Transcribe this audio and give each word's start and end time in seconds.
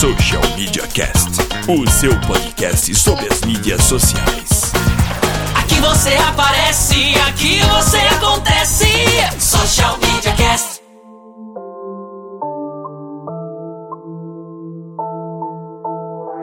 Social 0.00 0.40
Media 0.56 0.86
Cast, 0.86 1.28
o 1.68 1.86
seu 1.90 2.18
podcast 2.20 2.94
sobre 2.94 3.28
as 3.30 3.42
mídias 3.42 3.84
sociais. 3.84 4.72
Aqui 5.54 5.78
você 5.78 6.14
aparece, 6.26 7.14
aqui 7.28 7.60
você 7.60 7.98
acontece. 7.98 8.86
Social 9.38 9.98
Media 9.98 10.32
Cast. 10.36 10.80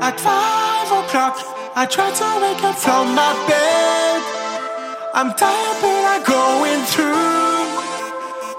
At 0.03 0.19
five 0.21 0.91
o'clock, 0.91 1.43
I 1.75 1.87
try 1.87 2.11
to 2.11 2.39
wake 2.39 2.63
up 2.63 2.77
from 2.77 3.15
my 3.15 3.33
bed. 3.47 4.21
I'm 5.15 5.33
tired, 5.33 5.81
but 5.81 6.05
I'm 6.05 6.23
going 6.23 6.85
through. 6.85 7.57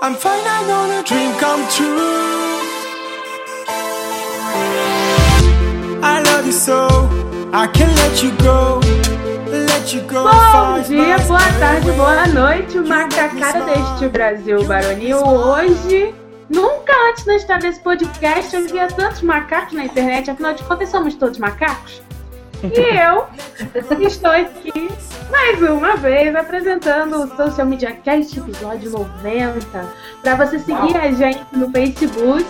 I'm 0.02 0.16
fine, 0.16 0.44
I 0.44 0.66
know 0.66 0.88
the 0.88 1.04
dream 1.04 1.32
come 1.38 1.64
true. 1.68 2.57
Bom 10.22 10.82
dia, 10.82 11.18
boa 11.20 11.52
tarde, 11.58 11.90
boa 11.92 12.26
noite, 12.26 12.78
macacada 12.78 13.64
deste 13.64 14.08
Brasil 14.08 14.64
Baronil. 14.64 15.18
Hoje, 15.18 16.14
nunca 16.48 16.92
antes 17.08 17.24
na 17.24 17.36
história 17.36 17.62
desse 17.62 17.80
podcast 17.80 18.54
eu 18.54 18.66
via 18.68 18.88
tantos 18.88 19.22
macacos 19.22 19.72
na 19.72 19.84
internet, 19.86 20.30
afinal 20.30 20.54
de 20.54 20.62
contas 20.64 20.88
somos 20.90 21.14
todos 21.14 21.38
macacos. 21.38 22.02
E 22.62 22.80
eu 22.98 23.26
estou 24.06 24.30
aqui 24.30 24.88
mais 25.30 25.62
uma 25.62 25.96
vez 25.96 26.34
apresentando 26.34 27.22
o 27.22 27.36
Social 27.36 27.66
Media 27.66 27.92
Cast 27.92 28.38
episódio 28.38 28.90
90. 28.90 29.94
Para 30.22 30.34
você 30.34 30.58
seguir 30.58 30.96
a 30.96 31.10
gente 31.12 31.40
no 31.52 31.70
Facebook, 31.70 32.46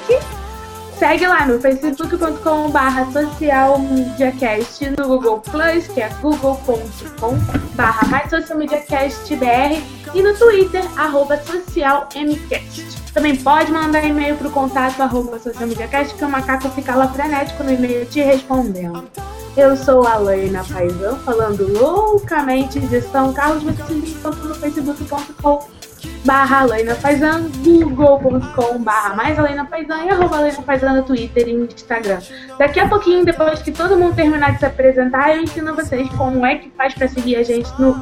Segue 0.99 1.29
lá 1.29 1.47
no 1.47 1.61
facebook.com 1.61 2.71
barra 2.71 3.07
socialmediacast, 3.13 4.91
no 4.99 5.07
Google 5.07 5.41
Plus, 5.41 5.87
que 5.87 6.01
é 6.01 6.09
google.com 6.21 7.37
barra 7.77 8.09
mais 8.09 8.29
socialmediacastbr 8.29 9.81
e 10.13 10.23
no 10.23 10.37
Twitter, 10.37 10.83
arroba 10.99 11.41
socialmcast. 11.45 13.13
Também 13.15 13.37
pode 13.37 13.71
mandar 13.71 14.05
e-mail 14.05 14.37
para 14.37 14.49
o 14.49 14.51
contato 14.51 15.01
arroba 15.01 15.39
socialmediacast, 15.39 16.17
que 16.17 16.25
o 16.25 16.29
macaco 16.29 16.69
fica 16.71 16.97
lá 16.97 17.07
frenético 17.07 17.63
no 17.63 17.73
e-mail 17.73 18.05
te 18.07 18.21
respondendo. 18.21 19.09
Eu 19.57 19.77
sou 19.77 20.05
a 20.05 20.17
Laina 20.17 20.65
Paisão, 20.65 21.17
falando 21.21 21.73
loucamente 21.79 22.81
de 22.81 23.01
São 23.03 23.33
Carlos, 23.33 23.63
você 23.63 23.85
se 23.85 23.93
encontra 23.93 24.43
no 24.43 24.55
facebook.com 24.57 25.78
barra 26.25 26.61
Alaina 26.61 26.95
Paisan, 26.97 27.51
google.com 27.65 28.83
barra 28.83 29.15
mais 29.15 29.39
Alaina 29.39 29.65
Paisan 29.65 30.05
e 30.05 30.11
arroba 30.11 30.37
Alaina 30.39 30.63
Paisan 30.63 30.93
no 30.95 31.03
Twitter 31.03 31.49
e 31.49 31.53
no 31.55 31.65
Instagram. 31.65 32.19
Daqui 32.59 32.81
a 32.81 32.89
pouquinho, 32.89 33.25
depois 33.25 33.63
que 33.63 33.73
todo 33.73 33.97
mundo 33.97 34.15
terminar 34.15 34.53
de 34.53 34.59
se 34.59 34.67
apresentar, 34.67 35.35
eu 35.37 35.43
ensino 35.43 35.75
vocês 35.75 36.09
como 36.11 36.45
é 36.45 36.57
que 36.57 36.71
faz 36.77 36.95
pra 36.95 37.09
seguir 37.09 37.37
a 37.37 37.43
gente 37.43 37.71
no 37.81 38.01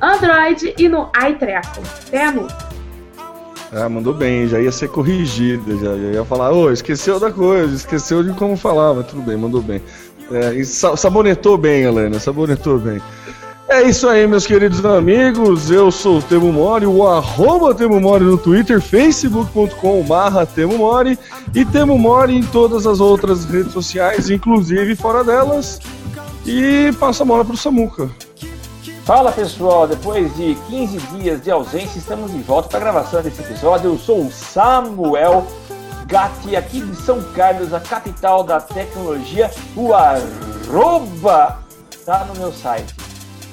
Android 0.00 0.74
e 0.78 0.88
no 0.88 1.10
iTreco. 1.28 1.80
Temos? 2.10 2.52
Ah, 3.74 3.88
mandou 3.88 4.12
bem, 4.12 4.46
já 4.48 4.60
ia 4.60 4.70
ser 4.70 4.88
corrigida, 4.88 5.72
já, 5.76 5.96
já 5.96 6.08
ia 6.12 6.24
falar, 6.24 6.52
ô, 6.52 6.70
esqueceu 6.70 7.18
da 7.18 7.30
coisa, 7.30 7.74
esqueceu 7.74 8.22
de 8.22 8.32
como 8.34 8.54
falar, 8.56 8.92
mas 8.92 9.06
tudo 9.06 9.22
bem, 9.22 9.36
mandou 9.36 9.62
bem. 9.62 9.80
É, 10.30 10.62
sa- 10.64 10.96
sabonetou 10.96 11.56
bem, 11.56 11.82
Helena, 11.82 12.18
sabonetou 12.18 12.78
bem. 12.78 13.00
É 13.68 13.82
isso 13.82 14.08
aí, 14.08 14.26
meus 14.26 14.46
queridos 14.46 14.84
amigos, 14.84 15.70
eu 15.70 15.90
sou 15.90 16.18
o 16.18 16.22
Temo 16.22 16.52
Mori, 16.52 16.84
o 16.84 17.06
arroba 17.06 17.74
Temo 17.74 18.00
Mori 18.00 18.24
no 18.24 18.36
Twitter, 18.36 18.80
facebook.com 18.80 20.02
barra 20.02 20.44
Temo 20.44 20.76
Mori 20.78 21.18
e 21.54 21.64
Temo 21.64 21.96
Mori 21.96 22.36
em 22.36 22.42
todas 22.42 22.86
as 22.86 23.00
outras 23.00 23.44
redes 23.44 23.72
sociais, 23.72 24.28
inclusive 24.28 24.94
fora 24.96 25.24
delas. 25.24 25.80
E 26.44 26.92
passa 26.98 27.22
a 27.22 27.26
bola 27.26 27.44
pro 27.44 27.56
Samuca. 27.56 28.10
Fala 29.04 29.32
pessoal, 29.32 29.86
depois 29.86 30.34
de 30.36 30.56
15 30.68 30.98
dias 31.16 31.42
de 31.42 31.50
ausência, 31.50 31.98
estamos 31.98 32.30
de 32.30 32.38
volta 32.38 32.68
para 32.68 32.78
a 32.78 32.82
gravação 32.82 33.22
desse 33.22 33.40
episódio. 33.40 33.92
Eu 33.92 33.98
sou 33.98 34.26
o 34.26 34.30
Samuel 34.30 35.46
Gatti, 36.06 36.54
aqui 36.54 36.80
de 36.80 36.94
São 36.96 37.22
Carlos, 37.34 37.72
a 37.72 37.80
capital 37.80 38.44
da 38.44 38.60
tecnologia. 38.60 39.50
O 39.74 39.94
arroba 39.94 41.58
tá 42.04 42.24
no 42.26 42.38
meu 42.38 42.52
site. 42.52 42.94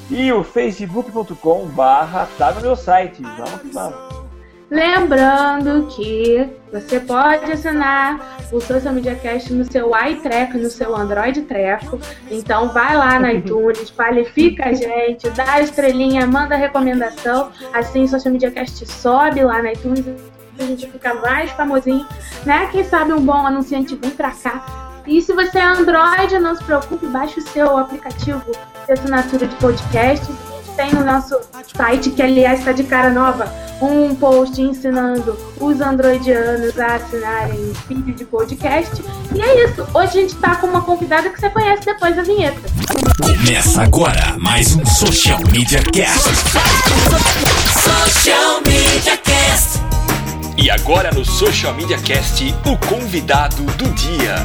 E 0.10 0.32
o 0.32 0.44
facebook.com 0.44 1.68
barra 1.68 2.28
tá 2.38 2.52
no 2.52 2.62
meu 2.62 2.76
site. 2.76 3.22
Vamos 3.22 3.62
que 3.62 3.68
vamos. 3.68 4.20
Lembrando 4.72 5.88
que 5.88 6.48
você 6.72 7.00
pode 7.00 7.52
assinar 7.52 8.38
o 8.52 8.62
Social 8.62 8.94
Media 8.94 9.16
Cast 9.16 9.52
no 9.52 9.70
seu 9.70 9.92
iTreco, 10.08 10.60
no 10.60 10.70
seu 10.70 10.96
Android 10.96 11.42
Treco. 11.42 12.00
Então 12.30 12.70
vai 12.70 12.96
lá 12.96 13.20
no 13.20 13.30
iTunes, 13.34 13.90
qualifica 13.90 14.70
a 14.70 14.74
gente, 14.74 15.28
dá 15.32 15.54
a 15.54 15.62
estrelinha, 15.62 16.28
manda 16.28 16.56
recomendação. 16.56 17.52
Assim 17.74 18.04
o 18.04 18.08
Social 18.08 18.32
Media 18.32 18.52
Cast 18.52 18.86
sobe 18.86 19.44
lá 19.44 19.62
no 19.62 19.70
iTunes, 19.70 20.06
a 20.60 20.64
gente 20.64 20.88
fica 20.88 21.16
mais 21.16 21.50
famosinho, 21.52 22.06
né? 22.46 22.68
Quem 22.72 22.84
sabe 22.84 23.14
um 23.14 23.22
bom 23.22 23.48
anunciante 23.48 23.96
vem 23.96 24.12
pra 24.12 24.32
cá. 24.32 24.89
E 25.10 25.24
se 25.24 25.34
você 25.34 25.58
é 25.58 25.64
Android, 25.64 26.38
não 26.38 26.56
se 26.56 26.64
preocupe, 26.64 27.08
baixe 27.08 27.40
o 27.40 27.50
seu 27.50 27.76
aplicativo 27.76 28.44
de 28.86 28.94
assinatura 28.94 29.48
de 29.48 29.56
podcast. 29.56 30.24
A 30.24 30.64
gente 30.64 30.76
tem 30.76 30.94
no 30.94 31.04
nosso 31.04 31.36
site, 31.76 32.12
que 32.12 32.22
aliás 32.22 32.60
está 32.60 32.72
de 32.72 32.84
cara 32.84 33.10
nova, 33.10 33.52
um 33.82 34.14
post 34.14 34.62
ensinando 34.62 35.36
os 35.60 35.82
androidianos 35.82 36.80
a 36.80 36.98
assinarem 36.98 37.74
feed 37.88 38.12
de 38.12 38.24
podcast. 38.24 39.04
E 39.34 39.42
é 39.42 39.66
isso. 39.66 39.82
Hoje 39.96 40.20
a 40.20 40.22
gente 40.22 40.36
tá 40.36 40.58
com 40.58 40.68
uma 40.68 40.84
convidada 40.84 41.28
que 41.28 41.40
você 41.40 41.50
conhece 41.50 41.86
depois 41.86 42.16
da 42.16 42.22
vinheta. 42.22 42.62
Começa 43.20 43.82
agora 43.82 44.38
mais 44.38 44.76
um 44.76 44.86
Social 44.86 45.40
Media 45.52 45.82
Cast. 45.92 46.30
Social 47.82 48.62
Media 48.64 49.18
Cast. 49.18 49.80
E 50.56 50.70
agora 50.70 51.10
no 51.12 51.26
Social 51.26 51.74
Media 51.74 51.98
Cast, 51.98 52.54
o 52.64 52.78
convidado 52.88 53.64
do 53.64 53.90
dia. 53.96 54.36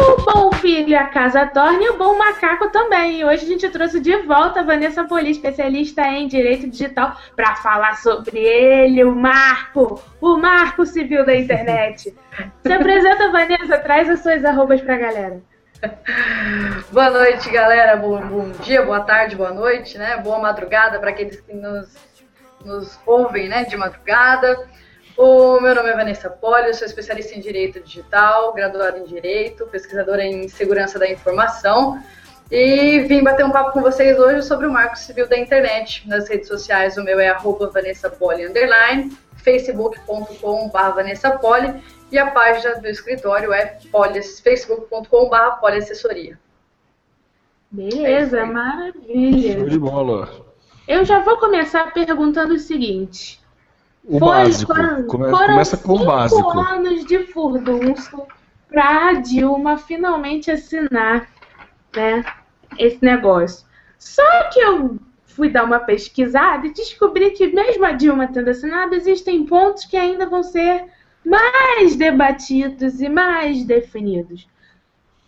O 0.00 0.16
bom 0.24 0.52
filho 0.52 0.98
a 0.98 1.04
casa 1.04 1.46
torna 1.46 1.82
e 1.82 1.88
o 1.90 1.98
bom 1.98 2.16
macaco 2.16 2.70
também. 2.70 3.20
E 3.20 3.24
hoje 3.24 3.44
a 3.44 3.48
gente 3.48 3.68
trouxe 3.68 4.00
de 4.00 4.16
volta 4.22 4.60
a 4.60 4.62
Vanessa 4.62 5.04
Poli, 5.04 5.30
especialista 5.30 6.02
em 6.02 6.26
direito 6.26 6.68
digital, 6.68 7.16
para 7.36 7.56
falar 7.56 7.96
sobre 7.96 8.38
ele, 8.38 9.04
o 9.04 9.14
Marco, 9.14 10.02
o 10.20 10.36
Marco 10.38 10.86
Civil 10.86 11.24
da 11.26 11.34
internet. 11.34 12.14
Se 12.64 12.72
apresenta, 12.72 13.30
Vanessa, 13.30 13.78
traz 13.78 14.08
as 14.08 14.20
suas 14.20 14.44
arrobas 14.44 14.80
pra 14.80 14.96
galera. 14.96 15.40
Boa 16.90 17.10
noite, 17.10 17.50
galera. 17.50 17.96
Bom, 17.96 18.20
bom 18.20 18.50
dia, 18.62 18.82
boa 18.82 19.00
tarde, 19.00 19.36
boa 19.36 19.52
noite, 19.52 19.98
né? 19.98 20.16
Boa 20.18 20.38
madrugada 20.38 20.98
para 20.98 21.10
aqueles 21.10 21.40
que 21.40 21.54
nos, 21.54 21.94
nos 22.64 22.98
ouvem, 23.06 23.48
né, 23.48 23.64
de 23.64 23.76
madrugada. 23.76 24.66
O 25.16 25.60
meu 25.60 25.74
nome 25.74 25.90
é 25.90 25.96
Vanessa 25.96 26.30
Poli, 26.30 26.68
eu 26.68 26.74
sou 26.74 26.86
especialista 26.86 27.34
em 27.34 27.40
Direito 27.40 27.80
Digital, 27.80 28.52
graduada 28.54 28.98
em 28.98 29.04
Direito, 29.04 29.66
pesquisadora 29.66 30.24
em 30.24 30.48
Segurança 30.48 30.98
da 30.98 31.10
Informação 31.10 32.02
e 32.50 33.00
vim 33.00 33.22
bater 33.22 33.44
um 33.44 33.50
papo 33.50 33.72
com 33.72 33.80
vocês 33.80 34.18
hoje 34.18 34.42
sobre 34.42 34.66
o 34.66 34.72
Marco 34.72 34.98
Civil 34.98 35.28
da 35.28 35.38
Internet. 35.38 36.08
Nas 36.08 36.28
redes 36.28 36.48
sociais, 36.48 36.96
o 36.96 37.04
meu 37.04 37.20
é 37.20 37.28
arroba 37.28 37.68
Vanessa 37.68 38.10
Poli, 38.10 38.46
underline, 38.46 39.16
facebook.com.br 39.36 40.94
Vanessa 40.94 41.30
Poli 41.38 41.80
e 42.10 42.18
a 42.18 42.30
página 42.30 42.80
do 42.80 42.88
escritório 42.88 43.52
é 43.52 43.78
polis, 43.92 44.40
facebook.com.br 44.40 45.60
poliassessoria. 45.60 46.38
Beleza, 47.70 48.38
Show 48.38 48.46
maravilha. 48.52 49.64
de 49.64 49.78
bola. 49.78 50.28
Eu 50.88 51.04
já 51.04 51.20
vou 51.20 51.38
começar 51.38 51.92
perguntando 51.92 52.54
o 52.54 52.58
seguinte. 52.58 53.39
O 54.04 54.18
Foi- 54.18 54.28
básico. 54.28 54.74
foram- 54.74 55.06
Come- 55.06 55.30
foram 55.30 55.46
começa 55.48 55.76
com 55.76 55.92
o 55.92 55.98
cinco 55.98 56.10
básico. 56.10 56.58
anos 56.58 57.04
de 57.04 57.18
furdunço 57.26 58.22
pra 58.68 59.12
Dilma 59.14 59.76
finalmente 59.76 60.50
assinar 60.50 61.28
né, 61.94 62.24
esse 62.78 63.04
negócio. 63.04 63.66
Só 63.98 64.44
que 64.50 64.58
eu 64.60 64.96
fui 65.26 65.50
dar 65.50 65.64
uma 65.64 65.80
pesquisada 65.80 66.66
e 66.66 66.72
descobri 66.72 67.30
que 67.32 67.48
mesmo 67.48 67.84
a 67.84 67.92
Dilma 67.92 68.28
tendo 68.28 68.48
assinado, 68.50 68.94
existem 68.94 69.44
pontos 69.44 69.84
que 69.84 69.96
ainda 69.96 70.26
vão 70.26 70.42
ser 70.42 70.84
mais 71.24 71.96
debatidos 71.96 73.00
e 73.00 73.08
mais 73.08 73.64
definidos. 73.64 74.48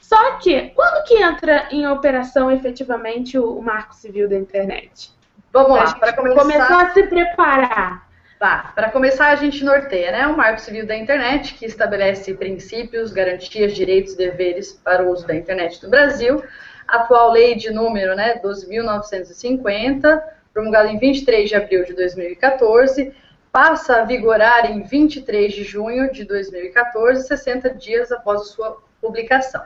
Só 0.00 0.32
que, 0.36 0.70
quando 0.74 1.04
que 1.04 1.14
entra 1.22 1.68
em 1.70 1.86
operação 1.86 2.50
efetivamente 2.50 3.38
o, 3.38 3.58
o 3.58 3.62
Marco 3.62 3.94
Civil 3.94 4.28
da 4.28 4.36
internet? 4.36 5.10
Vamos 5.52 5.78
A 5.78 5.84
lá, 5.84 5.94
para 5.94 6.12
começar. 6.14 6.40
Começou 6.40 6.76
a 6.76 6.90
se 6.90 7.02
preparar. 7.04 8.08
Tá, 8.42 8.72
para 8.74 8.90
começar 8.90 9.28
a 9.28 9.36
gente 9.36 9.62
norteia, 9.62 10.10
né, 10.10 10.26
o 10.26 10.36
Marco 10.36 10.60
Civil 10.60 10.84
da 10.84 10.96
Internet, 10.96 11.54
que 11.54 11.64
estabelece 11.64 12.34
princípios, 12.34 13.12
garantias, 13.12 13.72
direitos 13.72 14.14
e 14.14 14.16
deveres 14.16 14.72
para 14.72 15.04
o 15.04 15.12
uso 15.12 15.24
da 15.24 15.36
internet 15.36 15.80
no 15.80 15.88
Brasil. 15.88 16.42
Atual 16.88 17.30
lei 17.30 17.54
de 17.54 17.70
número, 17.70 18.16
né, 18.16 18.40
12.950, 18.42 20.20
promulgada 20.52 20.88
em 20.88 20.98
23 20.98 21.50
de 21.50 21.54
abril 21.54 21.84
de 21.84 21.94
2014, 21.94 23.14
passa 23.52 23.98
a 23.98 24.04
vigorar 24.04 24.68
em 24.72 24.82
23 24.82 25.52
de 25.52 25.62
junho 25.62 26.10
de 26.10 26.24
2014, 26.24 27.24
60 27.24 27.70
dias 27.74 28.10
após 28.10 28.40
a 28.40 28.44
sua 28.46 28.82
publicação. 29.00 29.62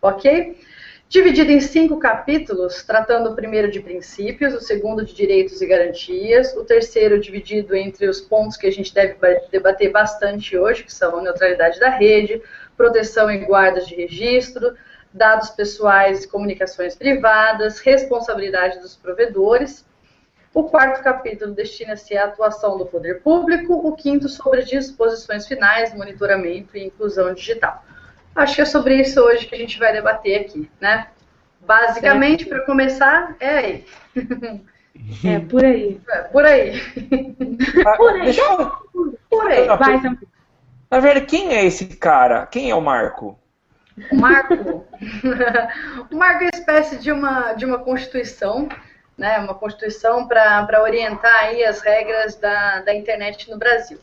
Ok? 0.00 0.56
Dividido 1.10 1.50
em 1.50 1.60
cinco 1.60 1.98
capítulos, 1.98 2.84
tratando 2.84 3.30
o 3.30 3.34
primeiro 3.34 3.68
de 3.68 3.80
princípios, 3.80 4.54
o 4.54 4.60
segundo 4.60 5.04
de 5.04 5.12
direitos 5.12 5.60
e 5.60 5.66
garantias, 5.66 6.54
o 6.54 6.64
terceiro 6.64 7.18
dividido 7.18 7.74
entre 7.74 8.08
os 8.08 8.20
pontos 8.20 8.56
que 8.56 8.68
a 8.68 8.70
gente 8.70 8.94
deve 8.94 9.16
debater 9.50 9.90
bastante 9.90 10.56
hoje, 10.56 10.84
que 10.84 10.94
são 10.94 11.18
a 11.18 11.22
neutralidade 11.22 11.80
da 11.80 11.88
rede, 11.88 12.40
proteção 12.76 13.28
e 13.28 13.38
guardas 13.38 13.88
de 13.88 13.96
registro, 13.96 14.76
dados 15.12 15.50
pessoais 15.50 16.22
e 16.22 16.28
comunicações 16.28 16.94
privadas, 16.94 17.80
responsabilidade 17.80 18.78
dos 18.78 18.94
provedores. 18.94 19.84
O 20.54 20.68
quarto 20.68 21.02
capítulo 21.02 21.52
destina-se 21.52 22.16
à 22.16 22.26
atuação 22.26 22.78
do 22.78 22.86
poder 22.86 23.20
público, 23.20 23.74
o 23.74 23.96
quinto 23.96 24.28
sobre 24.28 24.62
disposições 24.62 25.44
finais, 25.48 25.92
monitoramento 25.92 26.76
e 26.76 26.84
inclusão 26.84 27.34
digital. 27.34 27.84
Acho 28.42 28.54
que 28.56 28.62
é 28.62 28.64
sobre 28.64 28.96
isso 28.96 29.20
hoje 29.20 29.46
que 29.46 29.54
a 29.54 29.58
gente 29.58 29.78
vai 29.78 29.92
debater 29.92 30.40
aqui, 30.40 30.70
né? 30.80 31.06
Basicamente, 31.60 32.46
para 32.46 32.60
começar, 32.64 33.36
é 33.40 33.48
aí. 33.50 33.84
É, 35.24 35.38
por 35.38 35.64
aí. 35.64 35.98
É, 36.10 36.18
por 36.24 36.44
aí. 36.44 36.72
Ah, 37.86 37.96
Por 37.96 38.12
aí. 38.12 38.22
deixa 38.22 38.42
eu- 38.42 38.70
Por 39.30 39.46
aí. 39.50 39.66
Não, 39.66 39.78
Vai, 39.78 39.98
per- 40.00 40.18
Na 40.90 40.98
verdade, 41.00 41.26
quem 41.26 41.54
é 41.54 41.64
esse 41.64 41.86
cara? 41.86 42.44
Quem 42.46 42.70
é 42.70 42.74
o 42.74 42.82
Marco? 42.82 43.38
O 44.10 44.16
marco. 44.16 44.54
o 46.10 46.16
marco 46.16 46.42
é 46.44 46.46
uma 46.48 46.50
espécie 46.52 46.98
de 46.98 47.10
uma, 47.12 47.54
de 47.54 47.64
uma 47.64 47.78
constituição, 47.78 48.68
né? 49.16 49.38
Uma 49.38 49.54
constituição 49.54 50.26
para 50.28 50.82
orientar 50.82 51.34
aí 51.44 51.64
as 51.64 51.80
regras 51.80 52.34
da, 52.36 52.80
da 52.80 52.94
internet 52.94 53.50
no 53.50 53.56
Brasil. 53.58 53.98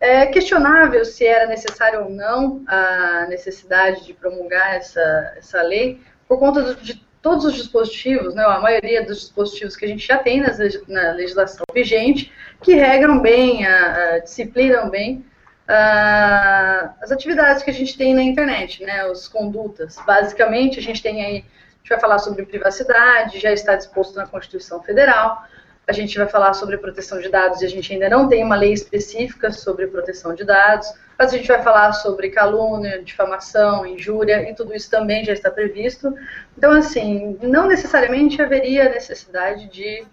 É 0.00 0.26
questionável 0.26 1.04
se 1.04 1.26
era 1.26 1.46
necessário 1.46 2.04
ou 2.04 2.10
não 2.10 2.62
a 2.68 3.26
necessidade 3.28 4.04
de 4.06 4.14
promulgar 4.14 4.76
essa, 4.76 5.34
essa 5.36 5.60
lei, 5.62 6.00
por 6.28 6.38
conta 6.38 6.62
do- 6.62 6.76
de 6.80 7.04
todos 7.20 7.44
os 7.44 7.54
dispositivos, 7.54 8.32
né, 8.34 8.44
a 8.44 8.60
maioria 8.60 9.04
dos 9.04 9.20
dispositivos 9.22 9.76
que 9.76 9.84
a 9.84 9.88
gente 9.88 10.06
já 10.06 10.18
tem 10.18 10.40
nas 10.40 10.58
na 10.86 11.10
legislação 11.12 11.64
vigente, 11.74 12.32
que 12.62 12.74
regram 12.74 13.18
bem, 13.20 13.66
a, 13.66 14.14
a- 14.14 14.18
disciplinam 14.20 14.88
bem 14.88 15.24
ah, 15.66 16.94
as 17.02 17.10
atividades 17.12 17.62
que 17.62 17.70
a 17.70 17.74
gente 17.74 17.96
tem 17.98 18.14
na 18.14 18.22
internet, 18.22 18.82
né, 18.84 19.00
as 19.02 19.26
condutas. 19.28 19.96
Basicamente, 20.06 20.78
a 20.78 20.82
gente 20.82 21.02
tem 21.02 21.24
aí, 21.24 21.36
a 21.38 21.78
gente 21.78 21.88
vai 21.90 22.00
falar 22.00 22.18
sobre 22.20 22.46
privacidade, 22.46 23.38
já 23.40 23.52
está 23.52 23.74
disposto 23.74 24.14
na 24.16 24.26
Constituição 24.26 24.80
Federal, 24.82 25.42
a 25.88 25.92
gente 25.92 26.18
vai 26.18 26.28
falar 26.28 26.52
sobre 26.52 26.76
proteção 26.76 27.18
de 27.18 27.30
dados 27.30 27.62
e 27.62 27.64
a 27.64 27.68
gente 27.68 27.90
ainda 27.90 28.10
não 28.10 28.28
tem 28.28 28.44
uma 28.44 28.54
lei 28.54 28.74
específica 28.74 29.50
sobre 29.50 29.86
proteção 29.86 30.34
de 30.34 30.44
dados, 30.44 30.92
mas 31.18 31.32
a 31.32 31.36
gente 31.38 31.48
vai 31.48 31.62
falar 31.62 31.94
sobre 31.94 32.28
calúnia, 32.28 33.02
difamação, 33.02 33.86
injúria, 33.86 34.50
e 34.50 34.54
tudo 34.54 34.74
isso 34.74 34.90
também 34.90 35.24
já 35.24 35.32
está 35.32 35.50
previsto. 35.50 36.14
Então, 36.58 36.72
assim, 36.72 37.38
não 37.40 37.66
necessariamente 37.66 38.40
haveria 38.42 38.90
necessidade 38.90 39.66
de, 39.68 40.04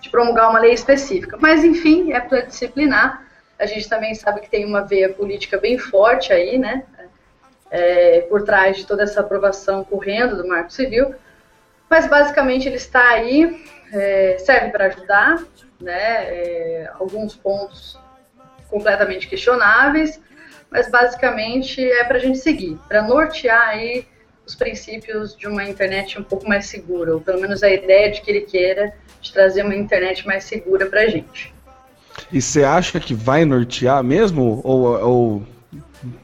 de 0.00 0.08
promulgar 0.08 0.48
uma 0.48 0.58
lei 0.58 0.72
específica, 0.72 1.36
mas, 1.38 1.62
enfim, 1.62 2.14
é 2.14 2.20
para 2.20 2.40
disciplinar. 2.40 3.26
A 3.58 3.66
gente 3.66 3.86
também 3.86 4.14
sabe 4.14 4.40
que 4.40 4.48
tem 4.48 4.64
uma 4.64 4.80
veia 4.80 5.12
política 5.12 5.58
bem 5.58 5.76
forte 5.76 6.32
aí, 6.32 6.56
né, 6.56 6.84
é, 7.70 8.22
por 8.22 8.42
trás 8.42 8.78
de 8.78 8.86
toda 8.86 9.02
essa 9.02 9.20
aprovação 9.20 9.84
correndo 9.84 10.34
do 10.34 10.48
Marco 10.48 10.72
Civil, 10.72 11.14
mas 11.90 12.06
basicamente 12.06 12.66
ele 12.66 12.76
está 12.76 13.06
aí 13.10 13.62
é, 13.92 14.36
serve 14.38 14.70
para 14.70 14.86
ajudar, 14.86 15.42
né? 15.80 16.24
é, 16.24 16.90
alguns 16.98 17.36
pontos 17.36 17.98
completamente 18.68 19.28
questionáveis, 19.28 20.20
mas 20.70 20.90
basicamente 20.90 21.84
é 21.84 22.02
para 22.04 22.16
a 22.16 22.20
gente 22.20 22.38
seguir, 22.38 22.78
para 22.88 23.02
nortear 23.02 23.68
aí 23.68 24.06
os 24.46 24.54
princípios 24.54 25.36
de 25.36 25.46
uma 25.46 25.64
internet 25.64 26.18
um 26.18 26.22
pouco 26.22 26.48
mais 26.48 26.66
segura, 26.66 27.14
ou 27.14 27.20
pelo 27.20 27.40
menos 27.40 27.62
a 27.62 27.70
ideia 27.70 28.10
de 28.10 28.22
que 28.22 28.30
ele 28.30 28.40
queira 28.40 28.94
de 29.20 29.32
trazer 29.32 29.62
uma 29.62 29.74
internet 29.74 30.26
mais 30.26 30.44
segura 30.44 30.86
para 30.86 31.02
a 31.02 31.06
gente. 31.06 31.54
E 32.32 32.40
você 32.40 32.64
acha 32.64 32.98
que 32.98 33.14
vai 33.14 33.44
nortear 33.44 34.02
mesmo? 34.02 34.60
Ou, 34.64 34.82
ou 35.00 35.42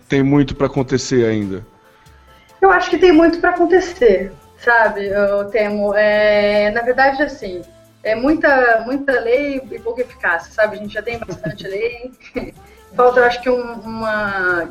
tem 0.08 0.22
muito 0.22 0.54
para 0.56 0.66
acontecer 0.66 1.26
ainda? 1.26 1.64
Eu 2.60 2.70
acho 2.70 2.90
que 2.90 2.98
tem 2.98 3.12
muito 3.12 3.38
para 3.38 3.50
acontecer, 3.50 4.32
sabe? 4.58 5.06
Eu 5.06 5.44
temo. 5.50 5.94
É, 5.94 6.70
na 6.70 6.82
verdade, 6.82 7.22
assim, 7.22 7.62
é 8.02 8.14
muita, 8.14 8.80
muita 8.86 9.12
lei 9.20 9.60
e 9.70 9.78
pouca 9.78 10.02
eficácia, 10.02 10.52
sabe? 10.52 10.76
A 10.76 10.78
gente 10.80 10.94
já 10.94 11.02
tem 11.02 11.18
bastante 11.18 11.66
lei. 11.68 12.12
Falta, 12.94 13.20
eu 13.20 13.24
acho 13.24 13.40
que 13.42 13.50
um- 13.50 13.72
uma, 13.80 14.68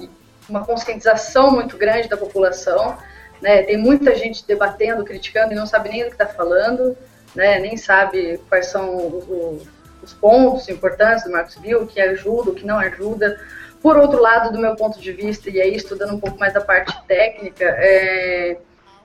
uma 0.50 0.66
conscientização 0.66 1.52
muito 1.52 1.78
grande 1.78 2.08
da 2.10 2.18
população. 2.18 2.98
Né? 3.42 3.62
Tem 3.64 3.78
muita 3.78 4.16
gente 4.16 4.46
debatendo, 4.48 5.04
criticando 5.06 5.54
e 5.54 5.56
não 5.56 5.68
sabe 5.68 5.90
nem 5.90 6.00
do 6.04 6.08
que 6.08 6.14
está 6.14 6.26
falando, 6.26 6.98
né? 7.36 7.60
nem 7.60 7.78
sabe 7.78 8.40
quais 8.50 8.66
são 8.68 8.96
o- 8.96 9.18
o- 9.62 9.68
os 10.02 10.12
pontos 10.14 10.68
importantes 10.70 11.24
do 11.24 11.32
Marco 11.32 11.52
Civil, 11.52 11.84
o 11.84 11.88
que 11.88 12.02
ajuda, 12.02 12.50
o 12.50 12.56
que 12.56 12.66
não 12.66 12.80
ajuda. 12.80 13.40
Por 13.82 13.96
outro 13.98 14.20
lado, 14.20 14.52
do 14.52 14.58
meu 14.60 14.76
ponto 14.76 15.00
de 15.00 15.12
vista, 15.12 15.52
e 15.52 15.62
aí 15.62 15.76
estudando 15.76 16.16
um 16.16 16.20
pouco 16.20 16.40
mais 16.40 16.56
a 16.56 16.62
parte 16.62 17.00
técnica, 17.08 17.64
é, 17.78 18.58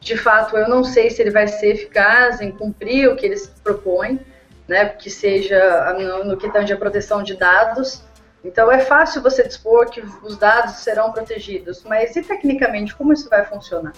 de 0.02 0.16
fato, 0.16 0.56
eu 0.56 0.68
não 0.68 0.82
sei 0.82 1.10
se 1.10 1.22
ele 1.22 1.30
vai 1.30 1.46
ser 1.46 1.74
eficaz 1.74 2.40
em 2.40 2.50
cumprir 2.50 3.08
o 3.08 3.14
que 3.14 3.24
ele 3.24 3.36
se 3.36 3.48
propõe, 3.62 4.20
né, 4.66 4.88
que 4.88 5.08
seja 5.08 5.94
no, 5.96 6.24
no 6.24 6.36
que 6.36 6.50
tange 6.50 6.72
a 6.72 6.76
proteção 6.76 7.22
de 7.22 7.36
dados. 7.36 8.02
Então, 8.44 8.70
é 8.70 8.80
fácil 8.80 9.22
você 9.22 9.46
dispor 9.46 9.88
que 9.88 10.00
os 10.00 10.36
dados 10.36 10.74
serão 10.78 11.12
protegidos, 11.12 11.84
mas 11.84 12.16
e 12.16 12.22
tecnicamente, 12.22 12.96
como 12.96 13.12
isso 13.12 13.30
vai 13.30 13.44
funcionar? 13.44 13.92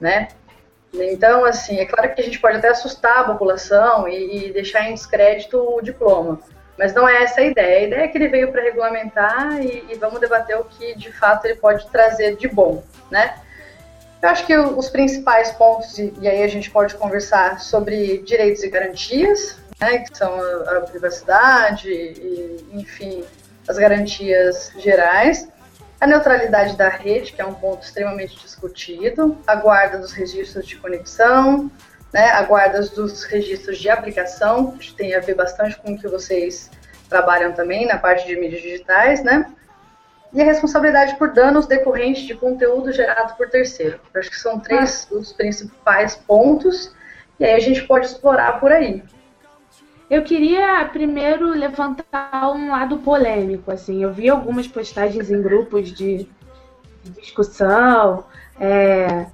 Né? 0.00 0.28
Então, 0.92 1.44
assim, 1.44 1.78
é 1.78 1.86
claro 1.86 2.12
que 2.12 2.20
a 2.20 2.24
gente 2.24 2.40
pode 2.40 2.56
até 2.56 2.68
assustar 2.68 3.20
a 3.20 3.24
população 3.24 4.08
e, 4.08 4.48
e 4.48 4.52
deixar 4.52 4.90
em 4.90 4.94
descrédito 4.94 5.56
o 5.56 5.80
diploma, 5.80 6.40
mas 6.76 6.92
não 6.92 7.08
é 7.08 7.22
essa 7.22 7.40
a 7.40 7.44
ideia. 7.44 7.78
A 7.78 7.82
ideia 7.86 8.02
é 8.02 8.08
que 8.08 8.18
ele 8.18 8.26
veio 8.26 8.50
para 8.50 8.62
regulamentar 8.62 9.64
e, 9.64 9.84
e 9.88 9.94
vamos 9.94 10.18
debater 10.18 10.58
o 10.58 10.64
que 10.64 10.96
de 10.96 11.12
fato 11.12 11.44
ele 11.44 11.54
pode 11.54 11.88
trazer 11.88 12.34
de 12.34 12.48
bom, 12.48 12.82
né? 13.08 13.36
Eu 14.22 14.28
acho 14.28 14.46
que 14.46 14.56
os 14.56 14.88
principais 14.90 15.50
pontos, 15.52 15.98
e, 15.98 16.12
aí 16.28 16.42
a 16.42 16.48
gente 16.48 16.70
pode 16.70 16.94
conversar 16.94 17.60
sobre 17.60 18.18
direitos 18.18 18.62
e 18.62 18.68
garantias, 18.68 19.56
né, 19.80 20.00
que 20.00 20.16
são 20.16 20.30
a, 20.34 20.78
a 20.78 20.80
privacidade, 20.82 21.90
e, 21.90 22.66
enfim, 22.72 23.24
as 23.66 23.78
garantias 23.78 24.72
gerais, 24.76 25.48
a 25.98 26.06
neutralidade 26.06 26.76
da 26.76 26.88
rede, 26.88 27.32
que 27.32 27.40
é 27.40 27.46
um 27.46 27.54
ponto 27.54 27.82
extremamente 27.82 28.36
discutido, 28.36 29.38
a 29.46 29.54
guarda 29.54 29.98
dos 29.98 30.12
registros 30.12 30.66
de 30.66 30.76
conexão, 30.76 31.70
né, 32.12 32.26
a 32.30 32.42
guarda 32.42 32.80
dos 32.80 33.24
registros 33.24 33.78
de 33.78 33.88
aplicação, 33.88 34.72
que 34.72 34.92
tem 34.92 35.14
a 35.14 35.20
ver 35.20 35.34
bastante 35.34 35.76
com 35.78 35.92
o 35.92 35.98
que 35.98 36.08
vocês 36.08 36.70
trabalham 37.08 37.52
também 37.52 37.86
na 37.86 37.98
parte 37.98 38.26
de 38.26 38.36
mídias 38.36 38.62
digitais, 38.62 39.22
né? 39.22 39.46
E 40.32 40.40
a 40.40 40.44
responsabilidade 40.44 41.16
por 41.16 41.32
danos 41.32 41.66
decorrentes 41.66 42.22
de 42.22 42.34
conteúdo 42.34 42.92
gerado 42.92 43.36
por 43.36 43.48
terceiro. 43.48 43.98
Eu 44.14 44.20
acho 44.20 44.30
que 44.30 44.38
são 44.38 44.60
três 44.60 45.08
os 45.10 45.32
principais 45.32 46.14
pontos, 46.14 46.94
e 47.38 47.44
aí 47.44 47.54
a 47.54 47.60
gente 47.60 47.82
pode 47.82 48.06
explorar 48.06 48.60
por 48.60 48.70
aí. 48.70 49.02
Eu 50.08 50.22
queria 50.22 50.84
primeiro 50.92 51.48
levantar 51.48 52.52
um 52.52 52.70
lado 52.70 52.98
polêmico, 52.98 53.70
assim. 53.70 54.02
Eu 54.02 54.12
vi 54.12 54.28
algumas 54.28 54.66
postagens 54.66 55.30
em 55.30 55.40
grupos 55.40 55.92
de, 55.92 56.28
de 57.02 57.10
discussão, 57.20 58.24
é, 58.58 59.26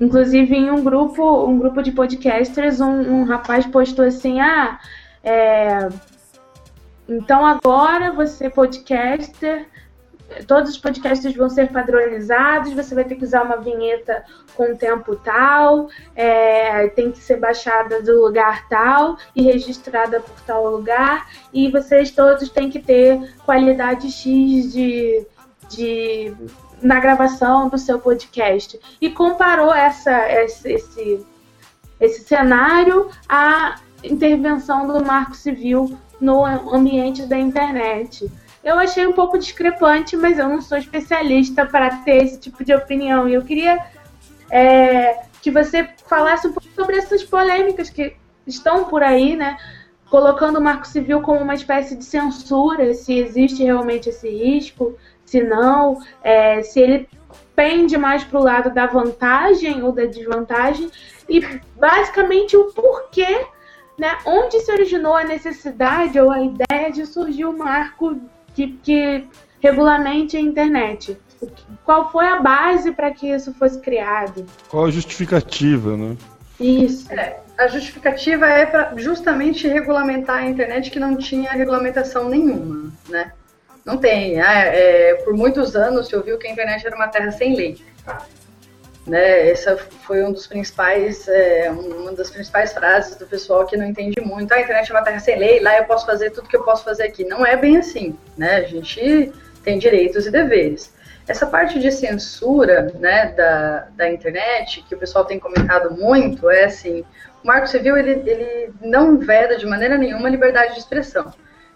inclusive 0.00 0.54
em 0.54 0.70
um 0.70 0.82
grupo, 0.82 1.46
um 1.46 1.58
grupo 1.58 1.82
de 1.82 1.92
podcasters, 1.92 2.80
um, 2.80 3.00
um 3.00 3.24
rapaz 3.24 3.66
postou 3.66 4.04
assim, 4.04 4.40
ah, 4.40 4.78
é, 5.22 5.88
então 7.08 7.44
agora 7.44 8.12
você 8.12 8.48
podcaster, 8.48 9.68
todos 10.46 10.70
os 10.70 10.78
podcasters 10.78 11.34
vão 11.34 11.48
ser 11.48 11.70
padronizados, 11.70 12.72
você 12.72 12.94
vai 12.94 13.04
ter 13.04 13.16
que 13.16 13.24
usar 13.24 13.42
uma 13.42 13.56
vinheta 13.56 14.24
com 14.56 14.74
tempo 14.76 15.16
tal, 15.16 15.88
é, 16.14 16.88
tem 16.88 17.10
que 17.10 17.18
ser 17.18 17.38
baixada 17.38 18.02
do 18.02 18.20
lugar 18.20 18.68
tal 18.68 19.16
e 19.34 19.42
registrada 19.42 20.20
por 20.20 20.40
tal 20.42 20.68
lugar, 20.70 21.28
e 21.52 21.70
vocês 21.70 22.10
todos 22.10 22.48
têm 22.48 22.70
que 22.70 22.80
ter 22.80 23.34
qualidade 23.44 24.10
X 24.10 24.72
de, 24.72 25.26
de 25.68 26.34
na 26.82 27.00
gravação 27.00 27.68
do 27.68 27.78
seu 27.78 27.98
podcast 27.98 28.78
e 29.00 29.10
comparou 29.10 29.72
essa, 29.72 30.30
esse, 30.30 31.24
esse 32.00 32.24
cenário 32.24 33.08
à 33.28 33.76
intervenção 34.02 34.86
do 34.86 35.04
Marco 35.04 35.34
Civil 35.34 35.96
no 36.20 36.44
ambiente 36.44 37.26
da 37.26 37.38
internet. 37.38 38.30
Eu 38.64 38.78
achei 38.78 39.06
um 39.06 39.12
pouco 39.12 39.38
discrepante, 39.38 40.16
mas 40.16 40.38
eu 40.38 40.48
não 40.48 40.60
sou 40.62 40.78
especialista 40.78 41.66
para 41.66 41.96
ter 41.96 42.24
esse 42.24 42.40
tipo 42.40 42.64
de 42.64 42.74
opinião. 42.74 43.28
E 43.28 43.34
eu 43.34 43.42
queria 43.42 43.78
é, 44.50 45.24
que 45.42 45.50
você 45.50 45.86
falasse 46.08 46.46
um 46.46 46.52
pouco 46.52 46.68
sobre 46.74 46.96
essas 46.96 47.22
polêmicas 47.22 47.90
que 47.90 48.16
estão 48.46 48.84
por 48.84 49.02
aí, 49.02 49.36
né? 49.36 49.58
Colocando 50.08 50.58
o 50.58 50.62
Marco 50.62 50.86
Civil 50.86 51.20
como 51.20 51.40
uma 51.40 51.54
espécie 51.54 51.94
de 51.94 52.04
censura, 52.04 52.94
se 52.94 53.18
existe 53.18 53.62
realmente 53.62 54.08
esse 54.08 54.28
risco, 54.28 54.96
se 55.26 55.42
não, 55.42 55.98
é, 56.22 56.62
se 56.62 56.80
ele 56.80 57.08
pende 57.54 57.98
mais 57.98 58.24
para 58.24 58.40
o 58.40 58.42
lado 58.42 58.70
da 58.72 58.86
vantagem 58.86 59.82
ou 59.82 59.92
da 59.92 60.06
desvantagem, 60.06 60.90
e 61.28 61.40
basicamente 61.76 62.56
o 62.56 62.72
porquê, 62.72 63.46
né, 63.98 64.16
onde 64.24 64.60
se 64.60 64.72
originou 64.72 65.14
a 65.14 65.24
necessidade 65.24 66.18
ou 66.18 66.30
a 66.30 66.40
ideia 66.40 66.90
de 66.90 67.06
surgir 67.06 67.44
o 67.44 67.56
marco 67.56 68.16
que, 68.54 68.68
que 68.82 69.26
regulamente 69.60 70.36
a 70.36 70.40
internet. 70.40 71.18
Qual 71.84 72.10
foi 72.10 72.26
a 72.26 72.40
base 72.40 72.92
para 72.92 73.10
que 73.10 73.28
isso 73.28 73.52
fosse 73.54 73.78
criado? 73.80 74.46
Qual 74.68 74.86
a 74.86 74.90
justificativa, 74.90 75.96
né? 75.96 76.16
Isso. 76.58 77.12
É, 77.12 77.40
a 77.58 77.68
justificativa 77.68 78.46
é 78.46 78.64
para 78.64 78.96
justamente 78.96 79.68
regulamentar 79.68 80.38
a 80.38 80.46
internet 80.46 80.90
que 80.90 81.00
não 81.00 81.16
tinha 81.16 81.50
regulamentação 81.52 82.28
nenhuma, 82.28 82.92
né? 83.08 83.32
Não 83.84 83.98
tem. 83.98 84.40
É, 84.40 85.10
é, 85.10 85.14
por 85.16 85.34
muitos 85.34 85.76
anos 85.76 86.08
se 86.08 86.16
ouviu 86.16 86.38
que 86.38 86.46
a 86.46 86.50
internet 86.50 86.86
era 86.86 86.96
uma 86.96 87.08
terra 87.08 87.30
sem 87.32 87.54
lei. 87.54 87.78
Né, 89.06 89.50
essa 89.50 89.76
foi 89.76 90.24
um 90.24 90.32
dos 90.32 90.46
principais, 90.46 91.28
é, 91.28 91.70
uma 91.70 92.12
das 92.12 92.30
principais 92.30 92.72
frases 92.72 93.16
do 93.16 93.26
pessoal 93.26 93.66
que 93.66 93.76
não 93.76 93.84
entende 93.84 94.18
muito. 94.22 94.50
Ah, 94.52 94.56
a 94.56 94.60
internet 94.62 94.90
é 94.90 94.94
uma 94.94 95.04
terra 95.04 95.20
sem 95.20 95.38
lei, 95.38 95.60
lá 95.60 95.76
eu 95.76 95.84
posso 95.84 96.06
fazer 96.06 96.30
tudo 96.30 96.48
que 96.48 96.56
eu 96.56 96.64
posso 96.64 96.84
fazer 96.84 97.02
aqui. 97.02 97.22
Não 97.22 97.44
é 97.44 97.54
bem 97.54 97.76
assim, 97.76 98.18
né? 98.34 98.56
A 98.56 98.62
gente 98.62 99.30
tem 99.62 99.78
direitos 99.78 100.26
e 100.26 100.30
deveres. 100.30 100.94
Essa 101.26 101.46
parte 101.46 101.78
de 101.78 101.90
censura 101.90 102.92
né, 102.98 103.32
da, 103.32 103.88
da 103.96 104.10
internet, 104.10 104.84
que 104.86 104.94
o 104.94 104.98
pessoal 104.98 105.24
tem 105.24 105.38
comentado 105.38 105.94
muito, 105.94 106.50
é 106.50 106.64
assim, 106.64 107.02
o 107.42 107.46
Marco 107.46 107.66
Civil 107.66 107.96
ele, 107.96 108.22
ele 108.28 108.72
não 108.80 109.18
veda 109.18 109.56
de 109.56 109.66
maneira 109.66 109.96
nenhuma 109.96 110.28
a 110.28 110.30
liberdade 110.30 110.74
de 110.74 110.80
expressão. 110.80 111.32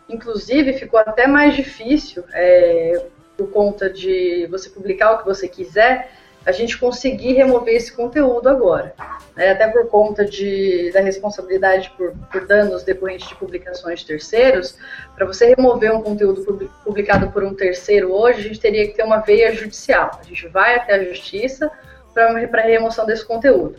Inclusive, 0.08 0.74
ficou 0.74 1.00
até 1.00 1.26
mais 1.26 1.54
difícil, 1.54 2.24
é, 2.32 3.04
por 3.36 3.50
conta 3.50 3.88
de 3.88 4.46
você 4.50 4.68
publicar 4.68 5.12
o 5.12 5.18
que 5.18 5.24
você 5.24 5.48
quiser, 5.48 6.10
a 6.48 6.52
gente 6.52 6.78
conseguir 6.78 7.34
remover 7.34 7.74
esse 7.74 7.92
conteúdo 7.92 8.48
agora. 8.48 8.94
Né? 9.36 9.50
Até 9.50 9.68
por 9.68 9.86
conta 9.88 10.24
de, 10.24 10.90
da 10.94 11.00
responsabilidade 11.00 11.92
por, 11.94 12.14
por 12.32 12.46
danos 12.46 12.82
decorrentes 12.82 13.28
de 13.28 13.34
publicações 13.34 14.00
de 14.00 14.06
terceiros, 14.06 14.78
para 15.14 15.26
você 15.26 15.54
remover 15.54 15.94
um 15.94 16.00
conteúdo 16.00 16.70
publicado 16.82 17.30
por 17.30 17.44
um 17.44 17.52
terceiro 17.52 18.14
hoje, 18.14 18.40
a 18.40 18.42
gente 18.44 18.60
teria 18.60 18.86
que 18.88 18.94
ter 18.94 19.02
uma 19.02 19.18
veia 19.18 19.52
judicial. 19.52 20.18
A 20.18 20.24
gente 20.24 20.48
vai 20.48 20.76
até 20.76 20.94
a 20.94 21.04
justiça 21.04 21.70
para 22.14 22.62
a 22.62 22.66
remoção 22.66 23.04
desse 23.04 23.26
conteúdo. 23.26 23.76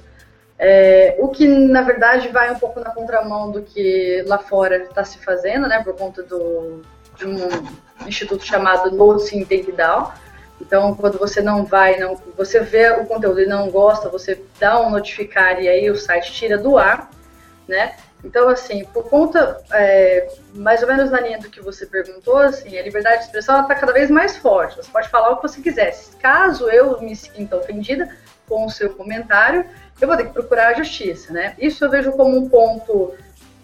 É, 0.59 1.15
o 1.17 1.29
que, 1.29 1.47
na 1.47 1.81
verdade, 1.81 2.27
vai 2.27 2.51
um 2.51 2.59
pouco 2.59 2.79
na 2.79 2.91
contramão 2.91 3.49
do 3.49 3.63
que 3.63 4.23
lá 4.27 4.37
fora 4.37 4.77
está 4.77 5.03
se 5.03 5.17
fazendo, 5.17 5.67
né, 5.67 5.81
por 5.83 5.95
conta 5.95 6.21
do, 6.21 6.83
de 7.17 7.25
um 7.25 8.07
instituto 8.07 8.45
chamado 8.45 8.91
Noticing 8.91 9.43
Take 9.45 9.71
Down, 9.71 10.11
então, 10.61 10.93
quando 10.95 11.17
você 11.17 11.41
não 11.41 11.65
vai, 11.65 11.97
não, 11.97 12.15
você 12.37 12.59
vê 12.59 12.89
o 12.91 13.05
conteúdo 13.05 13.41
e 13.41 13.45
não 13.45 13.69
gosta, 13.69 14.09
você 14.09 14.43
dá 14.59 14.79
um 14.81 14.89
notificar 14.89 15.61
e 15.61 15.67
aí 15.67 15.89
o 15.89 15.95
site 15.95 16.33
tira 16.33 16.57
do 16.57 16.77
ar, 16.77 17.09
né? 17.67 17.95
Então, 18.23 18.49
assim, 18.49 18.83
por 18.85 19.09
conta, 19.09 19.61
é, 19.71 20.27
mais 20.53 20.81
ou 20.81 20.89
menos 20.89 21.09
na 21.09 21.21
linha 21.21 21.39
do 21.39 21.49
que 21.49 21.61
você 21.61 21.85
perguntou, 21.85 22.37
assim, 22.37 22.77
a 22.77 22.83
liberdade 22.83 23.19
de 23.19 23.23
expressão 23.25 23.61
está 23.61 23.73
cada 23.75 23.93
vez 23.93 24.09
mais 24.09 24.35
forte. 24.35 24.75
Você 24.75 24.91
pode 24.91 25.07
falar 25.07 25.29
o 25.29 25.37
que 25.37 25.43
você 25.43 25.61
quiser. 25.61 25.97
Caso 26.21 26.69
eu 26.69 26.99
me 27.01 27.15
sinta 27.15 27.55
ofendida 27.55 28.09
com 28.45 28.65
o 28.65 28.69
seu 28.69 28.89
comentário, 28.89 29.65
eu 30.01 30.07
vou 30.07 30.17
ter 30.17 30.25
que 30.25 30.33
procurar 30.33 30.69
a 30.69 30.73
justiça, 30.73 31.31
né? 31.31 31.55
Isso 31.57 31.85
eu 31.85 31.89
vejo 31.89 32.11
como 32.11 32.37
um 32.37 32.49
ponto 32.49 33.13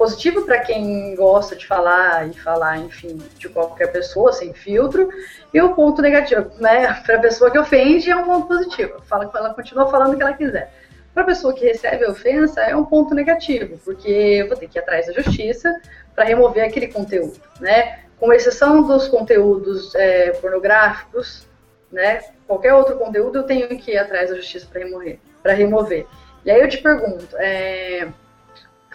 positivo 0.05 0.43
para 0.43 0.59
quem 0.59 1.15
gosta 1.15 1.55
de 1.55 1.65
falar 1.65 2.29
e 2.29 2.33
falar, 2.33 2.77
enfim, 2.77 3.19
de 3.39 3.49
qualquer 3.49 3.91
pessoa, 3.91 4.31
sem 4.31 4.53
filtro, 4.53 5.09
e 5.51 5.59
o 5.59 5.73
ponto 5.73 5.99
negativo, 5.99 6.51
né, 6.59 6.93
para 7.03 7.15
a 7.15 7.19
pessoa 7.19 7.49
que 7.49 7.57
ofende 7.57 8.11
é 8.11 8.15
um 8.15 8.23
ponto 8.23 8.47
positivo, 8.47 9.01
fala 9.07 9.31
ela 9.33 9.53
continua 9.55 9.89
falando 9.89 10.13
o 10.13 10.17
que 10.17 10.21
ela 10.21 10.33
quiser. 10.33 10.71
Para 11.11 11.23
a 11.23 11.25
pessoa 11.25 11.55
que 11.55 11.65
recebe 11.65 12.05
a 12.05 12.11
ofensa 12.11 12.61
é 12.61 12.75
um 12.75 12.85
ponto 12.85 13.15
negativo, 13.15 13.79
porque 13.83 14.11
eu 14.11 14.47
vou 14.47 14.55
ter 14.55 14.67
que 14.67 14.77
ir 14.77 14.81
atrás 14.81 15.07
da 15.07 15.13
justiça 15.13 15.73
para 16.13 16.25
remover 16.25 16.63
aquele 16.63 16.89
conteúdo, 16.89 17.41
né? 17.59 18.01
Com 18.19 18.31
exceção 18.31 18.85
dos 18.85 19.07
conteúdos 19.07 19.95
é, 19.95 20.31
pornográficos, 20.33 21.47
né? 21.91 22.19
Qualquer 22.45 22.73
outro 22.73 22.97
conteúdo 22.97 23.39
eu 23.39 23.43
tenho 23.43 23.67
que 23.79 23.91
ir 23.91 23.97
atrás 23.97 24.29
da 24.29 24.35
justiça 24.35 24.67
para 24.69 24.83
remover, 24.83 25.19
para 25.41 25.53
remover. 25.53 26.05
E 26.43 26.51
aí 26.51 26.59
eu 26.59 26.67
te 26.67 26.79
pergunto, 26.79 27.35
é, 27.37 28.09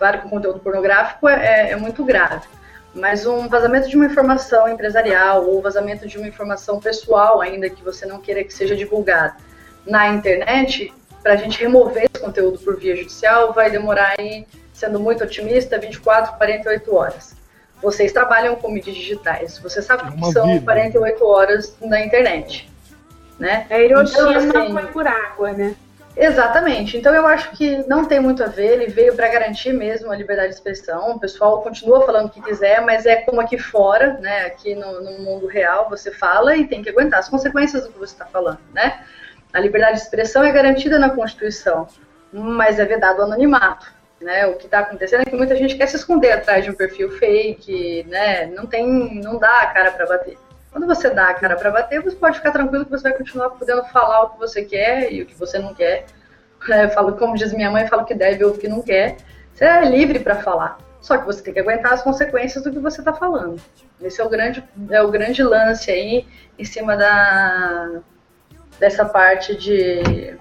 Claro 0.01 0.23
que 0.23 0.27
o 0.29 0.31
conteúdo 0.31 0.59
pornográfico 0.61 1.29
é, 1.29 1.35
é, 1.35 1.71
é 1.73 1.77
muito 1.77 2.03
grave, 2.03 2.49
mas 2.95 3.27
um 3.27 3.47
vazamento 3.49 3.87
de 3.87 3.97
uma 3.97 4.07
informação 4.07 4.67
empresarial 4.67 5.47
ou 5.47 5.61
vazamento 5.61 6.09
de 6.09 6.17
uma 6.17 6.27
informação 6.27 6.81
pessoal, 6.81 7.43
ainda 7.43 7.69
que 7.69 7.85
você 7.85 8.07
não 8.07 8.19
queira 8.19 8.43
que 8.43 8.51
seja 8.51 8.75
divulgada 8.75 9.37
na 9.87 10.09
internet, 10.09 10.91
para 11.23 11.35
a 11.35 11.37
gente 11.37 11.61
remover 11.61 12.05
esse 12.11 12.25
conteúdo 12.25 12.59
por 12.61 12.79
via 12.79 12.97
judicial, 12.97 13.53
vai 13.53 13.71
demorar, 13.71 14.15
aí, 14.19 14.47
sendo 14.73 14.99
muito 14.99 15.23
otimista, 15.23 15.79
24, 15.79 16.39
48 16.39 16.97
horas. 16.97 17.37
Vocês 17.83 18.11
trabalham 18.11 18.57
com 18.57 18.71
mídias 18.71 18.97
digitais, 18.97 19.59
você 19.59 19.83
sabe 19.83 20.09
é 20.09 20.13
que 20.13 20.33
são 20.33 20.47
vida. 20.47 20.65
48 20.65 21.27
horas 21.27 21.77
na 21.79 22.03
internet. 22.03 22.73
Né? 23.39 23.67
A 23.69 23.79
Hiroshima 23.79 24.33
então, 24.33 24.61
assim, 24.61 24.73
foi 24.73 24.87
por 24.87 25.07
água, 25.07 25.53
né? 25.53 25.77
Exatamente. 26.21 26.99
Então 26.99 27.15
eu 27.15 27.27
acho 27.27 27.51
que 27.53 27.79
não 27.89 28.05
tem 28.05 28.21
muito 28.21 28.45
a 28.45 28.47
ver. 28.47 28.73
Ele 28.73 28.89
veio 28.89 29.17
para 29.17 29.27
garantir 29.27 29.73
mesmo 29.73 30.13
a 30.13 30.17
liberdade 30.17 30.51
de 30.51 30.55
expressão. 30.57 31.13
O 31.13 31.19
pessoal 31.19 31.63
continua 31.63 32.05
falando 32.05 32.27
o 32.27 32.31
que 32.31 32.43
quiser, 32.43 32.83
mas 32.83 33.07
é 33.07 33.17
como 33.17 33.41
aqui 33.41 33.57
fora, 33.57 34.19
né? 34.21 34.43
Aqui 34.43 34.75
no, 34.75 35.01
no 35.01 35.19
mundo 35.23 35.47
real 35.47 35.89
você 35.89 36.11
fala 36.11 36.55
e 36.55 36.67
tem 36.67 36.83
que 36.83 36.91
aguentar 36.91 37.21
as 37.21 37.29
consequências 37.31 37.85
do 37.85 37.93
que 37.93 37.99
você 37.99 38.13
está 38.13 38.27
falando, 38.27 38.61
né? 38.75 39.03
A 39.51 39.59
liberdade 39.59 39.97
de 39.97 40.03
expressão 40.03 40.45
é 40.45 40.53
garantida 40.53 40.99
na 40.99 41.09
Constituição, 41.09 41.89
mas 42.31 42.79
é 42.79 42.85
vedado 42.85 43.21
o 43.21 43.23
anonimato. 43.23 43.99
Né, 44.21 44.47
o 44.47 44.55
que 44.57 44.67
está 44.67 44.81
acontecendo 44.81 45.23
é 45.23 45.25
que 45.25 45.35
muita 45.35 45.57
gente 45.57 45.77
quer 45.77 45.87
se 45.87 45.97
esconder 45.97 46.33
atrás 46.33 46.63
de 46.63 46.71
um 46.71 46.75
perfil 46.75 47.11
fake, 47.11 48.05
né, 48.07 48.45
não 48.55 48.67
tem, 48.67 49.15
não 49.15 49.39
dá 49.39 49.63
a 49.63 49.67
cara 49.69 49.93
para 49.93 50.05
bater. 50.05 50.37
Quando 50.71 50.87
você 50.87 51.11
dá 51.11 51.31
a 51.31 51.35
cara 51.35 51.57
para 51.57 51.71
bater, 51.71 52.01
você 52.01 52.17
pode 52.17 52.37
ficar 52.37 52.53
tranquilo 52.53 52.85
que 52.85 52.91
você 52.91 53.09
vai 53.09 53.19
continuar 53.19 53.51
podendo 53.51 53.85
falar 53.87 54.23
o 54.23 54.31
que 54.31 54.39
você 54.39 54.65
quer 54.65 55.13
e 55.13 55.23
o 55.23 55.27
que 55.27 55.35
você 55.35 55.59
não 55.59 55.75
quer. 55.75 56.07
É, 56.69 56.89
falo, 56.89 57.17
como 57.17 57.37
diz 57.37 57.53
minha 57.53 57.71
mãe, 57.71 57.89
falo 57.89 58.05
que 58.05 58.15
deve 58.15 58.45
ou 58.45 58.53
que 58.53 58.69
não 58.69 58.81
quer. 58.81 59.17
Você 59.53 59.65
é 59.65 59.85
livre 59.85 60.21
para 60.21 60.37
falar. 60.37 60.79
Só 61.01 61.17
que 61.19 61.27
você 61.27 61.43
tem 61.43 61.55
que 61.55 61.61
aguentar 61.61 61.95
as 61.95 62.03
consequências 62.03 62.63
do 62.63 62.71
que 62.71 62.79
você 62.79 63.01
está 63.01 63.13
falando. 63.13 63.61
Esse 64.01 64.21
é 64.21 64.25
o 64.25 64.29
grande, 64.29 64.63
é 64.91 65.03
o 65.03 65.11
grande 65.11 65.43
lance 65.43 65.91
aí 65.91 66.27
em 66.59 66.65
cima 66.65 66.97
da 66.97 68.01
dessa 68.79 69.05
parte 69.05 69.57
de 69.57 70.39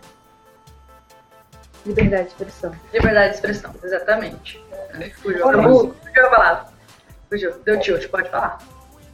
liberdade 1.85 2.23
de 2.23 2.29
expressão. 2.29 2.73
Liberdade 2.93 3.29
de 3.29 3.35
expressão, 3.35 3.73
exatamente. 3.83 4.63
Fugiu, 5.21 5.45
fugiu 5.45 6.25
a 6.25 6.29
palavra. 6.29 6.65
Fugiu, 7.29 7.59
deu 7.63 7.79
tilt, 7.79 8.07
pode 8.07 8.29
falar 8.29 8.59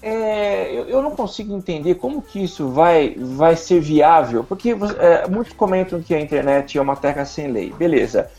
é, 0.07 0.71
eu, 0.71 0.87
eu, 0.87 1.01
não 1.01 1.15
consigo 1.15 1.57
entender 1.57 1.95
como 1.95 2.21
que 2.21 2.43
isso 2.43 2.69
vai, 2.69 3.15
vai 3.17 3.55
ser 3.55 3.79
viável, 3.79 4.43
porque 4.43 4.69
é, 4.99 5.27
muitos 5.27 5.53
comentam 5.53 5.99
que 5.99 6.13
a 6.13 6.21
internet 6.21 6.77
é 6.77 6.81
uma 6.81 6.95
terra 6.95 7.25
sem 7.25 7.47
lei, 7.47 7.73
beleza. 7.73 8.29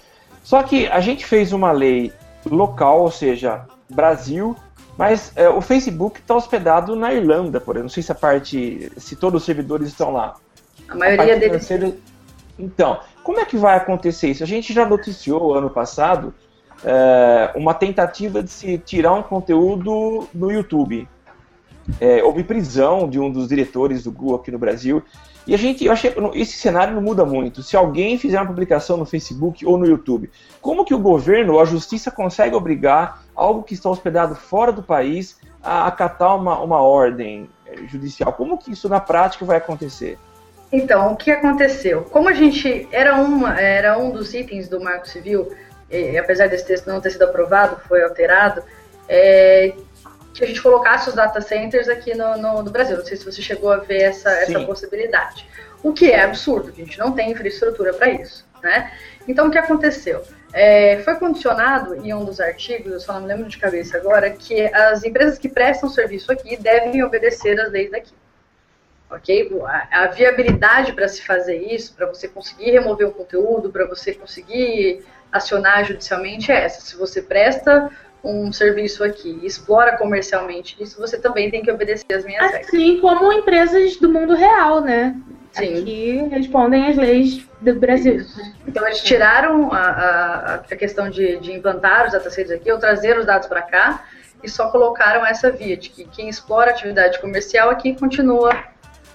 Só 0.45 0.63
que 0.63 0.87
a 0.87 1.01
gente 1.01 1.27
fez 1.27 1.53
uma 1.53 1.73
lei 1.73 2.13
local, 2.49 3.01
ou 3.01 3.11
seja, 3.11 3.67
Brasil, 3.91 4.55
mas 4.97 5.33
é, 5.35 5.49
o 5.49 5.61
Facebook 5.61 6.21
está 6.21 6.37
hospedado 6.37 6.95
na 6.95 7.13
Irlanda, 7.13 7.61
por 7.61 7.75
exemplo. 7.75 7.87
Não 7.87 7.91
sei 7.91 8.05
se 8.05 8.13
a 8.13 8.15
parte, 8.15 8.93
se 8.97 9.17
todos 9.17 9.43
os 9.43 9.45
servidores 9.45 9.89
estão 9.89 10.13
lá. 10.13 10.37
A 10.89 10.95
maioria 10.95 11.35
a 11.35 11.37
deles. 11.37 11.69
Então, 12.57 13.01
como 13.25 13.41
é 13.41 13.45
que 13.45 13.57
vai 13.57 13.77
acontecer 13.77 14.29
isso? 14.29 14.45
A 14.45 14.47
gente 14.47 14.73
já 14.73 14.87
noticiou 14.87 15.53
ano 15.53 15.69
passado 15.69 16.33
é, 16.85 17.51
uma 17.57 17.75
tentativa 17.75 18.41
de 18.41 18.51
se 18.51 18.79
tirar 18.79 19.15
um 19.15 19.23
conteúdo 19.25 20.29
no 20.33 20.53
YouTube 20.53 21.09
é, 22.01 22.23
houve 22.23 22.45
prisão 22.45 23.09
de 23.09 23.19
um 23.19 23.31
dos 23.31 23.49
diretores 23.49 24.05
do 24.05 24.13
Google 24.13 24.37
aqui 24.37 24.51
no 24.51 24.59
Brasil. 24.59 25.03
E 25.47 25.55
a 25.55 25.57
gente, 25.57 25.85
eu 25.85 25.93
achei, 25.93 26.13
esse 26.35 26.59
cenário 26.59 26.95
não 26.95 27.01
muda 27.01 27.25
muito. 27.25 27.63
Se 27.63 27.77
alguém 27.77 28.19
fizer 28.19 28.39
uma 28.39 28.47
publicação 28.47 28.97
no 28.97 29.07
Facebook 29.07 29.65
ou 29.65 29.79
no 29.79 29.87
YouTube, 29.87 30.29
como 30.61 30.85
que 30.85 30.93
o 30.93 30.99
governo 30.99 31.55
ou 31.55 31.61
a 31.61 31.65
justiça 31.65 32.11
consegue 32.11 32.57
obrigar 32.57 33.23
algo 33.35 33.63
que 33.63 33.75
está 33.75 33.89
hospedado 33.89 34.35
fora 34.35 34.73
do 34.73 34.83
país 34.83 35.39
a 35.63 35.87
acatar 35.87 36.37
uma, 36.37 36.59
uma 36.59 36.81
ordem 36.81 37.49
é, 37.65 37.77
judicial? 37.87 38.33
Como 38.33 38.59
que 38.59 38.73
isso 38.73 38.89
na 38.89 38.99
prática 38.99 39.45
vai 39.45 39.59
acontecer? 39.59 40.19
Então, 40.73 41.13
o 41.13 41.17
que 41.17 41.31
aconteceu? 41.31 42.03
Como 42.03 42.29
a 42.29 42.33
gente 42.33 42.89
era 42.91 43.15
uma, 43.15 43.61
era 43.61 43.97
um 43.97 44.11
dos 44.11 44.35
itens 44.35 44.69
do 44.69 44.81
Marco 44.81 45.09
Civil, 45.09 45.49
e, 45.89 46.19
apesar 46.19 46.49
desse 46.49 46.67
texto 46.67 46.89
não 46.89 47.01
ter 47.01 47.11
sido 47.11 47.23
aprovado, 47.23 47.77
foi 47.87 48.03
alterado, 48.03 48.63
é, 49.09 49.75
que 50.37 50.45
a 50.45 50.47
gente 50.47 50.63
colocasse 50.63 51.09
os 51.09 51.15
data 51.15 51.41
centers 51.41 51.89
aqui 51.89 52.15
no, 52.15 52.37
no, 52.37 52.63
no, 52.63 52.71
Brasil. 52.71 52.97
Não 52.97 53.05
sei 53.05 53.17
se 53.17 53.25
você 53.25 53.41
chegou 53.41 53.73
a 53.73 53.79
ver 53.79 54.03
essa, 54.03 54.31
essa 54.31 54.61
possibilidade. 54.61 55.49
O 55.83 55.93
que 55.93 56.11
é 56.11 56.23
absurdo, 56.23 56.69
a 56.69 56.73
gente 56.73 56.99
não 56.99 57.13
tem 57.13 57.31
infraestrutura 57.31 57.93
para 57.95 58.11
isso. 58.11 58.47
Né? 58.63 58.93
Então, 59.27 59.49
o 59.49 59.51
que 59.51 59.59
aconteceu? 59.59 60.23
É, 60.53 61.01
foi 61.05 61.17
condicionado 61.17 61.95
em 61.95 62.13
um 62.15 62.25
dos 62.25 62.41
artigos, 62.41 62.93
eu 62.93 63.01
só 63.01 63.15
não 63.15 63.23
me 63.23 63.29
lembro 63.29 63.49
de 63.49 63.59
cabeça 63.59 63.97
agora, 63.97 64.31
que 64.31 64.63
as 64.75 65.05
empresas 65.05 65.39
que 65.39 65.49
prestam 65.49 65.89
serviço 65.89 66.33
aqui 66.33 66.57
devem 66.57 67.03
obedecer 67.03 67.61
às 67.61 67.71
leis 67.71 67.91
daqui. 67.91 68.15
Ok? 69.11 69.51
A, 69.65 70.05
a 70.05 70.07
viabilidade 70.09 70.93
para 70.93 71.09
se 71.09 71.23
fazer 71.23 71.57
isso, 71.57 71.95
para 71.95 72.07
você 72.07 72.27
conseguir 72.27 72.73
remover 72.73 73.07
o 73.07 73.13
conteúdo, 73.13 73.71
para 73.71 73.87
você 73.87 74.15
conseguir 74.15 75.05
acionar 75.31 75.85
judicialmente 75.85 76.51
é 76.51 76.65
essa. 76.65 76.81
Se 76.81 76.97
você 76.97 77.23
presta 77.23 77.91
um 78.27 78.53
serviço 78.53 79.05
aqui 79.05 79.39
explora 79.43 79.97
comercialmente 79.97 80.77
isso, 80.81 80.99
você 81.01 81.19
também 81.19 81.51
tem 81.51 81.63
que 81.63 81.71
obedecer 81.71 82.13
às 82.13 82.25
minhas 82.25 82.43
regras. 82.43 82.69
Assim 82.69 83.01
como 83.01 83.33
empresas 83.33 83.97
do 83.97 84.13
mundo 84.13 84.35
real, 84.35 84.81
né? 84.81 85.15
Sim. 85.53 85.81
Aqui 85.81 86.29
respondem 86.31 86.87
às 86.87 86.97
leis 86.97 87.47
do 87.61 87.75
Brasil. 87.77 88.27
Então 88.67 88.85
eles 88.87 89.01
tiraram 89.01 89.73
a, 89.73 89.79
a, 89.79 90.55
a 90.57 90.77
questão 90.77 91.09
de, 91.09 91.39
de, 91.39 91.53
implantar 91.53 92.07
os 92.07 92.13
datasets 92.13 92.51
aqui, 92.51 92.71
ou 92.71 92.79
trazer 92.79 93.19
os 93.19 93.25
dados 93.25 93.49
para 93.49 93.63
cá, 93.63 94.05
e 94.43 94.51
só 94.51 94.71
colocaram 94.71 95.25
essa 95.25 95.51
via 95.51 95.77
de 95.77 95.89
que 95.89 96.05
quem 96.05 96.29
explora 96.29 96.73
atividade 96.73 97.19
comercial 97.21 97.71
aqui 97.71 97.95
continua. 97.95 98.51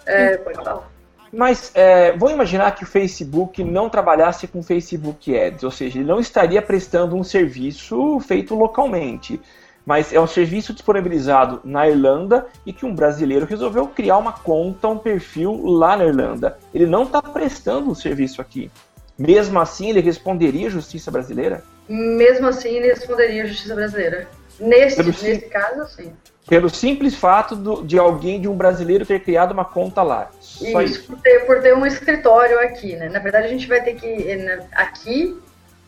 É, 0.06 0.38
pode 0.38 0.58
falar. 0.58 0.91
Mas 1.32 1.72
é, 1.74 2.16
vou 2.18 2.30
imaginar 2.30 2.76
que 2.76 2.84
o 2.84 2.88
Facebook 2.88 3.64
não 3.64 3.90
trabalhasse 3.90 4.48
com 4.48 4.62
Facebook 4.62 5.38
Ads, 5.38 5.64
ou 5.64 5.72
seja, 5.72 6.00
ele 6.00 6.08
não 6.08 6.20
estaria 6.20 6.62
prestando 6.62 7.16
um 7.16 7.24
serviço 7.24 8.20
feito 8.20 8.54
localmente, 8.54 9.40
mas 9.86 10.14
é 10.14 10.20
um 10.20 10.28
serviço 10.28 10.74
disponibilizado 10.74 11.62
na 11.64 11.90
Irlanda 11.90 12.48
e 12.66 12.74
que 12.74 12.86
um 12.86 12.94
brasileiro 12.94 13.46
resolveu 13.46 13.88
criar 13.88 14.18
uma 14.18 14.34
conta, 14.34 14.88
um 14.88 14.98
perfil 14.98 15.66
lá 15.66 15.96
na 15.96 16.06
Irlanda. 16.06 16.58
Ele 16.74 16.86
não 16.86 17.04
está 17.04 17.22
prestando 17.22 17.90
um 17.90 17.96
serviço 17.96 18.42
aqui. 18.42 18.70
Mesmo 19.18 19.60
assim, 19.60 19.90
ele 19.90 20.02
responderia 20.02 20.68
à 20.68 20.70
justiça 20.70 21.10
brasileira? 21.10 21.64
Mesmo 21.88 22.48
assim, 22.48 22.70
ele 22.70 22.88
responderia 22.88 23.44
à 23.44 23.46
justiça 23.46 23.76
brasileira. 23.76 24.28
Nesse, 24.60 25.02
nesse 25.02 25.42
caso, 25.48 25.88
sim. 25.96 26.12
Pelo 26.48 26.70
simples 26.70 27.16
fato 27.16 27.56
do, 27.56 27.84
de 27.84 27.98
alguém, 28.00 28.42
de 28.42 28.48
um 28.48 28.56
brasileiro, 28.56 29.06
ter 29.06 29.20
criado 29.20 29.52
uma 29.52 29.64
conta 29.64 30.02
lá. 30.02 30.32
Só 30.40 30.82
isso, 30.82 31.00
isso. 31.00 31.08
Por, 31.08 31.22
ter, 31.22 31.46
por 31.46 31.62
ter 31.62 31.76
um 31.76 31.86
escritório 31.86 32.60
aqui, 32.60 32.96
né? 32.96 33.10
Na 33.10 33.20
verdade, 33.20 33.46
a 33.46 33.50
gente 33.50 33.68
vai 33.68 33.82
ter 33.82 33.96
que. 33.96 34.36
Né, 34.36 34.68
aqui 34.74 35.40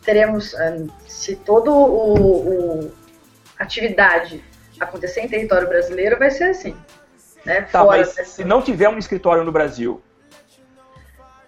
teremos, 0.04 0.54
ah, 0.54 0.86
se 1.06 1.34
todo 1.36 1.72
o, 1.72 2.84
o 2.84 2.92
atividade 3.58 4.44
acontecer 4.78 5.20
em 5.20 5.28
território 5.28 5.68
brasileiro, 5.68 6.18
vai 6.18 6.30
ser 6.30 6.44
assim. 6.44 6.76
Né? 7.44 7.62
Tá, 7.62 7.84
Fora 7.84 7.98
mas 7.98 8.28
se 8.28 8.44
não 8.44 8.62
tiver 8.62 8.88
um 8.88 8.98
escritório 8.98 9.44
no 9.44 9.52
Brasil. 9.52 10.02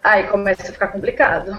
Aí 0.03 0.27
começa 0.29 0.63
a 0.63 0.73
ficar 0.73 0.89
complicado. 0.89 1.59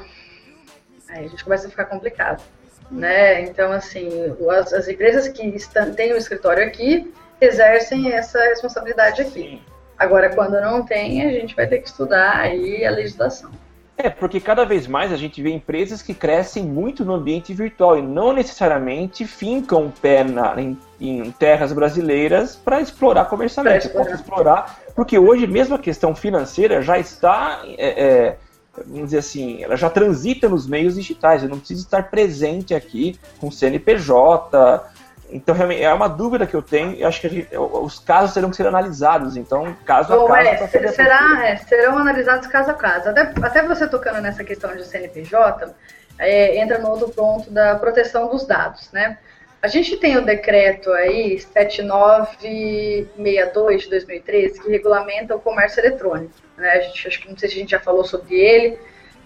Aí 1.09 1.25
a 1.25 1.27
gente 1.27 1.43
começa 1.43 1.67
a 1.67 1.69
ficar 1.69 1.85
complicado. 1.85 2.41
Né? 2.89 3.41
Então, 3.41 3.71
assim, 3.71 4.09
as, 4.49 4.73
as 4.73 4.87
empresas 4.87 5.27
que 5.27 5.43
estão, 5.47 5.93
têm 5.93 6.11
o 6.11 6.15
um 6.15 6.17
escritório 6.17 6.65
aqui 6.65 7.13
exercem 7.39 8.11
essa 8.11 8.39
responsabilidade 8.39 9.21
aqui. 9.21 9.61
Agora, 9.97 10.33
quando 10.33 10.59
não 10.61 10.85
tem, 10.85 11.23
a 11.23 11.31
gente 11.31 11.55
vai 11.55 11.67
ter 11.67 11.79
que 11.79 11.87
estudar 11.87 12.37
aí 12.37 12.85
a 12.85 12.91
legislação. 12.91 13.51
É, 13.97 14.11
porque 14.11 14.39
cada 14.39 14.63
vez 14.63 14.85
mais 14.85 15.11
a 15.11 15.17
gente 15.17 15.41
vê 15.41 15.49
empresas 15.49 16.03
que 16.03 16.13
crescem 16.13 16.63
muito 16.63 17.03
no 17.03 17.15
ambiente 17.15 17.51
virtual 17.51 17.97
e 17.97 18.01
não 18.01 18.31
necessariamente 18.31 19.25
fincam 19.25 19.87
o 19.87 19.91
pé 19.91 20.23
na, 20.23 20.61
em, 20.61 20.77
em, 21.01 21.31
terras 21.31 21.73
brasileiras 21.73 22.55
para 22.55 22.79
explorar 22.79 23.25
comercialmente. 23.25 23.89
Pode 23.89 24.13
explorar, 24.13 24.79
porque 24.95 25.17
hoje 25.17 25.47
mesmo 25.47 25.73
a 25.73 25.79
questão 25.79 26.13
financeira 26.13 26.79
já 26.79 26.99
está, 26.99 27.63
é, 27.65 28.03
é, 28.03 28.37
vamos 28.85 29.05
dizer 29.05 29.17
assim, 29.17 29.63
ela 29.63 29.75
já 29.75 29.89
transita 29.89 30.47
nos 30.47 30.67
meios 30.67 30.93
digitais. 30.93 31.41
Eu 31.41 31.49
não 31.49 31.57
preciso 31.57 31.81
estar 31.81 32.03
presente 32.11 32.75
aqui 32.75 33.19
com 33.39 33.49
CNPJ, 33.49 34.83
então, 35.29 35.53
realmente, 35.53 35.83
é 35.83 35.93
uma 35.93 36.07
dúvida 36.07 36.47
que 36.47 36.55
eu 36.55 36.61
tenho. 36.61 36.95
Eu 36.95 37.07
acho 37.07 37.19
que 37.19 37.27
gente, 37.27 37.57
os 37.57 37.99
casos 37.99 38.33
terão 38.33 38.49
que 38.49 38.55
ser 38.55 38.65
analisados. 38.65 39.35
Então, 39.35 39.75
caso 39.85 40.15
Bom, 40.15 40.33
a 40.33 40.43
caso. 40.43 40.77
É, 40.77 40.87
será, 40.87 41.45
é, 41.45 41.57
serão 41.57 41.97
analisados 41.97 42.47
caso 42.47 42.71
a 42.71 42.73
caso. 42.73 43.09
Até, 43.09 43.33
até 43.41 43.61
você 43.63 43.87
tocando 43.87 44.21
nessa 44.21 44.43
questão 44.43 44.73
de 44.75 44.85
CNPJ, 44.85 45.75
é, 46.17 46.57
entra 46.57 46.79
no 46.79 46.89
outro 46.89 47.09
ponto 47.09 47.51
da 47.51 47.75
proteção 47.75 48.29
dos 48.29 48.45
dados, 48.45 48.89
né? 48.91 49.17
A 49.61 49.67
gente 49.67 49.97
tem 49.97 50.17
o 50.17 50.23
decreto 50.23 50.91
aí 50.93 51.37
7962 51.39 53.83
de 53.83 53.89
2013 53.89 54.61
que 54.61 54.69
regulamenta 54.69 55.35
o 55.35 55.39
comércio 55.39 55.81
eletrônico. 55.81 56.33
Né? 56.55 56.69
A 56.69 56.79
gente, 56.81 57.07
acho 57.07 57.19
que 57.19 57.27
não 57.29 57.37
sei 57.37 57.49
se 57.49 57.55
a 57.55 57.59
gente 57.59 57.71
já 57.71 57.79
falou 57.79 58.05
sobre 58.05 58.35
ele, 58.35 58.77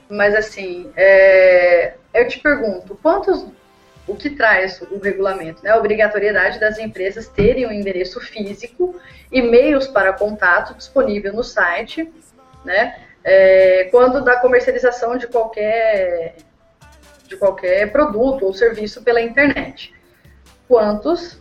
mas 0.09 0.33
assim, 0.33 0.89
é, 0.95 1.95
eu 2.13 2.25
te 2.27 2.39
pergunto, 2.39 2.97
quantos 3.03 3.45
o 4.07 4.15
que 4.15 4.29
traz 4.31 4.81
o 4.81 4.97
regulamento, 4.97 5.63
né? 5.63 5.71
A 5.71 5.77
obrigatoriedade 5.77 6.59
das 6.59 6.79
empresas 6.79 7.27
terem 7.27 7.67
um 7.67 7.71
endereço 7.71 8.19
físico 8.19 8.99
e 9.31 9.41
meios 9.41 9.87
para 9.87 10.13
contato 10.13 10.73
disponível 10.75 11.33
no 11.33 11.43
site, 11.43 12.11
né? 12.65 12.99
É, 13.23 13.87
quando 13.91 14.23
da 14.23 14.37
comercialização 14.37 15.15
de 15.15 15.27
qualquer 15.27 16.35
de 17.31 17.37
qualquer 17.37 17.91
produto 17.91 18.45
ou 18.45 18.53
serviço 18.53 19.01
pela 19.03 19.21
internet. 19.21 19.93
Quantos 20.67 21.39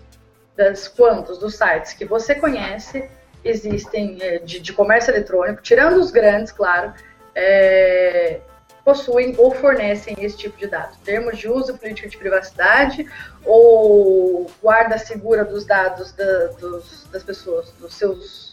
das 0.57 0.87
quantos 0.87 1.38
dos 1.38 1.57
sites 1.57 1.94
que 1.94 2.05
você 2.05 2.35
conhece 2.35 3.09
existem 3.44 4.18
é, 4.20 4.38
de, 4.38 4.61
de, 4.61 4.73
comércio 4.73 5.11
eletrônico, 5.11 5.62
tirando 5.62 5.96
os 5.96 6.11
grandes, 6.11 6.53
claro, 6.53 6.92
é, 7.35 8.40
possuem 8.85 9.35
ou 9.38 9.51
fornecem 9.55 10.16
esse 10.19 10.37
tipo 10.37 10.59
de 10.59 10.66
dados. 10.66 10.97
Termos 11.05 11.38
de 11.38 11.49
uso, 11.49 11.77
política 11.77 12.09
de 12.09 12.16
privacidade 12.16 13.07
ou 13.45 14.51
guarda 14.62 14.99
segura 14.99 15.45
dos 15.45 15.64
dados 15.64 16.12
da, 16.12 16.47
dos, 16.59 17.07
das 17.11 17.23
pessoas, 17.23 17.71
dos 17.79 17.95
seus 17.95 18.51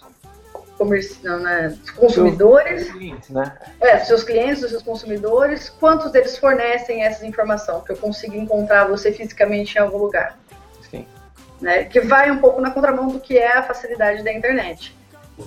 comerci... 0.77 1.19
não, 1.23 1.39
né, 1.39 1.77
consumidores, 1.95 2.83
seus 2.83 2.93
clientes, 2.93 3.29
né? 3.29 3.57
É, 3.81 3.97
dos 3.97 4.07
seus 4.07 4.23
clientes, 4.23 4.61
dos 4.61 4.69
seus 4.69 4.83
consumidores, 4.83 5.69
quantos 5.69 6.11
deles 6.11 6.37
fornecem 6.37 7.03
essa 7.03 7.25
informação 7.25 7.81
que 7.81 7.91
eu 7.91 7.97
consigo 7.97 8.35
encontrar 8.35 8.85
você 8.85 9.11
fisicamente 9.11 9.75
em 9.75 9.81
algum 9.81 9.97
lugar. 9.97 10.37
Sim. 10.89 11.05
Né, 11.59 11.85
que 11.85 11.99
vai 11.99 12.29
um 12.29 12.37
pouco 12.37 12.61
na 12.61 12.71
contramão 12.71 13.07
do 13.07 13.19
que 13.19 13.37
é 13.37 13.57
a 13.57 13.63
facilidade 13.63 14.23
da 14.23 14.31
internet. 14.31 14.96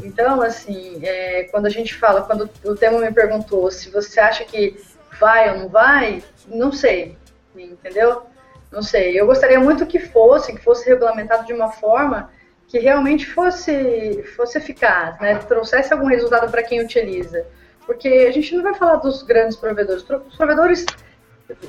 Então, 0.03 0.41
assim, 0.41 1.01
é, 1.03 1.45
quando 1.45 1.67
a 1.67 1.71
gente 1.71 1.95
fala, 1.95 2.23
quando 2.23 2.49
o 2.65 2.75
Temo 2.77 3.01
me 3.01 3.13
perguntou 3.13 3.71
se 3.71 3.91
você 3.91 4.21
acha 4.21 4.45
que 4.45 4.81
vai 5.19 5.51
ou 5.51 5.59
não 5.59 5.69
vai, 5.69 6.23
não 6.47 6.73
sei, 6.73 7.17
entendeu? 7.57 8.23
Não 8.71 8.83
sei. 8.83 9.19
Eu 9.19 9.27
gostaria 9.27 9.59
muito 9.59 9.87
que 9.87 9.99
fosse, 9.99 10.55
que 10.55 10.63
fosse 10.63 10.89
regulamentado 10.89 11.45
de 11.45 11.53
uma 11.53 11.73
forma 11.73 12.31
que 12.69 12.79
realmente 12.79 13.27
fosse, 13.27 14.23
fosse 14.37 14.57
eficaz, 14.57 15.19
né? 15.21 15.35
Trouxesse 15.39 15.93
algum 15.93 16.07
resultado 16.07 16.49
para 16.51 16.63
quem 16.63 16.81
utiliza. 16.81 17.45
Porque 17.85 18.09
a 18.09 18.31
gente 18.31 18.55
não 18.55 18.63
vai 18.63 18.75
falar 18.75 18.97
dos 18.97 19.25
grandes 19.25 19.57
provedores. 19.57 20.05
Os 20.09 20.37
provedores, 20.37 20.87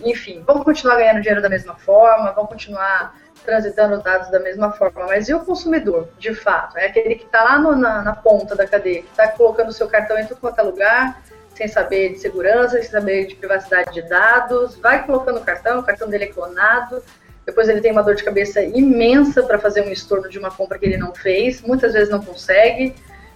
enfim, 0.03 0.43
vão 0.45 0.63
continuar 0.63 0.97
ganhando 0.97 1.21
dinheiro 1.21 1.41
da 1.41 1.49
mesma 1.49 1.73
forma, 1.73 2.31
vão 2.33 2.45
continuar 2.45 3.19
transitando 3.43 4.01
dados 4.01 4.29
da 4.29 4.39
mesma 4.39 4.71
forma, 4.71 5.05
mas 5.07 5.27
e 5.27 5.33
o 5.33 5.39
consumidor, 5.39 6.07
de 6.17 6.33
fato? 6.33 6.77
É 6.77 6.85
aquele 6.85 7.15
que 7.15 7.25
está 7.25 7.43
lá 7.43 7.59
no, 7.59 7.75
na, 7.75 8.01
na, 8.01 8.15
ponta 8.15 8.55
da 8.55 8.67
cadeia, 8.67 9.01
que 9.01 9.09
está 9.09 9.27
colocando 9.29 9.71
seu 9.71 9.87
cartão 9.87 10.17
em 10.17 10.25
tudo 10.25 10.39
quanto 10.39 10.59
é 10.59 10.63
lugar, 10.63 11.21
sem 11.55 11.67
saber 11.67 12.13
de 12.13 12.19
segurança, 12.19 12.81
sem 12.81 12.89
saber 12.89 13.27
de 13.27 13.35
privacidade 13.35 13.93
de 13.93 14.01
dados, 14.03 14.75
vai 14.77 15.05
colocando 15.05 15.37
o 15.37 15.43
cartão, 15.43 15.79
o 15.79 15.83
cartão 15.83 16.09
dele 16.09 16.25
é 16.25 16.27
clonado, 16.27 17.03
depois 17.45 17.67
ele 17.67 17.81
tem 17.81 17.91
uma 17.91 18.03
dor 18.03 18.15
de 18.15 18.23
cabeça 18.23 18.61
imensa 18.61 19.43
para 19.43 19.57
fazer 19.57 19.81
um 19.81 19.91
estorno 19.91 20.29
de 20.29 20.37
uma 20.37 20.51
compra 20.51 20.77
que 20.77 20.85
ele 20.85 20.97
não 20.97 21.13
fez, 21.13 21.61
muitas 21.61 21.93
vezes 21.93 22.09
não 22.09 22.21
consegue. 22.21 22.95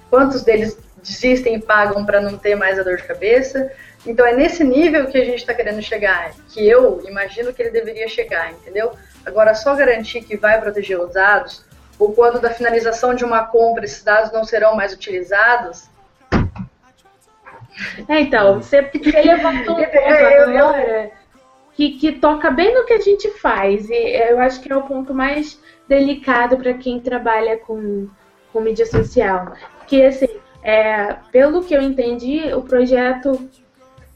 Quantos 0.10 0.44
deles 0.44 0.78
desistem 1.04 1.56
e 1.56 1.62
pagam 1.62 2.06
para 2.06 2.22
não 2.22 2.38
ter 2.38 2.56
mais 2.56 2.80
a 2.80 2.84
dor 2.84 2.98
de 2.98 3.04
cabeça? 3.04 3.72
Então 4.06 4.26
é 4.26 4.36
nesse 4.36 4.64
nível 4.64 5.08
que 5.08 5.18
a 5.18 5.26
gente 5.26 5.40
está 5.40 5.54
querendo 5.54 5.82
chegar, 5.82 6.32
que 6.50 6.68
eu 6.68 7.02
imagino 7.08 7.52
que 7.52 7.62
ele 7.62 7.72
deveria 7.72 8.08
chegar, 8.08 8.52
entendeu? 8.52 8.92
Agora, 9.26 9.54
só 9.56 9.76
garantir 9.76 10.22
que 10.22 10.38
vai 10.38 10.60
proteger 10.62 11.00
os 11.00 11.14
dados, 11.14 11.66
ou 11.98 12.14
quando 12.14 12.40
da 12.40 12.50
finalização 12.50 13.14
de 13.14 13.24
uma 13.24 13.46
compra 13.46 13.86
esses 13.86 14.04
dados 14.04 14.32
não 14.32 14.44
serão 14.44 14.76
mais 14.76 14.94
utilizados. 14.94 15.90
É, 18.08 18.20
então, 18.22 18.62
você, 18.62 18.82
levantou 18.82 19.80
um 19.80 19.86
ponto 19.86 19.98
agora 20.50 21.12
que, 21.74 21.92
que 21.98 22.14
toca 22.14 22.52
bem 22.52 22.74
no 22.74 22.86
que 22.86 22.94
a 22.94 23.02
gente 23.02 23.30
faz, 23.40 23.90
e 23.90 23.94
eu 24.30 24.40
acho 24.40 24.62
que 24.62 24.72
é 24.72 24.76
o 24.76 24.84
ponto 24.84 25.14
mais 25.14 25.60
delicado 25.88 26.58
para 26.58 26.74
quem 26.74 27.00
trabalha 27.00 27.58
com, 27.58 28.08
com 28.54 28.62
mídia 28.62 28.86
social. 28.86 29.54
Que, 29.88 30.06
assim, 30.06 30.28
É, 30.68 31.18
pelo 31.32 31.64
que 31.64 31.76
eu 31.76 31.82
entendi, 31.82 32.52
o 32.52 32.64
projeto 32.64 33.48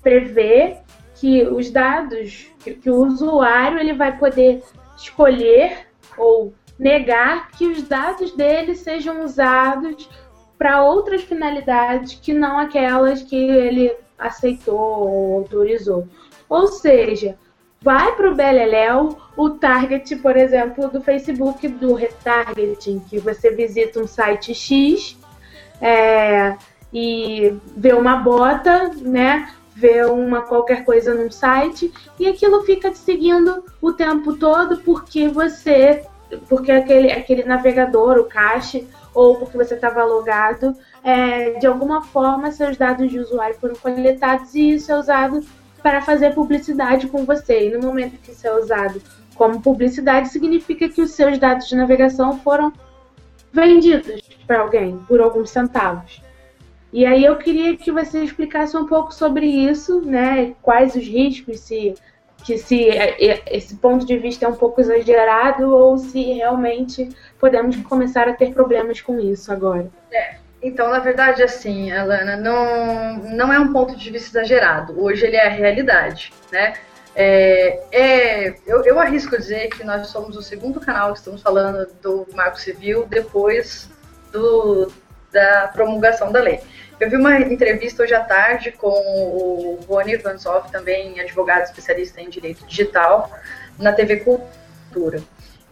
prevê 0.01 0.77
que 1.13 1.43
os 1.43 1.69
dados, 1.69 2.47
que, 2.59 2.73
que 2.73 2.89
o 2.89 3.05
usuário 3.05 3.77
ele 3.77 3.93
vai 3.93 4.17
poder 4.17 4.63
escolher 4.99 5.87
ou 6.17 6.53
negar 6.77 7.51
que 7.51 7.67
os 7.67 7.83
dados 7.83 8.31
dele 8.31 8.75
sejam 8.75 9.23
usados 9.23 10.09
para 10.57 10.83
outras 10.83 11.23
finalidades 11.23 12.19
que 12.21 12.33
não 12.33 12.59
aquelas 12.59 13.23
que 13.23 13.35
ele 13.35 13.95
aceitou 14.17 14.77
ou 14.77 15.37
autorizou. 15.39 16.07
Ou 16.49 16.67
seja, 16.67 17.37
vai 17.81 18.13
para 18.15 18.29
o 18.29 18.35
Beleléu 18.35 19.17
o 19.37 19.51
target, 19.51 20.15
por 20.17 20.35
exemplo, 20.35 20.89
do 20.89 21.01
Facebook, 21.01 21.67
do 21.67 21.93
retargeting, 21.93 22.99
que 23.09 23.19
você 23.19 23.51
visita 23.51 24.01
um 24.01 24.07
site 24.07 24.53
X 24.53 25.17
é, 25.81 26.57
e 26.93 27.55
vê 27.77 27.93
uma 27.93 28.17
bota, 28.17 28.91
né? 29.01 29.53
Vê 29.79 30.03
uma 30.03 30.41
qualquer 30.41 30.83
coisa 30.83 31.13
num 31.13 31.31
site 31.31 31.89
e 32.19 32.27
aquilo 32.27 32.63
fica 32.63 32.91
te 32.91 32.97
seguindo 32.97 33.63
o 33.81 33.93
tempo 33.93 34.35
todo 34.35 34.79
porque 34.79 35.29
você, 35.29 36.03
porque 36.49 36.69
aquele, 36.69 37.09
aquele 37.09 37.43
navegador, 37.43 38.17
o 38.17 38.25
cache, 38.25 38.85
ou 39.13 39.37
porque 39.37 39.57
você 39.57 39.75
estava 39.75 40.03
logado, 40.03 40.75
é, 41.01 41.51
de 41.51 41.65
alguma 41.65 42.01
forma 42.01 42.51
seus 42.51 42.75
dados 42.75 43.09
de 43.09 43.19
usuário 43.19 43.55
foram 43.55 43.75
coletados 43.75 44.53
e 44.53 44.71
isso 44.71 44.91
é 44.91 44.99
usado 44.99 45.41
para 45.81 46.01
fazer 46.01 46.35
publicidade 46.35 47.07
com 47.07 47.23
você. 47.23 47.67
E 47.67 47.71
no 47.71 47.81
momento 47.81 48.19
que 48.19 48.31
isso 48.31 48.45
é 48.45 48.53
usado 48.59 49.01
como 49.33 49.61
publicidade, 49.61 50.27
significa 50.27 50.89
que 50.89 51.01
os 51.01 51.11
seus 51.11 51.39
dados 51.39 51.69
de 51.69 51.75
navegação 51.77 52.37
foram 52.39 52.73
vendidos 53.53 54.21
para 54.45 54.59
alguém 54.59 54.97
por 55.07 55.21
alguns 55.21 55.49
centavos. 55.49 56.21
E 56.91 57.05
aí 57.05 57.23
eu 57.23 57.35
queria 57.37 57.77
que 57.77 57.91
você 57.91 58.23
explicasse 58.23 58.75
um 58.75 58.85
pouco 58.85 59.13
sobre 59.13 59.45
isso, 59.45 60.01
né? 60.01 60.55
Quais 60.61 60.95
os 60.95 61.05
riscos, 61.05 61.59
se 61.59 61.93
que 62.43 62.57
se 62.57 62.87
esse 63.47 63.75
ponto 63.75 64.05
de 64.05 64.17
vista 64.17 64.45
é 64.45 64.47
um 64.47 64.55
pouco 64.55 64.79
exagerado 64.79 65.75
ou 65.75 65.97
se 65.97 66.21
realmente 66.33 67.09
podemos 67.37 67.75
começar 67.77 68.27
a 68.27 68.33
ter 68.33 68.53
problemas 68.53 69.01
com 69.01 69.19
isso 69.19 69.51
agora. 69.51 69.89
É. 70.11 70.35
Então, 70.61 70.89
na 70.89 70.99
verdade, 70.99 71.41
assim, 71.41 71.91
Alana, 71.91 72.35
não, 72.35 73.17
não 73.35 73.53
é 73.53 73.59
um 73.59 73.71
ponto 73.71 73.95
de 73.95 74.09
vista 74.09 74.39
exagerado. 74.39 75.01
Hoje 75.01 75.25
ele 75.25 75.37
é 75.37 75.47
a 75.47 75.49
realidade, 75.49 76.33
né? 76.51 76.73
É, 77.15 77.81
é, 77.91 78.55
eu, 78.67 78.83
eu 78.83 78.99
arrisco 78.99 79.37
dizer 79.37 79.69
que 79.69 79.83
nós 79.83 80.07
somos 80.07 80.37
o 80.37 80.41
segundo 80.41 80.79
canal 80.79 81.11
que 81.11 81.19
estamos 81.19 81.41
falando 81.41 81.87
do 82.01 82.27
Marco 82.33 82.59
Civil 82.59 83.05
depois 83.07 83.89
do, 84.31 84.91
da 85.31 85.69
promulgação 85.73 86.31
da 86.31 86.39
lei. 86.39 86.59
Eu 86.99 87.09
vi 87.09 87.15
uma 87.15 87.39
entrevista 87.39 88.03
hoje 88.03 88.13
à 88.13 88.19
tarde 88.21 88.71
com 88.71 88.89
o 88.89 89.79
Rony 89.87 90.17
Vansoff, 90.17 90.69
também 90.71 91.19
advogado 91.19 91.63
especialista 91.63 92.19
em 92.19 92.29
direito 92.29 92.65
digital, 92.65 93.31
na 93.77 93.93
TV 93.93 94.17
Cultura. 94.17 95.21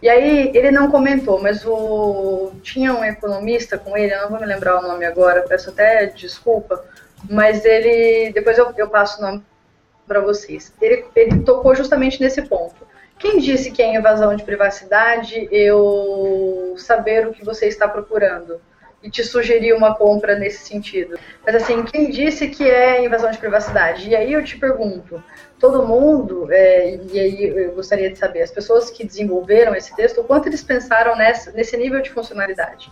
E 0.00 0.08
aí 0.08 0.52
ele 0.54 0.70
não 0.70 0.90
comentou, 0.90 1.42
mas 1.42 1.66
o 1.66 2.52
tinha 2.62 2.94
um 2.94 3.04
economista 3.04 3.76
com 3.76 3.96
ele, 3.96 4.14
eu 4.14 4.22
não 4.22 4.30
vou 4.30 4.40
me 4.40 4.46
lembrar 4.46 4.78
o 4.78 4.82
nome 4.82 5.04
agora, 5.04 5.42
peço 5.42 5.70
até 5.70 6.06
desculpa, 6.06 6.82
mas 7.28 7.64
ele 7.64 8.32
depois 8.32 8.56
eu, 8.56 8.72
eu 8.76 8.88
passo 8.88 9.18
o 9.18 9.22
nome 9.22 9.42
para 10.06 10.20
vocês. 10.20 10.72
Ele, 10.80 11.04
ele 11.14 11.40
tocou 11.40 11.74
justamente 11.74 12.20
nesse 12.20 12.42
ponto. 12.42 12.86
Quem 13.18 13.38
disse 13.38 13.72
que 13.72 13.82
é 13.82 13.94
invasão 13.94 14.34
de 14.34 14.44
privacidade 14.44 15.48
eu 15.50 16.74
saber 16.78 17.26
o 17.26 17.32
que 17.32 17.44
você 17.44 17.66
está 17.66 17.88
procurando? 17.88 18.60
E 19.02 19.10
te 19.10 19.22
sugerir 19.22 19.72
uma 19.74 19.94
compra 19.94 20.36
nesse 20.36 20.66
sentido. 20.66 21.18
Mas 21.46 21.54
assim, 21.54 21.82
quem 21.84 22.10
disse 22.10 22.48
que 22.48 22.68
é 22.68 23.04
invasão 23.04 23.30
de 23.30 23.38
privacidade? 23.38 24.08
E 24.08 24.16
aí 24.16 24.32
eu 24.32 24.42
te 24.42 24.58
pergunto, 24.58 25.22
todo 25.58 25.86
mundo, 25.86 26.48
é, 26.50 26.98
e 27.12 27.18
aí 27.18 27.44
eu 27.44 27.72
gostaria 27.72 28.10
de 28.10 28.18
saber, 28.18 28.42
as 28.42 28.50
pessoas 28.50 28.90
que 28.90 29.06
desenvolveram 29.06 29.74
esse 29.74 29.94
texto, 29.94 30.20
o 30.20 30.24
quanto 30.24 30.48
eles 30.48 30.62
pensaram 30.62 31.16
nessa, 31.16 31.52
nesse 31.52 31.76
nível 31.76 32.00
de 32.00 32.10
funcionalidade? 32.10 32.90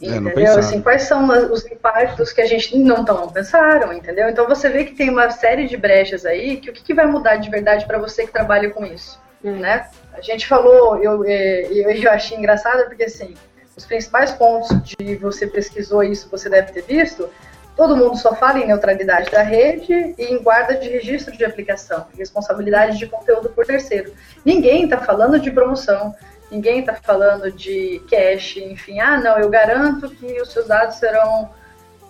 É, 0.00 0.06
entendeu? 0.06 0.58
Assim, 0.58 0.80
quais 0.80 1.02
são 1.02 1.26
os 1.50 1.66
impactos 1.66 2.32
que 2.32 2.40
a 2.40 2.46
gente 2.46 2.78
não, 2.78 3.02
não 3.02 3.28
pensaram, 3.28 3.92
entendeu? 3.92 4.28
Então 4.28 4.46
você 4.46 4.68
vê 4.68 4.84
que 4.84 4.94
tem 4.94 5.10
uma 5.10 5.30
série 5.30 5.66
de 5.66 5.76
brechas 5.76 6.24
aí 6.24 6.58
que 6.58 6.70
o 6.70 6.72
que, 6.72 6.84
que 6.84 6.94
vai 6.94 7.06
mudar 7.06 7.36
de 7.36 7.50
verdade 7.50 7.84
para 7.84 7.98
você 7.98 8.24
que 8.24 8.32
trabalha 8.32 8.70
com 8.70 8.86
isso, 8.86 9.20
hum. 9.42 9.56
né? 9.56 9.88
A 10.12 10.20
gente 10.20 10.46
falou, 10.46 11.02
eu, 11.02 11.24
é, 11.24 11.62
eu, 11.70 11.90
eu 11.90 12.10
achei 12.12 12.38
engraçado 12.38 12.86
porque 12.86 13.04
assim, 13.04 13.34
os 13.78 13.86
principais 13.86 14.32
pontos 14.32 14.68
de 14.82 15.14
você 15.16 15.46
pesquisou 15.46 16.02
isso, 16.02 16.28
você 16.28 16.48
deve 16.48 16.72
ter 16.72 16.82
visto, 16.82 17.30
todo 17.76 17.96
mundo 17.96 18.18
só 18.18 18.34
fala 18.34 18.58
em 18.58 18.66
neutralidade 18.66 19.30
da 19.30 19.40
rede 19.40 20.16
e 20.18 20.24
em 20.24 20.42
guarda 20.42 20.74
de 20.74 20.88
registro 20.88 21.36
de 21.36 21.44
aplicação, 21.44 22.08
responsabilidade 22.18 22.98
de 22.98 23.06
conteúdo 23.06 23.50
por 23.50 23.64
terceiro. 23.64 24.12
Ninguém 24.44 24.82
está 24.82 24.98
falando 24.98 25.38
de 25.38 25.52
promoção, 25.52 26.12
ninguém 26.50 26.80
está 26.80 26.94
falando 26.94 27.52
de 27.52 28.02
cache, 28.10 28.64
enfim, 28.64 28.98
ah, 28.98 29.16
não, 29.20 29.38
eu 29.38 29.48
garanto 29.48 30.10
que 30.10 30.42
os 30.42 30.52
seus 30.52 30.66
dados 30.66 30.96
serão 30.96 31.48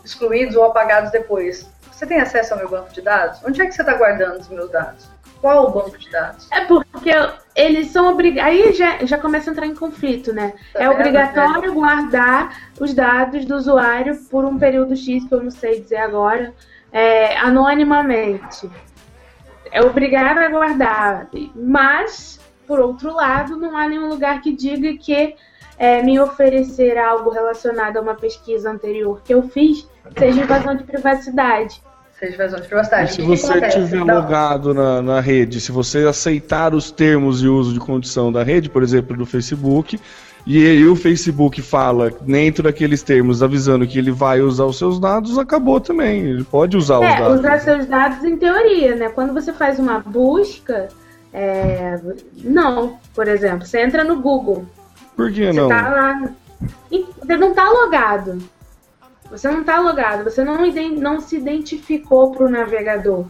excluídos 0.02 0.56
ou 0.56 0.64
apagados 0.64 1.10
depois. 1.10 1.68
Você 1.92 2.06
tem 2.06 2.18
acesso 2.18 2.54
ao 2.54 2.60
meu 2.60 2.70
banco 2.70 2.90
de 2.94 3.02
dados? 3.02 3.40
Onde 3.44 3.60
é 3.60 3.66
que 3.66 3.72
você 3.72 3.82
está 3.82 3.92
guardando 3.92 4.40
os 4.40 4.48
meus 4.48 4.70
dados? 4.70 5.06
Qual 5.40 5.68
o 5.68 5.70
banco 5.70 5.96
de 5.96 6.10
dados? 6.10 6.48
É 6.50 6.64
porque 6.64 7.10
eles 7.54 7.88
são 7.88 8.10
obrigados. 8.10 8.52
Aí 8.52 8.72
já, 8.72 9.04
já 9.04 9.18
começa 9.18 9.50
a 9.50 9.52
entrar 9.52 9.66
em 9.66 9.74
conflito, 9.74 10.32
né? 10.32 10.54
Tá 10.72 10.82
é 10.82 10.90
obrigatório 10.90 11.72
guardar 11.72 12.70
os 12.80 12.92
dados 12.92 13.44
do 13.44 13.54
usuário 13.56 14.16
por 14.30 14.44
um 14.44 14.58
período 14.58 14.96
X, 14.96 15.24
que 15.24 15.34
eu 15.34 15.42
não 15.42 15.50
sei 15.50 15.80
dizer 15.80 15.98
agora, 15.98 16.54
é, 16.92 17.36
anonimamente. 17.38 18.68
É 19.70 19.82
obrigado 19.82 20.38
a 20.38 20.48
guardar. 20.48 21.28
Mas, 21.54 22.40
por 22.66 22.80
outro 22.80 23.14
lado, 23.14 23.56
não 23.56 23.76
há 23.76 23.88
nenhum 23.88 24.08
lugar 24.08 24.40
que 24.40 24.52
diga 24.52 24.96
que 24.98 25.36
é, 25.78 26.02
me 26.02 26.18
oferecer 26.18 26.98
algo 26.98 27.30
relacionado 27.30 27.98
a 27.98 28.00
uma 28.00 28.14
pesquisa 28.14 28.70
anterior 28.70 29.22
que 29.22 29.32
eu 29.32 29.42
fiz 29.42 29.88
seja 30.18 30.42
invasão 30.42 30.74
de 30.74 30.82
privacidade 30.82 31.80
seja 32.18 32.34
invasão 32.34 32.60
de 32.60 32.66
privacidade. 32.66 33.12
E 33.12 33.14
se 33.14 33.22
você 33.22 33.58
estiver 33.58 34.02
logado 34.02 34.74
na, 34.74 35.00
na 35.00 35.20
rede, 35.20 35.60
se 35.60 35.70
você 35.70 35.98
aceitar 35.98 36.74
os 36.74 36.90
termos 36.90 37.40
de 37.40 37.48
uso 37.48 37.72
de 37.72 37.78
condição 37.78 38.32
da 38.32 38.42
rede, 38.42 38.68
por 38.68 38.82
exemplo, 38.82 39.16
do 39.16 39.24
Facebook, 39.24 40.00
e, 40.46 40.58
e 40.58 40.86
o 40.86 40.96
Facebook 40.96 41.60
fala 41.62 42.10
dentro 42.22 42.62
daqueles 42.62 43.02
termos 43.02 43.42
avisando 43.42 43.86
que 43.86 43.98
ele 43.98 44.10
vai 44.10 44.40
usar 44.40 44.64
os 44.64 44.78
seus 44.78 44.98
dados, 44.98 45.38
acabou 45.38 45.78
também. 45.78 46.22
Ele 46.22 46.44
pode 46.44 46.76
usar 46.76 47.02
é, 47.02 47.12
os 47.12 47.18
dados. 47.18 47.38
usar 47.38 47.58
seus 47.60 47.86
dados 47.86 48.24
em 48.24 48.36
teoria, 48.36 48.96
né? 48.96 49.08
Quando 49.10 49.32
você 49.32 49.52
faz 49.52 49.78
uma 49.78 50.00
busca, 50.00 50.88
é... 51.32 52.00
não, 52.42 52.98
por 53.14 53.28
exemplo, 53.28 53.66
você 53.66 53.80
entra 53.80 54.02
no 54.02 54.20
Google. 54.20 54.66
Por 55.14 55.30
que 55.30 55.52
não? 55.52 55.68
Tá 55.68 55.88
lá... 55.88 56.30
Você 56.90 57.36
não 57.36 57.50
está 57.50 57.68
logado. 57.68 58.38
Você 59.30 59.50
não 59.50 59.60
está 59.60 59.78
logado, 59.78 60.24
você 60.24 60.42
não, 60.42 60.56
não 60.96 61.20
se 61.20 61.36
identificou 61.36 62.30
para 62.30 62.46
o 62.46 62.50
navegador. 62.50 63.26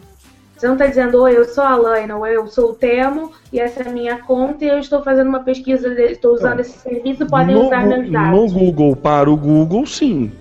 Você 0.57 0.67
não 0.67 0.75
está 0.75 0.87
dizendo, 0.87 1.23
oi, 1.23 1.37
eu 1.37 1.45
sou 1.45 1.63
a 1.63 1.77
Laina, 1.77 2.17
ou 2.17 2.27
eu 2.27 2.47
sou 2.49 2.71
o 2.71 2.75
Temo, 2.75 3.31
e 3.53 3.61
essa 3.61 3.83
é 3.83 3.89
a 3.89 3.93
minha 3.93 4.19
conta, 4.19 4.65
e 4.65 4.69
eu 4.69 4.79
estou 4.79 5.03
fazendo 5.03 5.29
uma 5.29 5.41
pesquisa, 5.41 5.89
estou 6.03 6.35
usando 6.35 6.61
então, 6.61 6.61
esse 6.61 6.79
serviço, 6.79 7.27
podem 7.27 7.55
no, 7.55 7.67
usar 7.67 7.87
meus 7.87 8.11
dados. 8.11 8.53
No 8.53 8.59
Google, 8.59 8.97
para 8.97 9.31
o 9.31 9.37
Google, 9.37 9.87
sim. 9.87 10.33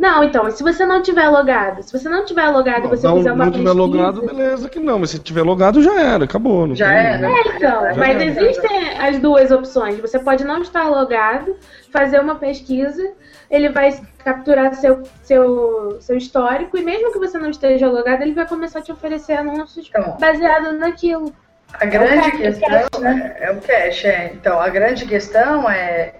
Não, 0.00 0.24
então, 0.24 0.50
se 0.50 0.62
você 0.62 0.86
não 0.86 1.02
tiver 1.02 1.28
logado, 1.28 1.82
se 1.82 1.92
você 1.92 2.08
não 2.08 2.24
tiver 2.24 2.48
logado 2.48 2.86
e 2.86 2.88
você 2.88 3.06
não, 3.06 3.18
fizer 3.18 3.32
uma 3.32 3.44
não 3.44 3.52
pesquisa... 3.52 3.74
Não 3.74 3.90
tiver 3.90 3.98
logado, 3.98 4.22
beleza 4.22 4.68
que 4.70 4.80
não, 4.80 4.98
mas 4.98 5.10
se 5.10 5.18
tiver 5.18 5.42
logado 5.42 5.82
já 5.82 6.00
era, 6.00 6.24
acabou. 6.24 6.66
Não 6.66 6.74
já 6.74 6.88
tem... 6.88 6.96
era. 6.96 7.30
É, 7.30 7.40
então, 7.54 7.82
já 7.82 7.94
mas 7.96 8.14
era. 8.16 8.24
existem 8.24 8.98
as 8.98 9.18
duas 9.18 9.50
opções. 9.50 10.00
Você 10.00 10.18
pode 10.18 10.42
não 10.42 10.62
estar 10.62 10.88
logado, 10.88 11.54
fazer 11.92 12.18
uma 12.18 12.36
pesquisa, 12.36 13.12
ele 13.50 13.68
vai 13.68 13.94
capturar 14.24 14.72
seu, 14.72 15.02
seu, 15.22 15.98
seu 16.00 16.16
histórico 16.16 16.78
e 16.78 16.82
mesmo 16.82 17.12
que 17.12 17.18
você 17.18 17.36
não 17.36 17.50
esteja 17.50 17.86
logado, 17.86 18.22
ele 18.22 18.32
vai 18.32 18.48
começar 18.48 18.78
a 18.78 18.82
te 18.82 18.92
oferecer 18.92 19.34
anúncios 19.34 19.86
então, 19.86 20.16
baseados 20.18 20.78
naquilo. 20.78 21.30
A 21.74 21.84
grande 21.84 22.26
é 22.26 22.30
questão 22.30 23.00
né? 23.02 23.36
é 23.38 23.52
o 23.52 23.60
cache, 23.60 24.06
é. 24.06 24.32
Então, 24.32 24.58
a 24.58 24.68
grande 24.70 25.04
questão 25.04 25.68
é 25.68 26.14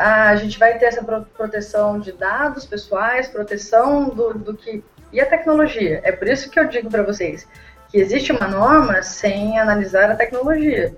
a 0.00 0.34
gente 0.36 0.58
vai 0.58 0.78
ter 0.78 0.86
essa 0.86 1.04
proteção 1.04 2.00
de 2.00 2.12
dados 2.12 2.64
pessoais, 2.64 3.28
proteção 3.28 4.08
do, 4.08 4.32
do 4.32 4.56
que. 4.56 4.82
E 5.12 5.20
a 5.20 5.26
tecnologia. 5.26 6.00
É 6.04 6.10
por 6.10 6.26
isso 6.26 6.48
que 6.48 6.58
eu 6.58 6.68
digo 6.68 6.88
para 6.88 7.02
vocês 7.02 7.46
que 7.90 7.98
existe 7.98 8.32
uma 8.32 8.46
norma 8.46 9.02
sem 9.02 9.58
analisar 9.58 10.10
a 10.10 10.16
tecnologia. 10.16 10.94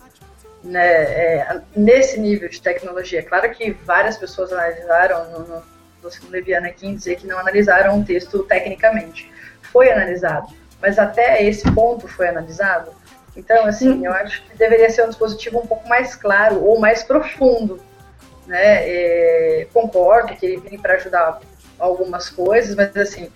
Né, 0.63 0.87
é, 0.87 1.61
nesse 1.75 2.21
nível 2.21 2.49
de 2.49 2.63
tecnologia. 2.63 3.21
Claro 3.25 3.51
que 3.51 3.73
várias 3.85 4.17
pessoas 4.17 4.53
analisaram, 4.53 5.29
no, 5.33 5.39
no, 5.41 5.63
no 6.05 6.31
Leviana 6.31 6.69
aqui 6.69 6.95
dizer 6.95 7.17
que 7.17 7.27
não 7.27 7.37
analisaram 7.37 7.99
o 7.99 8.05
texto 8.05 8.45
tecnicamente. 8.45 9.29
Foi 9.61 9.91
analisado, 9.91 10.47
mas 10.81 11.01
até 11.01 11.43
esse 11.43 11.69
ponto 11.73 12.07
foi 12.07 12.29
analisado. 12.29 12.93
Então, 13.37 13.67
assim, 13.67 14.07
eu 14.07 14.13
acho 14.13 14.45
que 14.45 14.57
deveria 14.57 14.89
ser 14.89 15.03
um 15.05 15.09
dispositivo 15.09 15.59
um 15.59 15.67
pouco 15.67 15.89
mais 15.89 16.15
claro 16.15 16.63
ou 16.63 16.79
mais 16.79 17.03
profundo 17.03 17.83
né? 18.47 18.89
É, 18.89 19.67
concordo 19.73 20.35
que 20.37 20.47
ele 20.47 20.57
vem 20.59 20.79
para 20.79 20.95
ajudar 20.95 21.41
algumas 21.79 22.31
coisas, 22.31 22.75
mas 22.75 22.97
assim, 22.97 23.31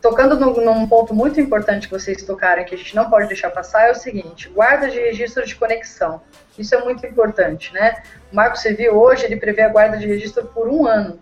tocando 0.00 0.38
num, 0.38 0.52
num, 0.62 0.86
ponto 0.86 1.14
muito 1.14 1.40
importante 1.40 1.88
que 1.88 1.94
vocês 1.94 2.22
tocaram, 2.22 2.64
que 2.64 2.74
a 2.74 2.78
gente 2.78 2.94
não 2.94 3.08
pode 3.08 3.26
deixar 3.26 3.50
passar, 3.50 3.88
é 3.88 3.92
o 3.92 3.94
seguinte: 3.94 4.48
guarda 4.50 4.90
de 4.90 4.98
registro 4.98 5.46
de 5.46 5.54
conexão. 5.54 6.20
Isso 6.58 6.74
é 6.74 6.84
muito 6.84 7.06
importante, 7.06 7.72
né? 7.72 8.02
O 8.30 8.36
Marco 8.36 8.58
Civil 8.58 8.94
hoje 8.94 9.24
ele 9.24 9.36
prevê 9.36 9.62
a 9.62 9.68
guarda 9.68 9.96
de 9.96 10.06
registro 10.06 10.44
por 10.46 10.68
um 10.68 10.86
ano, 10.86 11.18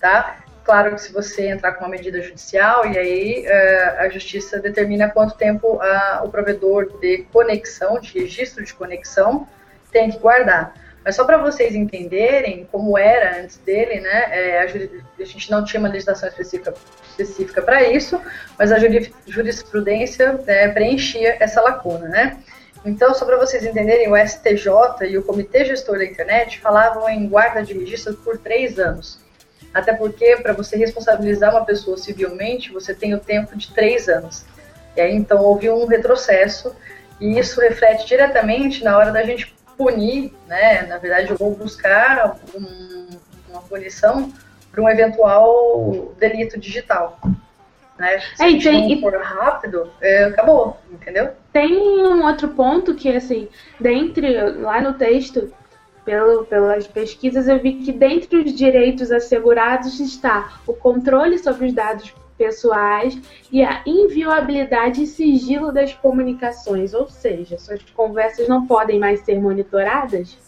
tá? 0.00 0.38
Claro 0.64 0.94
que 0.94 1.00
se 1.00 1.12
você 1.12 1.48
entrar 1.48 1.72
com 1.72 1.84
uma 1.84 1.90
medida 1.90 2.20
judicial 2.20 2.84
e 2.84 2.98
aí 2.98 3.46
uh, 3.46 4.00
a 4.00 4.08
justiça 4.10 4.58
determina 4.58 5.08
quanto 5.08 5.34
tempo 5.34 5.76
uh, 5.76 6.24
o 6.24 6.28
provedor 6.28 6.98
de 6.98 7.22
conexão, 7.32 7.98
de 7.98 8.18
registro 8.18 8.62
de 8.62 8.74
conexão, 8.74 9.48
tem 9.90 10.10
que 10.10 10.18
guardar. 10.18 10.74
Mas 11.08 11.16
só 11.16 11.24
para 11.24 11.38
vocês 11.38 11.74
entenderem 11.74 12.68
como 12.70 12.98
era 12.98 13.40
antes 13.40 13.56
dele, 13.56 13.98
né? 13.98 14.26
É, 14.30 14.58
a, 14.58 14.64
a, 14.64 15.24
gente 15.24 15.50
não 15.50 15.64
tinha 15.64 15.80
uma 15.80 15.88
legislação 15.88 16.28
específica 16.28 16.74
específica 17.08 17.62
para 17.62 17.82
isso, 17.88 18.20
mas 18.58 18.70
a 18.70 18.76
jurisprudência 19.26 20.34
né, 20.46 20.68
preenchia 20.68 21.38
essa 21.40 21.62
lacuna, 21.62 22.08
né? 22.08 22.36
Então, 22.84 23.14
só 23.14 23.24
para 23.24 23.38
vocês 23.38 23.64
entenderem, 23.64 24.12
o 24.12 24.16
STJ 24.18 25.08
e 25.08 25.16
o 25.16 25.22
Comitê 25.22 25.64
Gestor 25.64 25.96
da 25.96 26.04
Internet 26.04 26.60
falavam 26.60 27.08
em 27.08 27.26
guarda 27.26 27.62
de 27.62 27.72
registro 27.72 28.12
por 28.16 28.36
três 28.36 28.78
anos. 28.78 29.18
Até 29.72 29.94
porque, 29.94 30.36
para 30.36 30.52
você 30.52 30.76
responsabilizar 30.76 31.52
uma 31.52 31.64
pessoa 31.64 31.96
civilmente, 31.96 32.70
você 32.70 32.92
tem 32.92 33.14
o 33.14 33.18
tempo 33.18 33.56
de 33.56 33.72
três 33.72 34.10
anos. 34.10 34.44
E 34.94 35.00
aí, 35.00 35.14
então, 35.14 35.38
houve 35.38 35.70
um 35.70 35.86
retrocesso, 35.86 36.76
e 37.18 37.38
isso 37.38 37.62
reflete 37.62 38.06
diretamente 38.06 38.84
na 38.84 38.98
hora 38.98 39.10
da 39.10 39.22
gente 39.22 39.56
punir, 39.78 40.34
né? 40.48 40.82
Na 40.82 40.98
verdade, 40.98 41.30
eu 41.30 41.36
vou 41.36 41.54
buscar 41.54 42.36
um, 42.54 43.06
uma 43.48 43.62
punição 43.62 44.32
para 44.70 44.82
um 44.82 44.88
eventual 44.88 46.12
delito 46.18 46.58
digital. 46.58 47.18
Né? 47.96 48.20
Se 48.36 48.42
é, 48.42 48.70
a 48.70 48.72
não 48.72 49.00
for 49.00 49.16
rápido, 49.16 49.90
é, 50.00 50.24
acabou, 50.24 50.76
entendeu? 50.90 51.30
Tem 51.52 51.76
um 51.76 52.24
outro 52.24 52.48
ponto 52.48 52.94
que, 52.94 53.08
assim, 53.08 53.48
dentre, 53.80 54.40
lá 54.60 54.80
no 54.80 54.94
texto, 54.94 55.52
pelo, 56.04 56.44
pelas 56.44 56.86
pesquisas, 56.86 57.48
eu 57.48 57.58
vi 57.60 57.74
que 57.74 57.92
dentre 57.92 58.38
os 58.38 58.54
direitos 58.54 59.10
assegurados 59.10 59.98
está 60.00 60.60
o 60.66 60.72
controle 60.72 61.38
sobre 61.38 61.66
os 61.66 61.72
dados 61.72 62.14
pessoais 62.38 63.18
e 63.50 63.62
a 63.62 63.82
inviolabilidade 63.84 65.02
e 65.02 65.06
sigilo 65.06 65.72
das 65.72 65.92
comunicações, 65.92 66.94
ou 66.94 67.08
seja, 67.08 67.58
suas 67.58 67.82
conversas 67.94 68.48
não 68.48 68.66
podem 68.66 68.98
mais 68.98 69.20
ser 69.20 69.40
monitoradas. 69.40 70.38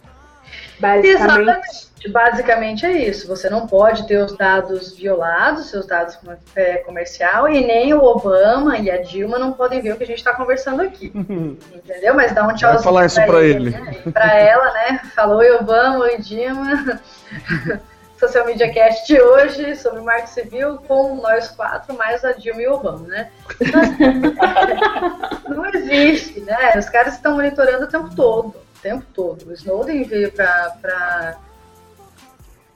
Basicamente. 0.79 1.15
Exatamente. 1.15 1.91
Basicamente 2.09 2.87
é 2.87 2.93
isso. 2.93 3.29
Você 3.29 3.51
não 3.51 3.67
pode 3.67 4.07
ter 4.07 4.17
os 4.17 4.35
dados 4.35 4.97
violados, 4.97 5.69
seus 5.69 5.87
dados 5.87 6.19
é, 6.57 6.79
comercial, 6.79 7.47
e 7.47 7.65
nem 7.67 7.93
o 7.93 8.03
Obama 8.03 8.79
e 8.79 8.91
a 8.91 9.03
Dilma 9.03 9.39
não 9.39 9.53
podem 9.53 9.83
ver 9.83 9.93
o 9.93 9.97
que 9.99 10.05
a 10.05 10.07
gente 10.07 10.19
está 10.19 10.33
conversando 10.33 10.81
aqui. 10.81 11.13
Entendeu? 11.15 12.15
Mas 12.15 12.33
dá 12.33 12.47
um 12.47 12.55
tchau. 12.55 12.73
Vai 12.73 12.83
falar 12.83 13.07
isso 13.07 13.23
para 13.27 13.45
ele. 13.45 13.69
ele. 13.69 13.71
Né? 13.71 13.97
Para 14.13 14.35
ela, 14.35 14.73
né? 14.73 15.01
Falou 15.15 15.39
oi 15.39 15.51
Obama, 15.53 15.99
oi 15.99 16.19
Dilma. 16.19 17.01
Social 18.21 18.45
Media 18.45 18.71
Cast 18.71 19.07
de 19.07 19.19
hoje 19.19 19.75
sobre 19.77 20.03
Marco 20.03 20.29
Civil 20.29 20.77
com 20.87 21.15
nós 21.17 21.49
quatro, 21.49 21.97
mais 21.97 22.23
a 22.23 22.33
Dilma 22.33 22.61
e 22.61 22.69
o 22.69 22.75
Obama, 22.75 23.09
né? 23.09 23.31
não 25.49 25.65
existe, 25.65 26.41
né? 26.41 26.79
Os 26.79 26.91
caras 26.91 27.15
estão 27.15 27.37
monitorando 27.37 27.87
o 27.87 27.89
tempo 27.89 28.15
todo, 28.15 28.49
o 28.49 28.81
tempo 28.83 29.07
todo. 29.15 29.49
O 29.49 29.53
Snowden 29.55 30.05
veio 30.05 30.31
para 30.33 31.39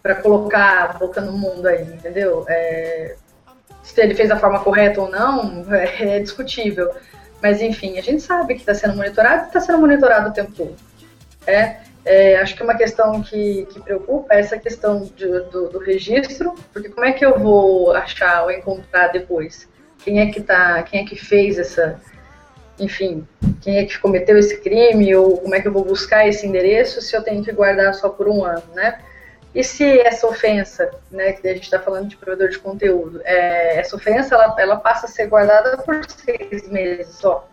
para 0.03 0.15
colocar 0.17 0.85
a 0.85 0.93
boca 0.95 1.21
no 1.21 1.33
mundo 1.33 1.67
aí, 1.67 1.83
entendeu? 1.83 2.47
É, 2.49 3.17
se 3.83 4.01
ele 4.01 4.15
fez 4.15 4.31
da 4.31 4.39
forma 4.39 4.61
correta 4.61 5.03
ou 5.03 5.11
não, 5.11 5.67
é, 5.75 6.17
é 6.17 6.21
discutível. 6.21 6.91
Mas 7.43 7.61
enfim, 7.61 7.99
a 7.99 8.03
gente 8.03 8.23
sabe 8.23 8.55
que 8.55 8.61
está 8.61 8.73
sendo 8.73 8.97
monitorado 8.97 9.45
e 9.45 9.47
está 9.49 9.61
sendo 9.61 9.79
monitorado 9.79 10.31
o 10.31 10.33
tempo 10.33 10.53
todo. 10.53 10.75
É, 11.47 11.81
é, 12.05 12.37
acho 12.37 12.55
que 12.55 12.63
uma 12.63 12.77
questão 12.77 13.23
que, 13.23 13.67
que 13.67 13.81
preocupa 13.81 14.35
é 14.35 14.41
essa 14.41 14.59
questão 14.59 15.05
de, 15.17 15.27
do, 15.27 15.71
do, 15.71 15.79
registro, 15.79 16.55
porque 16.73 16.91
como 16.91 17.07
é 17.07 17.13
que 17.13 17.25
eu 17.25 17.39
vou 17.39 17.93
achar 17.93 18.45
ou 18.45 18.51
encontrar 18.51 19.09
depois? 19.09 19.69
Quem 19.99 20.21
é 20.21 20.31
que 20.31 20.43
tá, 20.43 20.83
quem 20.83 21.01
é 21.01 21.05
que 21.07 21.17
fez 21.17 21.59
essa, 21.59 21.99
enfim, 22.79 23.27
quem 23.63 23.79
é 23.79 23.85
que 23.87 23.99
cometeu 23.99 24.37
esse 24.37 24.61
crime, 24.61 25.15
ou 25.17 25.39
como 25.39 25.55
é 25.55 25.63
que 25.63 25.69
eu 25.69 25.73
vou 25.73 25.85
buscar 25.85 26.29
esse 26.29 26.47
endereço 26.47 27.01
se 27.01 27.17
eu 27.17 27.23
tenho 27.23 27.43
que 27.43 27.53
guardar 27.53 27.95
só 27.95 28.11
por 28.11 28.29
um 28.29 28.45
ano, 28.45 28.63
né? 28.75 28.99
E 29.55 29.63
se 29.63 30.01
essa 30.01 30.27
ofensa, 30.27 30.91
né, 31.11 31.33
que 31.33 31.47
a 31.47 31.55
gente 31.55 31.63
está 31.63 31.79
falando 31.79 32.09
de 32.09 32.17
provedor 32.17 32.49
de 32.49 32.59
conteúdo, 32.59 33.23
é, 33.25 33.79
essa 33.79 33.95
ofensa 33.95 34.35
ela, 34.35 34.57
ela 34.59 34.77
passa 34.77 35.07
a 35.07 35.09
ser 35.09 35.29
guardada 35.29 35.79
por 35.79 36.05
seis 36.11 36.69
meses 36.69 37.15
só, 37.15 37.49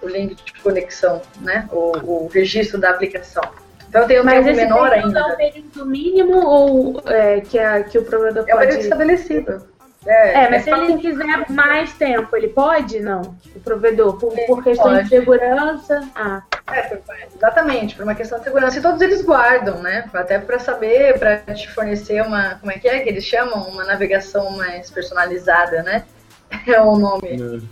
o 0.00 0.08
link 0.08 0.42
de 0.42 0.54
conexão, 0.54 1.20
né, 1.42 1.68
o, 1.70 2.24
o 2.24 2.28
registro 2.28 2.80
da 2.80 2.90
aplicação. 2.90 3.42
Então 3.88 4.06
tem 4.06 4.20
um 4.20 4.24
Mas 4.24 4.44
tempo 4.44 4.56
menor 4.56 4.92
ainda. 4.92 5.20
É 5.20 5.24
um 5.24 5.36
período 5.36 5.86
mínimo 5.86 6.46
ou 6.46 7.02
é, 7.06 7.40
que, 7.40 7.58
a, 7.58 7.82
que 7.82 7.98
o 7.98 8.04
provedor 8.04 8.44
é 8.46 8.46
pode... 8.46 8.50
É 8.50 8.54
um 8.54 8.58
período 8.58 8.80
estabelecido. 8.82 9.62
É, 10.06 10.44
é 10.44 10.50
mas 10.50 10.66
é 10.66 10.74
se 10.74 10.80
ele 10.80 10.98
quiser 10.98 11.50
mais 11.50 11.92
tempo, 11.94 12.36
ele 12.36 12.48
pode? 12.48 13.00
Não, 13.00 13.36
o 13.54 13.60
provedor, 13.60 14.18
por, 14.18 14.32
por 14.46 14.62
questão 14.62 14.92
pode. 14.92 15.02
de 15.02 15.08
segurança. 15.08 16.08
Ah. 16.14 16.42
É, 16.72 16.98
exatamente, 17.34 17.96
por 17.96 18.04
uma 18.04 18.14
questão 18.14 18.38
de 18.38 18.44
segurança. 18.44 18.78
E 18.78 18.82
todos 18.82 19.00
eles 19.00 19.22
guardam, 19.22 19.82
né? 19.82 20.08
Até 20.14 20.38
para 20.38 20.58
saber, 20.58 21.18
para 21.18 21.38
te 21.54 21.70
fornecer 21.70 22.22
uma. 22.22 22.54
Como 22.56 22.70
é 22.72 22.78
que 22.78 22.88
é 22.88 23.00
que 23.00 23.08
eles 23.08 23.24
chamam? 23.24 23.68
Uma 23.68 23.84
navegação 23.84 24.50
mais 24.56 24.90
personalizada, 24.90 25.82
né? 25.82 26.04
É 26.66 26.80
o 26.80 26.92
um 26.92 26.98
nome. 26.98 27.62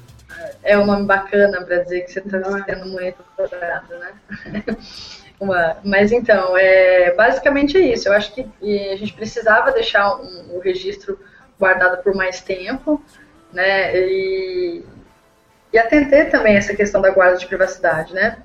É, 0.63 0.73
é 0.73 0.79
um 0.79 0.85
nome 0.85 1.07
bacana 1.07 1.63
para 1.63 1.79
dizer 1.79 2.03
que 2.03 2.13
você 2.13 2.19
está 2.19 2.43
sendo 2.65 2.87
muito 2.87 3.17
explorado, 3.39 3.99
né? 3.99 4.13
Uma, 5.39 5.77
mas 5.85 6.13
então, 6.13 6.57
é, 6.57 7.15
basicamente 7.15 7.77
é 7.77 7.81
isso. 7.81 8.09
Eu 8.09 8.13
acho 8.15 8.33
que 8.33 8.41
a 8.93 8.97
gente 8.97 9.13
precisava 9.13 9.71
deixar 9.71 10.17
um, 10.17 10.57
um 10.57 10.59
registro 10.61 11.19
guardado 11.59 12.03
por 12.03 12.15
mais 12.15 12.41
tempo, 12.41 13.03
né? 13.53 13.97
E, 13.97 14.83
e 15.73 15.79
atender 15.79 16.31
também 16.31 16.57
essa 16.57 16.75
questão 16.75 17.01
da 17.01 17.11
guarda 17.11 17.37
de 17.37 17.47
privacidade, 17.47 18.15
né? 18.15 18.39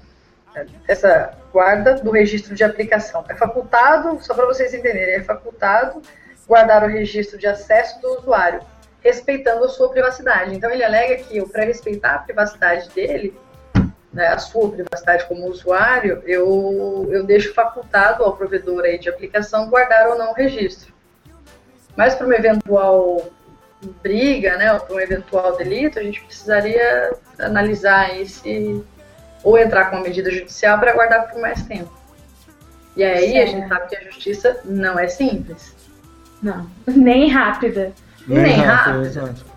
Essa 0.88 1.34
guarda 1.54 1.96
do 1.96 2.12
registro 2.12 2.54
de 2.56 2.64
aplicação. 2.64 3.24
É 3.30 3.36
facultado, 3.36 4.22
só 4.22 4.34
para 4.34 4.46
vocês 4.46 4.74
entenderem, 4.74 5.16
é 5.16 5.24
facultado 5.24 6.02
guardar 6.46 6.84
o 6.84 6.88
registro 6.88 7.38
de 7.38 7.48
acesso 7.48 8.02
do 8.02 8.20
usuário, 8.20 8.60
respeitando 9.02 9.64
a 9.64 9.70
sua 9.70 9.90
privacidade. 9.90 10.54
Então 10.54 10.70
ele 10.70 10.84
alega 10.84 11.24
que 11.24 11.42
para 11.48 11.64
respeitar 11.64 12.16
a 12.16 12.20
privacidade 12.20 12.90
dele, 12.90 13.34
né, 14.14 14.28
a 14.28 14.38
sua 14.38 14.70
privacidade 14.72 15.26
como 15.26 15.48
usuário, 15.48 16.22
eu, 16.26 17.08
eu 17.12 17.24
deixo 17.24 17.54
facultado 17.54 18.24
ao 18.24 18.36
provedor 18.36 18.84
aí 18.84 19.00
de 19.00 19.10
aplicação 19.10 19.70
guardar 19.70 20.10
ou 20.10 20.18
não 20.18 20.32
o 20.32 20.36
registro. 20.36 20.94
Mas 21.96 22.16
para 22.16 22.26
uma 22.26 22.36
eventual 22.36 23.30
briga, 24.04 24.58
né, 24.58 24.74
ou 24.74 24.80
para 24.80 24.96
um 24.96 25.00
eventual 25.00 25.58
delito, 25.58 26.00
a 26.00 26.04
gente 26.04 26.22
precisaria 26.24 27.14
analisar 27.40 28.20
esse 28.20 28.84
ou 29.44 29.58
entrar 29.58 29.86
com 29.86 29.96
uma 29.96 30.04
medida 30.04 30.30
judicial 30.30 30.80
para 30.80 30.94
guardar 30.94 31.28
por 31.28 31.42
mais 31.42 31.64
tempo. 31.64 31.92
E 32.96 33.04
aí 33.04 33.32
certo. 33.32 33.44
a 33.44 33.52
gente 33.52 33.68
sabe 33.68 33.90
que 33.90 33.96
a 33.96 34.04
justiça 34.04 34.62
não 34.66 35.00
é 35.00 35.08
simples. 35.08 35.76
Não, 36.44 36.70
nem 36.86 37.30
rápida. 37.30 37.92
Nem, 38.28 38.44
nem 38.44 38.56
rápida. 38.58 39.22
rápida. 39.22 39.51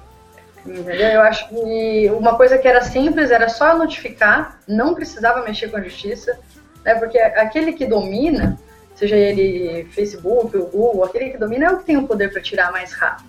Entendeu? 0.67 1.09
Eu 1.09 1.21
acho 1.21 1.49
que 1.49 2.11
uma 2.11 2.37
coisa 2.37 2.57
que 2.57 2.67
era 2.67 2.83
simples 2.83 3.31
era 3.31 3.49
só 3.49 3.77
notificar, 3.77 4.59
não 4.67 4.95
precisava 4.95 5.43
mexer 5.43 5.69
com 5.69 5.77
a 5.77 5.83
justiça, 5.83 6.39
né? 6.85 6.95
Porque 6.95 7.19
aquele 7.19 7.73
que 7.73 7.87
domina, 7.87 8.59
seja 8.95 9.17
ele 9.17 9.85
Facebook 9.91 10.57
ou 10.57 10.67
Google, 10.67 11.05
aquele 11.05 11.31
que 11.31 11.39
domina 11.39 11.67
é 11.67 11.71
o 11.71 11.79
que 11.79 11.85
tem 11.85 11.97
o 11.97 12.07
poder 12.07 12.33
para 12.33 12.41
tirar 12.41 12.73
mais 12.73 12.93
rápido. 12.93 13.29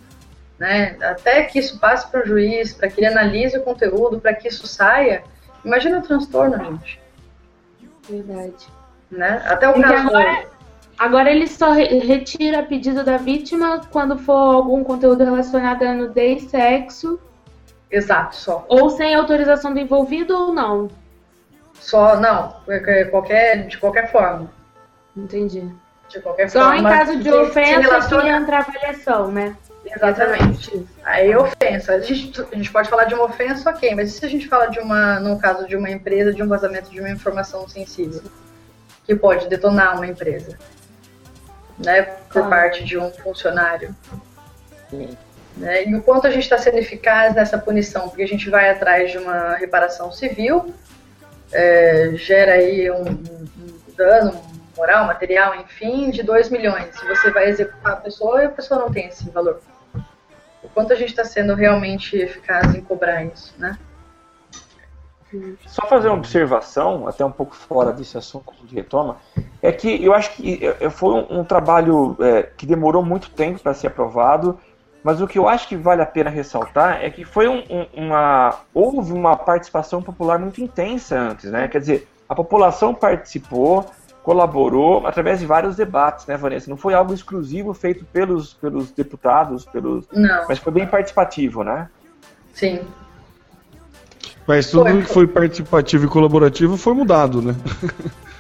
Né? 0.58 0.96
Até 1.02 1.44
que 1.44 1.60
isso 1.60 1.80
passe 1.80 2.10
para 2.10 2.24
o 2.24 2.26
juiz, 2.26 2.74
para 2.74 2.88
que 2.88 3.02
ele 3.02 3.08
analise 3.08 3.58
o 3.58 3.62
conteúdo, 3.64 4.22
para 4.22 4.34
que 4.34 4.48
isso 4.48 4.66
saia. 4.66 5.24
Imagina 5.64 6.00
o 6.00 6.02
transtorno, 6.02 6.58
gente. 6.58 7.02
Verdade. 8.10 8.68
Né? 9.12 9.42
Até 9.46 9.68
o 9.68 9.82
caso. 9.82 10.08
Agora, 10.08 10.46
agora 10.98 11.32
ele 11.32 11.48
só 11.48 11.72
retira 11.72 12.64
pedido 12.64 13.04
da 13.04 13.18
vítima 13.18 13.82
quando 13.92 14.18
for 14.18 14.56
algum 14.56 14.84
conteúdo 14.84 15.24
relacionado 15.24 15.84
a 15.84 15.94
nudez, 15.94 16.44
sexo. 16.44 17.20
Exato, 17.90 18.36
só. 18.36 18.66
Ou 18.68 18.90
sem 18.90 19.14
autorização 19.16 19.74
do 19.74 19.80
envolvido 19.80 20.36
ou 20.36 20.54
não? 20.54 20.90
Só, 21.80 22.20
não. 22.20 22.56
Qualquer, 23.12 23.68
de 23.68 23.78
qualquer 23.78 24.12
forma. 24.12 24.50
Entendi. 25.16 25.70
De 26.10 26.20
qualquer 26.20 26.50
Só 26.50 26.60
forma. 26.60 26.82
Só 26.82 26.88
em 26.88 26.98
caso 26.98 27.20
de 27.20 27.32
ofensa 27.32 27.82
relaciona... 27.82 28.24
que 28.24 28.30
entra 28.30 28.58
a 28.58 28.60
avaliação, 28.60 29.32
né? 29.32 29.56
Exatamente. 29.86 30.86
Aí 31.04 31.36
ofensa. 31.36 31.94
A 31.94 32.00
gente, 32.00 32.42
a 32.42 32.56
gente 32.56 32.72
pode 32.72 32.90
falar 32.90 33.06
de 33.06 33.14
uma 33.14 33.26
ofensa, 33.26 33.70
ok, 33.70 33.94
mas 33.96 34.10
e 34.10 34.12
se 34.14 34.26
a 34.26 34.30
gente 34.30 34.48
fala 34.48 34.68
de 34.68 34.80
uma, 34.80 35.20
no 35.20 35.38
caso 35.40 35.68
de 35.68 35.76
uma 35.76 35.90
empresa, 35.90 36.34
de 36.34 36.42
um 36.42 36.48
vazamento 36.48 36.90
de 36.90 37.00
uma 37.00 37.10
informação 37.10 37.68
sensível, 37.68 38.22
que 39.06 39.16
pode 39.16 39.48
detonar 39.48 39.96
uma 39.96 40.08
empresa? 40.08 40.58
Né, 41.78 42.04
por 42.32 42.48
parte 42.50 42.84
de 42.84 42.98
um 42.98 43.12
funcionário. 43.12 43.96
Né? 45.58 45.86
E 45.86 45.96
o 45.96 46.02
quanto 46.02 46.28
a 46.28 46.30
gente 46.30 46.44
está 46.44 46.58
sendo 46.58 46.78
eficaz 46.78 47.34
nessa 47.36 47.58
punição, 47.58 48.10
porque 48.10 48.24
a 48.24 48.28
gente 48.28 48.50
vai 48.50 48.70
atrás 48.70 49.12
de 49.12 49.18
uma 49.18 49.56
reparação 49.56 50.12
civil, 50.12 50.74
é, 51.52 52.12
gera 52.16 52.54
aí 52.54 52.90
um, 52.92 53.02
um- 53.04 53.48
um 53.60 53.96
dano 53.96 54.42
moral, 54.76 55.06
material, 55.06 55.56
enfim, 55.56 56.10
de 56.10 56.22
2 56.24 56.50
milhões. 56.50 56.94
Se 57.00 57.06
você 57.08 57.32
vai 57.32 57.48
executar 57.50 57.94
a 57.94 57.98
pessoa 57.98 58.42
e 58.42 58.46
a 58.46 58.50
pessoa 58.50 58.80
não 58.82 58.92
tem 58.92 59.08
esse 59.08 59.30
valor. 59.30 59.62
O 60.62 60.68
quanto 60.70 60.92
a 60.92 60.96
gente 60.96 61.10
está 61.10 61.24
sendo 61.24 61.56
realmente 61.56 62.18
eficaz 62.18 62.76
em 62.76 62.82
cobrar 62.82 63.24
isso, 63.24 63.54
né? 63.58 63.78
Só 65.66 65.86
fazer 65.88 66.08
uma 66.10 66.18
observação, 66.18 67.08
até 67.08 67.24
um 67.26 67.32
pouco 67.32 67.56
fora 67.56 67.92
desse 67.92 68.18
assunto 68.18 68.46
gente 68.66 68.76
retoma, 68.76 69.18
é 69.62 69.72
que 69.72 70.04
eu 70.04 70.14
acho 70.14 70.32
que 70.36 70.60
é, 70.66 70.90
foi 70.90 71.14
um, 71.14 71.40
um 71.40 71.44
trabalho 71.44 72.16
é, 72.20 72.44
que 72.44 72.66
demorou 72.66 73.04
muito 73.04 73.30
tempo 73.30 73.60
para 73.60 73.74
ser 73.74 73.88
aprovado, 73.88 74.60
mas 75.04 75.22
o 75.22 75.28
que 75.28 75.38
eu 75.38 75.48
acho 75.48 75.68
que 75.68 75.76
vale 75.78 76.02
a 76.02 76.06
pena 76.06 76.30
ressaltar 76.30 77.04
é 77.04 77.10
que 77.10 77.24
foi 77.24 77.48
um- 77.48 77.64
um- 77.70 78.06
uma 78.06 78.56
houve 78.74 79.14
uma 79.14 79.36
participação 79.38 80.02
popular 80.02 80.40
muito 80.40 80.62
intensa 80.62 81.18
antes, 81.18 81.52
né? 81.52 81.68
Quer 81.68 81.80
dizer, 81.80 82.08
a 82.28 82.34
população 82.34 82.94
participou, 82.94 83.86
colaborou 84.24 85.06
através 85.06 85.40
de 85.40 85.46
vários 85.46 85.76
debates, 85.76 86.26
né, 86.26 86.36
Vanessa? 86.36 86.70
Não 86.70 86.78
foi 86.78 86.96
algo 86.96 87.14
exclusivo 87.14 87.74
feito 87.76 88.04
pelos, 88.06 88.56
pelos 88.56 88.92
deputados, 88.92 89.64
pelos, 89.66 90.08
Não, 90.12 90.48
mas 90.48 90.58
foi 90.58 90.74
bem 90.74 90.88
participativo, 90.88 91.64
né? 91.64 91.88
sim. 92.52 92.80
Mas 94.48 94.70
tudo 94.70 94.90
Foi. 94.90 95.02
que 95.02 95.08
foi 95.14 95.28
participativo 95.28 96.06
e 96.06 96.10
colaborativo 96.10 96.78
foi 96.78 96.94
mudado, 96.94 97.42
né? 97.42 97.56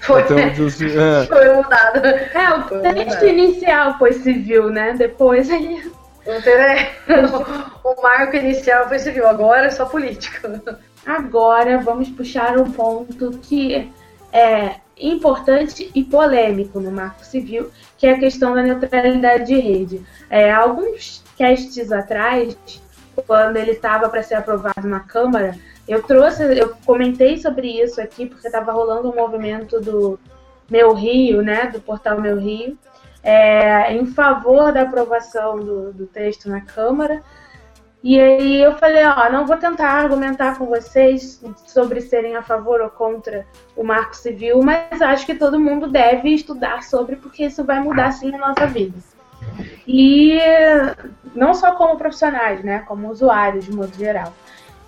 Foi, 0.01 0.21
Até 0.21 0.35
onde 0.35 0.61
eu 0.61 0.69
sei- 0.69 0.95
é. 0.95 1.25
foi 1.25 1.51
mudado. 1.55 2.05
É, 2.05 2.53
o 2.55 2.61
Foi 2.67 2.79
texto 2.93 3.25
inicial 3.25 3.97
foi 3.97 4.13
civil, 4.13 4.69
né? 4.69 4.93
Depois 4.95 5.49
ele. 5.49 5.91
Não 6.27 6.39
teve- 6.43 6.89
O 7.83 8.03
marco 8.03 8.35
inicial 8.35 8.87
foi 8.87 8.99
civil, 8.99 9.27
agora 9.27 9.65
é 9.65 9.71
só 9.71 9.85
político. 9.85 10.47
Agora 11.07 11.79
vamos 11.79 12.07
puxar 12.09 12.55
um 12.55 12.69
ponto 12.71 13.31
que 13.41 13.91
é 14.31 14.75
importante 14.99 15.89
e 15.95 16.03
polêmico 16.03 16.79
no 16.79 16.91
Marco 16.91 17.25
Civil, 17.25 17.71
que 17.97 18.05
é 18.05 18.11
a 18.13 18.19
questão 18.19 18.53
da 18.53 18.61
neutralidade 18.61 19.45
de 19.47 19.59
rede. 19.59 20.05
É, 20.29 20.51
alguns 20.51 21.23
casts 21.37 21.91
atrás, 21.91 22.55
quando 23.25 23.57
ele 23.57 23.71
estava 23.71 24.07
para 24.07 24.21
ser 24.21 24.35
aprovado 24.35 24.87
na 24.87 24.99
Câmara, 24.99 25.55
eu 25.88 26.02
trouxe, 26.02 26.43
eu 26.58 26.76
comentei 26.86 27.38
sobre 27.38 27.67
isso 27.67 28.02
aqui 28.02 28.26
porque 28.26 28.48
estava 28.48 28.71
rolando 28.71 29.10
um 29.10 29.15
movimento 29.15 29.80
do 29.80 30.19
Meu 30.69 30.93
Rio, 30.93 31.41
né, 31.41 31.67
do 31.67 31.80
portal 31.80 32.19
Meu 32.19 32.39
Rio, 32.39 32.78
é, 33.24 33.93
em 33.93 34.06
favor 34.06 34.71
da 34.71 34.82
aprovação 34.82 35.58
do, 35.58 35.93
do 35.93 36.06
texto 36.08 36.50
na 36.50 36.62
Câmara. 36.62 37.21
E 38.04 38.19
aí 38.19 38.62
eu 38.62 38.78
falei, 38.78 39.04
ó, 39.04 39.32
não 39.32 39.48
vou 39.48 39.58
tentar 39.58 39.89
argumentar 39.89 40.60
com 40.60 40.67
vocês 40.67 41.43
sobre 41.65 42.02
serem 42.02 42.36
a 42.36 42.41
favor 42.43 42.80
ou 42.80 42.89
contra 42.89 43.48
o 43.76 43.84
Marco 43.84 44.15
Civil, 44.15 44.62
mas 44.62 45.02
acho 45.02 45.26
que 45.26 45.34
todo 45.34 45.60
mundo 45.60 45.88
deve 45.88 46.30
estudar 46.30 46.84
sobre, 46.84 47.15
porque 47.15 47.45
isso 47.45 47.63
vai 47.63 47.80
mudar 47.80 48.12
sim 48.12 48.34
a 48.36 48.38
nossa 48.38 48.67
vida. 48.67 48.95
E 49.88 50.38
não 51.34 51.56
só 51.56 51.74
como 51.74 51.98
profissionais, 51.98 52.63
né, 52.63 52.84
como 52.88 53.10
usuários 53.10 53.65
de 53.65 53.71
modo 53.71 53.95
geral. 53.98 54.32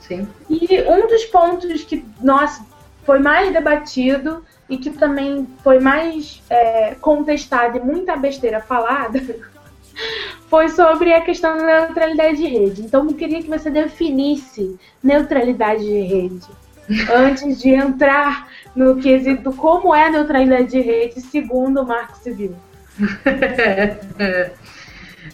Sim. 0.08 0.28
E 0.50 0.82
um 0.84 1.08
dos 1.08 1.26
pontos 1.26 1.84
que, 1.84 2.06
nossa, 2.22 2.65
foi 3.04 3.20
mais 3.20 3.52
debatido 3.52 4.43
e 4.70 4.78
que 4.78 4.89
também 4.91 5.48
foi 5.63 5.80
mais 5.80 6.41
é, 6.50 6.96
contestado 6.96 7.78
e 7.78 7.82
muita 7.82 8.15
besteira 8.15 8.62
falada 8.62 9.20
foi 10.50 10.70
sobre 10.70 11.13
a 11.13 11.22
questão 11.22 11.58
da 11.58 11.82
neutralidade 11.82 12.38
de 12.38 12.48
rede. 12.48 12.82
Então, 12.82 13.06
eu 13.06 13.13
queria 13.15 13.41
que 13.41 13.50
você 13.50 13.70
definisse 13.70 14.80
neutralidade 15.04 15.84
de 15.84 16.02
rede 16.02 16.48
antes 17.13 17.60
de 17.62 17.70
entrar 17.70 18.48
no 18.76 18.96
quesito 18.98 19.52
como 19.54 19.93
é 19.93 20.06
a 20.06 20.12
neutralidade 20.12 20.70
de 20.70 20.80
rede 20.80 21.20
segundo 21.22 21.82
o 21.82 21.86
Marco 21.86 22.17
Civil. 22.17 22.56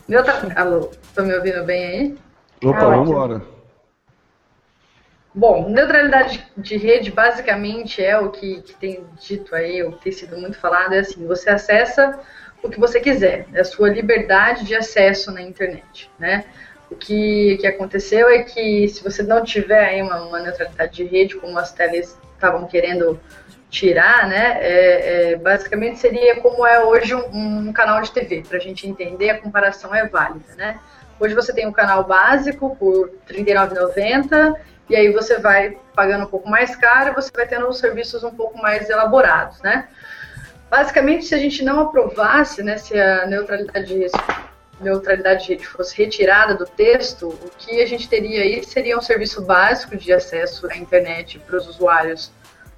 Neutra... 0.08 0.52
Alô, 0.56 0.90
tô 1.16 1.24
me 1.24 1.36
ouvindo 1.36 1.64
bem 1.64 1.86
aí? 1.86 2.18
Opa, 2.64 2.80
Ah, 2.80 2.90
vamos 2.90 3.10
embora. 3.10 3.53
Bom, 5.36 5.68
neutralidade 5.68 6.46
de 6.56 6.78
rede 6.78 7.10
basicamente 7.10 8.04
é 8.04 8.18
o 8.20 8.30
que, 8.30 8.62
que 8.62 8.76
tem 8.76 9.04
dito 9.20 9.56
aí, 9.56 9.82
o 9.82 9.94
que 9.94 10.04
tem 10.04 10.12
sido 10.12 10.38
muito 10.38 10.60
falado, 10.60 10.94
é 10.94 11.00
assim, 11.00 11.26
você 11.26 11.50
acessa 11.50 12.20
o 12.62 12.70
que 12.70 12.80
você 12.80 13.00
quiser, 13.00 13.48
é 13.52 13.62
a 13.62 13.66
sua 13.66 13.90
liberdade 13.90 14.64
de 14.64 14.76
acesso 14.76 15.32
na 15.32 15.42
internet, 15.42 16.10
né? 16.20 16.46
O 16.90 16.96
que, 16.96 17.58
que 17.60 17.66
aconteceu 17.66 18.30
é 18.30 18.44
que 18.44 18.88
se 18.88 19.04
você 19.04 19.24
não 19.24 19.44
tiver 19.44 19.84
aí 19.84 20.02
uma, 20.04 20.22
uma 20.22 20.40
neutralidade 20.40 20.94
de 20.94 21.04
rede, 21.04 21.36
como 21.36 21.58
as 21.58 21.72
teles 21.72 22.16
estavam 22.36 22.68
querendo 22.68 23.20
tirar, 23.72 24.28
né, 24.28 24.60
é, 24.62 25.32
é, 25.32 25.36
basicamente 25.36 25.98
seria 25.98 26.40
como 26.40 26.66
é 26.66 26.86
hoje 26.86 27.16
um, 27.16 27.70
um 27.70 27.74
canal 27.74 28.00
de 28.04 28.12
TV, 28.12 28.44
para 28.48 28.58
a 28.58 28.62
gente 28.62 28.88
entender, 28.88 29.32
a 29.32 29.42
comparação 29.42 29.96
é 29.96 30.08
válida, 30.08 30.54
né? 30.56 30.80
Hoje 31.20 31.34
você 31.34 31.52
tem 31.52 31.66
um 31.66 31.72
canal 31.72 32.04
básico 32.04 32.76
por 32.76 33.12
R$ 33.28 33.44
39,90 33.44 34.56
e 34.90 34.96
aí 34.96 35.12
você 35.12 35.40
vai 35.40 35.78
pagando 35.96 36.26
um 36.26 36.30
pouco 36.30 36.50
mais 36.50 36.76
caro 36.76 37.12
e 37.12 37.16
você 37.16 37.32
vai 37.34 37.48
tendo 37.48 37.68
os 37.68 37.80
serviços 37.80 38.24
um 38.24 38.32
pouco 38.32 38.62
mais 38.62 38.90
elaborados, 38.90 39.62
né? 39.62 39.88
Basicamente, 40.70 41.26
se 41.26 41.36
a 41.36 41.38
gente 41.38 41.64
não 41.64 41.80
aprovasse, 41.82 42.64
né, 42.64 42.78
se 42.78 43.00
a 43.00 43.28
neutralidade 43.28 43.86
de, 43.86 44.08
neutralidade 44.82 45.44
de 45.44 45.50
rede 45.50 45.68
fosse 45.68 45.96
retirada 45.96 46.56
do 46.56 46.66
texto, 46.66 47.30
o 47.30 47.52
que 47.60 47.82
a 47.82 47.86
gente 47.86 48.10
teria 48.10 48.42
aí 48.42 48.64
seria 48.64 48.98
um 48.98 49.02
serviço 49.02 49.44
básico 49.44 49.96
de 49.96 50.12
acesso 50.12 50.68
à 50.72 50.76
internet 50.76 51.40
para 51.40 51.58
os 51.58 51.68
usuários 51.68 52.32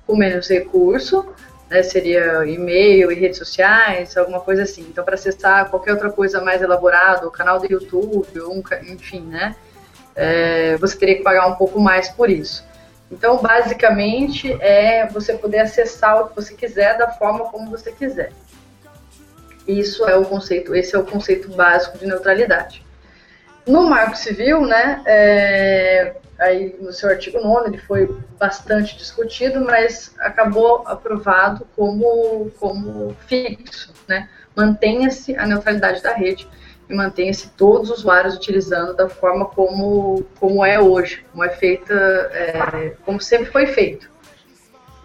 com 0.05 0.15
menos 0.15 0.49
recurso, 0.49 1.25
né, 1.69 1.81
seria 1.81 2.45
e-mail 2.45 3.11
e 3.11 3.15
redes 3.15 3.37
sociais, 3.37 4.15
alguma 4.17 4.41
coisa 4.41 4.63
assim. 4.63 4.85
Então, 4.89 5.03
para 5.03 5.15
acessar 5.15 5.69
qualquer 5.69 5.93
outra 5.93 6.11
coisa 6.11 6.41
mais 6.41 6.61
elaborada, 6.61 7.25
o 7.25 7.31
canal 7.31 7.59
do 7.59 7.71
YouTube, 7.71 8.41
um, 8.41 8.61
enfim, 8.91 9.21
né, 9.21 9.55
é, 10.15 10.77
você 10.77 10.97
teria 10.97 11.17
que 11.17 11.23
pagar 11.23 11.47
um 11.47 11.55
pouco 11.55 11.79
mais 11.79 12.09
por 12.09 12.29
isso. 12.29 12.65
Então, 13.11 13.37
basicamente, 13.37 14.51
é 14.61 15.05
você 15.07 15.33
poder 15.33 15.59
acessar 15.59 16.21
o 16.21 16.29
que 16.29 16.35
você 16.35 16.53
quiser 16.53 16.97
da 16.97 17.11
forma 17.11 17.45
como 17.45 17.69
você 17.69 17.91
quiser. 17.91 18.31
Isso 19.67 20.07
é 20.07 20.15
o 20.15 20.25
conceito, 20.25 20.75
esse 20.75 20.95
é 20.95 20.99
o 20.99 21.05
conceito 21.05 21.49
básico 21.49 21.97
de 21.97 22.05
neutralidade. 22.05 22.85
No 23.65 23.89
Marco 23.89 24.15
Civil, 24.15 24.61
né, 24.61 25.01
é, 25.07 26.15
aí 26.37 26.75
no 26.79 26.93
seu 26.93 27.09
artigo 27.09 27.39
9 27.41 27.69
ele 27.69 27.77
foi 27.79 28.15
bastante 28.37 28.95
discutido, 28.95 29.61
mas 29.61 30.13
acabou 30.19 30.83
aprovado 30.85 31.67
como, 31.75 32.51
como 32.59 33.15
fixo, 33.27 33.91
né? 34.07 34.29
Mantenha-se 34.55 35.35
a 35.35 35.47
neutralidade 35.47 36.01
da 36.01 36.13
rede 36.13 36.47
e 36.89 36.93
mantenha-se 36.93 37.49
todos 37.51 37.89
os 37.89 37.99
usuários 37.99 38.35
utilizando 38.35 38.93
da 38.93 39.09
forma 39.09 39.45
como, 39.45 40.23
como 40.39 40.65
é 40.65 40.79
hoje, 40.79 41.25
como 41.31 41.43
é 41.43 41.49
feita, 41.49 41.93
é, 41.93 42.93
como 43.03 43.19
sempre 43.19 43.51
foi 43.51 43.67
feito. 43.67 44.09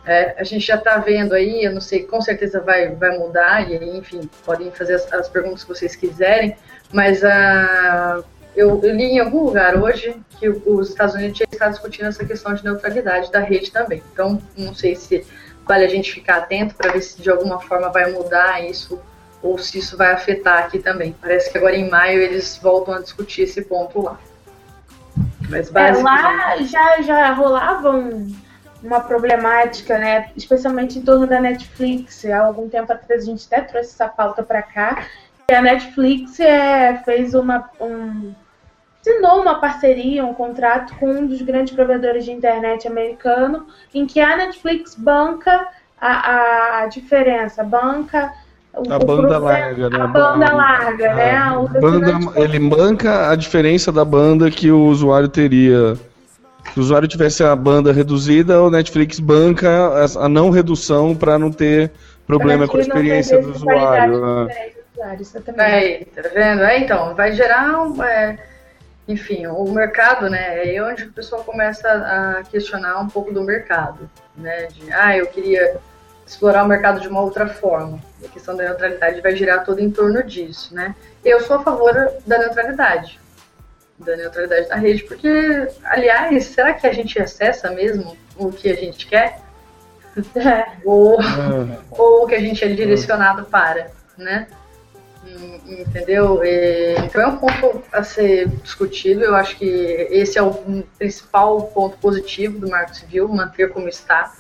É, 0.07 0.35
a 0.39 0.45
gente 0.45 0.67
já 0.67 0.77
está 0.77 0.97
vendo 0.99 1.35
aí, 1.35 1.65
eu 1.65 1.73
não 1.73 1.81
sei, 1.81 2.05
com 2.05 2.21
certeza 2.21 2.61
vai, 2.61 2.89
vai 2.95 3.19
mudar, 3.19 3.71
e 3.71 3.77
aí, 3.77 3.99
enfim, 3.99 4.29
podem 4.45 4.71
fazer 4.71 4.95
as, 4.95 5.13
as 5.13 5.29
perguntas 5.29 5.63
que 5.63 5.69
vocês 5.69 5.95
quiserem, 5.95 6.57
mas 6.93 7.23
a, 7.23 8.23
eu, 8.57 8.81
eu, 8.83 8.95
li 8.95 9.05
em 9.05 9.21
algum 9.21 9.45
lugar 9.45 9.77
hoje 9.77 10.17
que 10.39 10.49
os 10.49 10.89
Estados 10.89 11.15
Unidos 11.15 11.39
já 11.39 11.45
está 11.51 11.69
discutindo 11.69 12.07
essa 12.07 12.25
questão 12.25 12.55
de 12.55 12.65
neutralidade 12.65 13.31
da 13.31 13.41
rede 13.41 13.71
também. 13.71 14.03
Então, 14.13 14.41
não 14.57 14.75
sei 14.75 14.97
se 14.97 15.25
vale 15.67 15.85
a 15.85 15.89
gente 15.89 16.13
ficar 16.13 16.39
atento 16.39 16.75
para 16.75 16.93
ver 16.93 17.03
se 17.03 17.21
de 17.21 17.31
alguma 17.31 17.61
forma 17.61 17.91
vai 17.91 18.11
mudar 18.11 18.65
isso 18.65 19.01
ou 19.43 19.59
se 19.59 19.79
isso 19.79 19.97
vai 19.97 20.13
afetar 20.13 20.65
aqui 20.65 20.79
também. 20.79 21.15
Parece 21.21 21.51
que 21.51 21.59
agora 21.59 21.77
em 21.77 21.89
maio 21.89 22.21
eles 22.21 22.59
voltam 22.63 22.95
a 22.95 23.01
discutir 23.01 23.43
esse 23.43 23.63
ponto 23.63 24.03
lá. 24.03 24.19
Mas 25.49 25.75
é, 25.75 25.93
lá 26.03 26.57
já, 26.63 27.03
já 27.03 27.33
rolava 27.33 27.91
um, 27.91 28.33
uma 28.83 29.01
problemática, 29.01 29.99
né? 29.99 30.31
Especialmente 30.37 30.99
em 30.99 31.03
torno 31.03 31.27
da 31.27 31.41
Netflix. 31.41 32.25
Há 32.25 32.45
algum 32.45 32.69
tempo 32.69 32.93
atrás 32.93 33.23
a 33.23 33.27
gente 33.27 33.47
até 33.47 33.63
trouxe 33.63 33.91
essa 33.91 34.09
pauta 34.09 34.43
para 34.43 34.63
cá. 34.63 35.05
E 35.51 35.55
a 35.55 35.63
Netflix 35.63 36.39
é, 36.39 37.03
fez 37.05 37.35
uma. 37.35 37.69
Um, 37.81 38.33
assinou 39.01 39.41
uma 39.41 39.59
parceria, 39.59 40.25
um 40.25 40.35
contrato 40.35 40.95
com 40.99 41.11
um 41.11 41.27
dos 41.27 41.41
grandes 41.43 41.75
provedores 41.75 42.25
de 42.25 42.33
internet 42.33 42.87
americano, 42.87 43.67
em 43.95 44.07
que 44.07 44.21
a 44.21 44.37
Netflix 44.37 44.95
banca 44.95 45.67
a, 46.01 46.83
a 46.83 46.87
diferença, 46.87 47.65
banca 47.65 48.33
a 48.73 48.99
banda 48.99 49.39
larga, 49.39 49.91
né? 49.91 50.01
A 50.01 50.07
banda 50.07 50.53
larga, 50.55 51.15
né? 51.15 51.37
A 51.37 51.59
banda, 51.81 52.19
ele 52.37 52.59
banca 52.59 53.31
a 53.31 53.37
diferença 53.37 53.91
da 53.91 54.05
banda 54.05 54.51
que 54.51 54.71
o 54.71 54.87
usuário 54.87 55.29
teria. 55.29 55.97
Se 56.73 56.79
o 56.79 56.81
usuário 56.81 57.09
tivesse 57.09 57.43
a 57.43 57.55
banda 57.57 57.93
reduzida, 57.93 58.63
o 58.63 58.71
Netflix 58.71 59.19
banca 59.19 60.07
a 60.19 60.29
não 60.29 60.51
redução 60.51 61.17
para 61.17 61.39
não 61.39 61.51
ter 61.51 61.91
problema 62.27 62.69
com 62.69 62.77
a 62.77 62.81
experiência 62.81 63.41
do 63.43 63.51
usuário. 63.51 64.45
Né? 64.47 64.71
Claro, 64.95 65.23
isso 65.23 65.41
também. 65.41 65.67
Aí, 65.67 66.05
tá 66.05 66.23
vendo? 66.33 66.63
É, 66.63 66.79
então, 66.79 67.15
vai 67.15 67.33
gerar, 67.33 67.83
um, 67.83 68.03
é, 68.05 68.39
enfim, 69.09 69.47
o 69.47 69.65
mercado, 69.73 70.31
né? 70.31 70.75
É 70.75 70.83
onde 70.83 71.05
o 71.05 71.13
pessoal 71.13 71.43
começa 71.43 71.89
a 71.89 72.43
questionar 72.45 73.01
um 73.01 73.09
pouco 73.09 73.33
do 73.33 73.43
mercado, 73.43 74.09
né? 74.37 74.67
De, 74.67 74.93
ah, 74.93 75.17
eu 75.17 75.27
queria 75.27 75.81
explorar 76.31 76.65
o 76.65 76.69
mercado 76.69 77.01
de 77.01 77.09
uma 77.09 77.21
outra 77.21 77.49
forma. 77.49 77.99
A 78.25 78.29
questão 78.29 78.57
da 78.57 78.63
neutralidade 78.63 79.21
vai 79.21 79.35
girar 79.35 79.65
todo 79.65 79.81
em 79.81 79.91
torno 79.91 80.23
disso, 80.23 80.73
né? 80.73 80.95
Eu 81.25 81.41
sou 81.41 81.57
a 81.57 81.63
favor 81.65 81.93
da 82.25 82.39
neutralidade, 82.39 83.19
da 83.99 84.17
neutralidade 84.17 84.69
da 84.69 84.77
rede, 84.77 85.03
porque, 85.05 85.69
aliás, 85.85 86.45
será 86.47 86.73
que 86.73 86.87
a 86.87 86.93
gente 86.93 87.21
acessa 87.21 87.71
mesmo 87.71 88.17
o 88.37 88.53
que 88.53 88.71
a 88.71 88.77
gente 88.77 89.07
quer? 89.09 89.41
ou, 90.85 91.19
ou 91.91 92.25
o 92.25 92.27
que 92.29 92.35
a 92.37 92.41
gente 92.41 92.65
é 92.65 92.69
direcionado 92.69 93.45
para, 93.47 93.91
né? 94.17 94.47
Entendeu? 95.67 96.45
E, 96.45 96.95
então 96.99 97.21
é 97.21 97.27
um 97.27 97.39
ponto 97.39 97.83
a 97.93 98.05
ser 98.05 98.49
discutido. 98.63 99.25
Eu 99.25 99.35
acho 99.35 99.57
que 99.57 99.67
esse 100.11 100.39
é 100.39 100.43
o 100.43 100.55
principal 100.97 101.63
ponto 101.63 101.97
positivo 101.99 102.59
do 102.61 102.69
Marco 102.69 102.95
Civil, 102.95 103.29
manter 103.29 103.71
como 103.71 103.89
está 103.89 104.33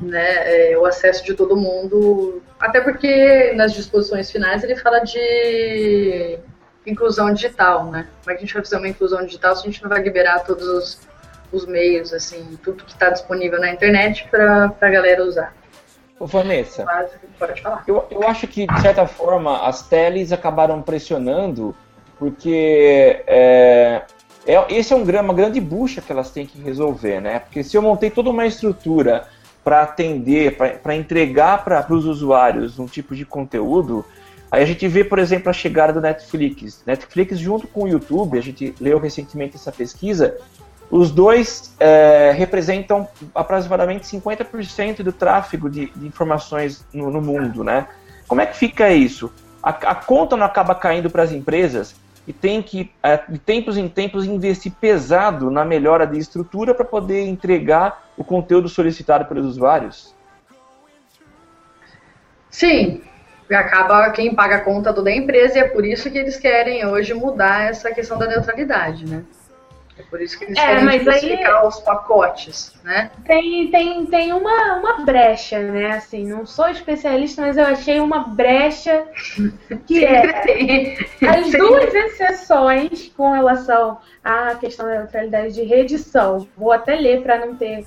né, 0.00 0.72
é, 0.72 0.78
o 0.78 0.84
acesso 0.84 1.24
de 1.24 1.34
todo 1.34 1.56
mundo. 1.56 2.42
Até 2.60 2.80
porque 2.80 3.52
nas 3.54 3.72
disposições 3.72 4.30
finais 4.30 4.62
ele 4.64 4.76
fala 4.76 5.00
de 5.00 6.38
inclusão 6.86 7.32
digital, 7.32 7.86
né? 7.86 8.06
Como 8.22 8.32
é 8.32 8.34
que 8.34 8.44
a 8.44 8.46
gente 8.46 8.54
vai 8.54 8.62
fazer 8.62 8.76
uma 8.76 8.88
inclusão 8.88 9.24
digital 9.24 9.56
se 9.56 9.62
a 9.62 9.70
gente 9.70 9.82
não 9.82 9.88
vai 9.88 10.02
liberar 10.02 10.40
todos 10.40 10.66
os, 10.66 11.00
os 11.52 11.66
meios, 11.66 12.12
assim, 12.12 12.58
tudo 12.62 12.84
que 12.84 12.92
está 12.92 13.10
disponível 13.10 13.58
na 13.60 13.72
internet 13.72 14.28
para 14.30 14.74
a 14.80 14.88
galera 14.90 15.24
usar? 15.24 15.54
Ô, 16.18 16.26
Vanessa, 16.26 16.84
pode 17.38 17.60
falar. 17.60 17.84
Eu, 17.86 18.06
eu 18.10 18.22
acho 18.28 18.46
que, 18.46 18.66
de 18.66 18.80
certa 18.80 19.06
forma, 19.06 19.66
as 19.66 19.86
teles 19.88 20.32
acabaram 20.32 20.80
pressionando, 20.82 21.74
porque 22.18 23.22
é, 23.26 24.02
é, 24.46 24.64
esse 24.68 24.92
é 24.92 24.96
um, 24.96 25.02
uma 25.02 25.34
grande 25.34 25.60
bucha 25.60 26.00
que 26.00 26.12
elas 26.12 26.30
têm 26.30 26.46
que 26.46 26.60
resolver, 26.60 27.20
né? 27.20 27.40
Porque 27.40 27.64
se 27.64 27.76
eu 27.76 27.82
montei 27.82 28.10
toda 28.10 28.30
uma 28.30 28.46
estrutura 28.46 29.26
para 29.64 29.82
atender, 29.82 30.56
para 30.82 30.94
entregar 30.94 31.64
para 31.64 31.86
os 31.90 32.04
usuários 32.04 32.78
um 32.78 32.86
tipo 32.86 33.16
de 33.16 33.24
conteúdo, 33.24 34.04
aí 34.52 34.62
a 34.62 34.66
gente 34.66 34.86
vê, 34.86 35.02
por 35.02 35.18
exemplo, 35.18 35.48
a 35.48 35.52
chegada 35.54 35.94
do 35.94 36.02
Netflix. 36.02 36.82
Netflix 36.86 37.38
junto 37.38 37.66
com 37.66 37.84
o 37.84 37.88
YouTube, 37.88 38.38
a 38.38 38.42
gente 38.42 38.74
leu 38.78 38.98
recentemente 38.98 39.56
essa 39.56 39.72
pesquisa, 39.72 40.36
os 40.90 41.10
dois 41.10 41.74
é, 41.80 42.32
representam 42.36 43.08
aproximadamente 43.34 44.06
50% 44.06 45.02
do 45.02 45.12
tráfego 45.12 45.70
de, 45.70 45.86
de 45.86 46.06
informações 46.06 46.84
no, 46.92 47.10
no, 47.10 47.22
mundo, 47.22 47.64
né? 47.64 47.88
Como 48.28 48.40
é 48.40 48.46
que 48.46 48.56
fica 48.56 48.90
isso? 48.90 49.32
A, 49.62 49.70
a 49.70 49.94
conta 49.94 50.36
não 50.36 50.44
acaba 50.44 50.74
caindo 50.74 51.08
para 51.08 51.22
as 51.22 51.32
empresas 51.32 51.96
e 52.26 52.32
tem 52.32 52.62
que, 52.62 52.90
é, 53.02 53.20
de 53.28 53.38
tempos 53.38 53.76
em 53.76 53.88
tempos, 53.88 54.24
investir 54.24 54.72
pesado 54.72 55.50
na 55.50 55.64
melhora 55.64 56.06
de 56.06 56.18
estrutura 56.18 56.74
para 56.74 56.84
poder 56.84 57.26
entregar 57.26 58.10
o 58.16 58.24
conteúdo 58.24 58.68
solicitado 58.68 59.26
pelos 59.26 59.46
usuários? 59.46 60.14
Sim, 62.48 63.02
acaba 63.50 64.10
quem 64.10 64.34
paga 64.34 64.56
a 64.56 64.60
conta 64.60 64.92
toda 64.92 65.10
a 65.10 65.16
empresa 65.16 65.58
e 65.58 65.62
é 65.62 65.68
por 65.68 65.84
isso 65.84 66.10
que 66.10 66.18
eles 66.18 66.36
querem 66.36 66.86
hoje 66.86 67.12
mudar 67.12 67.68
essa 67.68 67.92
questão 67.92 68.18
da 68.18 68.26
neutralidade, 68.26 69.04
né? 69.04 69.24
É 69.96 70.02
por 70.02 70.20
isso 70.20 70.36
que 70.38 70.44
eles 70.44 70.58
é, 70.58 70.66
querem 70.66 70.98
diversificar 70.98 71.60
aí... 71.60 71.68
os 71.68 71.80
pacotes, 71.80 72.74
né? 72.82 73.10
Tem, 73.24 73.70
tem, 73.70 74.06
tem 74.06 74.32
uma, 74.32 74.76
uma 74.76 75.04
brecha, 75.04 75.60
né? 75.60 75.92
Assim, 75.92 76.26
não 76.26 76.44
sou 76.44 76.68
especialista, 76.68 77.42
mas 77.42 77.56
eu 77.56 77.64
achei 77.64 78.00
uma 78.00 78.20
brecha 78.20 79.06
que 79.86 80.04
é 80.04 80.98
as 81.28 81.52
duas 81.52 81.94
exceções 81.94 83.12
com 83.16 83.32
relação 83.32 83.98
à 84.22 84.56
questão 84.56 84.86
da 84.86 84.98
neutralidade 84.98 85.54
de 85.54 85.62
rede 85.62 85.96
são, 85.98 86.48
vou 86.56 86.72
até 86.72 86.96
ler 86.96 87.22
para 87.22 87.38
não 87.46 87.54
ter 87.54 87.86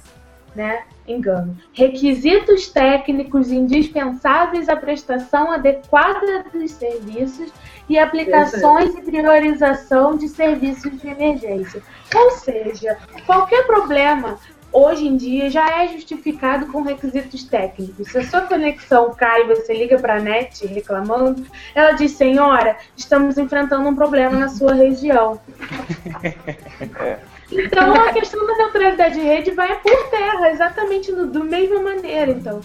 né, 0.58 0.82
engano. 1.08 1.56
Requisitos 1.72 2.68
técnicos 2.68 3.52
indispensáveis 3.52 4.68
à 4.68 4.76
prestação 4.76 5.52
adequada 5.52 6.46
dos 6.52 6.72
serviços 6.72 7.54
e 7.88 7.98
aplicações 7.98 8.96
e 8.96 9.02
priorização 9.04 10.18
de 10.18 10.28
serviços 10.28 11.00
de 11.00 11.08
emergência. 11.08 11.84
Ou 12.14 12.32
seja, 12.32 12.98
qualquer 13.28 13.68
problema 13.68 14.40
hoje 14.74 15.08
em 15.08 15.16
dia 15.16 15.48
já 15.52 15.84
é 15.84 15.90
justificado 15.90 16.72
com 16.72 16.82
requisitos 16.82 17.44
técnicos. 17.44 18.10
Se 18.10 18.18
a 18.18 18.24
sua 18.28 18.42
conexão 18.42 19.14
cai 19.14 19.44
e 19.44 19.48
você 19.48 19.76
liga 19.76 20.00
para 20.00 20.16
a 20.16 20.20
NET 20.20 20.66
reclamando, 20.66 21.46
ela 21.76 21.92
diz: 21.92 22.14
Senhora, 22.14 22.78
estamos 22.96 23.38
enfrentando 23.38 23.88
um 23.88 23.96
problema 23.96 24.40
na 24.40 24.50
sua 24.50 24.74
região. 24.74 25.40
Então 27.52 27.94
a 27.94 28.14
questão 28.14 28.46
da 28.46 28.56
neutralidade 28.56 29.16
de 29.16 29.22
rede 29.22 29.52
vai 29.52 29.80
por 29.80 30.10
terra, 30.10 30.50
exatamente 30.50 31.12
no, 31.12 31.28
do 31.28 31.44
mesma 31.44 31.82
maneira, 31.82 32.32
então. 32.32 32.62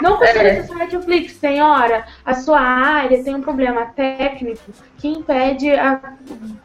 Não 0.00 0.18
precisa 0.18 0.42
é. 0.42 0.58
acessar 0.58 0.76
Netflix, 0.76 1.34
senhora. 1.34 2.04
A 2.24 2.34
sua 2.34 2.60
área 2.60 3.22
tem 3.22 3.34
um 3.34 3.42
problema 3.42 3.86
técnico 3.86 4.70
que 4.98 5.08
impede 5.08 5.70
a, 5.70 6.00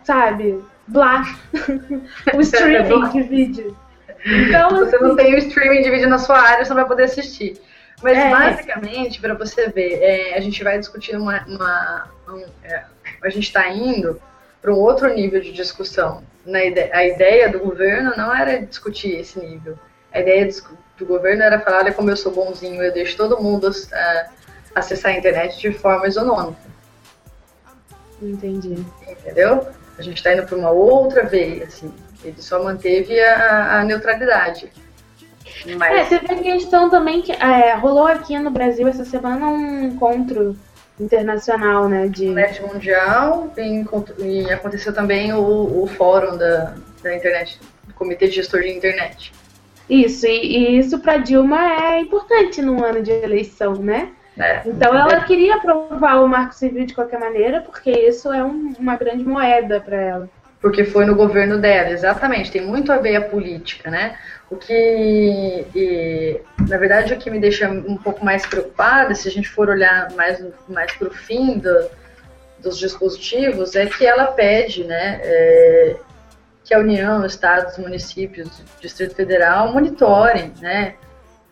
sabe, 0.04 0.60
blá, 0.88 1.24
o 2.34 2.42
streaming 2.42 3.10
de 3.10 3.22
vídeo. 3.24 3.78
Então, 4.26 4.70
você 4.70 4.96
assim, 4.96 5.06
não 5.06 5.16
tem 5.16 5.34
o 5.34 5.38
streaming 5.38 5.82
de 5.82 5.90
vídeo 5.90 6.10
na 6.10 6.18
sua 6.18 6.40
área, 6.40 6.64
você 6.64 6.70
não 6.70 6.78
vai 6.78 6.88
poder 6.88 7.04
assistir. 7.04 7.60
Mas 8.04 8.18
é. 8.18 8.30
basicamente, 8.30 9.20
para 9.20 9.34
você 9.34 9.70
ver, 9.70 10.00
é, 10.02 10.38
a 10.38 10.42
gente 10.42 10.64
vai 10.64 10.78
discutir 10.80 11.16
uma. 11.16 11.44
uma 11.48 12.10
um, 12.28 12.44
é, 12.64 12.84
a 13.24 13.30
gente 13.30 13.44
está 13.44 13.70
indo 13.70 14.20
para 14.62 14.74
um 14.74 14.78
outro 14.78 15.12
nível 15.14 15.40
de 15.40 15.52
discussão. 15.52 16.24
Na 16.46 16.64
ideia, 16.64 16.90
a 16.94 17.06
ideia 17.06 17.50
do 17.50 17.60
governo 17.60 18.14
não 18.18 18.36
era 18.36 18.62
discutir 18.66 19.20
esse 19.20 19.40
nível. 19.40 19.78
A 20.12 20.20
ideia 20.20 20.50
do 20.98 21.06
governo 21.06 21.44
era 21.44 21.60
falar: 21.60 21.80
olha 21.80 21.94
como 21.94 22.10
eu 22.10 22.18
sou 22.18 22.32
bonzinho, 22.32 22.82
eu 22.82 22.92
deixo 22.92 23.16
todo 23.16 23.42
mundo 23.42 23.70
uh, 23.70 24.32
acessar 24.74 25.12
a 25.12 25.18
internet 25.18 25.60
de 25.60 25.72
forma 25.72 26.08
isonômica. 26.08 26.62
Entendi. 28.22 28.86
Entendeu? 29.08 29.68
A 29.98 30.02
gente 30.02 30.18
está 30.18 30.34
indo 30.34 30.46
para 30.46 30.58
uma 30.58 30.72
outra 30.72 31.24
veia, 31.24 31.66
assim. 31.66 31.94
Ele 32.24 32.42
só 32.42 32.64
manteve 32.64 33.20
a, 33.20 33.80
a 33.80 33.84
neutralidade. 33.84 34.72
Mas... 35.78 36.12
É, 36.12 36.20
teve 36.20 36.34
a 36.34 36.54
questão 36.54 36.90
também 36.90 37.22
que 37.22 37.32
é, 37.32 37.76
rolou 37.76 38.08
aqui 38.08 38.38
no 38.40 38.50
Brasil 38.50 38.88
essa 38.88 39.06
semana 39.06 39.48
um 39.48 39.86
encontro 39.86 40.58
internacional, 41.02 41.90
né? 41.90 42.08
De 42.08 42.28
net 42.28 42.62
mundial 42.62 43.52
e, 43.58 44.44
e 44.44 44.52
aconteceu 44.52 44.94
também 44.94 45.34
o, 45.34 45.84
o 45.84 45.88
fórum 45.88 46.38
da, 46.38 46.76
da 47.02 47.16
internet, 47.16 47.60
do 47.88 47.94
Comitê 47.94 48.28
de 48.28 48.36
Gestor 48.36 48.62
de 48.62 48.70
Internet. 48.70 49.34
Isso, 49.90 50.26
e, 50.26 50.58
e 50.58 50.80
isso 50.80 51.00
para 51.00 51.18
Dilma 51.18 51.60
é 51.60 52.00
importante 52.00 52.62
num 52.62 52.84
ano 52.84 53.02
de 53.02 53.12
eleição, 53.12 53.76
né? 53.76 54.10
É. 54.40 54.62
Então 54.66 54.96
ela 54.98 55.24
queria 55.26 55.56
aprovar 55.56 56.24
o 56.24 56.28
Marco 56.28 56.56
Civil 56.56 56.86
de 56.86 56.94
qualquer 56.94 57.20
maneira, 57.20 57.62
porque 57.62 57.92
isso 57.92 58.32
é 58.32 58.44
um, 58.44 58.74
uma 58.80 58.96
grande 58.96 59.26
moeda 59.26 59.82
para 59.82 59.98
ela. 59.98 60.30
Porque 60.62 60.86
foi 60.86 61.06
no 61.06 61.16
governo 61.16 61.58
dela, 61.58 61.90
exatamente. 61.90 62.52
Tem 62.52 62.62
muito 62.62 62.92
a 62.92 62.98
ver 62.98 63.16
a 63.16 63.22
política, 63.22 63.90
né? 63.90 64.16
O 64.52 64.58
que, 64.58 65.66
e, 65.74 66.42
na 66.68 66.78
verdade, 66.78 67.14
o 67.14 67.18
que 67.18 67.32
me 67.32 67.40
deixa 67.40 67.70
um 67.70 67.96
pouco 67.96 68.24
mais 68.24 68.46
preocupada, 68.46 69.16
se 69.16 69.28
a 69.28 69.32
gente 69.32 69.48
for 69.48 69.70
olhar 69.70 70.12
mais, 70.12 70.46
mais 70.68 70.94
para 70.94 71.08
o 71.08 71.12
fim 71.12 71.58
do, 71.58 71.90
dos 72.60 72.78
dispositivos, 72.78 73.76
é 73.78 73.86
que 73.86 74.06
ela 74.06 74.28
pede, 74.28 74.84
né? 74.84 75.22
É, 75.24 75.96
que 76.66 76.74
a 76.74 76.80
União, 76.80 77.26
Estados, 77.26 77.78
municípios, 77.78 78.62
Distrito 78.80 79.16
Federal 79.16 79.72
monitorem, 79.74 80.54
né, 80.62 80.96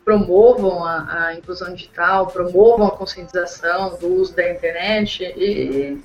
promovam 0.05 0.83
a, 0.83 1.27
a, 1.27 1.35
inclusão 1.35 1.73
digital, 1.73 2.27
promovam 2.27 2.87
a 2.87 2.91
conscientização 2.91 3.97
do 3.97 4.07
uso 4.15 4.35
da 4.35 4.49
internet 4.49 5.23
e, 5.23 6.01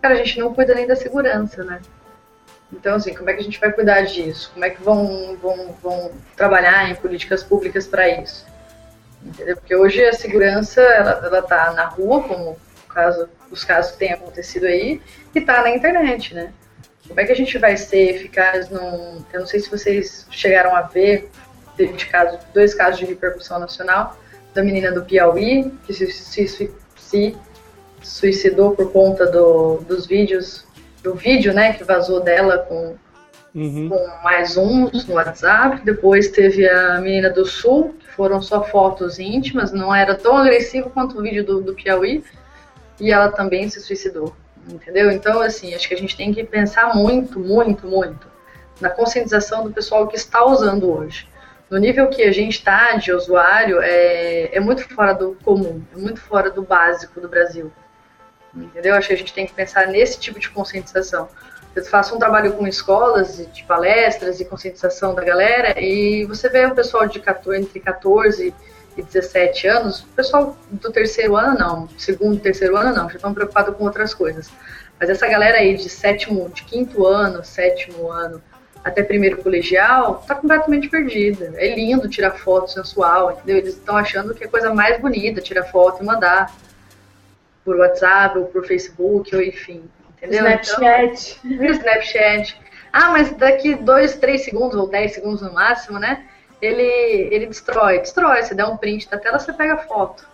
cara, 0.00 0.14
a 0.14 0.16
gente 0.18 0.38
não 0.38 0.54
cuida 0.54 0.74
nem 0.74 0.86
da 0.86 0.96
segurança, 0.96 1.64
né? 1.64 1.80
Então, 2.72 2.94
assim, 2.94 3.14
como 3.14 3.28
é 3.28 3.34
que 3.34 3.40
a 3.40 3.44
gente 3.44 3.60
vai 3.60 3.70
cuidar 3.70 4.00
disso? 4.02 4.50
Como 4.52 4.64
é 4.64 4.70
que 4.70 4.82
vão, 4.82 5.36
vão, 5.36 5.76
vão 5.82 6.12
trabalhar 6.36 6.90
em 6.90 6.94
políticas 6.94 7.42
públicas 7.42 7.86
para 7.86 8.08
isso? 8.08 8.46
Entendeu? 9.22 9.56
Porque 9.56 9.76
hoje 9.76 10.04
a 10.04 10.12
segurança, 10.12 10.80
ela, 10.80 11.20
ela 11.24 11.42
tá 11.42 11.72
na 11.72 11.84
rua, 11.84 12.22
como 12.22 12.56
caso, 12.88 13.28
os 13.50 13.64
casos 13.64 13.92
que 13.92 13.98
têm 13.98 14.12
acontecido 14.12 14.66
aí, 14.66 15.00
e 15.34 15.40
tá 15.40 15.62
na 15.62 15.70
internet, 15.70 16.34
né? 16.34 16.52
Como 17.06 17.20
é 17.20 17.24
que 17.24 17.32
a 17.32 17.36
gente 17.36 17.58
vai 17.58 17.76
ser 17.76 18.16
eficaz 18.16 18.70
num. 18.70 19.24
Eu 19.32 19.40
não 19.40 19.46
sei 19.46 19.60
se 19.60 19.70
vocês 19.70 20.26
chegaram 20.30 20.74
a 20.74 20.82
ver 20.82 21.30
de, 21.76 21.86
de 21.88 22.06
caso, 22.06 22.38
dois 22.54 22.74
casos 22.74 22.98
de 22.98 23.06
repercussão 23.06 23.58
nacional 23.58 24.16
da 24.54 24.62
menina 24.62 24.92
do 24.92 25.04
Piauí, 25.04 25.72
que 25.84 25.92
se, 25.92 26.10
se, 26.10 26.70
se 26.96 27.36
suicidou 28.02 28.72
por 28.72 28.92
conta 28.92 29.26
do, 29.26 29.78
dos 29.78 30.06
vídeos, 30.06 30.64
do 31.02 31.14
vídeo 31.14 31.52
né, 31.52 31.72
que 31.72 31.84
vazou 31.84 32.20
dela 32.20 32.58
com, 32.58 32.96
uhum. 33.54 33.88
com 33.88 34.22
mais 34.22 34.56
uns 34.56 35.06
no 35.06 35.14
WhatsApp. 35.14 35.84
Depois 35.84 36.28
teve 36.28 36.68
a 36.68 37.00
menina 37.00 37.30
do 37.30 37.44
Sul, 37.44 37.94
que 37.98 38.08
foram 38.08 38.40
só 38.40 38.62
fotos 38.62 39.18
íntimas, 39.18 39.72
não 39.72 39.94
era 39.94 40.14
tão 40.14 40.36
agressivo 40.36 40.90
quanto 40.90 41.18
o 41.18 41.22
vídeo 41.22 41.44
do, 41.44 41.60
do 41.60 41.74
Piauí. 41.74 42.24
e 43.00 43.10
ela 43.10 43.30
também 43.30 43.68
se 43.68 43.80
suicidou, 43.80 44.34
entendeu? 44.68 45.10
Então, 45.10 45.40
assim, 45.40 45.74
acho 45.74 45.88
que 45.88 45.94
a 45.94 45.98
gente 45.98 46.16
tem 46.16 46.32
que 46.32 46.44
pensar 46.44 46.94
muito, 46.94 47.38
muito, 47.38 47.86
muito 47.86 48.32
na 48.80 48.90
conscientização 48.90 49.64
do 49.64 49.72
pessoal 49.72 50.06
que 50.08 50.16
está 50.16 50.44
usando 50.44 50.90
hoje. 50.90 51.28
No 51.70 51.78
nível 51.78 52.08
que 52.08 52.22
a 52.22 52.32
gente 52.32 52.58
está 52.58 52.96
de 52.96 53.12
usuário, 53.12 53.80
é, 53.80 54.54
é 54.54 54.60
muito 54.60 54.86
fora 54.94 55.14
do 55.14 55.36
comum, 55.42 55.82
é 55.94 55.98
muito 55.98 56.20
fora 56.20 56.50
do 56.50 56.62
básico 56.62 57.18
do 57.20 57.28
Brasil. 57.28 57.72
Entendeu? 58.54 58.94
Acho 58.94 59.08
que 59.08 59.14
a 59.14 59.16
gente 59.16 59.32
tem 59.32 59.46
que 59.46 59.54
pensar 59.54 59.86
nesse 59.86 60.18
tipo 60.18 60.38
de 60.38 60.50
conscientização. 60.50 61.28
Eu 61.74 61.84
faço 61.86 62.14
um 62.14 62.18
trabalho 62.18 62.52
com 62.52 62.66
escolas 62.66 63.38
de 63.52 63.64
palestras 63.64 64.40
e 64.40 64.44
conscientização 64.44 65.14
da 65.14 65.24
galera 65.24 65.80
e 65.80 66.24
você 66.26 66.48
vê 66.50 66.66
o 66.66 66.74
pessoal 66.74 67.06
de 67.06 67.18
14, 67.18 67.62
entre 67.62 67.80
14 67.80 68.54
e 68.94 69.02
17 69.02 69.66
anos, 69.68 70.00
o 70.00 70.06
pessoal 70.08 70.54
do 70.70 70.92
terceiro 70.92 71.34
ano 71.34 71.58
não, 71.58 71.88
segundo, 71.96 72.38
terceiro 72.38 72.76
ano 72.76 72.94
não, 72.94 73.08
já 73.08 73.16
estão 73.16 73.32
preocupados 73.32 73.74
com 73.74 73.84
outras 73.84 74.12
coisas. 74.12 74.50
Mas 75.00 75.08
essa 75.08 75.26
galera 75.26 75.58
aí 75.58 75.74
de 75.74 75.88
sétimo, 75.88 76.50
de 76.50 76.62
quinto 76.64 77.06
ano, 77.06 77.42
sétimo 77.42 78.10
ano, 78.10 78.42
até 78.84 79.02
primeiro 79.02 79.42
colegial, 79.42 80.20
está 80.20 80.34
completamente 80.34 80.88
perdida. 80.88 81.52
É 81.56 81.74
lindo 81.74 82.08
tirar 82.08 82.32
foto 82.32 82.70
sensual, 82.70 83.32
entendeu? 83.32 83.56
Eles 83.56 83.74
estão 83.74 83.96
achando 83.96 84.34
que 84.34 84.44
é 84.44 84.46
a 84.46 84.50
coisa 84.50 84.74
mais 84.74 85.00
bonita 85.00 85.40
tirar 85.40 85.64
foto 85.64 86.02
e 86.02 86.06
mandar 86.06 86.54
por 87.64 87.76
WhatsApp 87.76 88.38
ou 88.38 88.46
por 88.46 88.66
Facebook, 88.66 89.34
ou 89.34 89.42
enfim. 89.42 89.88
Entendeu? 90.16 90.46
Snapchat. 90.46 91.40
Então, 91.44 91.66
Snapchat. 91.66 92.60
Ah, 92.92 93.10
mas 93.10 93.32
daqui 93.32 93.74
dois, 93.74 94.16
três 94.16 94.44
segundos 94.44 94.78
ou 94.78 94.86
dez 94.86 95.14
segundos 95.14 95.42
no 95.42 95.52
máximo, 95.52 95.98
né? 95.98 96.24
Ele, 96.60 96.82
ele 96.82 97.46
destrói. 97.46 97.98
Destrói. 97.98 98.42
Você 98.42 98.54
dá 98.54 98.68
um 98.68 98.76
print 98.76 99.08
da 99.10 99.18
tela, 99.18 99.38
você 99.38 99.52
pega 99.52 99.74
a 99.74 99.78
foto. 99.78 100.30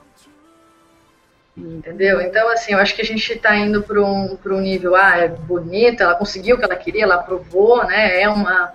Entendeu? 1.57 2.21
Então, 2.21 2.49
assim, 2.51 2.73
eu 2.73 2.79
acho 2.79 2.95
que 2.95 3.03
a 3.03 3.05
gente 3.05 3.33
está 3.33 3.57
indo 3.57 3.83
para 3.83 4.01
um, 4.01 4.39
um 4.47 4.61
nível, 4.61 4.95
ah, 4.95 5.19
é 5.19 5.29
bonita, 5.29 6.05
ela 6.05 6.15
conseguiu 6.15 6.55
o 6.55 6.59
que 6.59 6.65
ela 6.65 6.77
queria, 6.77 7.03
ela 7.03 7.17
aprovou, 7.17 7.85
né? 7.85 8.21
É 8.21 8.29
uma, 8.29 8.73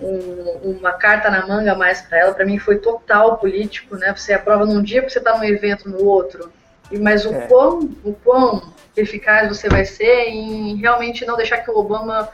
um, 0.00 0.76
uma 0.78 0.92
carta 0.92 1.30
na 1.30 1.46
manga 1.46 1.74
mais 1.74 2.00
para 2.00 2.18
ela. 2.18 2.34
Para 2.34 2.46
mim 2.46 2.58
foi 2.58 2.78
total 2.78 3.36
político, 3.36 3.96
né? 3.96 4.14
Você 4.16 4.32
aprova 4.32 4.64
num 4.64 4.82
dia 4.82 5.02
porque 5.02 5.12
você 5.12 5.18
está 5.18 5.36
num 5.36 5.44
evento 5.44 5.88
no 5.88 6.02
outro. 6.04 6.50
Mas 7.00 7.24
o, 7.24 7.32
é. 7.32 7.46
quão, 7.46 7.90
o 8.04 8.12
quão 8.12 8.72
eficaz 8.96 9.48
você 9.48 9.68
vai 9.68 9.84
ser 9.84 10.28
em 10.28 10.76
realmente 10.76 11.24
não 11.24 11.36
deixar 11.36 11.58
que 11.58 11.70
o 11.70 11.78
Obama 11.78 12.28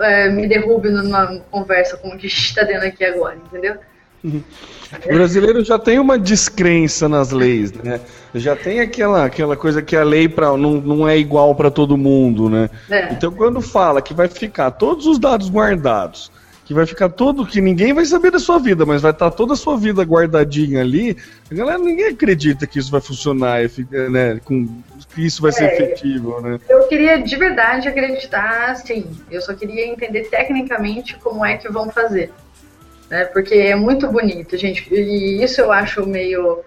é, 0.00 0.28
me 0.28 0.46
derrube 0.48 0.90
numa 0.90 1.40
conversa 1.50 1.96
como 1.96 2.16
que 2.16 2.26
a 2.26 2.28
gente 2.28 2.44
está 2.44 2.64
tendo 2.64 2.84
aqui 2.84 3.04
agora, 3.04 3.36
entendeu? 3.36 3.76
O 4.24 5.14
brasileiro 5.14 5.64
já 5.64 5.78
tem 5.78 5.98
uma 5.98 6.18
descrença 6.18 7.08
nas 7.08 7.30
leis, 7.30 7.72
né? 7.72 8.00
Já 8.34 8.54
tem 8.54 8.80
aquela, 8.80 9.24
aquela 9.24 9.56
coisa 9.56 9.80
que 9.80 9.96
a 9.96 10.02
lei 10.02 10.28
pra, 10.28 10.56
não, 10.56 10.72
não 10.72 11.08
é 11.08 11.16
igual 11.16 11.54
para 11.54 11.70
todo 11.70 11.96
mundo, 11.96 12.50
né? 12.50 12.68
É. 12.90 13.12
Então 13.12 13.32
quando 13.32 13.60
fala 13.60 14.02
que 14.02 14.12
vai 14.12 14.28
ficar 14.28 14.72
todos 14.72 15.06
os 15.06 15.18
dados 15.18 15.48
guardados, 15.48 16.30
que 16.70 16.74
vai 16.74 16.86
ficar 16.86 17.08
todo, 17.08 17.44
que 17.44 17.60
ninguém 17.60 17.92
vai 17.92 18.04
saber 18.04 18.30
da 18.30 18.38
sua 18.38 18.60
vida, 18.60 18.86
mas 18.86 19.02
vai 19.02 19.10
estar 19.10 19.28
toda 19.32 19.54
a 19.54 19.56
sua 19.56 19.76
vida 19.76 20.04
guardadinha 20.04 20.82
ali, 20.82 21.16
a 21.50 21.52
galera 21.52 21.80
ninguém 21.80 22.06
acredita 22.06 22.64
que 22.64 22.78
isso 22.78 22.92
vai 22.92 23.00
funcionar, 23.00 23.58
né? 24.08 24.38
Com, 24.44 24.68
que 25.12 25.26
isso 25.26 25.42
vai 25.42 25.48
é, 25.48 25.52
ser 25.52 25.64
efetivo, 25.64 26.40
né? 26.40 26.60
Eu 26.68 26.86
queria 26.86 27.20
de 27.20 27.34
verdade 27.34 27.88
acreditar, 27.88 28.76
sim. 28.76 29.04
Eu 29.28 29.42
só 29.42 29.52
queria 29.52 29.84
entender 29.84 30.28
tecnicamente 30.30 31.16
como 31.16 31.44
é 31.44 31.56
que 31.56 31.68
vão 31.68 31.90
fazer 31.90 32.30
né? 33.10 33.24
Porque 33.24 33.56
é 33.56 33.74
muito 33.74 34.06
bonito, 34.06 34.56
gente. 34.56 34.94
E 34.94 35.42
isso 35.42 35.60
eu 35.60 35.72
acho 35.72 36.06
meio 36.06 36.60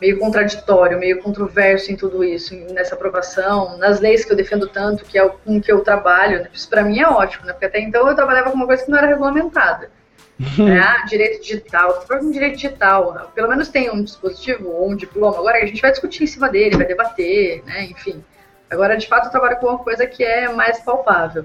meio 0.00 0.18
contraditório, 0.18 0.98
meio 0.98 1.22
controverso 1.22 1.92
em 1.92 1.96
tudo 1.96 2.24
isso, 2.24 2.54
nessa 2.72 2.94
aprovação, 2.94 3.76
nas 3.76 4.00
leis 4.00 4.24
que 4.24 4.32
eu 4.32 4.36
defendo 4.36 4.66
tanto, 4.66 5.04
que 5.04 5.18
é 5.18 5.22
o 5.22 5.30
com 5.30 5.60
que 5.60 5.70
eu 5.70 5.80
trabalho. 5.80 6.40
Né? 6.40 6.48
Isso 6.52 6.68
para 6.68 6.82
mim 6.82 6.98
é 6.98 7.08
ótimo, 7.08 7.46
né? 7.46 7.52
Porque 7.52 7.66
até 7.66 7.80
então 7.80 8.08
eu 8.08 8.14
trabalhava 8.14 8.50
com 8.50 8.56
uma 8.56 8.66
coisa 8.66 8.84
que 8.84 8.90
não 8.90 8.98
era 8.98 9.08
regulamentada. 9.08 9.90
né? 10.58 10.78
Ah, 10.78 11.04
direito 11.04 11.42
digital, 11.42 12.00
você 12.00 12.14
um 12.14 12.30
direito 12.30 12.56
digital, 12.56 13.30
pelo 13.34 13.48
menos 13.48 13.68
tem 13.68 13.90
um 13.90 14.02
dispositivo 14.02 14.70
ou 14.70 14.90
um 14.90 14.96
diploma. 14.96 15.38
Agora 15.38 15.58
a 15.58 15.66
gente 15.66 15.82
vai 15.82 15.90
discutir 15.90 16.24
em 16.24 16.26
cima 16.26 16.48
dele, 16.48 16.76
vai 16.76 16.86
debater, 16.86 17.62
né? 17.64 17.84
Enfim. 17.84 18.24
Agora, 18.70 18.96
de 18.96 19.06
fato, 19.06 19.26
eu 19.26 19.30
trabalho 19.30 19.58
com 19.58 19.66
uma 19.66 19.78
coisa 19.78 20.06
que 20.06 20.24
é 20.24 20.48
mais 20.48 20.80
palpável. 20.80 21.44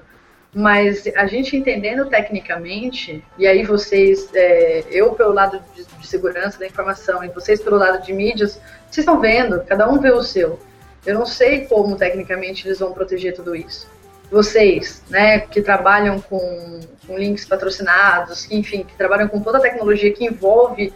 Mas 0.58 1.06
a 1.16 1.26
gente 1.26 1.54
entendendo 1.54 2.06
tecnicamente, 2.06 3.22
e 3.36 3.46
aí 3.46 3.62
vocês, 3.62 4.30
é, 4.32 4.84
eu 4.90 5.12
pelo 5.12 5.34
lado 5.34 5.62
de, 5.74 5.84
de, 5.84 6.06
segurança 6.06 6.58
da 6.58 6.66
informação 6.66 7.22
e 7.22 7.28
vocês 7.28 7.60
pelo 7.60 7.76
lado 7.76 8.02
de 8.02 8.10
mídias, 8.14 8.58
vocês 8.90 9.04
estão 9.04 9.20
vendo, 9.20 9.62
cada 9.64 9.86
um 9.86 10.00
vê 10.00 10.10
o 10.10 10.22
seu. 10.22 10.58
Eu 11.04 11.12
não 11.12 11.26
sei 11.26 11.66
como 11.66 11.94
tecnicamente 11.94 12.66
eles 12.66 12.78
vão 12.78 12.94
proteger 12.94 13.34
tudo 13.34 13.54
isso. 13.54 13.86
Vocês, 14.30 15.02
né, 15.10 15.40
que 15.40 15.60
trabalham 15.60 16.22
com, 16.22 16.80
com 17.06 17.18
links 17.18 17.44
patrocinados, 17.44 18.46
que, 18.46 18.56
enfim, 18.56 18.82
que 18.82 18.96
trabalham 18.96 19.28
com 19.28 19.42
toda 19.42 19.58
a 19.58 19.60
tecnologia 19.60 20.10
que 20.10 20.24
envolve 20.24 20.90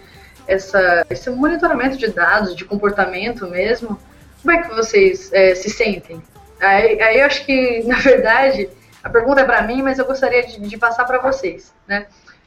essa, 0.48 1.04
esse 1.10 1.28
monitoramento 1.28 1.98
de 1.98 2.08
dados, 2.08 2.56
de 2.56 2.64
comportamento 2.64 3.46
mesmo, 3.46 4.00
como 4.40 4.52
é 4.52 4.62
que 4.62 4.74
vocês 4.74 5.30
é, 5.34 5.54
se 5.54 5.68
sentem? 5.68 6.22
Aí, 6.58 6.98
aí 7.02 7.20
eu 7.20 7.26
acho 7.26 7.44
que, 7.44 7.82
na 7.84 7.98
verdade, 7.98 8.70
a 9.02 9.08
pergunta 9.08 9.40
é 9.40 9.44
para 9.44 9.62
mim, 9.62 9.82
mas 9.82 9.98
eu 9.98 10.04
gostaria 10.04 10.46
de, 10.46 10.60
de 10.60 10.78
passar 10.78 11.04
para 11.04 11.18
vocês, 11.18 11.74
né? 11.86 12.06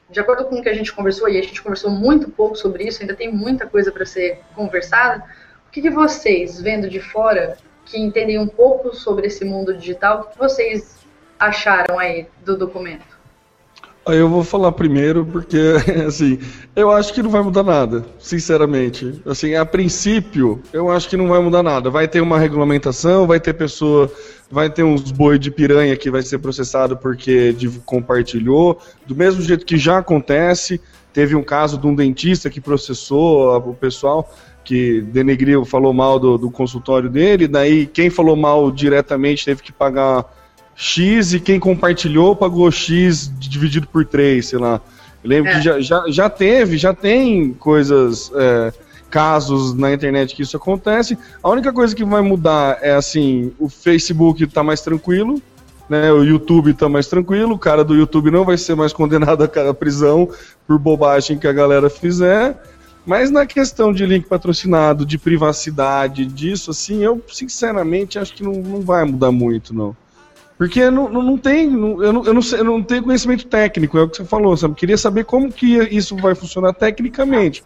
De 0.10 0.20
acordo 0.20 0.46
com 0.46 0.60
o 0.60 0.62
que 0.62 0.70
a 0.70 0.74
gente 0.74 0.94
conversou, 0.94 1.28
e 1.28 1.40
a 1.40 1.42
gente 1.42 1.62
conversou 1.62 1.90
muito 1.90 2.30
pouco 2.30 2.56
sobre 2.56 2.84
isso, 2.84 3.02
ainda 3.02 3.16
tem 3.16 3.32
muita 3.32 3.66
coisa 3.66 3.92
para 3.92 4.06
ser 4.06 4.42
conversada, 4.56 5.24
o 5.68 5.72
que, 5.72 5.82
que, 5.82 5.90
vocês, 5.90 6.62
vendo 6.62 6.88
de 6.88 7.00
fora, 7.00 7.58
que 7.86 8.00
entendem 8.00 8.38
um 8.38 8.48
pouco 8.48 8.94
sobre 8.96 9.28
esse 9.28 9.44
mundo 9.44 9.74
digital, 9.74 10.22
o 10.22 10.24
que 10.26 10.38
vocês 10.38 11.04
acharam 11.40 11.98
aí 11.98 12.28
do 12.46 12.56
documento? 12.56 13.13
Eu 14.06 14.28
vou 14.28 14.44
falar 14.44 14.74
primeiro 14.74 15.26
porque, 15.26 15.58
assim, 16.06 16.38
eu 16.76 16.92
acho 16.92 17.14
que 17.14 17.24
não 17.24 17.30
vai 17.30 17.42
mudar 17.42 17.64
nada, 17.64 18.06
sinceramente. 18.20 19.22
Assim, 19.26 19.56
a 19.56 19.66
princípio, 19.66 20.62
eu 20.74 20.92
acho 20.92 21.08
que 21.08 21.16
não 21.16 21.30
vai 21.30 21.42
mudar 21.42 21.64
nada. 21.64 21.90
Vai 21.90 22.08
ter 22.08 22.20
uma 22.20 22.38
regulamentação, 22.38 23.26
vai 23.26 23.40
ter 23.40 23.54
pessoa, 23.54 24.12
vai 24.52 24.70
ter 24.70 24.84
uns 24.84 25.10
boi 25.12 25.40
de 25.40 25.50
piranha 25.50 25.96
que 25.96 26.12
vai 26.12 26.22
ser 26.22 26.40
processado 26.40 26.98
porque 26.98 27.56
compartilhou, 27.86 28.78
do 29.08 29.16
mesmo 29.16 29.42
jeito 29.42 29.66
que 29.66 29.78
já 29.78 30.00
acontece. 30.00 30.82
Teve 31.14 31.36
um 31.36 31.44
caso 31.44 31.78
de 31.78 31.88
um 31.88 31.96
dentista 31.96 32.50
que 32.50 32.60
processou 32.60 33.56
o 33.56 33.74
pessoal 33.74 34.30
que 34.64 35.02
denegriu, 35.02 35.66
falou 35.66 35.94
mal 35.94 36.20
do, 36.20 36.38
do 36.38 36.50
consultório 36.50 37.10
dele, 37.10 37.48
daí 37.48 37.86
quem 37.86 38.10
falou 38.10 38.36
mal 38.36 38.72
diretamente 38.72 39.44
teve 39.44 39.62
que 39.62 39.74
pagar 39.74 40.26
X 40.76 41.34
e 41.34 41.40
quem 41.40 41.60
compartilhou 41.60 42.36
pagou 42.36 42.70
X 42.72 43.32
dividido 43.40 43.88
por 43.88 44.06
3, 44.06 44.46
sei 44.46 44.60
lá. 44.60 44.82
Eu 45.24 45.30
lembro 45.30 45.52
é. 45.52 45.56
que 45.56 45.62
já, 45.62 45.80
já, 45.80 46.04
já 46.08 46.30
teve, 46.30 46.78
já 46.78 46.94
tem 46.94 47.54
coisas, 47.54 48.32
é, 48.36 48.74
casos 49.14 49.76
na 49.76 49.94
internet 49.94 50.36
que 50.36 50.42
isso 50.42 50.58
acontece. 50.58 51.16
A 51.44 51.48
única 51.48 51.72
coisa 51.72 51.96
que 51.96 52.04
vai 52.04 52.24
mudar 52.24 52.80
é 52.82 52.96
assim, 52.96 53.54
o 53.60 53.70
Facebook 53.70 54.48
tá 54.48 54.64
mais 54.64 54.82
tranquilo, 54.82 55.40
né? 55.88 56.12
O 56.12 56.24
YouTube 56.24 56.74
tá 56.74 56.90
mais 56.90 57.06
tranquilo, 57.06 57.54
o 57.54 57.60
cara 57.60 57.84
do 57.84 57.94
YouTube 57.94 58.32
não 58.32 58.44
vai 58.44 58.58
ser 58.58 58.76
mais 58.76 58.92
condenado 58.92 59.44
à 59.44 59.74
prisão 59.74 60.28
por 60.66 60.80
bobagem 60.80 61.38
que 61.38 61.48
a 61.48 61.54
galera 61.54 61.92
fizer. 61.92 62.60
Mas 63.06 63.30
na 63.30 63.46
questão 63.46 63.94
de 63.94 64.04
link 64.04 64.26
patrocinado, 64.28 65.06
de 65.06 65.20
privacidade, 65.20 66.26
disso, 66.26 66.72
assim, 66.72 67.04
eu 67.04 67.22
sinceramente 67.28 68.18
acho 68.18 68.34
que 68.34 68.42
não, 68.42 68.54
não 68.54 68.82
vai 68.82 69.04
mudar 69.04 69.32
muito, 69.32 69.76
não. 69.76 69.96
Porque 70.64 70.90
não, 70.90 71.10
não, 71.10 71.22
não 71.22 71.38
tem, 71.38 71.70
não, 71.70 72.02
eu, 72.02 72.14
não, 72.14 72.24
eu, 72.24 72.34
não 72.34 72.42
sei, 72.42 72.62
eu 72.62 72.64
não 72.64 72.82
tenho 72.82 73.04
conhecimento 73.04 73.46
técnico, 73.46 73.98
é 73.98 74.04
o 74.04 74.08
que 74.08 74.16
você 74.16 74.24
falou, 74.24 74.56
sabe? 74.56 74.76
Queria 74.76 74.98
saber 74.98 75.26
como 75.26 75.52
que 75.52 75.78
isso 75.94 76.16
vai 76.16 76.34
funcionar 76.34 76.72
tecnicamente. 76.72 77.62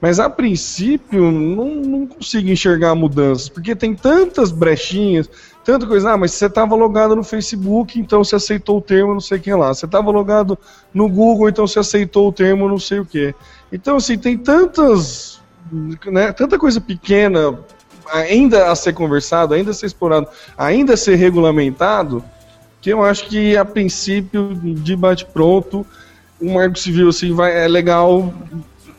Mas 0.00 0.20
a 0.20 0.30
princípio, 0.30 1.32
não, 1.32 1.74
não 1.74 2.06
consigo 2.06 2.48
enxergar 2.48 2.94
mudanças, 2.94 3.48
porque 3.48 3.74
tem 3.74 3.96
tantas 3.96 4.52
brechinhas, 4.52 5.28
tanta 5.64 5.88
coisa. 5.88 6.12
Ah, 6.12 6.16
mas 6.16 6.34
você 6.34 6.46
estava 6.46 6.76
logado 6.76 7.16
no 7.16 7.24
Facebook, 7.24 7.98
então 7.98 8.22
você 8.22 8.36
aceitou 8.36 8.78
o 8.78 8.80
termo 8.80 9.12
não 9.12 9.20
sei 9.20 9.38
o 9.38 9.40
que 9.40 9.52
lá. 9.52 9.74
Você 9.74 9.86
estava 9.86 10.08
logado 10.12 10.56
no 10.94 11.08
Google, 11.08 11.48
então 11.48 11.66
você 11.66 11.80
aceitou 11.80 12.28
o 12.28 12.32
termo 12.32 12.68
não 12.68 12.78
sei 12.78 13.00
o 13.00 13.04
que. 13.04 13.34
Então, 13.72 13.96
assim, 13.96 14.16
tem 14.16 14.38
tantas. 14.38 15.40
Né, 16.06 16.30
tanta 16.30 16.56
coisa 16.60 16.80
pequena 16.80 17.58
ainda 18.12 18.70
a 18.70 18.76
ser 18.76 18.92
conversado, 18.92 19.52
ainda 19.52 19.72
a 19.72 19.74
ser 19.74 19.86
explorado, 19.86 20.28
ainda 20.56 20.94
a 20.94 20.96
ser 20.96 21.16
regulamentado, 21.16 22.22
que 22.86 22.92
eu 22.92 23.02
acho 23.02 23.26
que 23.26 23.56
a 23.56 23.64
princípio, 23.64 24.54
de 24.54 24.94
bate-pronto, 24.94 25.84
o 26.40 26.54
Marco 26.54 26.78
Civil 26.78 27.08
assim, 27.08 27.34
vai, 27.34 27.64
é 27.64 27.66
legal 27.66 28.32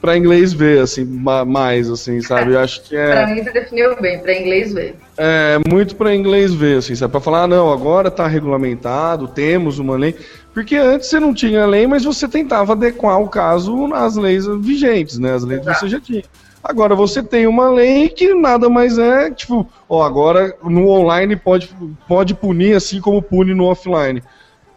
para 0.02 0.18
inglês 0.18 0.52
ver, 0.52 0.82
assim, 0.82 1.06
mais, 1.06 1.90
assim, 1.90 2.20
sabe? 2.22 2.52
Eu 2.52 2.60
acho 2.60 2.84
que 2.84 2.98
é. 2.98 3.08
Pra 3.24 3.28
mim, 3.28 3.42
você 3.42 3.52
definiu 3.52 3.96
bem, 4.02 4.20
para 4.20 4.38
inglês 4.38 4.74
ver. 4.74 4.98
É, 5.18 5.58
muito 5.66 5.96
para 5.96 6.14
inglês 6.14 6.54
ver, 6.54 6.80
assim, 6.80 6.96
sabe? 6.96 7.14
Para 7.14 7.22
falar, 7.22 7.44
ah, 7.44 7.48
não, 7.48 7.72
agora 7.72 8.12
tá 8.12 8.28
regulamentado, 8.28 9.30
temos 9.30 9.80
uma 9.80 9.96
lei. 9.96 10.14
Porque 10.54 10.76
antes 10.76 11.08
você 11.08 11.18
não 11.18 11.34
tinha 11.34 11.66
lei, 11.66 11.88
mas 11.88 12.04
você 12.04 12.28
tentava 12.28 12.74
adequar 12.74 13.22
o 13.22 13.30
caso 13.30 13.94
às 13.94 14.18
leis 14.18 14.46
vigentes, 14.60 15.18
né? 15.18 15.34
As 15.34 15.46
leis 15.46 15.62
que 15.62 15.74
você 15.74 15.88
já 15.88 16.02
tinha. 16.02 16.24
Agora 16.64 16.96
você 16.96 17.22
tem 17.24 17.48
uma 17.48 17.70
lei 17.70 18.10
que 18.10 18.34
nada 18.34 18.70
mais 18.70 18.98
é, 18.98 19.32
tipo, 19.32 19.68
ó, 19.88 20.04
agora 20.04 20.56
no 20.64 20.90
online 20.90 21.36
pode, 21.36 21.74
pode 22.08 22.34
punir 22.34 22.76
assim 22.76 23.00
como 23.00 23.22
pune 23.22 23.54
no 23.54 23.66
offline. 23.66 24.22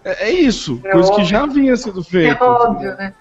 É, 0.04 0.28
é 0.28 0.30
isso, 0.30 0.80
é 0.84 0.92
coisa 0.92 1.08
óbvio. 1.08 1.24
que 1.24 1.30
já 1.30 1.46
vinha 1.46 1.76
sendo 1.76 2.02
feita. 2.04 2.44
É 2.44 2.46
óbvio, 2.46 2.96
né? 2.96 3.14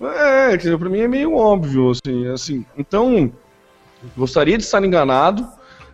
É, 0.00 0.56
que 0.58 0.76
pra 0.76 0.88
mim 0.88 1.00
é 1.00 1.08
meio 1.08 1.34
óbvio, 1.34 1.90
assim, 1.90 2.26
assim. 2.28 2.66
Então, 2.76 3.32
gostaria 4.16 4.58
de 4.58 4.64
estar 4.64 4.84
enganado. 4.84 5.46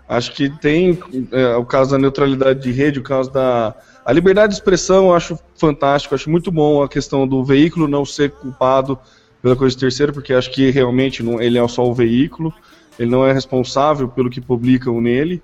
Acho 0.09 0.33
que 0.33 0.51
tem 0.59 0.99
é, 1.31 1.55
o 1.57 1.65
caso 1.65 1.93
da 1.93 1.99
neutralidade 1.99 2.61
de 2.61 2.73
rede, 2.73 2.99
o 2.99 3.03
caso 3.03 3.31
da 3.31 3.75
a 4.05 4.13
liberdade 4.13 4.53
de 4.53 4.59
expressão, 4.59 5.07
eu 5.07 5.15
acho 5.15 5.39
fantástico, 5.55 6.15
acho 6.15 6.29
muito 6.31 6.51
bom 6.51 6.83
a 6.83 6.89
questão 6.89 7.29
do 7.29 7.45
veículo 7.45 7.87
não 7.87 8.05
ser 8.05 8.33
culpado 8.33 8.99
pela 9.43 9.57
coisa 9.57 9.79
terceira, 9.79 10.13
porque 10.13 10.33
acho 10.33 10.51
que 10.51 10.71
realmente 10.71 11.23
não, 11.23 11.41
ele 11.41 11.59
é 11.59 11.69
só 11.69 11.85
o 11.85 11.95
veículo, 11.95 12.53
ele 12.99 13.11
não 13.11 13.27
é 13.27 13.33
responsável 13.33 14.09
pelo 14.09 14.31
que 14.31 14.41
publicam 14.41 15.01
nele, 15.01 15.43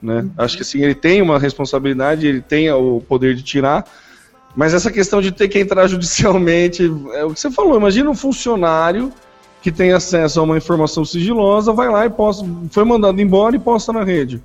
né? 0.00 0.20
Uhum. 0.20 0.30
Acho 0.36 0.56
que 0.56 0.62
assim, 0.62 0.82
ele 0.82 0.94
tem 0.94 1.22
uma 1.22 1.38
responsabilidade, 1.38 2.26
ele 2.26 2.40
tem 2.40 2.70
o 2.70 3.00
poder 3.00 3.34
de 3.34 3.42
tirar, 3.42 3.84
mas 4.54 4.74
essa 4.74 4.90
questão 4.90 5.20
de 5.20 5.32
ter 5.32 5.48
que 5.48 5.58
entrar 5.58 5.86
judicialmente, 5.88 6.84
é 7.14 7.24
o 7.24 7.32
que 7.32 7.40
você 7.40 7.50
falou, 7.50 7.76
imagina 7.76 8.10
um 8.10 8.14
funcionário 8.14 9.12
que 9.62 9.72
tem 9.72 9.92
acesso 9.92 10.38
a 10.38 10.42
uma 10.42 10.56
informação 10.56 11.04
sigilosa, 11.04 11.72
vai 11.72 11.88
lá 11.88 12.06
e 12.06 12.10
posta, 12.10 12.46
foi 12.70 12.84
mandado 12.84 13.20
embora 13.20 13.56
e 13.56 13.58
posta 13.58 13.92
na 13.92 14.04
rede. 14.04 14.42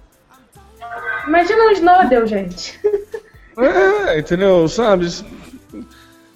Imagina 1.27 1.63
um 1.63 1.71
Snowden, 1.71 2.27
gente. 2.27 2.79
É, 3.57 4.19
entendeu? 4.19 4.67
Sabe? 4.67 5.07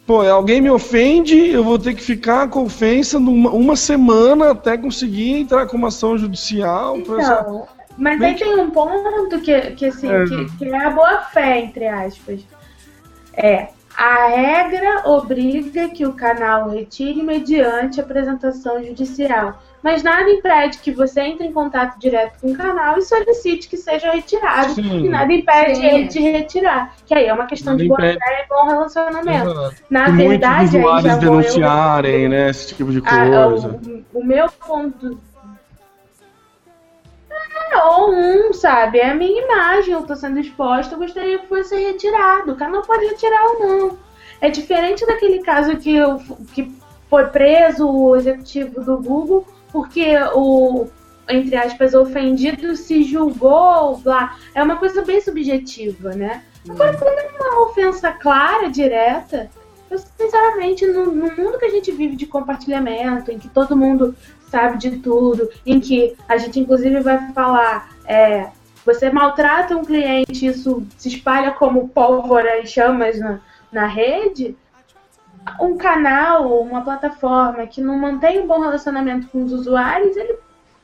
Pô, 0.07 0.21
alguém 0.21 0.61
me 0.61 0.69
ofende, 0.69 1.49
eu 1.49 1.65
vou 1.65 1.77
ter 1.77 1.93
que 1.93 2.01
ficar 2.01 2.49
com 2.49 2.63
ofensa 2.63 3.19
numa, 3.19 3.49
uma 3.49 3.75
semana 3.75 4.51
até 4.51 4.77
conseguir 4.77 5.33
entrar 5.33 5.67
com 5.67 5.75
uma 5.75 5.89
ação 5.89 6.17
judicial. 6.17 6.97
Então, 6.97 7.67
mas 7.97 8.21
aí 8.21 8.35
tem 8.35 8.57
um 8.57 8.71
ponto 8.71 9.41
que, 9.41 9.59
que, 9.71 9.87
assim, 9.87 10.09
é. 10.09 10.23
Que, 10.23 10.57
que 10.57 10.65
é 10.69 10.85
a 10.85 10.91
boa 10.91 11.23
fé, 11.23 11.59
entre 11.59 11.87
aspas. 11.87 12.39
É, 13.33 13.67
a 13.97 14.27
regra 14.27 15.09
obriga 15.09 15.89
que 15.89 16.05
o 16.05 16.13
canal 16.13 16.69
retire 16.69 17.21
mediante 17.21 17.99
apresentação 17.99 18.81
judicial, 18.81 19.61
mas 19.83 20.03
nada 20.03 20.29
impede 20.29 20.79
que 20.79 20.91
você 20.91 21.21
entre 21.21 21.47
em 21.47 21.51
contato 21.53 21.99
direto 21.99 22.39
com 22.41 22.51
o 22.51 22.57
canal 22.57 22.97
e 22.97 23.01
solicite 23.01 23.69
que 23.69 23.77
seja 23.77 24.11
retirado. 24.11 24.73
Sim. 24.73 25.05
E 25.05 25.09
nada 25.09 25.31
impede 25.31 25.75
Sim. 25.75 25.85
ele 25.85 26.07
de 26.07 26.19
retirar. 26.19 26.95
Que 27.05 27.13
aí 27.13 27.25
é 27.25 27.33
uma 27.33 27.45
questão 27.45 27.73
nada 27.73 27.83
de 27.83 27.89
boa 27.89 27.99
fé 27.99 28.17
e 28.17 28.47
bom 28.49 28.65
relacionamento. 28.65 29.51
Exato. 29.51 29.75
Na 29.89 30.09
Muitos 30.09 30.27
verdade, 30.27 30.77
usuários 30.77 31.17
denunciarem, 31.17 32.23
eu... 32.23 32.29
né, 32.29 32.49
esse 32.49 32.75
tipo 32.75 32.91
de 32.91 33.01
coisa. 33.01 33.43
A, 33.43 33.47
o, 33.47 34.19
o 34.19 34.25
meu 34.25 34.49
ponto 34.49 35.17
ou 37.75 38.11
um, 38.11 38.53
sabe? 38.53 38.99
É 38.99 39.11
a 39.11 39.15
minha 39.15 39.43
imagem, 39.43 39.93
eu 39.93 40.03
tô 40.03 40.15
sendo 40.15 40.39
exposta, 40.39 40.95
eu 40.95 40.99
gostaria 40.99 41.39
que 41.39 41.47
fosse 41.47 41.75
retirado. 41.75 42.51
O 42.51 42.55
canal 42.55 42.81
pode 42.81 43.05
retirar 43.05 43.43
ou 43.45 43.59
não. 43.59 43.97
É 44.39 44.49
diferente 44.49 45.05
daquele 45.05 45.39
caso 45.39 45.75
que, 45.77 45.95
eu, 45.95 46.19
que 46.53 46.71
foi 47.09 47.25
preso 47.25 47.87
o 47.87 48.15
executivo 48.15 48.83
do 48.83 48.97
Google 48.97 49.45
porque 49.77 50.17
o, 50.33 50.87
entre 51.29 51.55
aspas, 51.55 51.93
ofendido 51.93 52.75
se 52.75 53.03
julgou, 53.03 53.97
blá. 53.97 54.35
É 54.55 54.63
uma 54.63 54.77
coisa 54.77 55.05
bem 55.05 55.21
subjetiva, 55.21 56.15
né? 56.15 56.41
Agora, 56.67 56.93
hum. 56.93 56.97
quando 56.97 57.19
é 57.19 57.31
uma 57.37 57.65
ofensa 57.67 58.11
clara, 58.11 58.71
direta, 58.71 59.51
eu, 59.87 59.99
sinceramente, 59.99 60.83
no, 60.87 61.11
no, 61.11 61.31
mundo 61.37 61.59
que 61.59 61.65
a 61.65 61.69
gente 61.69 61.91
vive 61.91 62.15
de 62.15 62.25
compartilhamento, 62.25 63.31
em 63.31 63.37
que 63.37 63.47
todo 63.49 63.77
mundo 63.77 64.15
sabe 64.49 64.79
de 64.79 64.97
tudo, 64.97 65.47
em 65.63 65.79
que 65.79 66.15
a 66.27 66.37
gente 66.37 66.59
inclusive 66.59 66.99
vai 67.01 67.31
falar, 67.33 67.91
é, 68.07 68.47
você 68.83 69.11
maltrata 69.11 69.77
um 69.77 69.85
cliente, 69.85 70.47
isso 70.47 70.87
se 70.97 71.09
espalha 71.09 71.51
como 71.51 71.89
pólvora 71.89 72.59
e 72.63 72.65
chamas 72.65 73.19
na, 73.19 73.39
na 73.71 73.85
rede, 73.85 74.57
um 75.61 75.77
canal, 75.77 76.61
uma 76.61 76.81
plataforma 76.81 77.67
que 77.67 77.81
não 77.81 77.97
mantém 77.97 78.39
um 78.39 78.47
bom 78.47 78.59
relacionamento 78.59 79.27
com 79.27 79.43
os 79.43 79.51
usuários, 79.51 80.15
ele 80.17 80.37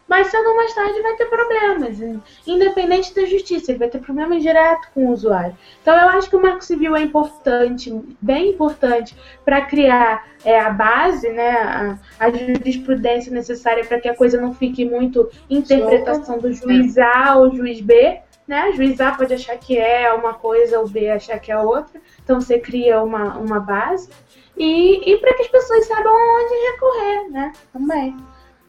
mais 0.07 0.27
cedo 0.27 0.47
ou 0.47 0.55
mais 0.55 0.73
tarde 0.75 1.01
vai 1.01 1.15
ter 1.15 1.25
problemas, 1.25 1.97
independente 2.45 3.15
da 3.15 3.25
justiça, 3.25 3.71
ele 3.71 3.79
vai 3.79 3.89
ter 3.89 3.99
problemas 3.99 4.43
direto 4.43 4.89
com 4.93 5.07
o 5.07 5.11
usuário. 5.11 5.57
Então 5.81 5.95
eu 5.95 6.09
acho 6.09 6.29
que 6.29 6.35
o 6.35 6.41
Marco 6.41 6.63
Civil 6.63 6.95
é 6.95 7.01
importante, 7.01 7.91
bem 8.21 8.49
importante, 8.49 9.15
para 9.43 9.61
criar 9.61 10.27
é, 10.43 10.59
a 10.59 10.69
base, 10.69 11.29
né, 11.29 11.49
a, 11.49 11.97
a 12.19 12.29
jurisprudência 12.29 13.31
necessária 13.31 13.83
para 13.85 13.99
que 13.99 14.09
a 14.09 14.15
coisa 14.15 14.39
não 14.39 14.53
fique 14.53 14.85
muito 14.85 15.29
interpretação 15.49 16.37
do 16.37 16.51
juiz 16.53 16.97
A 16.97 17.37
ou 17.37 17.55
juiz 17.55 17.81
B. 17.81 18.19
Né? 18.45 18.69
O 18.69 18.73
juiz 18.73 18.99
A 18.99 19.13
pode 19.13 19.33
achar 19.33 19.57
que 19.57 19.77
é 19.77 20.13
uma 20.13 20.33
coisa, 20.33 20.81
o 20.81 20.87
B 20.87 21.09
achar 21.09 21.39
que 21.39 21.49
é 21.49 21.57
outra. 21.57 21.99
Então 22.21 22.41
você 22.41 22.59
cria 22.59 23.01
uma, 23.01 23.37
uma 23.37 23.59
base. 23.59 24.09
E, 24.57 25.11
e 25.11 25.17
para 25.17 25.33
que 25.33 25.43
as 25.43 25.47
pessoas 25.47 25.87
saibam 25.87 26.13
onde 26.13 26.71
recorrer, 26.71 27.31
né? 27.31 27.51
Também. 27.71 28.15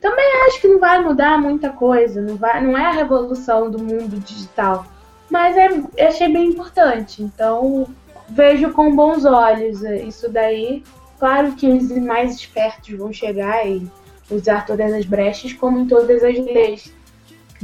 Também 0.00 0.24
acho 0.46 0.60
que 0.60 0.68
não 0.68 0.78
vai 0.78 1.02
mudar 1.02 1.40
muita 1.40 1.70
coisa, 1.70 2.20
não, 2.20 2.36
vai, 2.36 2.62
não 2.62 2.76
é 2.76 2.86
a 2.86 2.90
revolução 2.90 3.70
do 3.70 3.78
mundo 3.78 4.20
digital, 4.20 4.84
mas 5.30 5.56
é, 5.56 6.06
achei 6.06 6.30
bem 6.30 6.50
importante. 6.50 7.22
Então 7.22 7.86
vejo 8.28 8.72
com 8.72 8.94
bons 8.94 9.24
olhos 9.24 9.82
isso 9.82 10.30
daí. 10.30 10.82
Claro 11.18 11.52
que 11.52 11.66
os 11.66 11.90
mais 11.90 12.34
espertos 12.34 12.96
vão 12.98 13.12
chegar 13.12 13.66
e 13.66 13.90
usar 14.30 14.66
todas 14.66 14.92
as 14.92 15.06
brechas, 15.06 15.52
como 15.54 15.78
em 15.78 15.86
todas 15.86 16.22
as 16.22 16.38
leis 16.38 16.92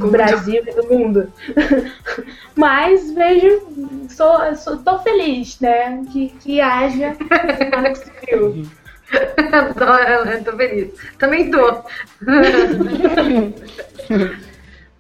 do 0.01 0.11
Brasil 0.11 0.65
e 0.67 0.73
do 0.73 0.89
mundo. 0.89 1.33
Mas 2.57 3.13
vejo, 3.13 3.63
sou, 4.09 4.57
sou, 4.57 4.79
tô 4.79 4.99
feliz, 5.01 5.61
né? 5.61 6.03
Que, 6.11 6.31
que 6.31 6.59
haja 6.61 7.15
Marco 7.71 7.99
Civil. 7.99 8.67
tô, 9.75 10.51
tô 10.51 10.57
feliz. 10.57 10.93
Também 11.19 11.51
tô. 11.51 11.83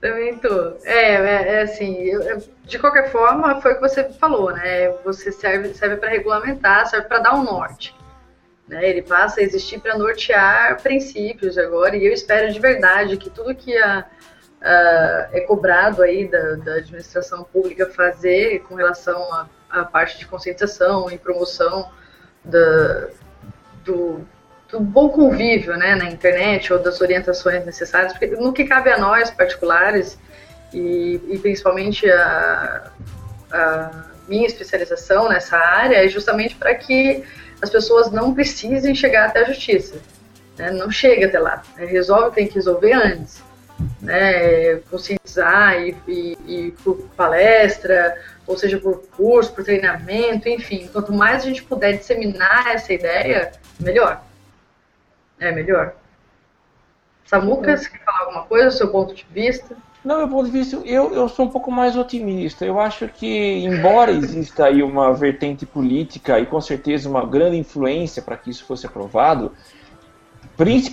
Também 0.01 0.39
tô. 0.39 0.77
É, 0.85 1.15
é, 1.15 1.55
é 1.55 1.63
assim, 1.63 2.05
eu, 2.05 2.43
de 2.65 2.79
qualquer 2.79 3.11
forma, 3.11 3.61
foi 3.61 3.73
o 3.73 3.75
que 3.77 3.81
você 3.81 4.05
falou, 4.05 4.53
né? 4.53 4.91
Você 5.05 5.33
serve, 5.33 5.75
serve 5.75 5.97
para 5.97 6.09
regulamentar, 6.09 6.87
serve 6.87 7.07
para 7.07 7.19
dar 7.19 7.35
um 7.35 7.45
norte. 7.45 7.95
Né? 8.67 8.89
Ele 8.89 9.03
passa 9.03 9.41
a 9.41 9.43
existir 9.43 9.79
para 9.81 9.99
nortear 9.99 10.81
princípios 10.81 11.59
agora, 11.59 11.97
e 11.97 12.07
eu 12.07 12.13
espero 12.13 12.51
de 12.53 12.59
verdade 12.59 13.17
que 13.17 13.29
tudo 13.29 13.55
que 13.55 13.77
a, 13.77 14.07
a, 14.63 15.29
é 15.33 15.41
cobrado 15.41 16.03
aí 16.03 16.29
da, 16.29 16.55
da, 16.57 16.75
administração 16.75 17.45
pública 17.45 17.87
fazer 17.87 18.61
com 18.69 18.75
relação 18.75 19.27
à 19.71 19.85
parte 19.85 20.19
de 20.19 20.27
conscientização 20.27 21.11
e 21.11 21.19
promoção 21.19 21.91
da, 22.45 23.09
do, 23.85 24.21
do 24.69 24.81
bom 24.81 25.09
convívio 25.09 25.77
né, 25.77 25.95
na 25.95 26.11
internet 26.11 26.73
ou 26.73 26.79
das 26.79 27.01
orientações 27.01 27.65
necessárias, 27.65 28.13
porque 28.13 28.27
no 28.29 28.53
que 28.53 28.65
cabe 28.65 28.91
a 28.91 28.99
nós 28.99 29.31
particulares 29.31 30.19
e, 30.73 31.21
e 31.29 31.39
principalmente 31.39 32.11
a, 32.11 32.91
a, 33.53 34.05
minha 34.29 34.47
especialização 34.47 35.29
nessa 35.29 35.57
área 35.57 36.05
é 36.05 36.09
justamente 36.09 36.55
para 36.55 36.75
que 36.75 37.25
as 37.61 37.69
pessoas 37.69 38.11
não 38.13 38.33
precisem 38.33 38.95
chegar 38.95 39.27
até 39.27 39.41
a 39.41 39.45
justiça. 39.45 39.97
Né? 40.57 40.71
Não 40.71 40.91
chega 40.91 41.27
até 41.27 41.39
lá. 41.39 41.63
Né? 41.77 41.85
Resolve, 41.87 42.35
tem 42.35 42.47
que 42.47 42.55
resolver 42.55 42.93
antes. 42.93 43.43
Né? 44.01 44.77
Conscientizar 44.91 45.81
e, 45.81 45.97
e, 46.07 46.39
e 46.47 46.71
por 46.83 46.97
palestra, 47.17 48.17
ou 48.47 48.57
seja, 48.57 48.79
por 48.79 49.03
curso, 49.17 49.53
por 49.53 49.65
treinamento, 49.65 50.49
enfim. 50.49 50.89
Quanto 50.93 51.13
mais 51.13 51.43
a 51.43 51.47
gente 51.47 51.63
puder 51.63 51.99
disseminar 51.99 52.67
essa 52.69 52.93
ideia, 52.93 53.53
melhor. 53.79 54.23
É 55.39 55.53
melhor. 55.53 55.95
Samuca, 57.25 57.77
você 57.77 57.89
quer 57.89 58.05
falar 58.05 58.21
alguma 58.21 58.43
coisa 58.43 58.67
do 58.67 58.73
seu 58.73 58.89
ponto 58.89 59.15
de 59.15 59.25
vista? 59.31 59.77
Não, 60.05 60.19
meu 60.19 60.29
ponto 60.29 60.47
de 60.47 60.51
vista, 60.51 60.77
eu, 60.85 61.15
eu 61.15 61.29
sou 61.29 61.47
um 61.47 61.51
pouco 61.51 61.71
mais 61.71 61.97
otimista. 61.97 62.65
Eu 62.65 62.81
acho 62.81 63.07
que, 63.07 63.65
embora 63.65 64.11
exista 64.11 64.65
aí 64.65 64.83
uma 64.83 65.13
vertente 65.13 65.67
política 65.67 66.41
e 66.41 66.47
com 66.47 66.61
certeza 66.61 67.09
uma 67.09 67.25
grande 67.25 67.57
influência 67.57 68.23
para 68.23 68.37
que 68.37 68.51
isso 68.51 68.65
fosse 68.65 68.87
aprovado, 68.87 69.53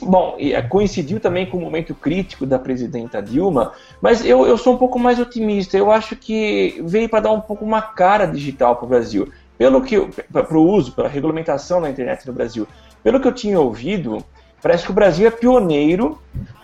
bom, 0.03 0.35
é, 0.39 0.61
coincidiu 0.61 1.19
também 1.19 1.45
com 1.45 1.57
o 1.57 1.61
momento 1.61 1.93
crítico 1.95 2.45
da 2.45 2.59
presidenta 2.59 3.21
Dilma, 3.21 3.73
mas 4.01 4.25
eu, 4.25 4.45
eu 4.45 4.57
sou 4.57 4.73
um 4.73 4.77
pouco 4.77 4.99
mais 4.99 5.19
otimista. 5.19 5.77
Eu 5.77 5.91
acho 5.91 6.15
que 6.15 6.81
veio 6.85 7.09
para 7.09 7.21
dar 7.21 7.31
um 7.31 7.41
pouco 7.41 7.65
uma 7.65 7.81
cara 7.81 8.25
digital 8.25 8.75
para 8.75 8.85
o 8.85 8.89
Brasil 8.89 9.31
pelo 9.57 9.81
que 9.81 9.99
para 10.31 10.57
o 10.57 10.69
uso, 10.69 10.91
para 10.91 11.05
a 11.05 11.09
regulamentação 11.09 11.81
da 11.81 11.89
internet 11.89 12.27
no 12.27 12.33
Brasil, 12.33 12.67
pelo 13.03 13.19
que 13.19 13.27
eu 13.27 13.31
tinha 13.31 13.59
ouvido, 13.59 14.23
Parece 14.61 14.85
que 14.85 14.91
o 14.91 14.93
Brasil 14.93 15.27
é 15.27 15.31
pioneiro 15.31 16.19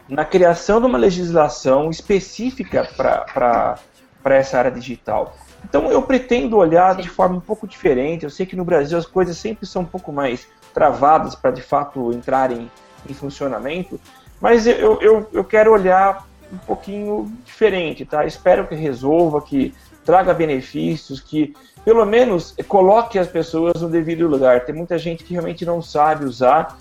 na 0.10 0.26
criação 0.26 0.80
de 0.80 0.88
uma 0.88 0.98
legislação 0.98 1.90
específica 1.90 2.88
para 2.96 3.80
essa 4.26 4.58
área 4.58 4.72
digital. 4.72 5.36
Então 5.64 5.90
eu 5.92 6.02
pretendo 6.02 6.58
olhar 6.58 6.96
de 6.96 7.08
forma 7.08 7.38
um 7.38 7.42
pouco 7.42 7.68
diferente. 7.68 8.24
Eu 8.24 8.30
sei 8.30 8.46
que 8.46 8.56
no 8.56 8.66
Brasil 8.66 8.98
as 8.98 9.06
coisas 9.06 9.38
sempre 9.38 9.66
são 9.66 9.84
um 9.84 9.86
pouco 9.86 10.12
mais 10.12 10.48
travadas 10.74 11.36
para 11.36 11.52
de 11.52 11.62
fato 11.62 12.12
entrarem 12.12 12.70
em 13.10 13.14
funcionamento, 13.14 14.00
mas 14.40 14.68
eu, 14.68 15.02
eu, 15.02 15.28
eu 15.32 15.44
quero 15.44 15.72
olhar 15.72 16.28
um 16.52 16.58
pouquinho 16.58 17.32
diferente, 17.46 18.06
tá? 18.06 18.26
Espero 18.26 18.68
que 18.68 18.76
resolva, 18.76 19.42
que 19.42 19.74
traga 20.06 20.34
benefícios, 20.34 21.20
que 21.20 21.56
pelo 21.84 22.06
menos 22.06 22.56
coloque 22.68 23.20
as 23.20 23.28
pessoas 23.28 23.82
no 23.82 23.90
devido 23.90 24.28
lugar. 24.28 24.66
Tem 24.66 24.76
muita 24.76 24.98
gente 24.98 25.24
que 25.24 25.34
realmente 25.34 25.66
não 25.66 25.82
sabe 25.82 26.26
usar 26.26 26.78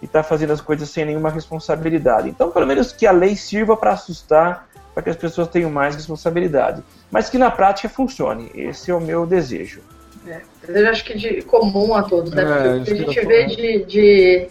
e 0.00 0.06
está 0.06 0.22
fazendo 0.22 0.52
as 0.52 0.60
coisas 0.60 0.88
sem 0.90 1.04
nenhuma 1.04 1.30
responsabilidade. 1.30 2.28
Então, 2.28 2.50
pelo 2.50 2.66
menos 2.66 2.92
que 2.92 3.06
a 3.06 3.12
lei 3.12 3.34
sirva 3.34 3.76
para 3.76 3.92
assustar, 3.92 4.68
para 4.92 5.02
que 5.02 5.10
as 5.10 5.16
pessoas 5.16 5.48
tenham 5.48 5.70
mais 5.70 5.94
responsabilidade. 5.94 6.82
Mas 7.10 7.28
que 7.28 7.38
na 7.38 7.50
prática 7.50 7.88
funcione. 7.88 8.50
Esse 8.54 8.90
é 8.90 8.94
o 8.94 9.00
meu 9.00 9.26
desejo. 9.26 9.80
É, 10.26 10.40
desejo 10.66 10.90
acho 10.90 11.04
que 11.04 11.18
de 11.18 11.42
comum 11.42 11.94
a 11.94 12.02
todos, 12.02 12.32
né? 12.32 12.42
É, 12.42 12.78
Porque 12.78 12.92
a 12.92 12.96
gente 12.96 13.26
vê 13.26 13.46
de, 13.46 13.84
de, 13.84 14.48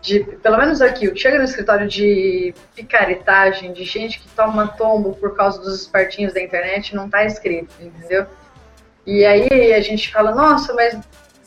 de, 0.00 0.20
pelo 0.20 0.56
menos 0.56 0.80
aqui, 0.80 1.08
o 1.08 1.12
que 1.12 1.20
chega 1.20 1.38
no 1.38 1.44
escritório 1.44 1.88
de 1.88 2.54
picaretagem, 2.74 3.72
de 3.72 3.84
gente 3.84 4.20
que 4.20 4.28
toma 4.28 4.68
tombo 4.68 5.14
por 5.14 5.34
causa 5.36 5.60
dos 5.60 5.82
espertinhos 5.82 6.32
da 6.32 6.40
internet, 6.40 6.94
não 6.94 7.06
está 7.06 7.24
escrito, 7.24 7.74
entendeu? 7.80 8.26
E 9.06 9.24
aí 9.24 9.72
a 9.72 9.80
gente 9.80 10.12
fala, 10.12 10.34
nossa, 10.34 10.72
mas 10.74 10.98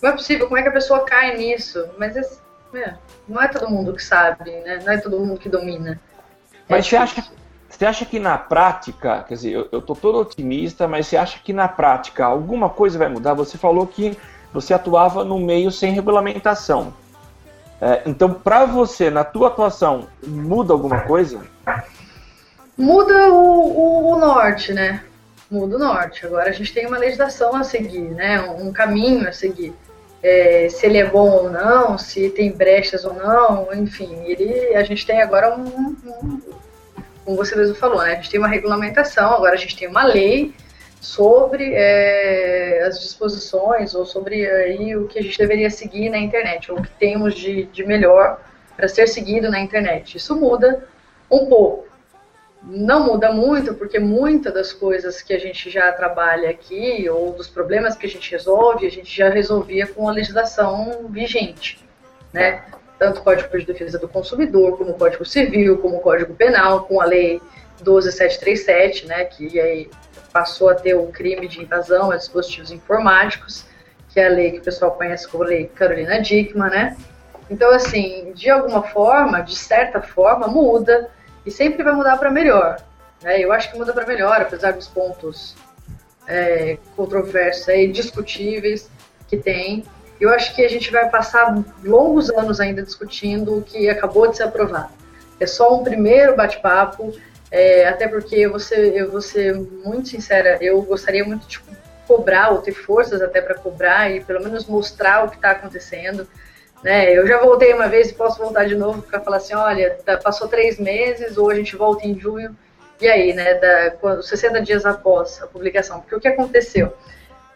não 0.01 0.09
é 0.09 0.13
possível, 0.13 0.47
como 0.47 0.57
é 0.57 0.63
que 0.63 0.69
a 0.69 0.73
pessoa 0.73 1.05
cai 1.05 1.37
nisso? 1.37 1.87
Mas 1.97 2.17
é, 2.17 2.95
não 3.27 3.41
é 3.41 3.47
todo 3.47 3.69
mundo 3.69 3.93
que 3.93 4.03
sabe, 4.03 4.51
né? 4.61 4.79
Não 4.83 4.93
é 4.93 4.97
todo 4.97 5.19
mundo 5.19 5.39
que 5.39 5.47
domina. 5.47 5.99
Mas 6.67 6.85
é 6.87 6.89
você, 6.89 6.95
acha, 6.97 7.23
você 7.69 7.85
acha 7.85 8.05
que 8.05 8.19
na 8.19 8.37
prática, 8.37 9.23
quer 9.27 9.35
dizer, 9.35 9.51
eu, 9.51 9.69
eu 9.71 9.81
tô 9.81 9.95
todo 9.95 10.19
otimista, 10.19 10.87
mas 10.87 11.07
você 11.07 11.15
acha 11.15 11.39
que 11.39 11.53
na 11.53 11.67
prática 11.67 12.25
alguma 12.25 12.69
coisa 12.69 12.97
vai 12.97 13.09
mudar? 13.09 13.33
Você 13.35 13.57
falou 13.57 13.87
que 13.87 14.17
você 14.53 14.73
atuava 14.73 15.23
no 15.23 15.39
meio 15.39 15.71
sem 15.71 15.93
regulamentação. 15.93 16.93
É, 17.82 18.03
então, 18.05 18.34
para 18.34 18.65
você, 18.65 19.09
na 19.09 19.23
tua 19.23 19.47
atuação, 19.47 20.07
muda 20.25 20.71
alguma 20.71 21.01
coisa? 21.01 21.41
Muda 22.77 23.29
o, 23.29 23.34
o, 23.34 24.11
o 24.13 24.19
norte, 24.19 24.71
né? 24.71 25.03
muda 25.51 25.75
o 25.75 25.79
norte. 25.79 26.25
Agora 26.25 26.49
a 26.49 26.53
gente 26.53 26.73
tem 26.73 26.88
uma 26.88 26.97
legislação 26.97 27.53
a 27.55 27.63
seguir, 27.63 27.99
né? 27.99 28.39
um 28.41 28.71
caminho 28.71 29.27
a 29.27 29.34
seguir. 29.34 29.73
É, 30.23 30.69
se 30.69 30.86
ele 30.86 30.99
é 30.99 31.05
bom 31.05 31.29
ou 31.29 31.49
não, 31.49 31.97
se 31.97 32.29
tem 32.29 32.51
brechas 32.51 33.03
ou 33.03 33.13
não, 33.13 33.73
enfim, 33.73 34.23
ele, 34.25 34.75
a 34.75 34.84
gente 34.84 35.05
tem 35.05 35.19
agora 35.19 35.55
um, 35.55 35.95
um, 36.05 36.41
como 37.25 37.38
você 37.38 37.55
mesmo 37.55 37.73
falou, 37.75 38.03
né? 38.03 38.11
A 38.11 38.15
gente 38.15 38.29
tem 38.29 38.39
uma 38.39 38.47
regulamentação, 38.47 39.34
agora 39.34 39.55
a 39.55 39.57
gente 39.57 39.75
tem 39.75 39.88
uma 39.88 40.03
lei 40.03 40.53
sobre 41.01 41.73
é, 41.73 42.83
as 42.85 42.99
disposições 42.99 43.95
ou 43.95 44.05
sobre 44.05 44.47
aí 44.47 44.95
o 44.95 45.07
que 45.07 45.17
a 45.17 45.21
gente 45.21 45.37
deveria 45.37 45.69
seguir 45.69 46.09
na 46.09 46.19
internet, 46.19 46.71
ou 46.71 46.77
o 46.77 46.81
que 46.81 46.91
temos 46.91 47.33
de, 47.33 47.63
de 47.63 47.83
melhor 47.83 48.39
para 48.77 48.87
ser 48.87 49.07
seguido 49.07 49.49
na 49.49 49.59
internet. 49.59 50.15
Isso 50.15 50.35
muda 50.35 50.87
um 51.29 51.47
pouco 51.47 51.91
não 52.63 53.05
muda 53.05 53.31
muito, 53.31 53.73
porque 53.73 53.97
muitas 53.97 54.53
das 54.53 54.71
coisas 54.71 55.21
que 55.21 55.33
a 55.33 55.39
gente 55.39 55.69
já 55.69 55.91
trabalha 55.91 56.49
aqui, 56.49 57.09
ou 57.09 57.33
dos 57.33 57.47
problemas 57.47 57.95
que 57.95 58.05
a 58.05 58.09
gente 58.09 58.31
resolve, 58.31 58.85
a 58.85 58.91
gente 58.91 59.15
já 59.15 59.29
resolvia 59.29 59.87
com 59.87 60.07
a 60.07 60.11
legislação 60.11 61.07
vigente, 61.09 61.83
né? 62.31 62.63
Tanto 62.99 63.19
o 63.19 63.23
Código 63.23 63.57
de 63.57 63.65
Defesa 63.65 63.97
do 63.97 64.07
Consumidor, 64.07 64.77
como 64.77 64.91
o 64.91 64.93
Código 64.93 65.25
Civil, 65.25 65.79
como 65.79 65.97
o 65.97 66.01
Código 66.01 66.35
Penal, 66.35 66.83
com 66.83 67.01
a 67.01 67.05
Lei 67.05 67.41
12737, 67.81 69.07
né, 69.07 69.25
que 69.25 69.59
aí 69.59 69.89
passou 70.32 70.69
a 70.69 70.75
ter 70.75 70.95
o 70.95 71.07
crime 71.07 71.47
de 71.47 71.61
invasão 71.61 72.11
a 72.11 72.17
dispositivos 72.17 72.71
informáticos, 72.71 73.65
que 74.09 74.19
é 74.19 74.27
a 74.27 74.29
lei 74.29 74.51
que 74.51 74.59
o 74.59 74.63
pessoal 74.63 74.91
conhece 74.91 75.27
como 75.27 75.43
Lei 75.43 75.65
Carolina 75.67 76.21
Dickmann, 76.21 76.69
né? 76.69 76.97
Então, 77.49 77.69
assim, 77.71 78.32
de 78.34 78.49
alguma 78.49 78.84
forma, 78.84 79.41
de 79.41 79.55
certa 79.55 80.01
forma, 80.01 80.47
muda, 80.47 81.09
e 81.45 81.51
sempre 81.51 81.84
vai 81.84 81.93
mudar 81.93 82.17
para 82.17 82.32
melhor. 82.32 82.82
Né? 83.21 83.39
Eu 83.41 83.51
acho 83.51 83.71
que 83.71 83.77
muda 83.77 83.93
para 83.93 84.05
melhor, 84.05 84.41
apesar 84.41 84.73
dos 84.73 84.88
pontos 84.88 85.55
é, 86.27 86.77
controversos 86.95 87.67
e 87.67 87.88
discutíveis 87.88 88.89
que 89.27 89.38
tem. 89.38 89.84
Eu 90.19 90.29
acho 90.29 90.55
que 90.55 90.63
a 90.63 90.69
gente 90.69 90.91
vai 90.91 91.09
passar 91.09 91.61
longos 91.84 92.29
anos 92.29 92.59
ainda 92.59 92.84
discutindo 92.84 93.57
o 93.57 93.61
que 93.61 93.89
acabou 93.89 94.27
de 94.27 94.38
ser 94.38 94.43
aprovado. 94.43 94.91
É 95.39 95.47
só 95.47 95.75
um 95.75 95.84
primeiro 95.84 96.36
bate-papo, 96.36 97.11
é, 97.51 97.85
até 97.85 98.07
porque 98.07 98.35
eu 98.37 98.49
vou, 98.49 98.59
ser, 98.59 98.95
eu 98.95 99.11
vou 99.11 99.21
ser 99.21 99.53
muito 99.53 100.07
sincera, 100.07 100.57
eu 100.61 100.81
gostaria 100.81 101.23
muito 101.25 101.45
de 101.47 101.59
cobrar, 102.07 102.49
ou 102.51 102.61
ter 102.61 102.71
forças 102.71 103.21
até 103.21 103.41
para 103.41 103.55
cobrar 103.55 104.09
e 104.09 104.23
pelo 104.23 104.41
menos 104.41 104.65
mostrar 104.65 105.25
o 105.25 105.29
que 105.29 105.35
está 105.35 105.51
acontecendo. 105.51 106.25
Né? 106.81 107.11
Eu 107.15 107.27
já 107.27 107.39
voltei 107.39 107.73
uma 107.73 107.87
vez 107.87 108.09
e 108.09 108.13
posso 108.13 108.39
voltar 108.39 108.65
de 108.65 108.75
novo 108.75 109.01
para 109.01 109.19
falar 109.19 109.37
assim, 109.37 109.53
olha, 109.53 109.97
tá, 110.05 110.17
passou 110.17 110.47
três 110.47 110.79
meses, 110.79 111.37
ou 111.37 111.49
a 111.49 111.55
gente 111.55 111.75
volta 111.75 112.07
em 112.07 112.17
junho, 112.17 112.55
e 112.99 113.07
aí, 113.07 113.33
né, 113.33 113.55
da, 113.55 113.91
quando, 113.91 114.23
60 114.23 114.61
dias 114.61 114.85
após 114.85 115.41
a 115.41 115.47
publicação. 115.47 115.99
Porque 115.99 116.15
o 116.15 116.19
que 116.19 116.27
aconteceu? 116.27 116.93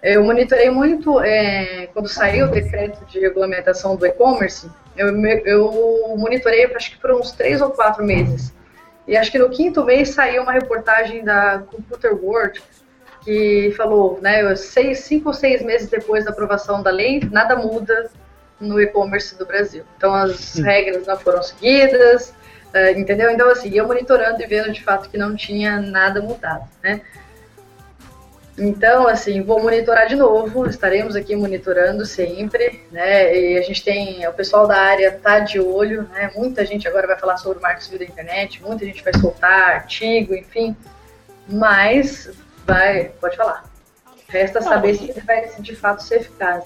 Eu 0.02 0.24
monitorei 0.24 0.70
muito, 0.70 1.20
é, 1.22 1.88
quando 1.94 2.08
saiu 2.08 2.48
o 2.48 2.52
decreto 2.52 3.04
de 3.06 3.20
regulamentação 3.20 3.96
do 3.96 4.06
e-commerce, 4.06 4.70
eu, 4.96 5.08
eu 5.46 6.16
monitorei 6.18 6.66
acho 6.76 6.92
que 6.92 6.98
por 6.98 7.12
uns 7.12 7.32
três 7.32 7.62
ou 7.62 7.72
quatro 7.72 8.04
meses. 8.04 8.54
E 9.08 9.16
acho 9.16 9.32
que 9.32 9.38
no 9.38 9.50
quinto 9.50 9.84
mês 9.84 10.10
saiu 10.10 10.44
uma 10.44 10.52
reportagem 10.52 11.24
da 11.24 11.60
Computer 11.60 12.14
World 12.14 12.62
que 13.24 13.74
falou, 13.76 14.20
né, 14.22 14.56
seis, 14.56 15.00
cinco 15.00 15.30
ou 15.30 15.34
seis 15.34 15.62
meses 15.64 15.90
depois 15.90 16.26
da 16.26 16.32
aprovação 16.32 16.84
da 16.84 16.92
lei, 16.92 17.20
nada 17.32 17.56
muda 17.56 18.10
no 18.60 18.80
e-commerce 18.80 19.36
do 19.38 19.46
Brasil. 19.46 19.84
Então 19.98 20.14
as 20.14 20.56
regras 20.56 21.08
não 21.08 21.18
foram 21.18 21.42
seguidas, 21.42 22.30
uh, 22.74 22.98
entendeu? 22.98 23.32
Então 23.32 23.50
assim, 23.50 23.70
eu 23.74 23.88
monitorando 23.88 24.42
e 24.42 24.46
vendo 24.46 24.72
de 24.72 24.84
fato 24.84 25.10
que 25.10 25.18
não 25.18 25.36
tinha 25.36 25.82
nada 25.82 26.22
mudado, 26.22 26.70
né? 26.84 27.02
Então, 28.58 29.06
assim, 29.06 29.42
vou 29.42 29.62
monitorar 29.62 30.08
de 30.08 30.16
novo, 30.16 30.66
estaremos 30.66 31.14
aqui 31.16 31.36
monitorando 31.36 32.06
sempre, 32.06 32.82
né? 32.90 33.38
E 33.38 33.58
a 33.58 33.62
gente 33.62 33.84
tem, 33.84 34.26
o 34.26 34.34
pessoal 34.34 34.66
da 34.66 34.78
área 34.78 35.12
tá 35.12 35.40
de 35.40 35.60
olho, 35.60 36.04
né? 36.04 36.32
Muita 36.36 36.66
gente 36.66 36.88
agora 36.88 37.06
vai 37.06 37.20
falar 37.20 37.36
sobre 37.36 37.60
marketing 37.60 37.84
civil 37.84 38.00
da 38.00 38.06
internet, 38.06 38.64
muita 38.64 38.86
gente 38.86 39.04
vai 39.04 39.14
soltar 39.20 39.76
artigo, 39.76 40.34
enfim, 40.34 40.76
mas 41.50 42.32
vai, 42.66 43.12
pode 43.20 43.36
falar. 43.36 43.66
Resta 44.30 44.62
saber 44.62 44.96
se 44.96 45.10
ele 45.10 45.22
vai 45.22 45.50
de 45.60 45.76
fato 45.76 46.02
ser 46.02 46.22
eficaz. 46.22 46.64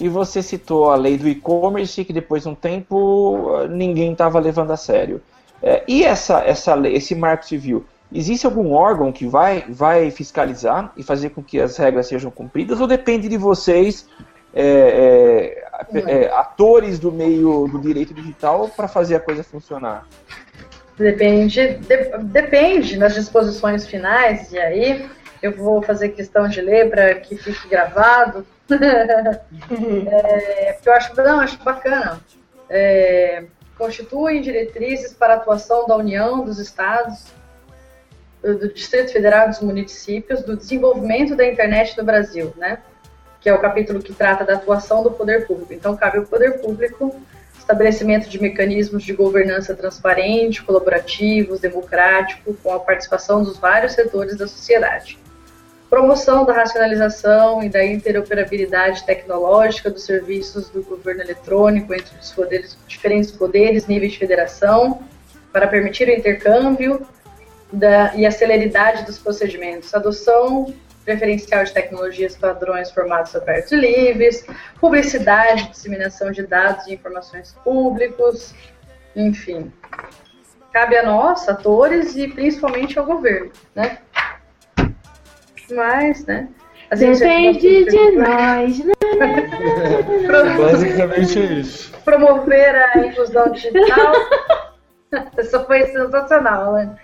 E 0.00 0.08
você 0.08 0.42
citou 0.42 0.90
a 0.90 0.96
lei 0.96 1.18
do 1.18 1.28
e-commerce, 1.28 2.02
que 2.02 2.14
depois 2.14 2.44
de 2.44 2.48
um 2.48 2.54
tempo 2.54 3.66
ninguém 3.68 4.12
estava 4.12 4.40
levando 4.40 4.72
a 4.72 4.76
sério. 4.76 5.22
É, 5.62 5.84
e 5.86 6.02
essa, 6.02 6.40
essa 6.40 6.74
lei, 6.74 6.94
esse 6.94 7.14
marco 7.14 7.46
civil, 7.46 7.84
existe 8.14 8.46
algum 8.46 8.72
órgão 8.72 9.10
que 9.10 9.26
vai, 9.26 9.64
vai 9.68 10.10
fiscalizar 10.10 10.92
e 10.96 11.02
fazer 11.02 11.30
com 11.30 11.42
que 11.42 11.60
as 11.60 11.76
regras 11.76 12.06
sejam 12.06 12.30
cumpridas, 12.30 12.80
ou 12.80 12.86
depende 12.86 13.28
de 13.28 13.36
vocês, 13.36 14.08
é, 14.54 15.66
é, 15.92 15.98
é 15.98 16.32
atores 16.32 17.00
do 17.00 17.10
meio 17.10 17.66
do 17.66 17.80
direito 17.80 18.14
digital, 18.14 18.68
para 18.68 18.86
fazer 18.86 19.16
a 19.16 19.20
coisa 19.20 19.42
funcionar? 19.42 20.06
Depende, 20.96 21.78
de, 21.78 22.18
depende 22.22 22.96
das 22.96 23.14
disposições 23.14 23.84
finais, 23.84 24.52
e 24.52 24.58
aí 24.58 25.10
eu 25.42 25.52
vou 25.52 25.82
fazer 25.82 26.10
questão 26.10 26.48
de 26.48 26.60
ler 26.60 26.88
para 26.88 27.14
que 27.16 27.36
fique 27.36 27.68
gravado, 27.68 28.46
é, 28.70 30.78
eu 30.84 30.92
acho, 30.92 31.14
não, 31.16 31.40
acho 31.40 31.62
bacana. 31.62 32.20
É, 32.70 33.44
constituem 33.76 34.40
diretrizes 34.40 35.12
para 35.12 35.34
a 35.34 35.36
atuação 35.36 35.86
da 35.86 35.96
União, 35.96 36.44
dos 36.44 36.58
Estados, 36.58 37.26
do 38.52 38.72
Distrito 38.72 39.12
Federal 39.12 39.48
dos 39.48 39.60
municípios, 39.60 40.42
do 40.42 40.56
desenvolvimento 40.56 41.34
da 41.34 41.46
internet 41.46 41.96
no 41.96 42.04
Brasil, 42.04 42.52
né? 42.56 42.78
Que 43.40 43.48
é 43.48 43.54
o 43.54 43.60
capítulo 43.60 44.00
que 44.00 44.12
trata 44.12 44.44
da 44.44 44.54
atuação 44.54 45.02
do 45.02 45.10
poder 45.10 45.46
público. 45.46 45.72
Então, 45.72 45.96
cabe 45.96 46.18
ao 46.18 46.24
poder 46.24 46.60
público 46.60 47.14
estabelecimento 47.58 48.28
de 48.28 48.40
mecanismos 48.42 49.02
de 49.02 49.14
governança 49.14 49.74
transparente, 49.74 50.62
colaborativos, 50.62 51.60
democrático, 51.60 52.54
com 52.62 52.70
a 52.70 52.78
participação 52.78 53.42
dos 53.42 53.56
vários 53.56 53.94
setores 53.94 54.36
da 54.36 54.46
sociedade 54.46 55.18
promoção 55.94 56.44
da 56.44 56.52
racionalização 56.52 57.62
e 57.62 57.68
da 57.68 57.84
interoperabilidade 57.86 59.06
tecnológica 59.06 59.88
dos 59.88 60.04
serviços 60.04 60.68
do 60.68 60.82
governo 60.82 61.22
eletrônico 61.22 61.94
entre 61.94 62.18
os 62.20 62.32
poderes, 62.32 62.76
diferentes 62.88 63.30
poderes, 63.30 63.86
níveis 63.86 64.10
de 64.10 64.18
federação, 64.18 65.04
para 65.52 65.68
permitir 65.68 66.08
o 66.08 66.10
intercâmbio 66.10 67.06
da, 67.74 68.14
e 68.14 68.24
a 68.24 68.30
celeridade 68.30 69.04
dos 69.04 69.18
procedimentos, 69.18 69.94
adoção 69.94 70.72
preferencial 71.04 71.64
de 71.64 71.72
tecnologias 71.72 72.36
padrões 72.36 72.90
formatos 72.90 73.36
abertos 73.36 73.72
e 73.72 73.76
livres, 73.76 74.46
publicidade, 74.80 75.68
disseminação 75.70 76.30
de 76.30 76.46
dados 76.46 76.86
e 76.86 76.94
informações 76.94 77.54
públicos, 77.62 78.54
enfim, 79.14 79.70
cabe 80.72 80.96
a 80.96 81.04
nós, 81.04 81.48
atores, 81.48 82.16
e 82.16 82.28
principalmente 82.28 82.98
ao 82.98 83.04
governo, 83.04 83.52
né? 83.74 83.98
Mas, 85.70 86.24
né? 86.26 86.48
Depende 86.90 87.84
de 87.84 88.10
nós, 88.12 88.84
né? 88.84 88.94
Basicamente 90.58 91.38
é 91.38 91.44
isso. 91.44 91.92
promover 92.04 92.74
a 92.74 92.98
inclusão 92.98 93.50
digital. 93.52 94.12
Isso 95.38 95.64
foi 95.66 95.86
sensacional, 95.86 96.72
né? 96.72 96.96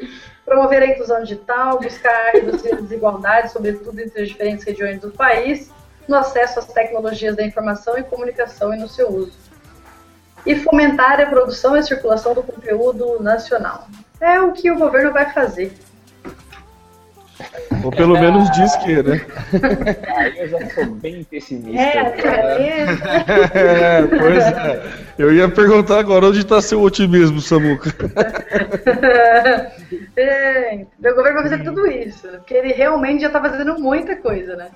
Promover 0.51 0.83
a 0.83 0.87
inclusão 0.87 1.23
digital, 1.23 1.79
buscar 1.79 2.33
reduzir 2.33 2.73
a 2.73 2.77
desigualdade, 2.81 3.53
sobretudo 3.53 4.01
entre 4.01 4.23
as 4.23 4.29
diferentes 4.29 4.65
regiões 4.65 5.01
do 5.01 5.09
país, 5.09 5.71
no 6.09 6.17
acesso 6.17 6.59
às 6.59 6.67
tecnologias 6.67 7.37
da 7.37 7.45
informação 7.45 7.97
e 7.97 8.03
comunicação 8.03 8.75
e 8.75 8.77
no 8.77 8.89
seu 8.89 9.09
uso. 9.15 9.39
E 10.45 10.57
fomentar 10.57 11.21
a 11.21 11.27
produção 11.27 11.77
e 11.77 11.85
circulação 11.85 12.35
do 12.35 12.43
conteúdo 12.43 13.23
nacional. 13.23 13.87
É 14.21 14.41
o 14.41 14.51
que 14.51 14.73
o 14.73 14.77
governo 14.77 15.13
vai 15.13 15.33
fazer. 15.33 15.73
Ou 17.83 17.91
pelo 17.91 18.19
menos 18.19 18.51
diz 18.51 18.77
que, 18.77 19.03
né? 19.03 19.21
Aí 20.17 20.39
eu 20.39 20.49
já 20.49 20.71
sou 20.71 20.87
bem 20.87 21.25
pessimista. 21.25 21.81
É, 21.81 21.99
é. 22.59 22.87
É, 23.55 24.07
pois 24.07 24.45
é. 24.45 24.83
Eu 25.19 25.33
ia 25.33 25.49
perguntar 25.49 25.99
agora 25.99 26.27
onde 26.27 26.41
está 26.41 26.61
seu 26.61 26.81
otimismo, 26.83 27.41
Samuca. 27.41 27.91
é, 30.17 30.85
o 30.99 31.15
governo 31.15 31.41
vai 31.41 31.49
fazer 31.51 31.65
tudo 31.65 31.87
isso, 31.87 32.29
porque 32.29 32.55
ele 32.55 32.73
realmente 32.73 33.23
já 33.23 33.29
está 33.29 33.41
fazendo 33.41 33.79
muita 33.79 34.17
coisa, 34.17 34.57
né? 34.57 34.69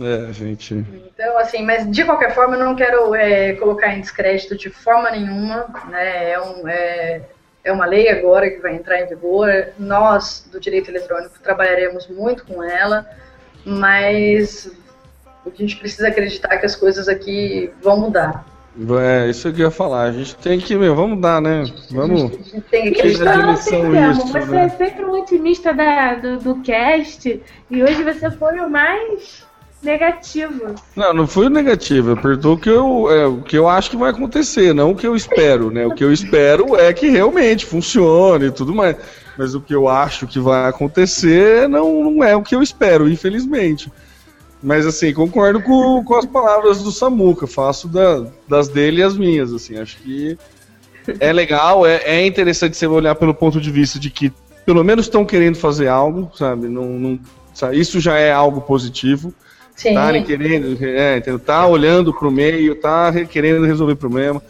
É, 0.00 0.32
gente. 0.32 0.74
Então, 0.74 1.38
assim, 1.38 1.64
mas 1.64 1.90
de 1.90 2.04
qualquer 2.04 2.34
forma, 2.34 2.56
eu 2.56 2.64
não 2.64 2.76
quero 2.76 3.14
é, 3.14 3.54
colocar 3.54 3.94
em 3.94 4.00
descrédito 4.00 4.56
de 4.56 4.70
forma 4.70 5.10
nenhuma, 5.10 5.66
né? 5.88 6.32
É, 6.32 6.40
um, 6.40 6.68
é, 6.68 7.22
é 7.68 7.72
uma 7.72 7.86
lei 7.86 8.08
agora 8.08 8.50
que 8.50 8.60
vai 8.60 8.74
entrar 8.74 9.00
em 9.00 9.06
vigor. 9.06 9.48
Nós, 9.78 10.48
do 10.50 10.58
direito 10.58 10.90
eletrônico, 10.90 11.38
trabalharemos 11.42 12.08
muito 12.08 12.44
com 12.44 12.62
ela, 12.62 13.06
mas 13.64 14.70
a 15.46 15.50
gente 15.54 15.76
precisa 15.76 16.08
acreditar 16.08 16.56
que 16.56 16.66
as 16.66 16.74
coisas 16.74 17.08
aqui 17.08 17.70
vão 17.82 18.00
mudar. 18.00 18.46
É, 19.00 19.28
isso 19.28 19.52
que 19.52 19.60
eu 19.60 19.66
ia 19.66 19.70
falar. 19.70 20.04
A 20.04 20.12
gente 20.12 20.36
tem 20.36 20.58
que, 20.58 20.76
meu, 20.76 20.94
vamos 20.94 21.20
dar, 21.20 21.42
né? 21.42 21.64
Vamos. 21.90 22.22
A 22.22 22.26
gente 22.36 22.60
tem 22.62 22.92
que 22.92 23.00
acreditar. 23.00 23.56
você 23.56 23.82
né? 23.82 24.64
é 24.64 24.68
sempre 24.68 25.04
um 25.04 25.20
otimista 25.20 25.74
da, 25.74 26.14
do, 26.14 26.38
do 26.38 26.62
cast 26.62 27.42
e 27.70 27.82
hoje 27.82 28.02
você 28.04 28.30
foi 28.30 28.60
o 28.60 28.70
mais 28.70 29.47
negativo. 29.82 30.74
Não, 30.96 31.12
não 31.12 31.26
foi 31.26 31.48
negativo. 31.48 32.10
Eu 32.10 32.16
perguntou 32.16 32.54
o 32.54 32.58
que 32.58 32.68
eu, 32.68 33.10
é, 33.10 33.26
o 33.26 33.42
que 33.42 33.56
eu 33.56 33.68
acho 33.68 33.90
que 33.90 33.96
vai 33.96 34.10
acontecer, 34.10 34.74
não 34.74 34.90
o 34.92 34.96
que 34.96 35.06
eu 35.06 35.14
espero, 35.14 35.70
né? 35.70 35.86
O 35.86 35.94
que 35.94 36.04
eu 36.04 36.12
espero 36.12 36.76
é 36.76 36.92
que 36.92 37.08
realmente 37.08 37.64
funcione 37.66 38.46
e 38.46 38.50
tudo 38.50 38.74
mais. 38.74 38.96
Mas 39.36 39.54
o 39.54 39.60
que 39.60 39.74
eu 39.74 39.88
acho 39.88 40.26
que 40.26 40.40
vai 40.40 40.68
acontecer 40.68 41.68
não, 41.68 42.02
não 42.10 42.24
é 42.24 42.34
o 42.34 42.42
que 42.42 42.54
eu 42.56 42.62
espero, 42.62 43.08
infelizmente. 43.08 43.90
Mas 44.60 44.84
assim, 44.84 45.12
concordo 45.14 45.62
com, 45.62 46.02
com 46.04 46.16
as 46.16 46.26
palavras 46.26 46.82
do 46.82 46.90
Samuca, 46.90 47.46
faço 47.46 47.86
da- 47.86 48.26
das 48.48 48.66
dele 48.66 49.02
as 49.04 49.16
minhas, 49.16 49.52
assim, 49.52 49.78
acho 49.78 49.98
que 49.98 50.36
é 51.20 51.32
legal, 51.32 51.86
é, 51.86 52.02
é 52.04 52.26
interessante 52.26 52.76
você 52.76 52.86
olhar 52.88 53.14
pelo 53.14 53.32
ponto 53.32 53.60
de 53.60 53.70
vista 53.70 53.98
de 54.00 54.10
que 54.10 54.32
pelo 54.66 54.82
menos 54.82 55.06
estão 55.06 55.24
querendo 55.24 55.56
fazer 55.56 55.86
algo, 55.86 56.30
sabe? 56.34 56.66
Não, 56.68 56.84
não-? 56.84 57.20
Isso 57.72 58.00
já 58.00 58.18
é 58.18 58.32
algo 58.32 58.60
positivo. 58.60 59.32
Estarem 59.78 60.22
querendo, 60.24 60.76
é, 60.84 61.18
entendeu? 61.18 61.38
tá 61.38 61.66
olhando 61.66 62.12
para 62.12 62.26
o 62.28 62.30
meio, 62.30 62.74
tá 62.74 63.10
re- 63.10 63.26
querendo 63.26 63.64
resolver 63.64 63.94
problema, 63.96 64.42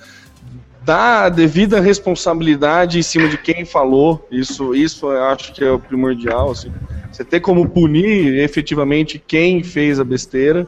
dá 0.84 1.24
a 1.24 1.28
devida 1.28 1.80
responsabilidade 1.80 2.98
em 2.98 3.02
cima 3.02 3.28
de 3.28 3.36
quem 3.36 3.64
falou, 3.64 4.26
isso, 4.30 4.74
isso 4.74 5.06
eu 5.12 5.24
acho 5.24 5.52
que 5.52 5.62
é 5.62 5.70
o 5.70 5.78
primordial, 5.78 6.50
assim. 6.50 6.72
Você 7.12 7.24
ter 7.24 7.40
como 7.40 7.68
punir 7.68 8.38
efetivamente 8.38 9.22
quem 9.26 9.62
fez 9.62 9.98
a 9.98 10.04
besteira, 10.04 10.66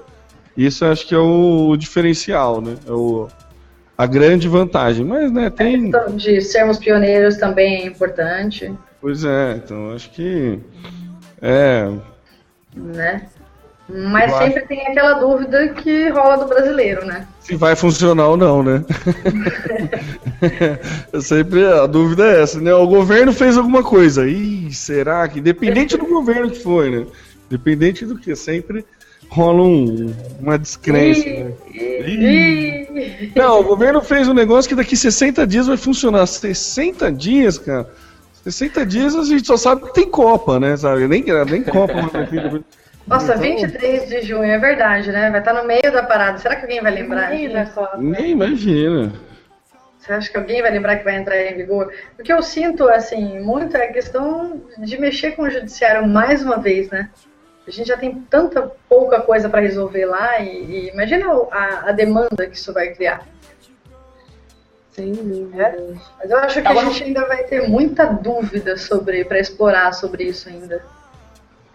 isso 0.56 0.84
eu 0.84 0.92
acho 0.92 1.06
que 1.06 1.14
é 1.14 1.18
o 1.18 1.76
diferencial, 1.76 2.60
né? 2.60 2.74
É 2.86 2.92
o, 2.92 3.28
a 3.96 4.04
grande 4.06 4.48
vantagem. 4.48 5.04
Mas, 5.04 5.30
né, 5.32 5.46
A 5.46 5.50
tem. 5.50 5.90
questão 5.90 6.16
de 6.16 6.40
sermos 6.42 6.78
pioneiros 6.78 7.36
também 7.36 7.82
é 7.82 7.86
importante, 7.86 8.72
Pois 9.00 9.24
é, 9.24 9.54
então 9.64 9.92
acho 9.94 10.10
que. 10.10 10.58
É, 11.40 11.90
né? 12.76 13.26
Mas 13.92 14.30
Eu 14.32 14.38
sempre 14.38 14.62
tem 14.66 14.86
aquela 14.86 15.14
dúvida 15.14 15.68
que 15.68 16.08
rola 16.10 16.36
do 16.38 16.46
brasileiro, 16.46 17.04
né? 17.06 17.26
se 17.40 17.56
vai 17.56 17.74
funcionar 17.74 18.28
ou 18.28 18.36
não, 18.36 18.62
né? 18.62 18.84
Eu 21.12 21.20
sempre 21.20 21.64
a 21.66 21.86
dúvida 21.86 22.24
é 22.26 22.42
essa, 22.42 22.60
né? 22.60 22.72
O 22.74 22.86
governo 22.86 23.32
fez 23.32 23.56
alguma 23.56 23.82
coisa. 23.82 24.26
Ih, 24.28 24.72
será 24.72 25.26
que 25.28 25.40
dependente 25.40 25.96
do 25.96 26.06
governo 26.06 26.50
que 26.50 26.62
foi, 26.62 26.90
né? 26.90 27.06
Dependente 27.48 28.06
do 28.06 28.16
que 28.16 28.34
sempre 28.36 28.84
rola 29.28 29.62
um- 29.62 30.12
uma 30.40 30.58
descrença, 30.58 31.24
né? 31.24 31.52
Ih, 31.74 33.32
Não, 33.34 33.60
o 33.60 33.64
governo 33.64 34.00
fez 34.00 34.28
um 34.28 34.34
negócio 34.34 34.68
que 34.68 34.74
daqui 34.74 34.96
60 34.96 35.46
dias 35.46 35.66
vai 35.66 35.76
funcionar. 35.76 36.26
60 36.26 37.10
dias, 37.12 37.58
cara. 37.58 37.88
60 38.44 38.86
dias 38.86 39.14
a 39.14 39.24
gente 39.24 39.46
só 39.46 39.56
sabe 39.56 39.82
que 39.82 39.94
tem 39.94 40.08
Copa, 40.08 40.58
né? 40.58 40.76
Sabe? 40.76 41.06
Nem, 41.06 41.24
nem 41.50 41.62
Copa. 41.62 41.94
Nossa, 43.06 43.32
Então- 43.34 43.42
23 43.42 44.08
de 44.08 44.22
junho, 44.22 44.44
é 44.44 44.58
verdade, 44.58 45.10
né? 45.10 45.30
Vai 45.30 45.40
estar 45.40 45.52
no 45.52 45.64
meio 45.64 45.90
da 45.92 46.02
parada. 46.02 46.38
Será 46.38 46.56
que 46.56 46.62
alguém 46.62 46.80
vai 46.80 46.92
lembrar? 46.92 47.30
Nem 47.98 48.30
imagina. 48.30 49.12
Você 49.98 50.12
acha 50.12 50.30
que 50.30 50.36
alguém 50.36 50.62
vai 50.62 50.70
lembrar 50.70 50.96
que 50.96 51.04
vai 51.04 51.16
entrar 51.16 51.36
em 51.40 51.54
vigor? 51.56 51.92
O 52.18 52.22
que 52.22 52.32
eu 52.32 52.42
sinto, 52.42 52.88
assim, 52.88 53.38
muito 53.40 53.76
é 53.76 53.84
a 53.84 53.92
questão 53.92 54.62
de 54.78 54.98
mexer 54.98 55.32
com 55.32 55.42
o 55.42 55.50
judiciário 55.50 56.06
mais 56.08 56.42
uma 56.42 56.58
vez, 56.58 56.88
né? 56.88 57.10
A 57.66 57.70
gente 57.70 57.86
já 57.86 57.96
tem 57.96 58.14
tanta 58.30 58.62
pouca 58.88 59.20
coisa 59.20 59.48
para 59.48 59.60
resolver 59.60 60.06
lá 60.06 60.40
e, 60.40 60.48
e 60.48 60.88
imagina 60.88 61.26
a, 61.52 61.90
a 61.90 61.92
demanda 61.92 62.46
que 62.46 62.56
isso 62.56 62.72
vai 62.72 62.88
criar. 62.94 63.26
Sem 64.90 65.12
dúvida. 65.12 65.62
É? 65.62 65.94
Mas 66.18 66.30
eu 66.30 66.38
acho 66.38 66.62
que 66.62 66.66
a 66.68 66.74
gente 66.74 67.04
ainda 67.04 67.26
vai 67.26 67.44
ter 67.44 67.68
muita 67.68 68.06
dúvida 68.06 68.76
sobre 68.76 69.24
para 69.24 69.38
explorar 69.38 69.92
sobre 69.92 70.24
isso 70.24 70.48
ainda. 70.48 70.82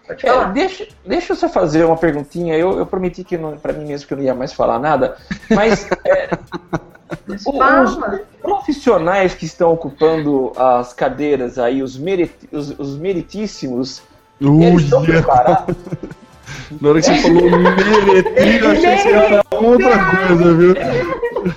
É, 0.08 0.52
deixa, 0.52 0.86
deixa 1.04 1.32
eu 1.32 1.36
só 1.36 1.48
fazer 1.48 1.84
uma 1.84 1.96
perguntinha. 1.96 2.56
Eu, 2.56 2.78
eu 2.78 2.86
prometi 2.86 3.24
que 3.24 3.36
não, 3.36 3.56
pra 3.56 3.72
mim 3.72 3.86
mesmo 3.86 4.06
que 4.06 4.14
eu 4.14 4.18
não 4.18 4.24
ia 4.24 4.34
mais 4.34 4.52
falar 4.52 4.78
nada. 4.78 5.16
Mas 5.50 5.88
é, 6.04 6.30
os 7.28 7.98
profissionais 8.40 9.34
que 9.34 9.44
estão 9.44 9.72
ocupando 9.72 10.52
as 10.56 10.92
cadeiras 10.92 11.58
aí, 11.58 11.82
os, 11.82 11.96
meriti, 11.96 12.48
os, 12.52 12.78
os 12.78 12.96
meritíssimos, 12.96 14.02
eles 14.40 14.82
estão 14.82 15.02
preparados? 15.02 15.74
Na 16.80 16.88
hora 16.88 17.00
que 17.00 17.06
você 17.06 17.16
falou 17.16 17.42
meretrinho, 17.50 18.64
eu 18.64 18.70
achei 18.70 18.96
que 18.96 19.02
você 19.02 19.10
ia 19.10 19.22
falar 19.22 19.62
outra 19.62 20.26
coisa, 20.26 20.54
viu? 20.54 20.74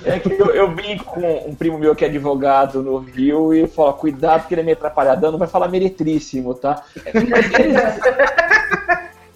É 0.04 0.18
que 0.18 0.32
eu, 0.32 0.46
eu 0.46 0.70
brinco 0.70 1.04
com 1.04 1.48
um 1.48 1.54
primo 1.54 1.78
meu 1.78 1.94
que 1.94 2.04
é 2.04 2.08
advogado 2.08 2.82
no 2.82 2.98
Rio 2.98 3.52
e 3.54 3.66
fala, 3.66 3.92
cuidado 3.92 4.46
que 4.46 4.54
ele 4.54 4.60
é 4.60 4.64
meio 4.64 4.76
atrapalhadão, 4.76 5.32
não 5.32 5.38
vai 5.38 5.48
falar 5.48 5.68
meretríssimo, 5.68 6.54
tá? 6.54 6.82
Mas 7.12 7.52
eles, 7.58 7.76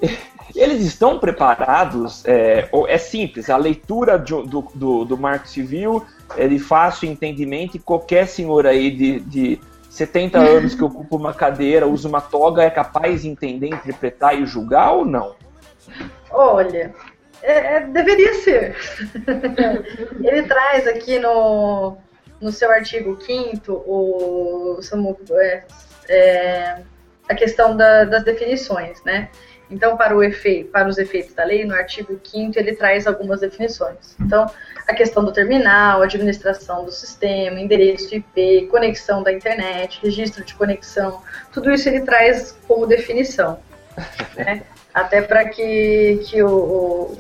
eles 0.55 0.85
estão 0.85 1.19
preparados, 1.19 2.25
é, 2.25 2.69
é 2.89 2.99
simples, 2.99 3.51
a 3.51 3.57
leitura 3.57 4.19
de- 4.19 4.47
do, 4.47 4.65
do, 4.75 5.05
do 5.05 5.19
Marco 5.19 5.49
Civil 5.49 6.05
é 6.37 6.47
de 6.47 6.59
fácil 6.59 7.11
entendimento 7.11 7.77
e 7.77 7.81
qualquer 7.81 8.27
senhor 8.29 8.67
aí 8.67 8.91
de, 8.91 9.21
de 9.21 9.61
70 9.91 10.39
anos 10.39 10.75
que 10.75 10.83
ocupa 10.85 11.17
uma 11.17 11.33
cadeira, 11.33 11.87
usa 11.87 12.09
uma 12.09 12.21
toga, 12.21 12.63
é 12.63 12.71
capaz 12.71 13.23
de 13.23 13.29
entender, 13.29 13.69
interpretar 13.69 14.41
e 14.41 14.47
julgar 14.47 14.93
ou 14.93 15.05
não? 15.05 15.33
Olha, 16.30 16.95
é- 17.43 17.76
é- 17.76 17.80
deveria 17.80 18.35
ser. 18.35 18.76
Ele 20.22 20.43
traz 20.45 20.87
aqui 20.87 21.18
no, 21.18 21.97
no 22.41 22.51
seu 22.53 22.70
artigo 22.70 23.20
5 23.20 23.72
o 23.72 24.78
Samu- 24.82 25.18
é, 25.32 25.62
é, 26.09 26.76
a 27.28 27.35
questão 27.35 27.76
da- 27.76 28.05
das 28.05 28.24
definições, 28.24 29.03
né? 29.05 29.28
Então, 29.70 29.97
para, 29.97 30.14
o 30.14 30.22
efeito, 30.22 30.70
para 30.70 30.87
os 30.87 30.99
efeitos 30.99 31.35
da 31.35 31.43
lei, 31.43 31.64
no 31.64 31.74
artigo 31.74 32.20
5 32.22 32.59
ele 32.59 32.76
traz 32.76 33.07
algumas 33.07 33.41
definições. 33.41 34.14
Então, 34.20 34.47
a 34.87 34.93
questão 34.95 35.24
do 35.24 35.32
terminal, 35.32 36.03
administração 36.03 36.85
do 36.85 36.93
sistema, 36.93 37.59
endereço 37.59 38.14
IP, 38.14 38.68
conexão 38.70 39.22
da 39.22 39.32
internet, 39.32 40.01
registro 40.03 40.45
de 40.45 40.55
conexão, 40.55 41.22
tudo 41.51 41.72
isso 41.72 41.89
ele 41.89 42.03
traz 42.03 42.57
como 42.68 42.87
definição. 42.87 43.59
Né? 44.37 44.62
Até 44.95 45.21
para 45.21 45.49
que, 45.49 46.23
que 46.25 46.43
o, 46.43 46.49
o, 46.49 47.19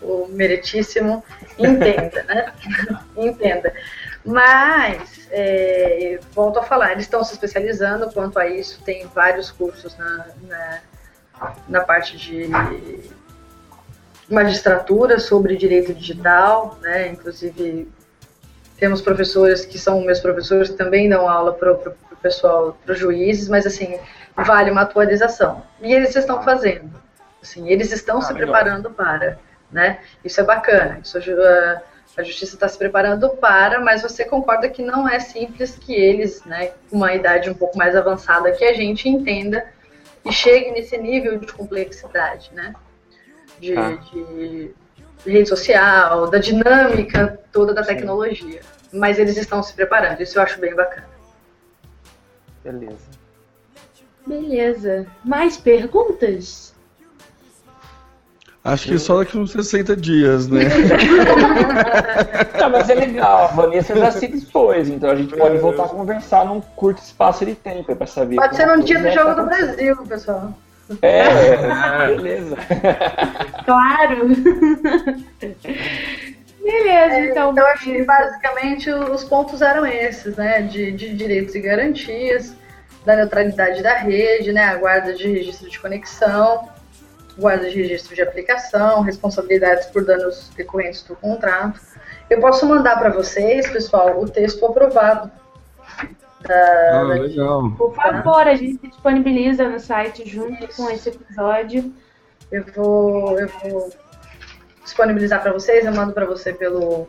o 0.00 0.28
meritíssimo 0.30 1.24
entenda, 1.58 2.22
né? 2.22 2.52
entenda. 3.16 3.74
Mas, 4.24 5.28
é, 5.30 6.20
volto 6.32 6.60
a 6.60 6.62
falar, 6.62 6.92
eles 6.92 7.04
estão 7.04 7.24
se 7.24 7.32
especializando 7.32 8.10
quanto 8.12 8.38
a 8.38 8.46
isso, 8.46 8.82
tem 8.84 9.06
vários 9.06 9.50
cursos 9.50 9.96
na, 9.96 10.26
na, 10.46 10.80
na 11.68 11.80
parte 11.80 12.16
de 12.16 12.48
magistratura 14.28 15.18
sobre 15.18 15.56
direito 15.56 15.94
digital, 15.94 16.78
né? 16.82 17.08
Inclusive 17.08 17.88
temos 18.78 19.00
professores 19.00 19.64
que 19.64 19.78
são 19.78 20.00
meus 20.02 20.20
professores 20.20 20.70
que 20.70 20.76
também 20.76 21.08
dão 21.08 21.28
aula 21.28 21.52
para 21.52 21.72
o 21.72 22.16
pessoal, 22.22 22.78
para 22.84 22.92
os 22.92 22.98
juízes, 22.98 23.48
mas 23.48 23.66
assim, 23.66 23.98
vale 24.36 24.70
uma 24.70 24.82
atualização. 24.82 25.62
E 25.80 25.92
eles 25.92 26.14
estão 26.14 26.42
fazendo. 26.42 26.90
Assim, 27.42 27.68
eles 27.68 27.92
estão 27.92 28.18
ah, 28.18 28.22
se 28.22 28.32
legal. 28.32 28.48
preparando 28.48 28.90
para. 28.90 29.38
Né? 29.70 30.00
Isso 30.24 30.40
é 30.40 30.44
bacana. 30.44 31.00
Isso, 31.02 31.18
uh, 31.18 31.80
a 32.16 32.22
justiça 32.22 32.54
está 32.54 32.66
se 32.66 32.76
preparando 32.76 33.30
para, 33.30 33.80
mas 33.80 34.02
você 34.02 34.24
concorda 34.24 34.68
que 34.68 34.82
não 34.82 35.08
é 35.08 35.20
simples 35.20 35.78
que 35.78 35.94
eles, 35.94 36.44
né, 36.44 36.72
com 36.90 36.96
uma 36.96 37.14
idade 37.14 37.48
um 37.48 37.54
pouco 37.54 37.78
mais 37.78 37.94
avançada 37.94 38.50
que 38.50 38.64
a 38.64 38.74
gente, 38.74 39.08
entenda 39.08 39.64
e 40.24 40.32
chegue 40.32 40.72
nesse 40.72 40.98
nível 40.98 41.38
de 41.38 41.52
complexidade, 41.52 42.50
né? 42.52 42.74
De, 43.60 43.76
ah. 43.76 43.90
de 44.12 44.74
rede 45.24 45.48
social, 45.48 46.28
da 46.28 46.38
dinâmica 46.38 47.40
toda 47.52 47.72
da 47.72 47.84
tecnologia. 47.84 48.60
Mas 48.92 49.18
eles 49.18 49.36
estão 49.36 49.62
se 49.62 49.72
preparando, 49.74 50.20
isso 50.20 50.38
eu 50.38 50.42
acho 50.42 50.58
bem 50.60 50.74
bacana. 50.74 51.08
Beleza. 52.64 53.08
Beleza. 54.26 55.06
Mais 55.24 55.56
perguntas? 55.56 56.74
Acho 58.68 58.88
que 58.88 58.98
só 58.98 59.18
daqui 59.18 59.38
uns 59.38 59.52
60 59.52 59.96
dias, 59.96 60.46
né? 60.46 60.64
Não, 62.60 62.68
mas 62.68 62.90
é 62.90 62.94
legal. 62.94 63.44
A 63.44 63.46
Vanessa 63.46 63.96
já 63.96 64.10
se 64.10 64.28
dispôs, 64.28 64.90
então 64.90 65.10
a 65.10 65.14
gente 65.14 65.34
pode 65.34 65.56
é. 65.56 65.58
voltar 65.58 65.84
a 65.84 65.88
conversar 65.88 66.44
num 66.44 66.60
curto 66.60 67.02
espaço 67.02 67.46
de 67.46 67.54
tempo 67.54 67.96
para 67.96 68.06
saber. 68.06 68.36
Pode 68.36 68.56
ser 68.56 68.66
num 68.66 68.80
dia 68.80 68.98
do 68.98 69.10
Jogo 69.10 69.34
do 69.36 69.46
Brasil, 69.46 69.96
pessoal. 70.06 70.52
É, 71.00 71.20
é, 71.20 72.06
beleza. 72.14 72.56
Claro. 73.64 74.28
Beleza, 76.62 77.14
é, 77.14 77.30
então. 77.30 77.52
Então, 77.52 77.66
acho 77.68 77.84
que 77.84 78.04
basicamente 78.04 78.90
os 78.90 79.24
pontos 79.24 79.62
eram 79.62 79.86
esses, 79.86 80.36
né? 80.36 80.60
De, 80.60 80.92
de 80.92 81.14
direitos 81.14 81.54
e 81.54 81.60
garantias, 81.60 82.54
da 83.06 83.16
neutralidade 83.16 83.82
da 83.82 83.94
rede, 83.94 84.52
né? 84.52 84.64
A 84.64 84.76
guarda 84.76 85.14
de 85.14 85.26
registro 85.26 85.70
de 85.70 85.80
conexão 85.80 86.68
guarda 87.38 87.70
de 87.70 87.80
registro 87.80 88.14
de 88.14 88.22
aplicação, 88.22 89.00
responsabilidades 89.00 89.86
por 89.86 90.04
danos 90.04 90.50
decorrentes 90.56 91.02
do 91.02 91.14
contrato. 91.16 91.80
Eu 92.28 92.40
posso 92.40 92.66
mandar 92.66 92.98
para 92.98 93.10
vocês, 93.10 93.70
pessoal, 93.70 94.20
o 94.20 94.28
texto 94.28 94.66
aprovado. 94.66 95.30
Da, 96.40 97.00
ah, 97.00 97.02
legal. 97.02 97.70
Por 97.72 97.94
favor, 97.94 98.46
a 98.46 98.54
gente 98.54 98.86
disponibiliza 98.88 99.68
no 99.68 99.80
site 99.80 100.28
junto 100.28 100.64
Isso. 100.64 100.76
com 100.76 100.90
esse 100.90 101.08
episódio. 101.08 101.92
Eu 102.50 102.64
vou, 102.74 103.38
eu 103.38 103.48
vou 103.48 103.90
disponibilizar 104.84 105.42
para 105.42 105.52
vocês, 105.52 105.84
eu 105.84 105.92
mando 105.92 106.12
para 106.12 106.24
você 106.24 106.52
pelo, 106.52 107.06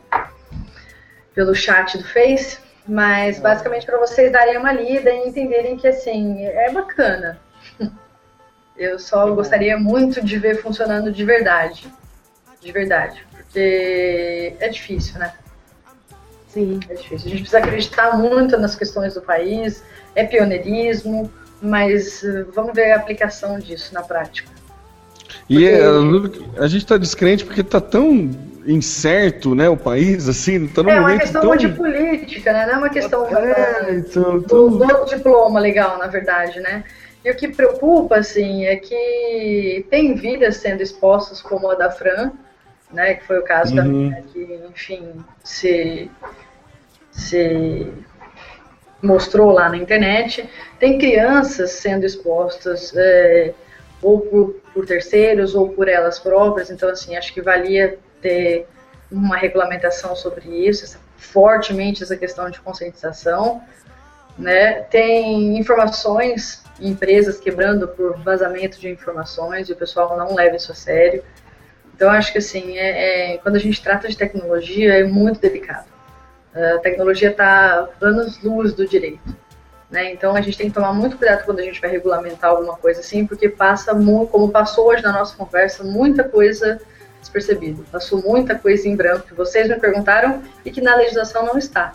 pelo 1.33 1.55
chat 1.55 1.97
do 1.97 2.03
Face, 2.03 2.59
mas 2.87 3.39
basicamente 3.39 3.85
para 3.85 3.97
vocês 3.97 4.31
darem 4.31 4.57
uma 4.57 4.71
lida 4.71 5.09
e 5.11 5.29
entenderem 5.29 5.77
que 5.77 5.87
assim 5.87 6.45
é 6.45 6.71
bacana. 6.71 7.39
Eu 8.79 8.97
só 8.97 9.29
gostaria 9.35 9.77
muito 9.77 10.23
de 10.23 10.39
ver 10.39 10.61
funcionando 10.61 11.11
de 11.11 11.25
verdade. 11.25 11.91
De 12.61 12.71
verdade. 12.71 13.25
Porque 13.35 14.55
é 14.57 14.69
difícil, 14.69 15.19
né? 15.19 15.33
Sim. 16.47 16.79
É 16.89 16.93
difícil. 16.93 17.27
A 17.27 17.29
gente 17.29 17.41
precisa 17.41 17.57
acreditar 17.57 18.17
muito 18.17 18.57
nas 18.57 18.75
questões 18.75 19.13
do 19.13 19.21
país, 19.21 19.83
é 20.15 20.23
pioneirismo, 20.23 21.29
mas 21.61 22.23
uh, 22.23 22.47
vamos 22.55 22.73
ver 22.73 22.91
a 22.91 22.95
aplicação 22.95 23.59
disso 23.59 23.93
na 23.93 24.01
prática. 24.01 24.49
E 25.49 25.67
é, 25.67 25.81
a 26.57 26.67
gente 26.67 26.83
está 26.83 26.97
descrente 26.97 27.43
porque 27.43 27.61
está 27.61 27.81
tão 27.81 28.29
incerto, 28.65 29.55
né, 29.55 29.67
o 29.67 29.75
país, 29.75 30.29
assim, 30.29 30.67
tá 30.67 30.83
num 30.83 30.89
é 30.89 30.99
uma 30.99 31.17
questão 31.17 31.41
tão... 31.41 31.55
de 31.55 31.69
política, 31.69 32.53
né, 32.53 32.65
não 32.67 32.73
é 32.73 32.77
uma 32.77 32.89
questão 32.89 33.25
é, 33.25 33.95
então, 33.95 34.39
do, 34.39 34.69
do 34.69 35.05
diploma 35.05 35.59
legal, 35.59 35.97
na 35.97 36.07
verdade, 36.07 36.59
né. 36.59 36.83
E 37.23 37.31
o 37.31 37.35
que 37.35 37.49
preocupa, 37.49 38.17
assim, 38.17 38.65
é 38.65 38.77
que 38.77 39.85
tem 39.89 40.15
vidas 40.15 40.57
sendo 40.57 40.81
expostas 40.81 41.41
como 41.41 41.69
a 41.69 41.75
da 41.75 41.91
Fran, 41.91 42.31
né, 42.91 43.15
que 43.15 43.25
foi 43.25 43.39
o 43.39 43.43
caso 43.43 43.71
uhum. 43.71 43.75
da 43.75 43.83
menina 43.83 44.21
que, 44.33 44.61
enfim, 44.69 45.13
se, 45.43 46.09
se 47.11 47.91
mostrou 49.01 49.51
lá 49.51 49.69
na 49.69 49.77
internet. 49.77 50.49
Tem 50.79 50.97
crianças 50.97 51.71
sendo 51.71 52.05
expostas 52.05 52.95
é, 52.95 53.53
ou 54.01 54.21
por, 54.21 54.55
por, 54.73 54.85
terceiros 54.85 55.55
ou 55.55 55.69
por 55.69 55.87
elas 55.87 56.19
próprias, 56.19 56.71
então, 56.71 56.89
assim, 56.89 57.15
acho 57.15 57.33
que 57.33 57.41
valia 57.41 57.99
ter 58.21 58.65
uma 59.11 59.35
regulamentação 59.35 60.15
sobre 60.15 60.47
isso, 60.49 60.97
fortemente 61.17 62.03
essa 62.03 62.15
questão 62.15 62.49
de 62.49 62.59
conscientização. 62.61 63.61
Né? 64.37 64.83
Tem 64.83 65.57
informações 65.57 66.63
empresas 66.81 67.39
quebrando 67.39 67.87
por 67.87 68.17
vazamento 68.19 68.79
de 68.79 68.89
informações 68.89 69.69
e 69.69 69.73
o 69.73 69.75
pessoal 69.75 70.17
não 70.17 70.35
leva 70.35 70.55
isso 70.55 70.71
a 70.71 70.75
sério. 70.75 71.23
Então, 71.95 72.09
acho 72.09 72.31
que 72.31 72.37
assim, 72.37 72.77
é, 72.77 73.33
é, 73.33 73.37
quando 73.39 73.57
a 73.57 73.59
gente 73.59 73.81
trata 73.81 74.07
de 74.07 74.15
tecnologia, 74.15 74.93
é 74.93 75.03
muito 75.03 75.41
delicado. 75.41 75.87
A 76.53 76.79
tecnologia 76.79 77.29
está 77.29 77.89
anos-luz 78.01 78.73
do 78.73 78.87
direito. 78.87 79.35
Né? 79.89 80.11
Então, 80.13 80.35
a 80.35 80.41
gente 80.41 80.57
tem 80.57 80.67
que 80.67 80.73
tomar 80.73 80.93
muito 80.93 81.17
cuidado 81.17 81.43
quando 81.45 81.59
a 81.59 81.63
gente 81.63 81.81
vai 81.81 81.89
regulamentar 81.89 82.51
alguma 82.51 82.77
coisa 82.77 82.99
assim, 82.99 83.25
porque 83.25 83.49
passa, 83.49 83.93
como 83.93 84.49
passou 84.49 84.87
hoje 84.87 85.03
na 85.03 85.11
nossa 85.11 85.35
conversa, 85.35 85.83
muita 85.83 86.23
coisa 86.23 86.79
despercebida. 87.19 87.83
Passou 87.91 88.21
muita 88.21 88.55
coisa 88.55 88.87
em 88.87 88.95
branco 88.95 89.27
que 89.27 89.33
vocês 89.33 89.67
me 89.67 89.79
perguntaram 89.79 90.41
e 90.63 90.71
que 90.71 90.81
na 90.81 90.95
legislação 90.95 91.45
não 91.45 91.57
está. 91.57 91.93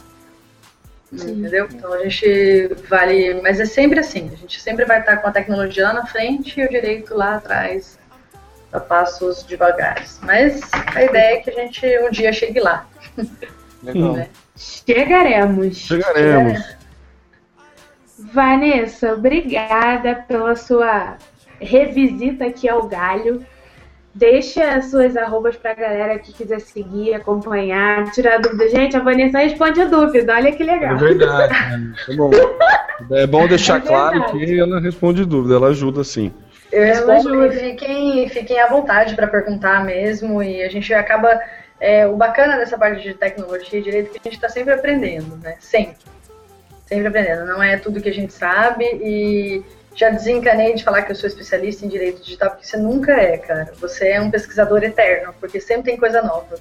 Sim. 1.17 1.33
Entendeu? 1.33 1.69
Então 1.73 1.93
a 1.93 2.03
gente 2.03 2.75
vale. 2.89 3.41
Mas 3.43 3.61
é 3.61 3.65
sempre 3.65 4.01
assim, 4.01 4.31
a 4.33 4.37
gente 4.37 4.61
sempre 4.61 4.85
vai 4.85 5.01
estar 5.01 5.19
com 5.19 5.29
a 5.29 5.33
tecnologia 5.33 5.85
lá 5.85 5.93
na 5.93 6.07
frente 6.07 6.61
e 6.61 6.65
o 6.65 6.69
direito 6.69 7.15
lá 7.15 7.37
atrás 7.37 7.99
a 8.73 8.81
passos 8.81 9.45
devagares. 9.45 10.19
Mas 10.23 10.61
a 10.73 11.03
ideia 11.03 11.37
é 11.37 11.41
que 11.41 11.51
a 11.51 11.55
gente 11.55 11.99
um 12.01 12.11
dia 12.11 12.33
chegue 12.33 12.61
lá. 12.61 12.87
Legal. 13.83 14.15
Né? 14.15 14.29
Chegaremos. 14.57 15.77
Chegaremos. 15.77 16.77
Vanessa, 18.19 19.13
obrigada 19.13 20.15
pela 20.27 20.57
sua 20.57 21.17
revisita 21.61 22.47
aqui 22.47 22.69
ao 22.69 22.87
Galho. 22.89 23.45
Deixa 24.15 24.81
suas 24.83 25.17
arrobas 25.17 25.57
pra 25.57 25.75
galera 25.75 26.19
que 26.21 26.33
quiser 26.33 26.61
seguir, 26.61 27.15
acompanhar, 27.15 28.13
tirar 28.13 28.39
dúvida. 28.39 28.69
Gente, 28.69 28.97
a 28.97 29.01
Vanessa 29.01 29.39
responde 29.39 29.83
a 29.83 29.87
dúvida, 29.87 30.35
olha 30.35 30.53
que 30.53 30.63
legal. 30.63 30.95
É 30.95 30.99
verdade, 30.99 31.53
né? 31.53 31.95
é 32.09 32.15
bom. 32.15 32.31
É 33.11 33.27
bom 33.27 33.49
deixar 33.49 33.79
é 33.79 33.81
claro 33.81 34.25
que 34.31 34.61
ela 34.61 34.81
responde 34.81 35.25
dúvida, 35.25 35.57
ela 35.57 35.69
ajuda 35.69 36.05
sim. 36.05 36.33
Eu 36.71 36.85
respondo 36.85 37.45
e 37.45 37.51
fiquem, 37.51 38.29
fiquem 38.29 38.61
à 38.61 38.69
vontade 38.69 39.17
para 39.17 39.27
perguntar 39.27 39.85
mesmo, 39.85 40.41
e 40.41 40.63
a 40.63 40.69
gente 40.69 40.95
acaba. 40.95 41.41
É, 41.81 42.07
o 42.07 42.17
bacana 42.17 42.57
dessa 42.57 42.79
parte 42.79 43.03
de 43.03 43.15
tecnologia 43.15 43.81
e 43.81 43.83
direito 43.83 44.07
é 44.07 44.13
que 44.13 44.29
a 44.29 44.31
gente 44.31 44.37
está 44.37 44.49
sempre 44.49 44.75
aprendendo, 44.75 45.37
né? 45.43 45.57
Sempre. 45.59 45.97
Sempre 46.87 47.09
aprendendo. 47.09 47.47
Não 47.47 47.61
é 47.61 47.77
tudo 47.77 48.01
que 48.01 48.09
a 48.09 48.15
gente 48.15 48.33
sabe 48.33 48.85
e 48.85 49.65
já 49.95 50.11
desencanei 50.11 50.75
de 50.75 50.83
falar 50.83 51.03
que 51.03 51.13
eu 51.13 51.17
sou 51.17 51.29
especialista 51.29 51.87
em 51.87 51.89
direito 51.89 52.23
digital, 52.23 52.51
porque 52.51 52.67
você 52.67 52.77
nunca 52.77 53.13
é, 53.13 53.39
cara. 53.39 53.73
Você 53.81 54.09
é 54.09 54.21
um 54.21 54.31
pesquisador 54.31 54.83
eterno, 54.83 55.35
porque 55.39 55.61
sempre 55.61 55.93
tem 55.93 55.97
coisa 55.97 56.21
nova. 56.21 56.57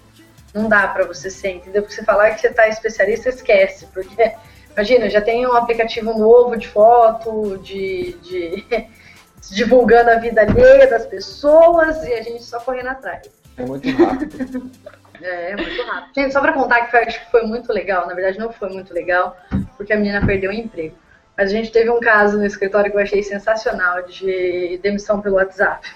Não 0.54 0.70
dá 0.70 0.88
para 0.88 1.06
você 1.06 1.32
ser, 1.32 1.56
entendeu? 1.56 1.82
Porque 1.82 1.96
você 1.96 2.04
falar 2.04 2.32
que 2.32 2.42
você 2.42 2.50
tá 2.50 2.68
especialista, 2.68 3.30
esquece, 3.30 3.88
porque 3.88 4.34
imagina, 4.72 5.10
já 5.10 5.20
tem 5.20 5.48
um 5.48 5.54
aplicativo 5.54 6.18
novo 6.18 6.56
de 6.56 6.68
foto, 6.68 7.58
de, 7.58 8.14
de 8.22 8.66
divulgando 9.52 10.12
a 10.12 10.16
vida 10.16 10.42
alheia 10.42 10.88
das 10.88 11.08
pessoas 11.08 12.04
e 12.04 12.14
a 12.14 12.22
gente 12.22 12.44
só 12.44 12.60
correndo 12.60 12.90
atrás. 12.90 13.28
É 13.58 13.66
muito 13.66 13.90
rápido. 13.92 14.72
É, 15.22 15.52
é 15.52 15.56
muito 15.56 15.82
rápido. 15.84 16.12
Gente, 16.16 16.34
só 16.34 16.42
para 16.42 16.52
contar 16.52 16.82
que 16.82 16.92
foi, 16.92 17.04
acho 17.06 17.24
que 17.24 17.32
foi 17.32 17.44
muito 17.44 17.72
legal, 17.72 18.08
na 18.08 18.14
verdade 18.14 18.38
não 18.38 18.52
foi 18.52 18.68
muito 18.68 18.94
legal, 18.94 19.38
porque 19.78 19.94
a 19.94 19.96
menina 19.96 20.26
perdeu 20.26 20.50
o 20.50 20.54
emprego. 20.54 20.96
Mas 21.38 21.50
a 21.50 21.54
gente 21.54 21.72
teve 21.72 21.90
um 21.90 22.00
caso 22.00 22.38
no 22.38 22.46
escritório 22.46 22.92
que 22.92 22.98
eu 22.98 23.02
achei 23.02 23.24
sensacional 23.24 24.04
de 24.04 24.80
demissão 24.84 25.20
pelo 25.20 25.36
WhatsApp. 25.36 25.88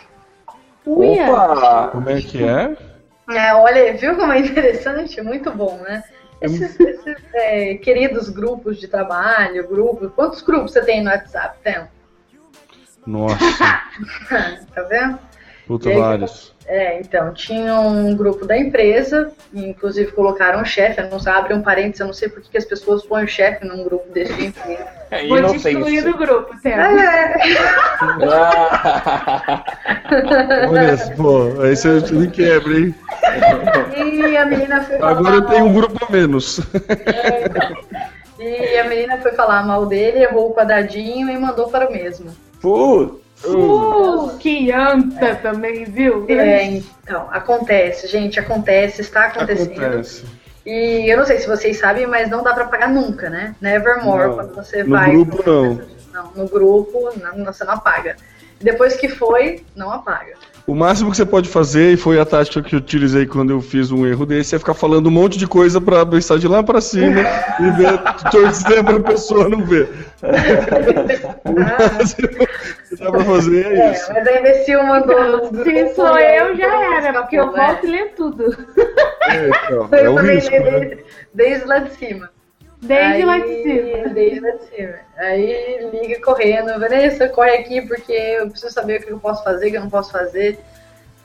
Opa! 0.86 1.90
Como 1.92 2.10
é 2.10 2.22
que 2.22 2.44
é? 2.44 2.76
é? 3.36 3.54
Olha, 3.54 3.94
viu 3.94 4.16
como 4.16 4.34
é 4.34 4.40
interessante? 4.40 5.22
Muito 5.22 5.52
bom, 5.52 5.78
né? 5.78 6.04
Esses, 6.42 6.80
esses 6.80 7.18
é, 7.34 7.76
queridos 7.76 8.30
grupos 8.30 8.80
de 8.80 8.88
trabalho, 8.88 9.68
grupos. 9.68 10.12
Quantos 10.16 10.42
grupos 10.42 10.72
você 10.72 10.82
tem 10.82 11.04
no 11.04 11.10
WhatsApp, 11.10 11.58
Tem? 11.64 11.88
Nossa. 13.06 13.38
tá 14.74 14.84
vendo? 14.84 15.20
Puta, 15.68 15.92
vários. 15.92 16.56
É, 16.66 17.00
então, 17.00 17.34
tinha 17.34 17.80
um 17.80 18.16
grupo 18.16 18.46
da 18.46 18.58
empresa, 18.58 19.32
inclusive 19.54 20.12
colocaram 20.12 20.62
um 20.62 20.66
chefe, 20.66 21.02
não 21.02 21.18
abre 21.34 21.54
um 21.54 21.62
parênteses, 21.62 22.02
eu 22.02 22.08
não 22.08 22.14
sei 22.14 22.28
por 22.28 22.42
que, 22.42 22.58
as 22.58 22.66
pessoas 22.66 23.06
põem 23.06 23.26
chefe 23.26 23.66
num 23.66 23.86
grupo 23.86 24.12
desse 24.12 24.34
de 24.34 24.48
empresa. 24.48 24.98
É 25.10 25.26
Vou 25.26 25.42
do 25.42 26.18
grupo, 26.18 26.54
Theo. 26.62 26.76
Ah, 28.30 29.64
Olha, 30.70 30.98
pô, 31.16 31.62
aí 31.62 31.78
você 31.78 32.02
me 32.14 32.30
quebra, 32.30 32.74
hein? 32.78 32.96
E 33.96 34.36
a 34.36 34.46
menina 34.46 34.84
foi 34.84 34.98
falar 34.98 35.12
Agora 35.12 35.36
eu 35.36 35.46
tenho 35.46 35.66
um 35.66 35.74
grupo 35.74 36.06
a 36.06 36.12
menos. 36.12 36.60
E 38.38 38.78
a 38.78 38.84
menina 38.84 39.18
foi 39.20 39.32
falar 39.32 39.66
mal 39.66 39.86
dele, 39.86 40.24
errou 40.24 40.50
o 40.50 40.54
quadradinho 40.54 41.30
e 41.30 41.38
mandou 41.38 41.70
para 41.70 41.88
o 41.88 41.92
mesmo. 41.94 42.36
putz. 42.62 43.27
Uh, 43.46 44.38
que 44.40 44.72
anta 44.72 45.36
também, 45.36 45.86
viu? 45.86 46.26
É, 46.28 46.64
então, 46.64 47.28
acontece, 47.32 48.08
gente, 48.08 48.40
acontece, 48.40 49.02
está 49.02 49.26
acontecendo. 49.26 49.72
Acontece. 49.80 50.26
E 50.66 51.10
eu 51.10 51.18
não 51.18 51.26
sei 51.26 51.38
se 51.40 51.48
vocês 51.48 51.78
sabem, 51.80 52.06
mas 52.08 52.30
não 52.30 52.44
dá 52.44 52.54
pra 52.54 52.66
pagar 52.66 52.90
nunca, 52.90 53.30
né? 53.30 53.56
Nevermore, 53.62 54.28
Não. 54.28 54.36
quando 54.36 54.56
você 54.56 54.84
No 54.84 54.90
vai. 54.90 55.12
grupo, 55.12 55.44
não. 55.50 55.82
Não, 56.14 56.32
no 56.36 56.50
grupo, 56.50 57.10
não, 57.22 57.46
você 57.46 57.64
não 57.64 57.74
apaga. 57.76 58.16
Depois 58.60 58.96
que 58.96 59.08
foi, 59.08 59.64
não 59.76 59.92
apaga. 59.92 60.34
O 60.68 60.76
máximo 60.76 61.10
que 61.10 61.16
você 61.16 61.26
pode 61.26 61.48
fazer, 61.48 61.94
e 61.94 61.98
foi 61.98 62.20
a 62.20 62.26
tática 62.26 62.62
que 62.62 62.76
eu 62.76 62.80
utilizei 62.80 63.26
quando 63.26 63.52
eu 63.52 63.62
fiz 63.62 63.90
um 63.90 64.06
erro 64.06 64.26
desse, 64.26 64.54
é 64.54 64.60
ficar 64.60 64.74
falando 64.74 65.08
um 65.08 65.12
monte 65.12 65.38
de 65.38 65.48
coisa 65.48 65.80
pra 65.80 66.06
pensar 66.06 66.38
de 66.38 66.46
lá 66.46 66.62
pra 66.62 66.82
cima 66.82 67.22
e 67.62 67.72
ver, 67.72 67.98
torcer 68.30 68.84
pra 68.84 69.00
pessoa 69.00 69.48
não 69.48 69.64
ver. 69.64 69.88
O 71.46 71.54
máximo 71.54 72.28
que 72.28 72.96
dá 73.00 73.12
pra 73.12 73.24
fazer 73.24 73.66
é 73.66 73.80
É, 73.80 73.92
isso. 73.94 74.14
mas 74.14 74.28
a 74.28 74.40
imbecil 74.40 74.84
mandou. 74.84 75.64
Se 75.64 75.96
sou 75.96 76.20
eu, 76.20 76.58
já 76.58 76.96
era, 76.98 77.22
porque 77.22 77.38
eu 77.38 77.52
volto 77.52 77.86
e 77.86 77.90
leio 77.90 78.10
tudo. 78.16 78.58
É, 79.30 79.48
então, 79.50 79.88
Eu 79.94 79.98
é 79.98 80.10
o 80.10 80.16
também 80.16 80.36
risco, 80.36 80.52
leio 80.52 80.64
né? 80.66 80.80
desde, 80.80 81.04
desde 81.34 81.66
lá 81.66 81.80
de 81.80 81.94
cima. 81.96 82.30
Desde 82.82 83.04
Aí- 83.06 83.26
lá 83.26 83.40
de 83.40 83.64
cima. 83.64 84.10
Desde 84.10 84.40
lá 84.40 84.52
de 84.52 84.66
cima. 84.76 84.96
Aí 85.18 85.90
liga 85.92 86.22
correndo, 86.22 86.80
Vanessa, 86.80 87.28
corre 87.28 87.52
aqui 87.58 87.82
porque 87.82 88.12
eu 88.14 88.50
preciso 88.50 88.74
saber 88.74 89.02
o 89.02 89.06
que 89.06 89.12
eu 89.12 89.20
posso 89.20 89.44
fazer, 89.44 89.68
o 89.68 89.72
que 89.72 89.78
eu 89.78 89.82
não 89.82 89.90
posso 89.90 90.12
fazer. 90.12 90.60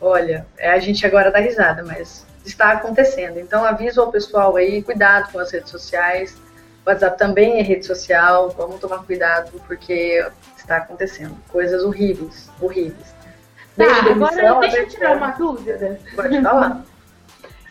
Olha, 0.00 0.46
é, 0.58 0.70
a 0.70 0.78
gente 0.78 1.06
agora 1.06 1.30
dá 1.30 1.38
risada, 1.38 1.84
mas 1.84 2.26
está 2.44 2.72
acontecendo. 2.72 3.38
Então 3.38 3.64
aviso 3.64 4.00
ao 4.00 4.10
pessoal 4.10 4.56
aí, 4.56 4.82
cuidado 4.82 5.30
com 5.30 5.38
as 5.38 5.50
redes 5.52 5.70
sociais. 5.70 6.36
O 6.84 6.90
WhatsApp 6.90 7.16
também 7.16 7.60
é 7.60 7.62
rede 7.62 7.86
social, 7.86 8.50
vamos 8.50 8.80
tomar 8.80 9.04
cuidado 9.04 9.52
porque 9.68 10.26
está 10.56 10.78
acontecendo 10.78 11.36
coisas 11.48 11.84
horríveis, 11.84 12.50
horríveis. 12.60 13.14
Tá, 13.76 13.84
Desde 13.84 14.10
agora 14.10 14.30
demissão 14.34 14.60
deixa 14.60 14.78
eu 14.78 14.88
tirar 14.88 15.16
uma 15.16 15.30
dúvida. 15.30 15.98
Pode 16.16 16.40
falar. 16.42 16.82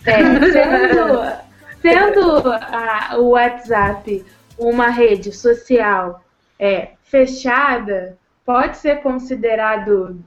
É, 0.04 0.18
sendo 0.52 1.51
sendo 1.82 2.52
a- 2.52 3.18
o 3.18 3.30
WhatsApp 3.30 4.26
uma 4.58 4.88
rede 4.90 5.32
social 5.32 6.24
é, 6.60 6.90
fechada, 7.04 8.18
pode 8.46 8.78
ser 8.78 9.02
considerado, 9.02 10.20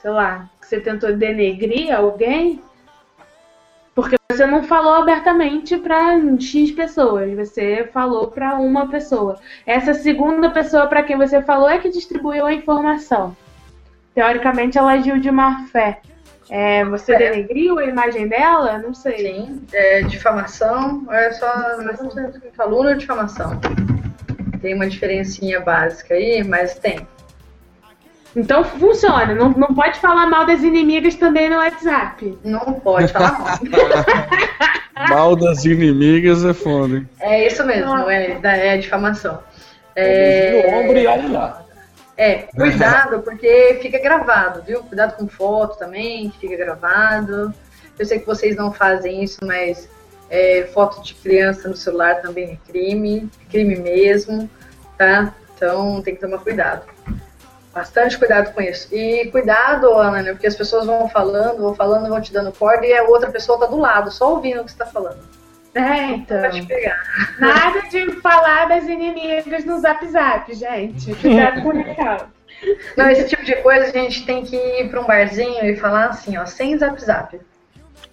sei 0.00 0.10
lá, 0.10 0.48
que 0.60 0.66
você 0.66 0.80
tentou 0.80 1.16
denegrir 1.16 1.96
alguém? 1.96 2.62
Porque 3.94 4.16
você 4.30 4.46
não 4.46 4.62
falou 4.62 4.94
abertamente 4.94 5.76
para 5.78 6.18
X 6.38 6.70
pessoas, 6.70 7.34
você 7.34 7.88
falou 7.92 8.28
para 8.28 8.54
uma 8.56 8.86
pessoa. 8.88 9.40
Essa 9.66 9.94
segunda 9.94 10.50
pessoa 10.50 10.86
para 10.86 11.02
quem 11.02 11.16
você 11.16 11.42
falou 11.42 11.68
é 11.68 11.78
que 11.78 11.88
distribuiu 11.88 12.46
a 12.46 12.52
informação. 12.52 13.36
Teoricamente, 14.14 14.76
ela 14.78 14.92
agiu 14.92 15.18
de 15.18 15.30
má 15.30 15.66
fé. 15.72 16.00
É, 16.50 16.84
você 16.84 17.12
É. 17.12 17.18
denegriu 17.18 17.78
a 17.78 17.84
imagem 17.84 18.26
dela? 18.28 18.78
Não 18.78 18.94
sei. 18.94 19.18
Sim, 19.18 19.62
é, 19.72 20.02
difamação 20.02 21.06
é 21.10 21.30
só 21.32 21.46
calúnia 22.56 22.92
ou 22.92 22.96
difamação. 22.98 23.60
Tem 24.60 24.74
uma 24.74 24.88
diferencinha 24.88 25.60
básica 25.60 26.14
aí, 26.14 26.42
mas 26.42 26.74
tem. 26.78 27.06
Então 28.34 28.62
funciona. 28.64 29.34
Não, 29.34 29.50
não 29.50 29.74
pode 29.74 29.98
falar 30.00 30.26
mal 30.26 30.46
das 30.46 30.62
inimigas 30.62 31.14
também 31.16 31.48
no 31.50 31.56
WhatsApp. 31.56 32.38
Não 32.44 32.74
pode 32.74 33.12
falar 33.12 33.38
mal. 33.38 33.58
Mal 35.10 35.36
das 35.36 35.64
inimigas 35.64 36.44
é 36.44 36.52
foda? 36.52 37.04
É 37.20 37.46
isso 37.46 37.64
mesmo, 37.64 37.94
é, 38.10 38.40
é 38.42 38.76
difamação. 38.78 39.38
É... 39.94 40.58
É, 40.58 40.72
No 40.72 40.78
ombro 40.80 40.98
e 40.98 41.06
olha 41.06 41.28
lá. 41.28 41.64
É, 42.18 42.48
cuidado, 42.52 43.22
porque 43.22 43.78
fica 43.80 43.96
gravado, 44.00 44.60
viu? 44.62 44.82
Cuidado 44.82 45.16
com 45.16 45.28
foto 45.28 45.78
também, 45.78 46.28
que 46.30 46.40
fica 46.40 46.56
gravado. 46.56 47.54
Eu 47.96 48.04
sei 48.04 48.18
que 48.18 48.26
vocês 48.26 48.56
não 48.56 48.72
fazem 48.72 49.22
isso, 49.22 49.38
mas 49.44 49.88
é, 50.28 50.68
foto 50.74 51.00
de 51.00 51.14
criança 51.14 51.68
no 51.68 51.76
celular 51.76 52.20
também 52.20 52.52
é 52.54 52.70
crime, 52.70 53.30
crime 53.48 53.76
mesmo, 53.76 54.50
tá? 54.98 55.32
Então 55.54 56.02
tem 56.02 56.16
que 56.16 56.20
tomar 56.20 56.38
cuidado. 56.38 56.86
Bastante 57.72 58.18
cuidado 58.18 58.52
com 58.52 58.60
isso. 58.62 58.92
E 58.92 59.30
cuidado, 59.30 59.94
Ana, 59.94 60.20
né, 60.20 60.32
porque 60.32 60.48
as 60.48 60.56
pessoas 60.56 60.86
vão 60.86 61.08
falando, 61.08 61.58
vão 61.58 61.74
falando, 61.76 62.08
vão 62.08 62.20
te 62.20 62.32
dando 62.32 62.50
corda 62.50 62.84
e 62.84 62.92
a 62.98 63.04
outra 63.04 63.30
pessoa 63.30 63.60
tá 63.60 63.66
do 63.66 63.78
lado, 63.78 64.10
só 64.10 64.32
ouvindo 64.34 64.60
o 64.60 64.64
que 64.64 64.72
você 64.72 64.78
tá 64.78 64.86
falando. 64.86 65.20
É, 65.78 66.04
então. 66.12 66.38
Nada 67.38 67.82
de 67.88 68.12
falar 68.20 68.68
das 68.68 68.84
inimigas 68.88 69.64
no 69.64 69.78
Zap 69.80 70.04
Zap, 70.06 70.52
gente. 70.54 71.12
Recado. 71.12 72.26
Não, 72.96 73.08
esse 73.08 73.28
tipo 73.28 73.44
de 73.44 73.54
coisa 73.56 73.84
a 73.84 73.90
gente 73.90 74.26
tem 74.26 74.42
que 74.44 74.56
ir 74.56 74.90
pra 74.90 75.00
um 75.00 75.04
barzinho 75.06 75.64
e 75.64 75.76
falar 75.76 76.06
assim, 76.06 76.36
ó, 76.36 76.44
sem 76.44 76.76
zap 76.76 77.00
zap, 77.00 77.40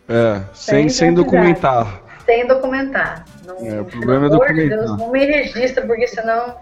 É, 0.07 0.41
sem, 0.53 0.81
Sem 0.87 0.89
sem 0.89 1.13
documentar. 1.15 2.01
sem 2.25 2.45
documentar. 2.45 3.25
Não, 3.43 3.55
É, 3.55 3.81
o 3.81 3.85
pelo 3.85 3.85
problema 3.85 4.25
é 4.25 4.29
amor 4.29 4.45
de 4.47 4.53
documentar. 4.53 4.77
Deus, 4.77 4.97
não 4.99 5.11
me 5.11 5.25
registra, 5.25 5.83
porque 5.87 6.07
senão. 6.07 6.57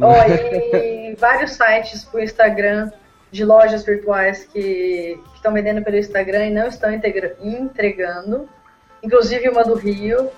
Ó, 0.00 0.14
e 0.26 1.14
vários 1.20 1.52
sites 1.52 2.04
pro 2.04 2.20
Instagram 2.20 2.90
de 3.30 3.44
lojas 3.44 3.84
virtuais 3.84 4.44
que 4.52 5.16
que 5.30 5.36
estão 5.36 5.52
vendendo 5.52 5.82
pelo 5.84 5.96
Instagram 5.98 6.46
e 6.46 6.50
não 6.50 6.66
estão 6.66 6.90
integra- 6.92 7.36
entregando. 7.40 8.48
Inclusive 9.02 9.48
uma 9.48 9.64
do 9.64 9.74
Rio. 9.74 10.30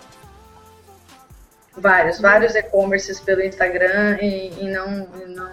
Vários, 1.76 2.20
vários 2.20 2.54
e-commerces 2.54 3.20
pelo 3.20 3.42
Instagram 3.42 4.18
e, 4.22 4.52
e 4.60 4.68
não, 4.70 5.08
e 5.20 5.26
não, 5.26 5.52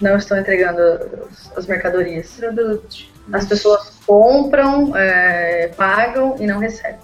não 0.00 0.16
estão 0.16 0.38
entregando 0.38 0.80
as- 1.30 1.58
as 1.58 1.66
mercadorias. 1.66 2.30
Produtos. 2.36 3.10
As 3.32 3.44
pessoas 3.46 3.90
compram, 4.06 4.96
é, 4.96 5.68
pagam 5.76 6.36
e 6.38 6.46
não 6.46 6.58
recebem. 6.60 7.00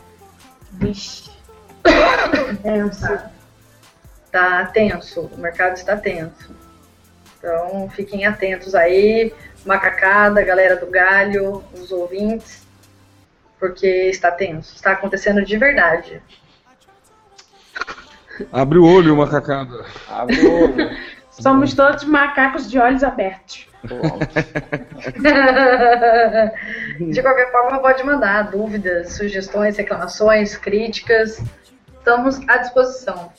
Vixe. 0.73 1.31
Tenso. 2.63 3.19
Tá 4.31 4.67
tenso, 4.67 5.21
o 5.33 5.39
mercado 5.39 5.77
está 5.77 5.97
tenso. 5.97 6.51
Então 7.39 7.89
fiquem 7.91 8.27
atentos 8.27 8.75
aí, 8.75 9.33
macacada, 9.65 10.43
galera 10.43 10.75
do 10.77 10.87
galho, 10.87 11.63
os 11.73 11.93
ouvintes, 11.93 12.64
porque 13.65 13.87
está 14.11 14.31
tenso, 14.31 14.77
está 14.77 14.93
acontecendo 14.93 15.43
de 15.43 15.57
verdade. 15.57 16.21
Abre 18.53 18.77
o 18.77 18.85
olho, 18.85 19.17
macacada. 19.17 19.87
Abre 20.07 20.39
o 20.47 20.65
olho. 20.65 20.91
Somos 21.33 21.73
todos 21.73 22.05
macacos 22.05 22.71
de 22.71 22.79
olhos 22.79 23.03
abertos. 23.03 23.67
De 27.01 27.23
qualquer 27.23 27.51
forma, 27.51 27.79
pode 27.81 28.05
mandar 28.05 28.51
dúvidas, 28.51 29.15
sugestões, 29.15 29.79
reclamações, 29.79 30.59
críticas. 30.59 31.43
Estamos 31.99 32.47
à 32.47 32.59
disposição. 32.59 33.33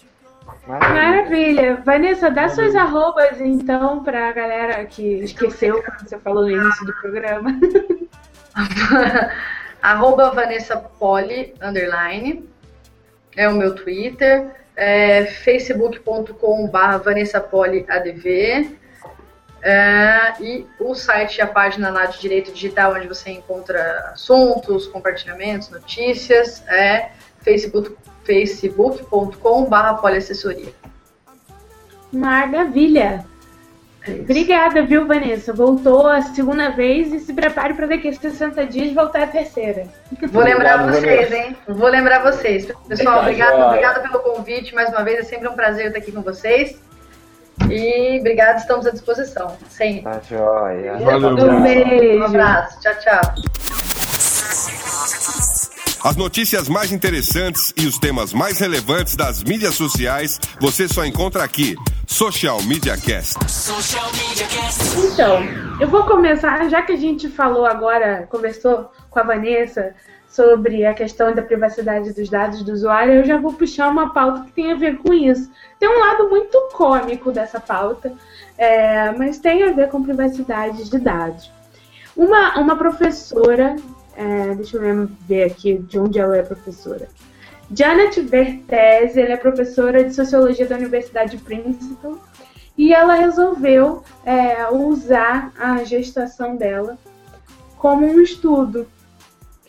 Maravilha. 0.65 1.84
Vanessa, 1.86 2.32
dá 2.32 2.49
suas 2.49 2.76
arrobas 2.76 3.39
então 3.39 4.03
pra 4.03 4.31
galera 4.31 4.84
que 4.85 5.19
esqueceu 5.19 5.84
quando 5.84 5.99
você 5.99 6.18
falou 6.18 6.43
no 6.43 6.52
início 6.52 6.84
do 6.84 6.93
programa. 6.93 7.60
Arroba 9.86 10.32
Vanessa 10.32 10.78
Poli, 10.78 11.53
underline. 11.62 12.49
É 13.38 13.48
o 13.48 13.53
meu 13.53 13.76
Twitter. 13.76 14.49
É 14.76 15.26
facebook.com 15.26 16.68
barra 16.68 16.95
ADV. 16.95 18.78
É, 19.62 20.34
e 20.41 20.66
o 20.80 20.95
site 20.95 21.38
e 21.38 21.41
a 21.41 21.48
página 21.48 21.91
lá 21.91 22.07
de 22.07 22.20
Direito 22.20 22.52
Digital, 22.52 22.94
onde 22.94 23.07
você 23.07 23.30
encontra 23.30 24.12
assuntos, 24.12 24.88
compartilhamentos, 24.88 25.70
notícias, 25.70 26.64
é 26.68 27.12
facebook 27.41 27.95
facebook.com 28.24 29.66
barra 29.66 29.94
poliassessoria. 29.95 30.74
Maravilha. 32.12 33.24
Obrigada, 34.07 34.84
viu, 34.84 35.07
Vanessa? 35.07 35.52
Voltou 35.53 36.07
a 36.07 36.22
segunda 36.22 36.69
vez 36.69 37.11
e 37.14 37.19
se 37.19 37.34
prepare 37.34 37.73
para 37.73 37.88
daqui 37.88 38.07
a 38.07 38.14
60 38.14 38.65
dias 38.68 38.94
voltar 38.94 39.23
a 39.23 39.27
terceira. 39.27 39.88
Vou 40.32 40.44
lembrar 40.44 40.82
Obrigado, 40.82 40.91
vocês, 40.91 41.30
Vanessa. 41.30 41.48
hein? 41.48 41.57
Vou 41.68 41.90
lembrar 41.90 42.23
vocês. 42.23 42.68
Pessoal, 42.88 43.22
obrigado, 43.22 43.53
joia. 43.56 43.65
obrigada 43.68 43.99
pelo 44.02 44.19
convite 44.19 44.76
mais 44.76 44.90
uma 44.90 45.03
vez. 45.03 45.19
É 45.19 45.23
sempre 45.23 45.48
um 45.48 45.53
prazer 45.53 45.88
estar 45.88 45.99
aqui 45.99 46.11
com 46.11 46.22
vocês. 46.22 46.80
E 47.69 48.19
obrigado, 48.19 48.57
estamos 48.57 48.86
à 48.86 48.91
disposição. 48.91 49.56
Sempre. 49.69 50.03
Tá 50.03 50.19
joia. 50.30 50.98
Valeu. 50.98 51.49
Um 51.49 51.64
beijo. 51.64 52.19
Um 52.19 52.23
abraço. 52.26 52.80
Tchau, 52.82 52.94
tchau. 52.99 53.94
As 56.06 56.15
notícias 56.15 56.69
mais 56.69 56.91
interessantes 56.91 57.73
e 57.76 57.88
os 57.88 57.98
temas 57.98 58.32
mais 58.32 58.60
relevantes 58.60 59.15
das 59.15 59.44
mídias 59.44 59.73
sociais 59.73 60.40
você 60.61 60.88
só 60.88 61.03
encontra 61.03 61.44
aqui. 61.44 61.76
Social 62.06 62.61
Media 62.61 62.95
Cast. 62.95 63.52
Social 63.52 64.06
Media 64.11 64.45
Cast. 64.45 64.99
Então, 64.99 65.40
eu 65.80 65.88
vou 65.88 66.03
começar, 66.03 66.69
já 66.69 66.84
que 66.84 66.91
a 66.91 66.95
gente 66.95 67.27
falou 67.27 67.65
agora, 67.65 68.27
conversou 68.30 68.91
com 69.10 69.19
a 69.19 69.23
Vanessa 69.23 69.95
sobre 70.30 70.86
a 70.86 70.94
questão 70.94 71.34
da 71.34 71.41
privacidade 71.41 72.14
dos 72.14 72.30
dados 72.30 72.61
do 72.61 72.72
usuário, 72.72 73.15
eu 73.15 73.26
já 73.26 73.40
vou 73.40 73.53
puxar 73.53 73.88
uma 73.88 74.14
pauta 74.14 74.41
que 74.41 74.52
tem 74.52 74.73
a 74.73 74.76
ver 74.76 74.98
com 74.98 75.11
isso. 75.11 75.49
Tem 75.80 75.90
um 75.90 75.99
lado 75.99 76.30
muito 76.30 76.69
cômico 76.73 77.32
dessa 77.32 77.60
pauta, 77.60 78.14
é, 78.60 79.11
mas 79.14 79.40
tem 79.40 79.64
a 79.64 79.72
ver 79.72 79.90
com 79.90 80.03
privacidade 80.03 80.88
de 80.88 80.99
dados. 80.99 81.52
Uma, 82.15 82.60
uma 82.60 82.76
professora, 82.76 83.76
é, 84.16 84.56
deixa 84.56 84.78
eu 84.78 85.10
ver 85.28 85.44
aqui 85.44 85.78
de 85.78 86.00
onde 86.00 86.20
ela 86.20 86.38
é 86.38 86.42
professora. 86.42 87.08
Janet 87.74 88.22
Vertese, 88.22 89.20
ela 89.20 89.34
é 89.34 89.38
professora 89.38 90.04
de 90.04 90.14
Sociologia 90.14 90.68
da 90.68 90.76
Universidade 90.76 91.38
de 91.38 91.44
Princeton, 91.44 92.18
e 92.78 92.94
ela 92.94 93.16
resolveu 93.16 94.04
é, 94.26 94.70
usar 94.70 95.52
a 95.58 95.84
gestação 95.84 96.56
dela 96.56 96.98
como 97.78 98.06
um 98.06 98.22
estudo 98.22 98.88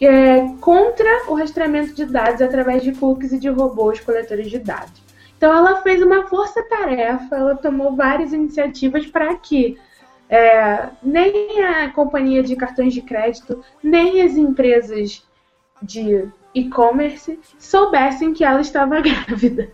é, 0.00 0.48
contra 0.60 1.30
o 1.30 1.34
rastreamento 1.34 1.94
de 1.94 2.04
dados 2.04 2.42
através 2.42 2.82
de 2.82 2.92
cookies 2.92 3.32
e 3.32 3.38
de 3.38 3.48
robôs 3.48 4.00
coletores 4.00 4.50
de 4.50 4.58
dados. 4.58 5.02
Então 5.36 5.52
ela 5.52 5.82
fez 5.82 6.02
uma 6.02 6.26
força-tarefa, 6.26 7.36
ela 7.36 7.54
tomou 7.54 7.94
várias 7.94 8.32
iniciativas 8.32 9.06
para 9.06 9.34
que 9.36 9.78
é, 10.28 10.88
nem 11.02 11.62
a 11.62 11.90
companhia 11.90 12.42
de 12.42 12.56
cartões 12.56 12.92
de 12.92 13.02
crédito, 13.02 13.62
nem 13.82 14.22
as 14.22 14.36
empresas 14.36 15.26
de 15.82 16.28
e-commerce 16.54 17.38
soubessem 17.58 18.32
que 18.32 18.44
ela 18.44 18.60
estava 18.60 19.00
grávida. 19.02 19.70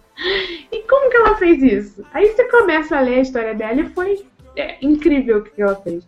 E 0.71 0.81
como 0.83 1.11
que 1.11 1.17
ela 1.17 1.37
fez 1.37 1.63
isso? 1.63 2.05
Aí 2.13 2.29
você 2.29 2.45
começa 2.49 2.97
a 2.97 3.01
ler 3.01 3.17
a 3.17 3.23
história 3.23 3.55
dela 3.55 3.81
e 3.81 3.89
foi 3.91 4.27
é, 4.57 4.77
incrível 4.83 5.39
o 5.39 5.43
que 5.43 5.63
ela 5.63 5.77
fez. 5.77 6.07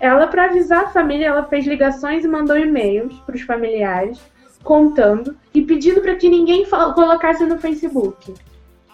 Ela, 0.00 0.26
para 0.26 0.44
avisar 0.44 0.84
a 0.84 0.88
família, 0.88 1.28
ela 1.28 1.44
fez 1.44 1.66
ligações 1.66 2.24
e 2.24 2.28
mandou 2.28 2.58
e-mails 2.58 3.18
para 3.20 3.34
os 3.34 3.42
familiares, 3.42 4.20
contando 4.62 5.36
e 5.54 5.62
pedindo 5.62 6.00
para 6.00 6.16
que 6.16 6.28
ninguém 6.28 6.66
colocasse 6.66 7.44
no 7.44 7.58
Facebook. 7.58 8.34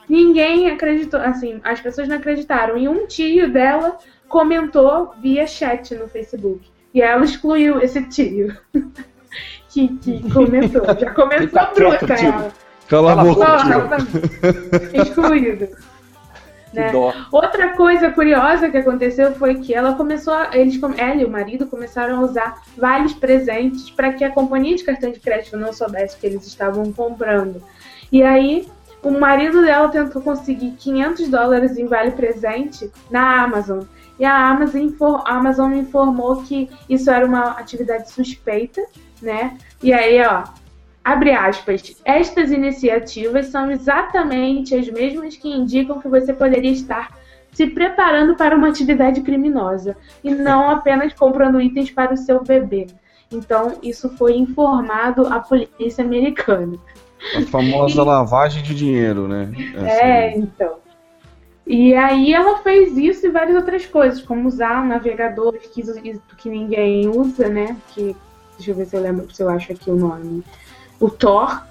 Ninguém 0.08 0.70
acreditou, 0.70 1.20
assim, 1.20 1.60
as 1.64 1.80
pessoas 1.80 2.08
não 2.08 2.16
acreditaram. 2.16 2.76
E 2.76 2.86
um 2.88 3.06
tio 3.06 3.50
dela 3.50 3.98
comentou 4.28 5.14
via 5.20 5.46
chat 5.46 5.94
no 5.94 6.09
Facebook. 6.09 6.70
E 6.92 7.02
ela 7.02 7.24
excluiu 7.24 7.80
esse 7.80 8.02
tio. 8.09 8.56
que, 9.68 9.88
que 9.98 10.30
comentou. 10.30 10.84
Já 10.98 11.12
começou 11.12 11.59
a 11.59 11.66
troca 11.66 12.14
ela. 12.14 12.52
Cala 12.88 13.12
a 13.12 13.16
boca, 13.24 13.46
tio. 13.59 15.02
Excluído. 15.02 15.68
Né? 16.74 16.90
Outra 17.30 17.68
coisa 17.76 18.10
curiosa 18.10 18.68
que 18.68 18.76
aconteceu 18.76 19.32
foi 19.36 19.55
que 19.60 19.72
ela 19.72 19.94
começou, 19.94 20.34
a, 20.34 20.51
eles, 20.55 20.76
ela 20.96 21.22
e 21.22 21.24
o 21.24 21.30
marido 21.30 21.66
começaram 21.66 22.16
a 22.16 22.20
usar 22.22 22.62
vários 22.76 23.14
presentes 23.14 23.88
para 23.90 24.12
que 24.12 24.24
a 24.24 24.30
companhia 24.30 24.74
de 24.74 24.82
cartão 24.82 25.12
de 25.12 25.20
crédito 25.20 25.56
não 25.56 25.72
soubesse 25.72 26.16
que 26.16 26.26
eles 26.26 26.44
estavam 26.44 26.92
comprando. 26.92 27.62
E 28.10 28.24
aí 28.24 28.66
o 29.05 29.10
marido 29.12 29.62
dela 29.62 29.88
tentou 29.88 30.20
conseguir 30.20 30.72
500 30.72 31.28
dólares 31.28 31.78
em 31.78 31.86
vale 31.86 32.10
presente 32.10 32.90
na 33.09 33.44
Amazon. 33.44 33.84
E 34.19 34.24
a 34.24 34.49
Amazon, 34.49 34.89
a 35.24 35.36
Amazon 35.36 35.73
informou 35.74 36.43
que 36.43 36.70
isso 36.89 37.11
era 37.11 37.27
uma 37.27 37.53
atividade 37.53 38.11
suspeita, 38.11 38.82
né? 39.20 39.59
E 39.82 39.93
aí, 39.93 40.24
ó, 40.24 40.45
abre 41.05 41.32
aspas, 41.32 41.97
estas 42.05 42.53
iniciativas 42.53 43.47
são 43.47 43.70
exatamente 43.70 44.74
as 44.74 44.89
mesmas 44.89 45.36
que 45.36 45.49
indicam 45.49 46.01
que 46.01 46.09
você 46.09 46.32
poderia 46.32 46.70
estar 46.70 47.11
se 47.53 47.66
preparando 47.66 48.35
para 48.35 48.57
uma 48.57 48.69
atividade 48.69 49.20
criminosa 49.20 49.97
e 50.23 50.31
não 50.35 50.70
apenas 50.70 51.12
comprando 51.12 51.61
itens 51.61 51.91
para 51.91 52.12
o 52.12 52.16
seu 52.16 52.43
bebê. 52.43 52.86
Então, 53.32 53.78
isso 53.82 54.09
foi 54.16 54.36
informado 54.36 55.27
à 55.27 55.41
polícia 55.41 56.05
americana. 56.05 56.77
A 57.36 57.43
famosa 57.43 58.03
e... 58.03 58.05
lavagem 58.05 58.62
de 58.62 58.74
dinheiro, 58.74 59.27
né? 59.27 59.51
Essa 59.74 59.86
é, 59.86 60.28
aí. 60.28 60.39
então. 60.39 60.84
E 61.66 61.95
aí 61.95 62.35
ela 62.35 62.59
fez 62.59 62.97
isso 62.97 63.27
e 63.27 63.31
várias 63.31 63.57
outras 63.57 63.86
coisas, 63.86 64.20
como 64.20 64.47
usar 64.47 64.82
um 64.82 64.89
navegador 64.89 65.55
que, 65.55 65.82
que 66.36 66.49
ninguém 66.49 67.09
usa, 67.09 67.49
né? 67.49 67.77
Que, 67.89 68.15
deixa 68.57 68.70
eu 68.70 68.74
ver 68.74 68.86
se 68.86 68.97
eu 68.97 69.01
lembro, 69.01 69.35
se 69.35 69.43
eu 69.43 69.49
acho 69.49 69.73
aqui 69.73 69.91
o 69.91 69.97
nome 69.97 70.45
o 71.01 71.11
Thor, 71.11 71.62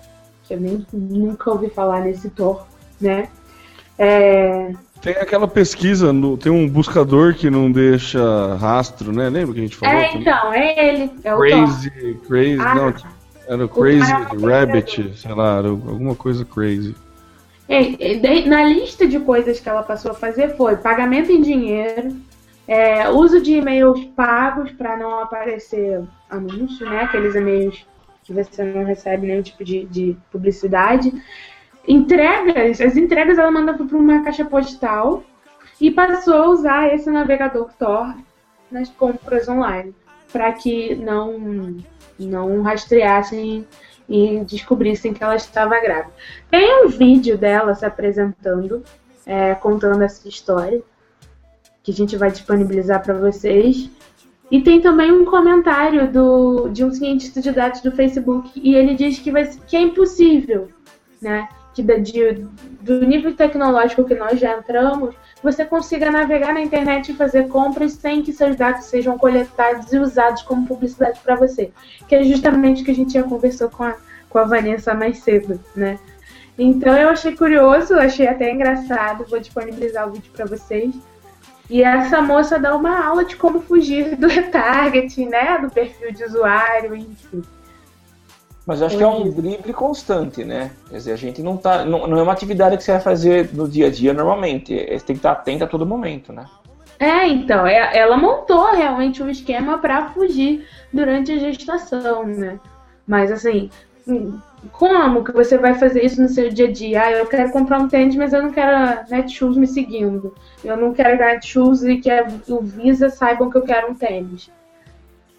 que 0.43 0.53
eu 0.53 0.59
nem, 0.59 0.85
nunca 0.91 1.51
ouvi 1.51 1.69
falar 1.69 2.01
nesse 2.01 2.29
Thor, 2.29 2.65
né? 2.99 3.29
É... 3.97 4.73
Tem 5.01 5.13
aquela 5.13 5.47
pesquisa, 5.47 6.13
no, 6.13 6.37
tem 6.37 6.51
um 6.51 6.67
buscador 6.67 7.33
que 7.33 7.49
não 7.49 7.71
deixa 7.71 8.55
rastro, 8.55 9.11
né? 9.11 9.29
Lembra 9.29 9.53
que 9.53 9.59
a 9.59 9.63
gente 9.63 9.75
falou? 9.75 9.95
É, 9.95 10.15
então, 10.15 10.53
é 10.53 10.87
ele. 10.87 11.11
É 11.23 11.35
o 11.35 11.39
crazy, 11.39 11.89
Thor. 11.89 12.27
crazy, 12.27 12.61
ah, 12.61 12.75
não, 12.75 12.93
era 13.47 13.65
o 13.65 13.69
Crazy 13.69 14.13
o 14.37 14.47
Rabbit, 14.47 15.13
sei 15.17 15.33
lá, 15.33 15.57
alguma 15.57 16.15
coisa 16.15 16.45
crazy. 16.45 16.95
Na 18.47 18.63
lista 18.63 19.07
de 19.07 19.19
coisas 19.19 19.59
que 19.59 19.67
ela 19.67 19.83
passou 19.83 20.11
a 20.11 20.15
fazer 20.15 20.55
foi 20.55 20.77
pagamento 20.77 21.31
em 21.31 21.41
dinheiro, 21.41 22.15
é, 22.67 23.09
uso 23.09 23.41
de 23.41 23.53
e-mails 23.53 24.03
pagos 24.15 24.71
para 24.71 24.95
não 24.97 25.19
aparecer 25.19 26.01
anúncio, 26.29 26.89
né? 26.89 27.01
Aqueles 27.01 27.35
e-mails 27.35 27.85
que 28.23 28.33
você 28.33 28.63
não 28.63 28.85
recebe 28.85 29.27
nenhum 29.27 29.41
tipo 29.41 29.63
de, 29.63 29.85
de 29.85 30.17
publicidade. 30.31 31.13
Entregas, 31.87 32.79
as 32.79 32.95
entregas 32.95 33.37
ela 33.37 33.51
manda 33.51 33.73
para 33.73 33.97
uma 33.97 34.23
caixa 34.23 34.45
postal 34.45 35.23
e 35.79 35.91
passou 35.91 36.35
a 36.35 36.49
usar 36.49 36.93
esse 36.93 37.09
navegador 37.09 37.69
Tor 37.77 38.15
nas 38.71 38.89
compras 38.89 39.49
online 39.49 39.93
para 40.31 40.51
que 40.53 40.95
não 40.95 41.77
não 42.19 42.61
rastreassem 42.61 43.67
e 44.07 44.43
descobrissem 44.45 45.13
que 45.13 45.23
ela 45.23 45.35
estava 45.35 45.79
grávida. 45.79 46.13
Tem 46.49 46.85
um 46.85 46.89
vídeo 46.89 47.37
dela 47.37 47.73
se 47.73 47.85
apresentando, 47.85 48.83
é, 49.25 49.55
contando 49.55 50.01
essa 50.01 50.27
história, 50.27 50.81
que 51.81 51.91
a 51.91 51.93
gente 51.93 52.15
vai 52.15 52.31
disponibilizar 52.31 53.03
para 53.03 53.13
vocês. 53.13 53.89
E 54.51 54.61
tem 54.61 54.81
também 54.81 55.11
um 55.11 55.25
comentário 55.25 56.11
do, 56.11 56.69
de 56.69 56.83
um 56.83 56.91
cientista 56.91 57.41
de 57.41 57.51
dados 57.51 57.81
do 57.81 57.91
Facebook 57.91 58.51
e 58.55 58.75
ele 58.75 58.93
diz 58.93 59.19
que, 59.19 59.31
vai, 59.31 59.47
que 59.67 59.75
é 59.75 59.81
impossível, 59.81 60.69
né? 61.21 61.47
Que 61.73 61.81
de, 61.81 62.45
do 62.81 63.05
nível 63.05 63.35
tecnológico 63.35 64.05
que 64.05 64.13
nós 64.13 64.39
já 64.39 64.57
entramos, 64.57 65.15
você 65.43 65.65
consiga 65.65 66.09
navegar 66.09 66.53
na 66.53 66.61
internet 66.61 67.11
e 67.11 67.15
fazer 67.15 67.49
compras 67.49 67.91
sem 67.91 68.23
que 68.23 68.31
seus 68.31 68.55
dados 68.55 68.85
sejam 68.85 69.17
coletados 69.17 69.91
e 69.91 69.99
usados 69.99 70.41
como 70.43 70.65
publicidade 70.65 71.19
para 71.19 71.35
você. 71.35 71.71
Que 72.07 72.15
é 72.15 72.23
justamente 72.23 72.81
o 72.81 72.85
que 72.85 72.91
a 72.91 72.95
gente 72.95 73.13
já 73.13 73.23
conversou 73.23 73.69
com 73.69 73.83
a, 73.83 73.97
com 74.29 74.39
a 74.39 74.45
Vanessa 74.45 74.93
mais 74.93 75.19
cedo, 75.19 75.59
né? 75.75 75.99
Então 76.57 76.95
eu 76.95 77.09
achei 77.09 77.35
curioso, 77.35 77.95
achei 77.95 78.27
até 78.27 78.51
engraçado, 78.51 79.25
vou 79.29 79.39
disponibilizar 79.39 80.07
o 80.07 80.13
vídeo 80.13 80.31
para 80.31 80.45
vocês. 80.45 80.95
E 81.69 81.83
essa 81.83 82.21
moça 82.21 82.57
dá 82.57 82.75
uma 82.75 83.05
aula 83.05 83.25
de 83.25 83.35
como 83.35 83.59
fugir 83.59 84.15
do 84.15 84.27
retargeting, 84.29 85.27
né? 85.27 85.57
Do 85.57 85.69
perfil 85.69 86.13
de 86.13 86.23
usuário, 86.23 86.95
enfim. 86.95 87.43
Mas 88.65 88.79
eu 88.79 88.87
acho 88.87 88.97
que 88.97 89.03
é 89.03 89.07
um 89.07 89.29
drible 89.29 89.73
constante, 89.73 90.45
né? 90.45 90.71
Quer 90.89 90.97
dizer, 90.97 91.11
a 91.11 91.17
gente 91.17 91.43
não 91.43 91.57
tá. 91.57 91.83
Não, 91.83 92.07
não 92.07 92.17
é 92.17 92.23
uma 92.23 92.31
atividade 92.31 92.77
que 92.77 92.83
você 92.83 92.93
vai 92.93 93.01
fazer 93.01 93.49
no 93.53 93.67
dia 93.67 93.87
a 93.87 93.91
dia 93.91 94.13
normalmente. 94.13 94.73
Você 94.73 95.05
tem 95.05 95.15
que 95.15 95.19
estar 95.19 95.33
atento 95.33 95.65
a 95.65 95.67
todo 95.67 95.85
momento, 95.85 96.31
né? 96.31 96.45
É, 96.97 97.27
então, 97.27 97.67
é, 97.67 97.97
ela 97.97 98.15
montou 98.15 98.71
realmente 98.71 99.21
um 99.21 99.29
esquema 99.29 99.77
para 99.79 100.09
fugir 100.11 100.65
durante 100.93 101.33
a 101.33 101.37
gestação, 101.37 102.25
né? 102.25 102.57
Mas 103.05 103.29
assim, 103.29 103.69
como 104.71 105.23
que 105.23 105.33
você 105.33 105.57
vai 105.57 105.73
fazer 105.73 106.05
isso 106.05 106.21
no 106.21 106.29
seu 106.29 106.49
dia 106.49 106.67
a 106.67 106.71
dia? 106.71 107.01
Ah, 107.01 107.11
eu 107.11 107.25
quero 107.25 107.51
comprar 107.51 107.79
um 107.79 107.89
tênis, 107.89 108.15
mas 108.15 108.31
eu 108.31 108.41
não 108.41 108.51
quero 108.51 108.75
a 108.75 109.05
Netshoes 109.09 109.57
me 109.57 109.67
seguindo. 109.67 110.33
Eu 110.63 110.77
não 110.77 110.93
quero 110.93 111.21
a 111.21 111.27
Netshoes 111.33 111.83
e 111.83 111.97
que 111.97 112.09
o 112.47 112.61
Visa 112.61 113.09
saibam 113.09 113.49
que 113.49 113.57
eu 113.57 113.63
quero 113.63 113.91
um 113.91 113.95
tênis. 113.95 114.49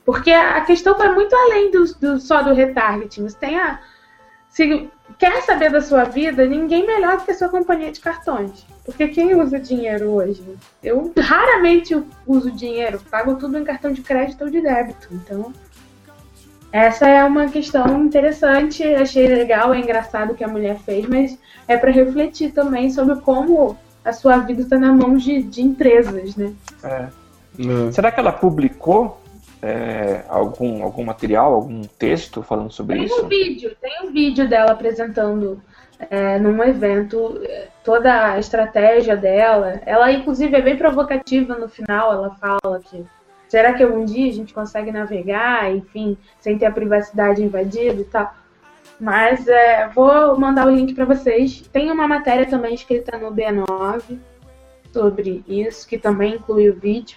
Porque 0.05 0.31
a 0.31 0.61
questão 0.61 0.97
vai 0.97 1.13
muito 1.15 1.35
além 1.35 1.71
do, 1.71 1.85
do, 1.95 2.21
só 2.21 2.43
do 2.43 2.53
retargeting. 2.53 3.23
Você 3.23 3.37
tem 3.37 3.59
a. 3.59 3.81
Se 4.51 4.89
quer 5.19 5.43
saber 5.43 5.71
da 5.71 5.81
sua 5.81 6.05
vida, 6.05 6.47
ninguém 6.47 6.87
melhor 6.87 7.17
do 7.17 7.25
que 7.25 7.31
a 7.31 7.35
sua 7.35 7.49
companhia 7.49 7.91
de 7.91 8.01
cartões. 8.01 8.67
Porque 8.85 9.09
quem 9.09 9.35
usa 9.35 9.59
dinheiro 9.59 10.11
hoje? 10.11 10.45
Eu 10.83 11.13
raramente 11.19 12.01
uso 12.27 12.51
dinheiro, 12.53 13.01
pago 13.11 13.35
tudo 13.37 13.59
em 13.59 13.65
cartão 13.65 13.93
de 13.93 14.03
crédito 14.03 14.45
ou 14.45 14.51
de 14.51 14.61
débito. 14.61 15.09
Então, 15.11 15.53
essa 16.71 17.09
é 17.09 17.25
uma 17.25 17.49
questão 17.49 18.05
interessante, 18.05 18.83
achei 18.83 19.27
legal, 19.27 19.73
é 19.73 19.79
engraçado 19.79 20.33
o 20.33 20.35
que 20.35 20.45
a 20.45 20.49
mulher 20.49 20.79
fez, 20.81 21.07
mas 21.09 21.39
é 21.67 21.77
para 21.77 21.91
refletir 21.91 22.53
também 22.53 22.91
sobre 22.91 23.17
como 23.21 23.77
a 24.05 24.13
sua 24.13 24.39
vida 24.39 24.63
está 24.63 24.79
na 24.79 24.93
mão 24.93 25.17
de, 25.17 25.43
de 25.43 25.63
empresas, 25.63 26.37
né? 26.37 26.53
É. 26.83 27.09
Será 27.93 28.11
que 28.11 28.21
ela 28.21 28.33
publicou 28.33 29.24
é, 29.65 30.23
algum, 30.29 30.83
algum 30.83 31.03
material, 31.03 31.55
algum 31.55 31.81
texto 31.99 32.43
falando 32.43 32.71
sobre 32.71 32.97
tem 32.97 33.05
isso? 33.07 33.25
um 33.25 33.29
vídeo, 33.29 33.75
tem 33.81 34.03
um 34.03 34.13
vídeo 34.13 34.47
dela 34.47 34.73
apresentando 34.73 35.59
é, 36.11 36.39
num 36.39 36.63
evento 36.63 37.41
é, 37.43 37.69
toda 37.83 38.33
a 38.33 38.39
estratégia 38.39 39.17
dela. 39.17 39.81
Ela, 39.87 40.13
inclusive, 40.13 40.55
é 40.55 40.61
bem 40.61 40.77
provocativa 40.77 41.55
no 41.55 41.67
final. 41.67 42.13
Ela 42.13 42.31
fala 42.35 42.79
que 42.81 43.07
será 43.49 43.73
que 43.73 43.83
algum 43.83 44.05
dia 44.05 44.29
a 44.29 44.35
gente 44.35 44.53
consegue 44.53 44.93
navegar, 44.93 45.75
enfim, 45.75 46.19
sem 46.41 46.59
ter 46.59 46.67
a 46.67 46.71
privacidade 46.71 47.43
invadida 47.43 48.03
e 48.03 48.05
tal. 48.05 48.35
Mas 49.01 49.49
é, 49.49 49.89
vou 49.89 50.39
mandar 50.39 50.67
o 50.67 50.71
link 50.71 50.93
para 50.93 51.07
vocês. 51.07 51.63
Tem 51.73 51.91
uma 51.91 52.07
matéria 52.07 52.45
também 52.45 52.75
escrita 52.75 53.17
no 53.17 53.33
B9 53.33 54.19
sobre 54.93 55.43
isso, 55.49 55.89
que 55.89 55.97
também 55.97 56.35
inclui 56.35 56.69
o 56.69 56.75
vídeo. 56.75 57.17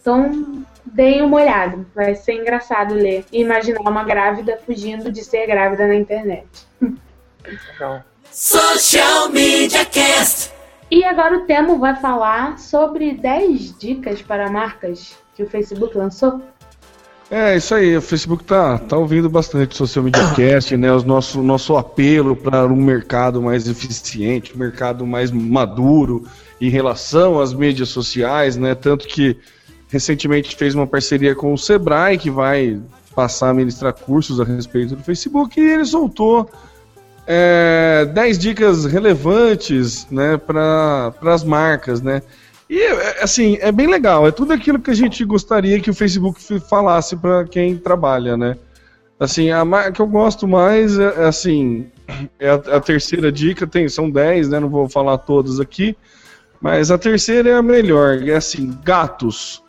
Então, 0.00 0.64
deem 0.84 1.22
uma 1.22 1.38
olhada. 1.38 1.86
Vai 1.94 2.14
ser 2.14 2.34
engraçado 2.34 2.94
ler 2.94 3.24
e 3.32 3.40
imaginar 3.40 3.80
uma 3.80 4.04
grávida 4.04 4.58
fugindo 4.64 5.10
de 5.10 5.24
ser 5.24 5.46
grávida 5.46 5.86
na 5.86 5.94
internet. 5.94 6.46
Legal. 7.44 8.04
Social 8.30 9.28
Media 9.30 9.84
Cast. 9.84 10.52
E 10.90 11.04
agora 11.04 11.38
o 11.38 11.46
Temo 11.46 11.78
vai 11.78 11.96
falar 11.96 12.58
sobre 12.58 13.12
10 13.12 13.78
dicas 13.78 14.22
para 14.22 14.50
marcas 14.50 15.16
que 15.36 15.42
o 15.42 15.46
Facebook 15.48 15.96
lançou. 15.96 16.40
É, 17.30 17.56
isso 17.56 17.72
aí, 17.76 17.96
o 17.96 18.02
Facebook 18.02 18.42
tá, 18.42 18.76
tá 18.76 18.96
ouvindo 18.96 19.30
bastante 19.30 19.76
Social 19.76 20.04
Media 20.04 20.34
Cast, 20.34 20.76
né? 20.76 20.92
O 20.92 21.00
nosso, 21.04 21.40
nosso 21.42 21.76
apelo 21.76 22.34
para 22.34 22.66
um 22.66 22.74
mercado 22.74 23.40
mais 23.40 23.68
eficiente, 23.68 24.52
um 24.52 24.58
mercado 24.58 25.06
mais 25.06 25.30
maduro 25.30 26.26
em 26.60 26.68
relação 26.68 27.38
às 27.38 27.54
mídias 27.54 27.88
sociais, 27.90 28.56
né? 28.56 28.74
Tanto 28.74 29.06
que 29.06 29.36
recentemente 29.90 30.56
fez 30.56 30.74
uma 30.74 30.86
parceria 30.86 31.34
com 31.34 31.52
o 31.52 31.58
Sebrae, 31.58 32.16
que 32.16 32.30
vai 32.30 32.80
passar 33.14 33.50
a 33.50 33.54
ministrar 33.54 33.92
cursos 33.92 34.40
a 34.40 34.44
respeito 34.44 34.96
do 34.96 35.02
Facebook, 35.02 35.60
e 35.60 35.64
ele 35.64 35.84
soltou 35.84 36.48
é, 37.26 38.08
10 38.12 38.38
dicas 38.38 38.84
relevantes 38.86 40.06
né, 40.10 40.36
para 40.36 41.12
as 41.22 41.44
marcas, 41.44 42.00
né? 42.00 42.22
E 42.68 42.84
assim, 43.20 43.58
é 43.60 43.72
bem 43.72 43.88
legal, 43.88 44.28
é 44.28 44.30
tudo 44.30 44.52
aquilo 44.52 44.78
que 44.78 44.92
a 44.92 44.94
gente 44.94 45.24
gostaria 45.24 45.80
que 45.80 45.90
o 45.90 45.94
Facebook 45.94 46.40
falasse 46.60 47.16
para 47.16 47.44
quem 47.44 47.76
trabalha, 47.76 48.36
né? 48.36 48.56
Assim, 49.18 49.50
a 49.50 49.64
marca 49.64 49.92
que 49.92 50.00
eu 50.00 50.06
gosto 50.06 50.46
mais 50.46 50.98
é, 50.98 51.24
é 51.24 51.24
assim, 51.24 51.86
é 52.38 52.48
a, 52.48 52.54
a, 52.54 52.80
terceira 52.80 53.30
dica, 53.30 53.66
tem, 53.66 53.88
são 53.88 54.08
10, 54.08 54.48
né? 54.48 54.60
Não 54.60 54.68
vou 54.68 54.88
falar 54.88 55.18
todas 55.18 55.58
aqui, 55.58 55.96
mas 56.60 56.90
a 56.90 56.96
terceira 56.96 57.50
é 57.50 57.54
a 57.54 57.62
melhor, 57.62 58.26
é 58.26 58.36
assim, 58.36 58.72
gatos. 58.84 59.62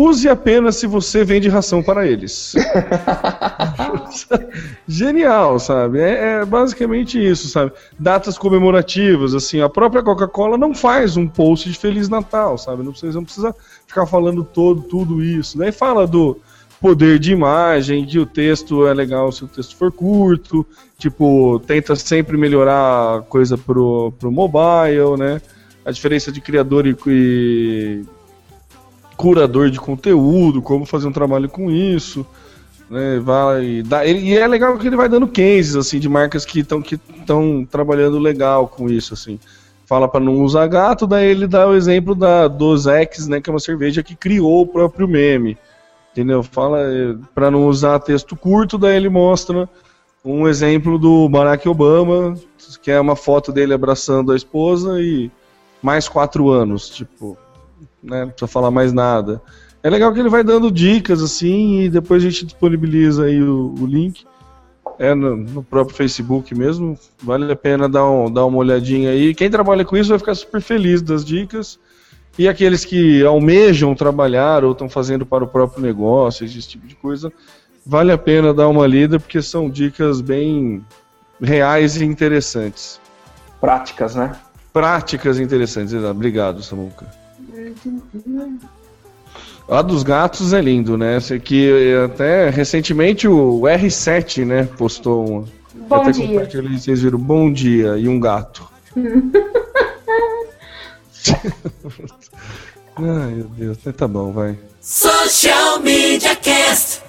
Use 0.00 0.28
apenas 0.28 0.76
se 0.76 0.86
você 0.86 1.24
vende 1.24 1.48
ração 1.48 1.82
para 1.82 2.06
eles. 2.06 2.54
Genial, 4.86 5.58
sabe? 5.58 5.98
É, 5.98 6.34
é, 6.34 6.44
basicamente 6.44 7.18
isso, 7.18 7.48
sabe? 7.48 7.72
Datas 7.98 8.38
comemorativas, 8.38 9.34
assim, 9.34 9.60
a 9.60 9.68
própria 9.68 10.00
Coca-Cola 10.00 10.56
não 10.56 10.72
faz 10.72 11.16
um 11.16 11.26
post 11.26 11.68
de 11.68 11.76
Feliz 11.76 12.08
Natal, 12.08 12.56
sabe? 12.56 12.84
Não 12.84 12.92
precisa, 12.92 13.18
não 13.18 13.24
precisa 13.24 13.52
ficar 13.88 14.06
falando 14.06 14.44
todo, 14.44 14.82
tudo 14.82 15.20
isso. 15.20 15.58
Daí 15.58 15.72
fala 15.72 16.06
do 16.06 16.38
poder 16.80 17.18
de 17.18 17.32
imagem, 17.32 18.06
que 18.06 18.20
o 18.20 18.26
texto 18.26 18.86
é 18.86 18.94
legal 18.94 19.32
se 19.32 19.42
o 19.42 19.48
texto 19.48 19.74
for 19.74 19.90
curto, 19.90 20.64
tipo, 20.96 21.60
tenta 21.66 21.96
sempre 21.96 22.36
melhorar 22.36 23.16
a 23.16 23.22
coisa 23.22 23.58
pro, 23.58 24.12
pro 24.16 24.30
mobile, 24.30 25.16
né? 25.18 25.42
A 25.84 25.90
diferença 25.90 26.30
de 26.30 26.40
criador 26.40 26.86
e, 26.86 26.96
e 27.08 28.04
curador 29.18 29.68
de 29.68 29.80
conteúdo, 29.80 30.62
como 30.62 30.86
fazer 30.86 31.08
um 31.08 31.12
trabalho 31.12 31.48
com 31.48 31.70
isso. 31.70 32.24
Né, 32.88 33.20
vai 33.20 33.82
dar, 33.82 34.06
ele, 34.06 34.20
e 34.20 34.38
é 34.38 34.46
legal 34.46 34.78
que 34.78 34.86
ele 34.86 34.96
vai 34.96 35.10
dando 35.10 35.28
cases 35.28 35.76
assim 35.76 35.98
de 35.98 36.08
marcas 36.08 36.46
que 36.46 36.60
estão 36.60 36.80
que 36.80 36.98
trabalhando 37.70 38.18
legal 38.18 38.66
com 38.66 38.88
isso 38.88 39.12
assim. 39.12 39.38
Fala 39.84 40.08
para 40.08 40.24
não 40.24 40.40
usar 40.40 40.66
gato, 40.68 41.06
daí 41.06 41.26
ele 41.26 41.46
dá 41.46 41.66
o 41.68 41.74
exemplo 41.74 42.14
da 42.14 42.48
dos 42.48 42.86
X, 42.86 43.26
né, 43.28 43.40
que 43.40 43.50
é 43.50 43.52
uma 43.52 43.60
cerveja 43.60 44.02
que 44.02 44.14
criou 44.14 44.62
o 44.62 44.66
próprio 44.66 45.06
meme. 45.06 45.58
Entendeu? 46.12 46.42
Fala 46.42 46.78
eh, 46.80 47.14
para 47.34 47.50
não 47.50 47.66
usar 47.66 47.98
texto 47.98 48.34
curto, 48.34 48.78
daí 48.78 48.96
ele 48.96 49.08
mostra 49.08 49.68
um 50.24 50.48
exemplo 50.48 50.98
do 50.98 51.28
Barack 51.28 51.68
Obama, 51.68 52.34
que 52.82 52.90
é 52.90 53.00
uma 53.00 53.16
foto 53.16 53.52
dele 53.52 53.74
abraçando 53.74 54.32
a 54.32 54.36
esposa 54.36 55.00
e 55.00 55.30
mais 55.82 56.08
quatro 56.08 56.48
anos, 56.48 56.88
tipo, 56.88 57.36
né? 58.02 58.22
Não 58.22 58.30
precisa 58.30 58.48
falar 58.48 58.70
mais 58.70 58.92
nada. 58.92 59.40
É 59.82 59.88
legal 59.88 60.12
que 60.12 60.18
ele 60.18 60.28
vai 60.28 60.42
dando 60.42 60.70
dicas 60.70 61.22
assim 61.22 61.82
e 61.82 61.90
depois 61.90 62.22
a 62.22 62.28
gente 62.28 62.44
disponibiliza 62.44 63.24
aí 63.24 63.42
o, 63.42 63.74
o 63.80 63.86
link. 63.86 64.26
É 64.98 65.14
no, 65.14 65.36
no, 65.36 65.62
próprio 65.62 65.96
Facebook 65.96 66.52
mesmo. 66.54 66.98
Vale 67.22 67.50
a 67.52 67.56
pena 67.56 67.88
dar, 67.88 68.08
um, 68.10 68.30
dar 68.30 68.44
uma 68.46 68.58
olhadinha 68.58 69.10
aí. 69.10 69.32
Quem 69.32 69.48
trabalha 69.48 69.84
com 69.84 69.96
isso 69.96 70.10
vai 70.10 70.18
ficar 70.18 70.34
super 70.34 70.60
feliz 70.60 71.00
das 71.00 71.24
dicas. 71.24 71.78
E 72.36 72.48
aqueles 72.48 72.84
que 72.84 73.24
almejam 73.24 73.94
trabalhar 73.94 74.64
ou 74.64 74.72
estão 74.72 74.88
fazendo 74.88 75.24
para 75.24 75.44
o 75.44 75.48
próprio 75.48 75.82
negócio, 75.82 76.44
esse 76.44 76.60
tipo 76.60 76.86
de 76.86 76.94
coisa, 76.94 77.32
vale 77.86 78.12
a 78.12 78.18
pena 78.18 78.52
dar 78.52 78.68
uma 78.68 78.86
lida 78.86 79.18
porque 79.18 79.40
são 79.40 79.70
dicas 79.70 80.20
bem 80.20 80.84
reais 81.40 81.96
e 81.96 82.04
interessantes. 82.04 83.00
Práticas, 83.60 84.14
né? 84.14 84.36
Práticas 84.72 85.38
interessantes. 85.38 85.94
Obrigado, 85.94 86.62
Samuca. 86.62 87.06
A 89.68 89.82
dos 89.82 90.02
gatos 90.02 90.52
é 90.52 90.60
lindo, 90.60 90.96
né? 90.96 91.18
Esse 91.18 91.34
aqui, 91.34 91.70
até 92.04 92.48
recentemente 92.48 93.28
o 93.28 93.60
R7, 93.60 94.44
né, 94.46 94.64
postou 94.64 95.28
uma. 95.28 95.44
Bom 95.88 95.96
até 95.96 96.12
dia. 96.12 96.48
vocês 96.78 97.02
viram, 97.02 97.18
bom 97.18 97.52
dia 97.52 97.96
e 97.98 98.08
um 98.08 98.18
gato. 98.18 98.66
Ai, 102.96 103.34
meu 103.34 103.44
Deus, 103.56 103.78
tá 103.96 104.08
bom, 104.08 104.32
vai. 104.32 104.58
Social 104.80 105.80
Media 105.80 106.34
Cast. 106.34 107.02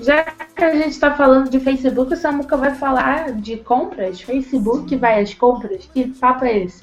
Já 0.00 0.24
que 0.24 0.64
a 0.64 0.74
gente 0.74 0.90
está 0.90 1.14
falando 1.14 1.48
de 1.48 1.60
Facebook, 1.60 2.12
o 2.12 2.16
Samuca 2.16 2.56
vai 2.56 2.74
falar 2.74 3.32
de 3.32 3.56
compras. 3.58 4.20
Facebook 4.20 4.94
vai 4.96 5.22
às 5.22 5.32
compras. 5.34 5.88
Que 5.92 6.08
papo 6.08 6.44
é 6.44 6.64
esse? 6.64 6.82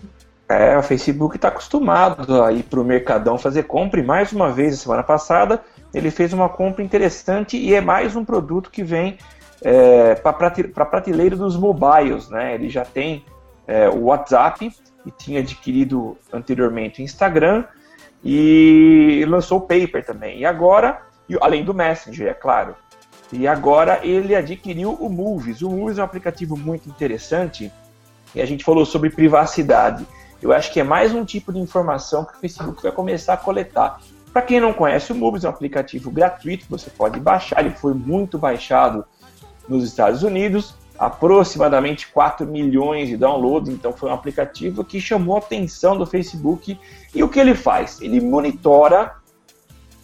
É, 0.54 0.78
o 0.78 0.84
Facebook 0.84 1.36
está 1.36 1.48
acostumado 1.48 2.44
a 2.44 2.52
ir 2.52 2.64
para 2.64 2.80
o 2.80 2.84
Mercadão 2.84 3.40
fazer 3.40 3.64
compra 3.64 4.00
e 4.00 4.04
mais 4.04 4.32
uma 4.32 4.52
vez, 4.52 4.78
semana 4.80 5.02
passada, 5.02 5.64
ele 5.92 6.12
fez 6.12 6.32
uma 6.32 6.48
compra 6.48 6.84
interessante 6.84 7.58
e 7.58 7.74
é 7.74 7.82
mais 7.82 8.16
um 8.16 8.24
produto 8.24 8.70
que 8.70 8.84
vem 8.84 9.18
é, 9.64 10.14
para 10.14 10.54
a 10.76 10.86
prateleira 10.86 11.36
dos 11.36 11.58
mobiles. 11.58 12.30
Né? 12.30 12.54
Ele 12.54 12.70
já 12.70 12.86
tem 12.86 13.26
é, 13.66 13.90
o 13.90 14.04
WhatsApp 14.04 14.72
e 15.04 15.12
tinha 15.12 15.40
adquirido 15.40 16.18
anteriormente 16.32 17.02
o 17.02 17.04
Instagram 17.04 17.64
e 18.24 19.26
lançou 19.28 19.58
o 19.58 19.62
Paper 19.62 20.06
também. 20.06 20.40
E 20.40 20.46
agora, 20.46 21.02
além 21.42 21.64
do 21.64 21.74
Messenger, 21.74 22.28
é 22.28 22.34
claro. 22.34 22.76
E 23.32 23.48
agora 23.48 24.00
ele 24.04 24.36
adquiriu 24.36 24.94
o 24.94 25.10
Movies. 25.10 25.64
O 25.64 25.70
Movies 25.72 25.98
é 25.98 26.02
um 26.02 26.06
aplicativo 26.06 26.56
muito 26.56 26.88
interessante 26.88 27.72
e 28.36 28.42
a 28.42 28.46
gente 28.46 28.64
falou 28.64 28.86
sobre 28.86 29.10
privacidade. 29.10 30.06
Eu 30.44 30.52
acho 30.52 30.74
que 30.74 30.80
é 30.82 30.84
mais 30.84 31.14
um 31.14 31.24
tipo 31.24 31.54
de 31.54 31.60
informação 31.60 32.26
que 32.26 32.34
o 32.34 32.38
Facebook 32.38 32.84
vai 32.84 32.92
começar 32.92 33.36
a 33.36 33.38
coletar. 33.38 34.02
Para 34.34 34.42
quem 34.42 34.60
não 34.60 34.74
conhece, 34.74 35.14
o 35.14 35.16
Movies 35.16 35.46
é 35.46 35.48
um 35.48 35.52
aplicativo 35.52 36.12
gratuito, 36.12 36.66
você 36.70 36.90
pode 36.90 37.18
baixar, 37.18 37.62
ele 37.62 37.74
foi 37.74 37.94
muito 37.94 38.38
baixado 38.38 39.06
nos 39.70 39.86
Estados 39.86 40.22
Unidos, 40.22 40.76
aproximadamente 41.00 42.12
4 42.12 42.46
milhões 42.46 43.08
de 43.08 43.16
downloads, 43.16 43.72
então 43.72 43.94
foi 43.94 44.10
um 44.10 44.14
aplicativo 44.14 44.84
que 44.84 45.00
chamou 45.00 45.38
a 45.38 45.40
atenção 45.40 45.98
do 45.98 46.06
Facebook. 46.06 46.78
E 47.16 47.24
o 47.24 47.30
que 47.30 47.40
ele 47.40 47.56
faz? 47.56 48.02
Ele 48.02 48.20
monitora 48.20 49.16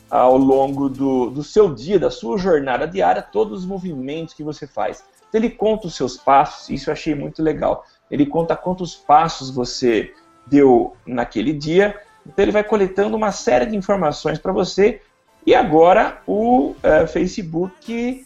ao 0.10 0.38
longo 0.38 0.88
do, 0.88 1.32
do 1.32 1.44
seu 1.44 1.76
dia, 1.76 2.00
da 2.00 2.10
sua 2.10 2.38
jornada 2.38 2.88
diária, 2.88 3.22
todos 3.22 3.60
os 3.60 3.66
movimentos 3.66 4.34
que 4.34 4.44
você 4.44 4.66
faz. 4.66 5.04
Então, 5.28 5.42
ele 5.42 5.50
conta 5.50 5.88
os 5.88 5.96
seus 5.96 6.16
passos, 6.16 6.70
isso 6.70 6.90
eu 6.90 6.94
achei 6.94 7.14
muito 7.14 7.44
legal. 7.44 7.84
Ele 8.10 8.26
conta 8.26 8.56
quantos 8.56 8.96
passos 8.96 9.50
você 9.52 10.14
deu 10.50 10.96
naquele 11.06 11.54
dia. 11.54 11.96
Então 12.26 12.44
ele 12.44 12.52
vai 12.52 12.64
coletando 12.64 13.16
uma 13.16 13.32
série 13.32 13.66
de 13.66 13.76
informações 13.76 14.40
para 14.40 14.52
você. 14.52 15.02
E 15.46 15.56
agora 15.56 16.22
o 16.28 16.72
uh, 16.72 17.08
Facebook 17.08 18.26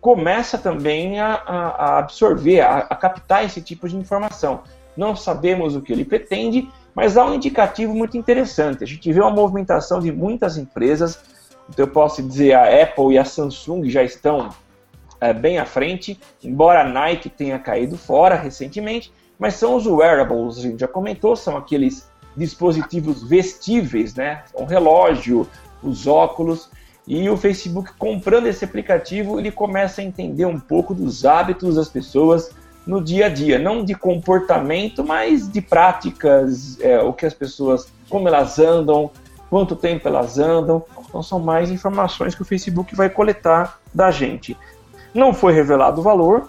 começa 0.00 0.58
também 0.58 1.20
a, 1.20 1.34
a 1.34 1.98
absorver, 1.98 2.60
a, 2.60 2.78
a, 2.78 2.96
captar 2.96 3.44
esse 3.44 3.60
tipo 3.60 3.88
de 3.88 3.96
informação. 3.96 4.62
Não 4.96 5.14
sabemos 5.14 5.76
o 5.76 5.80
que 5.80 5.92
ele 5.92 6.04
pretende, 6.04 6.68
mas 6.94 7.16
há 7.16 7.24
um 7.24 7.34
indicativo 7.34 7.94
muito 7.94 8.16
interessante. 8.16 8.82
A 8.82 8.86
gente 8.86 9.12
vê 9.12 9.20
uma 9.20 9.30
movimentação 9.30 10.00
de 10.00 10.10
muitas 10.10 10.56
empresas. 10.56 11.18
Então 11.68 11.86
eu 11.86 11.92
posso 11.92 12.22
dizer 12.22 12.54
a 12.54 12.82
Apple 12.82 13.14
e 13.14 13.18
a 13.18 13.24
Samsung 13.24 13.88
já 13.88 14.02
estão 14.02 14.50
é, 15.20 15.32
bem 15.32 15.58
à 15.58 15.64
frente, 15.64 16.18
embora 16.42 16.80
a 16.80 16.84
Nike 16.84 17.30
tenha 17.30 17.58
caído 17.58 17.96
fora 17.96 18.34
recentemente, 18.34 19.12
mas 19.42 19.54
são 19.54 19.74
os 19.74 19.88
wearables, 19.88 20.56
a 20.56 20.60
gente 20.60 20.78
já 20.78 20.86
comentou, 20.86 21.34
são 21.34 21.56
aqueles 21.56 22.08
dispositivos 22.36 23.24
vestíveis, 23.24 24.14
né? 24.14 24.44
O 24.54 24.62
relógio, 24.62 25.48
os 25.82 26.06
óculos. 26.06 26.70
E 27.08 27.28
o 27.28 27.36
Facebook 27.36 27.92
comprando 27.98 28.46
esse 28.46 28.64
aplicativo, 28.64 29.40
ele 29.40 29.50
começa 29.50 30.00
a 30.00 30.04
entender 30.04 30.46
um 30.46 30.60
pouco 30.60 30.94
dos 30.94 31.24
hábitos 31.24 31.74
das 31.74 31.88
pessoas 31.88 32.52
no 32.86 33.02
dia 33.02 33.26
a 33.26 33.28
dia, 33.28 33.58
não 33.58 33.84
de 33.84 33.96
comportamento, 33.96 35.02
mas 35.02 35.50
de 35.50 35.60
práticas, 35.60 36.78
é, 36.80 37.00
o 37.00 37.12
que 37.12 37.26
as 37.26 37.34
pessoas, 37.34 37.92
como 38.08 38.28
elas 38.28 38.60
andam, 38.60 39.10
quanto 39.50 39.74
tempo 39.74 40.06
elas 40.06 40.38
andam. 40.38 40.84
Então 41.08 41.20
são 41.20 41.40
mais 41.40 41.68
informações 41.68 42.36
que 42.36 42.42
o 42.42 42.44
Facebook 42.44 42.94
vai 42.94 43.10
coletar 43.10 43.80
da 43.92 44.12
gente. 44.12 44.56
Não 45.12 45.34
foi 45.34 45.52
revelado 45.52 46.00
o 46.00 46.04
valor, 46.04 46.48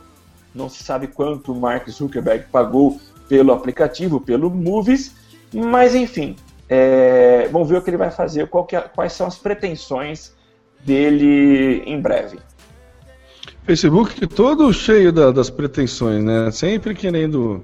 não 0.54 0.70
se 0.70 0.84
sabe 0.84 1.08
quanto 1.08 1.52
o 1.52 1.60
Mark 1.60 1.90
Zuckerberg 1.90 2.46
pagou 2.52 3.00
pelo 3.28 3.52
aplicativo, 3.52 4.20
pelo 4.20 4.50
Movies, 4.50 5.16
mas 5.54 5.96
enfim, 5.96 6.36
é, 6.70 7.48
vamos 7.52 7.70
ver 7.70 7.78
o 7.78 7.82
que 7.82 7.90
ele 7.90 7.98
vai 7.98 8.12
fazer, 8.12 8.44
é, 8.44 8.80
quais 8.82 9.14
são 9.14 9.28
as 9.28 9.38
pretensões 9.38 10.34
dele 10.86 11.84
em 11.86 12.00
breve. 12.00 12.40
Facebook 13.66 14.28
todo 14.28 14.74
cheio 14.74 15.12
da, 15.12 15.32
das 15.32 15.50
pretensões, 15.50 16.24
né? 16.24 16.52
Sempre 16.52 16.94
querendo. 16.94 17.64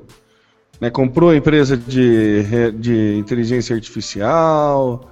Né, 0.80 0.90
comprou 0.90 1.32
a 1.32 1.36
empresa 1.36 1.76
de, 1.76 2.72
de 2.74 3.18
inteligência 3.18 3.76
artificial. 3.76 5.11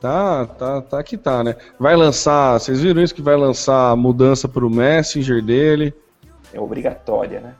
Tá, 0.00 0.44
tá, 0.44 0.82
tá 0.82 1.02
que 1.04 1.16
tá, 1.16 1.44
né? 1.44 1.54
Vai 1.78 1.94
lançar. 1.94 2.58
Vocês 2.58 2.80
viram 2.80 3.00
isso 3.00 3.14
que 3.14 3.22
vai 3.22 3.36
lançar 3.36 3.92
a 3.92 3.96
mudança 3.96 4.48
para 4.48 4.66
o 4.66 4.70
Messenger 4.70 5.40
dele? 5.40 5.94
É 6.54 6.60
obrigatória, 6.60 7.40
né? 7.40 7.54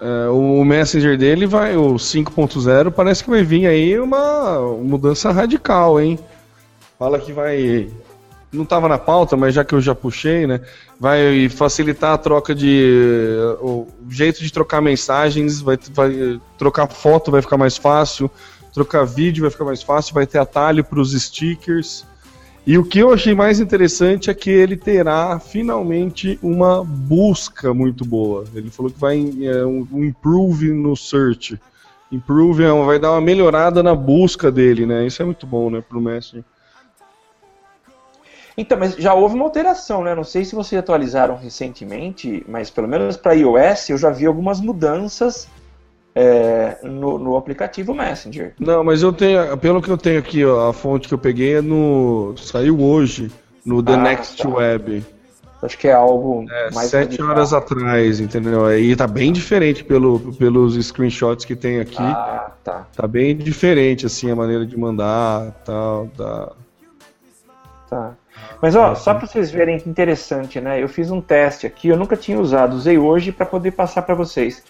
É, 0.00 0.28
o 0.28 0.64
Messenger 0.64 1.16
dele 1.16 1.46
vai, 1.46 1.76
o 1.76 1.94
5.0, 1.94 2.90
parece 2.90 3.24
que 3.24 3.30
vai 3.30 3.42
vir 3.42 3.66
aí 3.66 3.98
uma 3.98 4.60
mudança 4.82 5.30
radical, 5.30 6.00
hein? 6.00 6.18
Fala 6.98 7.18
que 7.18 7.32
vai 7.32 7.90
não 8.54 8.62
estava 8.62 8.88
na 8.88 8.98
pauta, 8.98 9.36
mas 9.36 9.54
já 9.54 9.64
que 9.64 9.74
eu 9.74 9.80
já 9.80 9.94
puxei, 9.94 10.46
né? 10.46 10.60
Vai 10.98 11.48
facilitar 11.48 12.14
a 12.14 12.18
troca 12.18 12.54
de. 12.54 13.36
O 13.60 13.86
jeito 14.08 14.42
de 14.42 14.52
trocar 14.52 14.80
mensagens, 14.80 15.60
vai, 15.60 15.78
vai 15.90 16.40
trocar 16.56 16.86
foto 16.86 17.30
vai 17.30 17.42
ficar 17.42 17.58
mais 17.58 17.76
fácil, 17.76 18.30
trocar 18.72 19.04
vídeo 19.04 19.42
vai 19.42 19.50
ficar 19.50 19.64
mais 19.64 19.82
fácil, 19.82 20.14
vai 20.14 20.26
ter 20.26 20.38
atalho 20.38 20.84
para 20.84 21.00
os 21.00 21.12
stickers. 21.20 22.06
E 22.66 22.78
o 22.78 22.84
que 22.84 22.98
eu 22.98 23.12
achei 23.12 23.34
mais 23.34 23.60
interessante 23.60 24.30
é 24.30 24.34
que 24.34 24.48
ele 24.48 24.74
terá 24.74 25.38
finalmente 25.38 26.38
uma 26.42 26.82
busca 26.82 27.74
muito 27.74 28.06
boa. 28.06 28.44
Ele 28.54 28.70
falou 28.70 28.90
que 28.90 28.98
vai 28.98 29.18
é, 29.42 29.66
um, 29.66 29.86
improve 30.02 30.72
no 30.72 30.96
search. 30.96 31.60
Improve 32.10 32.64
é, 32.64 32.84
vai 32.84 32.98
dar 32.98 33.10
uma 33.10 33.20
melhorada 33.20 33.82
na 33.82 33.94
busca 33.94 34.50
dele, 34.50 34.86
né? 34.86 35.06
Isso 35.06 35.20
é 35.20 35.26
muito 35.26 35.46
bom, 35.46 35.68
né, 35.68 35.82
pro 35.86 36.00
Messi. 36.00 36.42
Então, 38.56 38.78
mas 38.78 38.94
já 38.94 39.12
houve 39.12 39.34
uma 39.34 39.44
alteração, 39.44 40.02
né? 40.02 40.14
Não 40.14 40.24
sei 40.24 40.44
se 40.44 40.54
vocês 40.54 40.78
atualizaram 40.78 41.36
recentemente, 41.36 42.44
mas 42.48 42.70
pelo 42.70 42.88
menos 42.88 43.16
para 43.16 43.34
iOS 43.34 43.90
eu 43.90 43.98
já 43.98 44.08
vi 44.08 44.24
algumas 44.24 44.60
mudanças 44.60 45.48
é, 46.14 46.78
no, 46.82 47.18
no, 47.18 47.36
aplicativo 47.36 47.92
Messenger. 47.92 48.54
Não, 48.58 48.84
mas 48.84 49.02
eu 49.02 49.12
tenho, 49.12 49.56
pelo 49.58 49.82
que 49.82 49.90
eu 49.90 49.98
tenho 49.98 50.18
aqui, 50.18 50.44
ó, 50.44 50.68
a 50.68 50.72
fonte 50.72 51.08
que 51.08 51.14
eu 51.14 51.18
peguei 51.18 51.56
é 51.56 51.60
no. 51.60 52.34
saiu 52.36 52.80
hoje, 52.80 53.30
no 53.64 53.82
The 53.82 53.94
ah, 53.94 53.96
Next 53.96 54.42
tá. 54.42 54.48
Web. 54.48 55.04
Acho 55.62 55.78
que 55.78 55.88
é 55.88 55.92
algo 55.92 56.44
é, 56.50 56.70
mais. 56.72 56.90
Sete 56.90 57.20
horas 57.22 57.54
atrás, 57.54 58.20
entendeu? 58.20 58.66
Aí 58.66 58.94
tá 58.94 59.06
bem 59.06 59.32
diferente 59.32 59.82
pelo, 59.82 60.20
pelos 60.34 60.76
screenshots 60.86 61.44
que 61.44 61.56
tem 61.56 61.80
aqui. 61.80 62.02
Ah, 62.02 62.52
tá. 62.62 62.86
Tá 62.94 63.06
bem 63.06 63.34
diferente, 63.34 64.04
assim, 64.04 64.30
a 64.30 64.36
maneira 64.36 64.66
de 64.66 64.76
mandar 64.78 65.52
tal. 65.64 66.08
Tá. 66.16 66.52
Tá. 67.88 68.12
Mas 68.60 68.76
ó, 68.76 68.94
só 68.94 69.14
para 69.14 69.26
vocês 69.26 69.50
verem 69.50 69.78
que 69.78 69.88
interessante, 69.88 70.60
né? 70.60 70.82
Eu 70.82 70.88
fiz 70.88 71.10
um 71.10 71.20
teste 71.20 71.66
aqui, 71.66 71.88
eu 71.88 71.96
nunca 71.96 72.16
tinha 72.16 72.38
usado, 72.38 72.76
usei 72.76 72.98
hoje 72.98 73.32
para 73.32 73.46
poder 73.46 73.70
passar 73.70 74.02
para 74.02 74.14
vocês. 74.14 74.62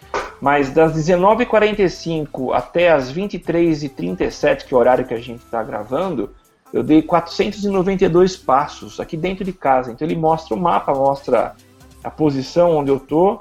Mas 0.45 0.69
das 0.69 0.93
19h45 0.93 2.55
até 2.55 2.93
as 2.93 3.11
23h37, 3.11 4.67
que 4.67 4.75
é 4.75 4.77
o 4.77 4.81
horário 4.81 5.07
que 5.07 5.15
a 5.15 5.19
gente 5.19 5.43
está 5.43 5.63
gravando, 5.63 6.35
eu 6.71 6.83
dei 6.83 7.01
492 7.01 8.37
passos 8.37 9.01
aqui 9.01 9.17
dentro 9.17 9.43
de 9.43 9.55
casa. 9.55 9.91
Então 9.91 10.07
ele 10.07 10.15
mostra 10.15 10.55
o 10.55 10.61
mapa, 10.61 10.93
mostra 10.93 11.55
a 12.05 12.11
posição 12.11 12.77
onde 12.77 12.91
eu 12.91 13.01
tô. 13.01 13.41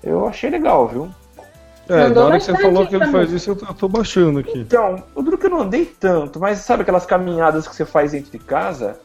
Eu 0.00 0.28
achei 0.28 0.48
legal, 0.48 0.86
viu? 0.86 1.08
É, 1.88 2.08
na 2.10 2.24
hora 2.24 2.38
que 2.38 2.44
você 2.44 2.56
falou 2.56 2.86
que 2.86 2.94
ele 2.94 3.08
faz 3.08 3.32
isso, 3.32 3.50
eu 3.50 3.56
tô, 3.56 3.66
eu 3.66 3.74
tô 3.74 3.88
baixando 3.88 4.38
aqui. 4.38 4.60
Então, 4.60 5.02
o 5.12 5.22
duro 5.22 5.36
que 5.36 5.46
eu 5.46 5.50
não 5.50 5.62
andei 5.62 5.84
tanto, 5.84 6.38
mas 6.38 6.58
sabe 6.58 6.82
aquelas 6.82 7.04
caminhadas 7.04 7.66
que 7.66 7.74
você 7.74 7.84
faz 7.84 8.12
dentro 8.12 8.30
de 8.30 8.38
casa? 8.38 9.00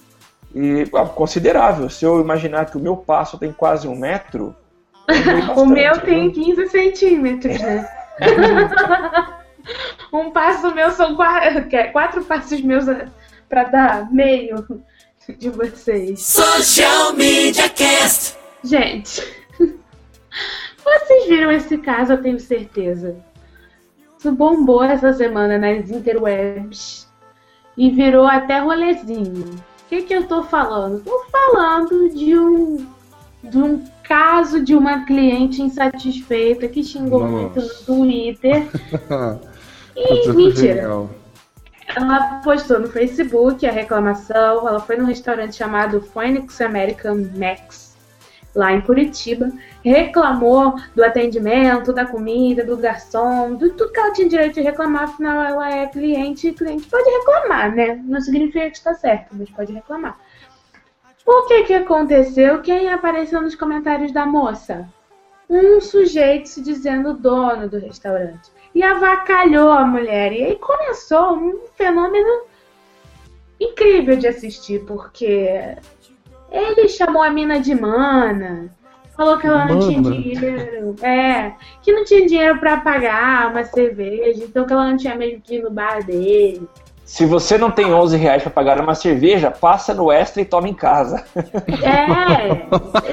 E 0.54 0.88
ah, 0.94 1.06
considerável. 1.06 1.90
Se 1.90 2.06
eu 2.06 2.22
imaginar 2.22 2.68
que 2.68 2.78
o 2.78 2.80
meu 2.80 2.96
passo 2.96 3.40
tem 3.40 3.52
quase 3.52 3.88
um 3.88 3.96
metro. 3.96 4.56
O 5.56 5.66
meu 5.66 6.00
tem 6.02 6.32
15 6.32 6.70
centímetros, 6.70 7.60
né? 7.60 7.88
um 10.12 10.32
passo 10.32 10.74
meu 10.74 10.92
são 10.92 11.16
quatro, 11.16 11.66
quatro 11.92 12.24
passos 12.24 12.62
meus 12.62 12.86
para 13.48 13.64
dar 13.64 14.12
meio 14.12 14.84
de 15.38 15.50
vocês. 15.50 16.22
Social 16.22 17.14
Media 17.14 17.70
Cast. 17.70 18.38
Gente, 18.64 19.22
vocês 20.84 21.28
viram 21.28 21.52
esse 21.52 21.78
caso, 21.78 22.14
eu 22.14 22.22
tenho 22.22 22.40
certeza. 22.40 23.16
Isso 24.18 24.32
bombou 24.32 24.84
essa 24.84 25.14
semana 25.14 25.58
nas 25.58 25.90
interwebs 25.90 27.08
e 27.78 27.90
virou 27.90 28.28
até 28.28 28.60
rolezinho 28.60 29.64
que, 29.90 30.04
que 30.04 30.14
eu 30.14 30.28
tô 30.28 30.44
falando? 30.44 31.04
Tô 31.04 31.26
falando 31.32 32.10
de 32.10 32.38
um, 32.38 32.88
de 33.44 33.58
um 33.58 33.84
caso 34.10 34.64
de 34.64 34.74
uma 34.74 35.06
cliente 35.06 35.62
insatisfeita 35.62 36.68
que 36.68 36.84
xingou 36.84 37.20
Nossa. 37.20 37.32
muito 37.32 37.62
no 37.62 37.86
Twitter. 37.86 38.68
e 39.96 40.34
mentira. 40.34 41.08
Ela 41.96 42.42
postou 42.44 42.80
no 42.80 42.88
Facebook 42.88 43.66
a 43.68 43.72
reclamação. 43.72 44.68
Ela 44.68 44.80
foi 44.80 44.98
num 44.98 45.06
restaurante 45.06 45.56
chamado 45.56 46.02
Phoenix 46.02 46.60
American 46.60 47.18
Max 47.38 47.90
lá 48.56 48.74
em 48.74 48.82
Curitiba, 48.82 49.52
reclamou 49.84 50.74
do 50.96 51.04
atendimento, 51.04 51.94
da 51.94 52.04
comida, 52.04 52.66
do 52.66 52.76
garçom, 52.78 53.56
de 53.56 53.70
tudo 53.70 53.92
que 53.92 54.00
ela 54.00 54.12
tinha 54.12 54.28
direito 54.28 54.56
de 54.56 54.62
reclamar, 54.62 55.04
afinal 55.04 55.44
ela 55.44 55.72
é 55.72 55.86
cliente 55.86 56.48
e 56.48 56.54
cliente 56.54 56.88
pode 56.88 57.08
reclamar, 57.10 57.76
né? 57.76 58.02
Não 58.04 58.20
significa 58.20 58.70
que 58.70 58.78
está 58.78 58.96
certo, 58.96 59.28
mas 59.34 59.50
pode 59.52 59.72
reclamar. 59.72 60.18
O 61.32 61.44
que 61.44 61.64
que 61.66 61.74
aconteceu? 61.76 62.60
Quem 62.60 62.92
apareceu 62.92 63.40
nos 63.40 63.54
comentários 63.54 64.12
da 64.12 64.26
moça? 64.26 64.90
Um 65.48 65.80
sujeito 65.80 66.50
se 66.50 66.60
dizendo 66.60 67.14
dono 67.14 67.70
do 67.70 67.78
restaurante. 67.78 68.50
E 68.74 68.82
avacalhou 68.82 69.72
a 69.72 69.86
mulher. 69.86 70.34
E 70.34 70.44
aí 70.44 70.56
começou 70.56 71.36
um 71.36 71.60
fenômeno 71.76 72.46
incrível 73.60 74.18
de 74.18 74.28
assistir, 74.28 74.84
porque 74.86 75.76
ele 76.52 76.90
chamou 76.90 77.22
a 77.22 77.30
mina 77.30 77.60
de 77.60 77.76
mana. 77.76 78.76
Falou 79.16 79.38
que 79.38 79.46
ela 79.46 79.66
não 79.66 79.80
tinha 79.82 80.02
dinheiro. 80.02 80.96
É, 81.04 81.54
que 81.84 81.94
não 81.94 82.06
tinha 82.06 82.26
dinheiro 82.26 82.60
para 82.60 82.82
pagar 82.82 83.52
uma 83.52 83.64
cerveja, 83.64 84.46
então 84.46 84.66
que 84.66 84.74
ela 84.74 84.90
não 84.90 84.98
tinha 84.98 85.14
mesmo 85.14 85.42
que 85.42 85.58
ir 85.58 85.62
no 85.62 85.70
bar 85.70 86.04
dele. 86.04 86.68
Se 87.10 87.26
você 87.26 87.58
não 87.58 87.72
tem 87.72 87.92
11 87.92 88.16
reais 88.18 88.44
para 88.44 88.52
pagar 88.52 88.80
uma 88.80 88.94
cerveja, 88.94 89.50
passa 89.50 89.96
no 89.96 90.12
extra 90.12 90.44
e 90.44 90.46
toma 90.46 90.70
em 90.70 90.76
casa. 90.76 91.26
É, 91.36 92.52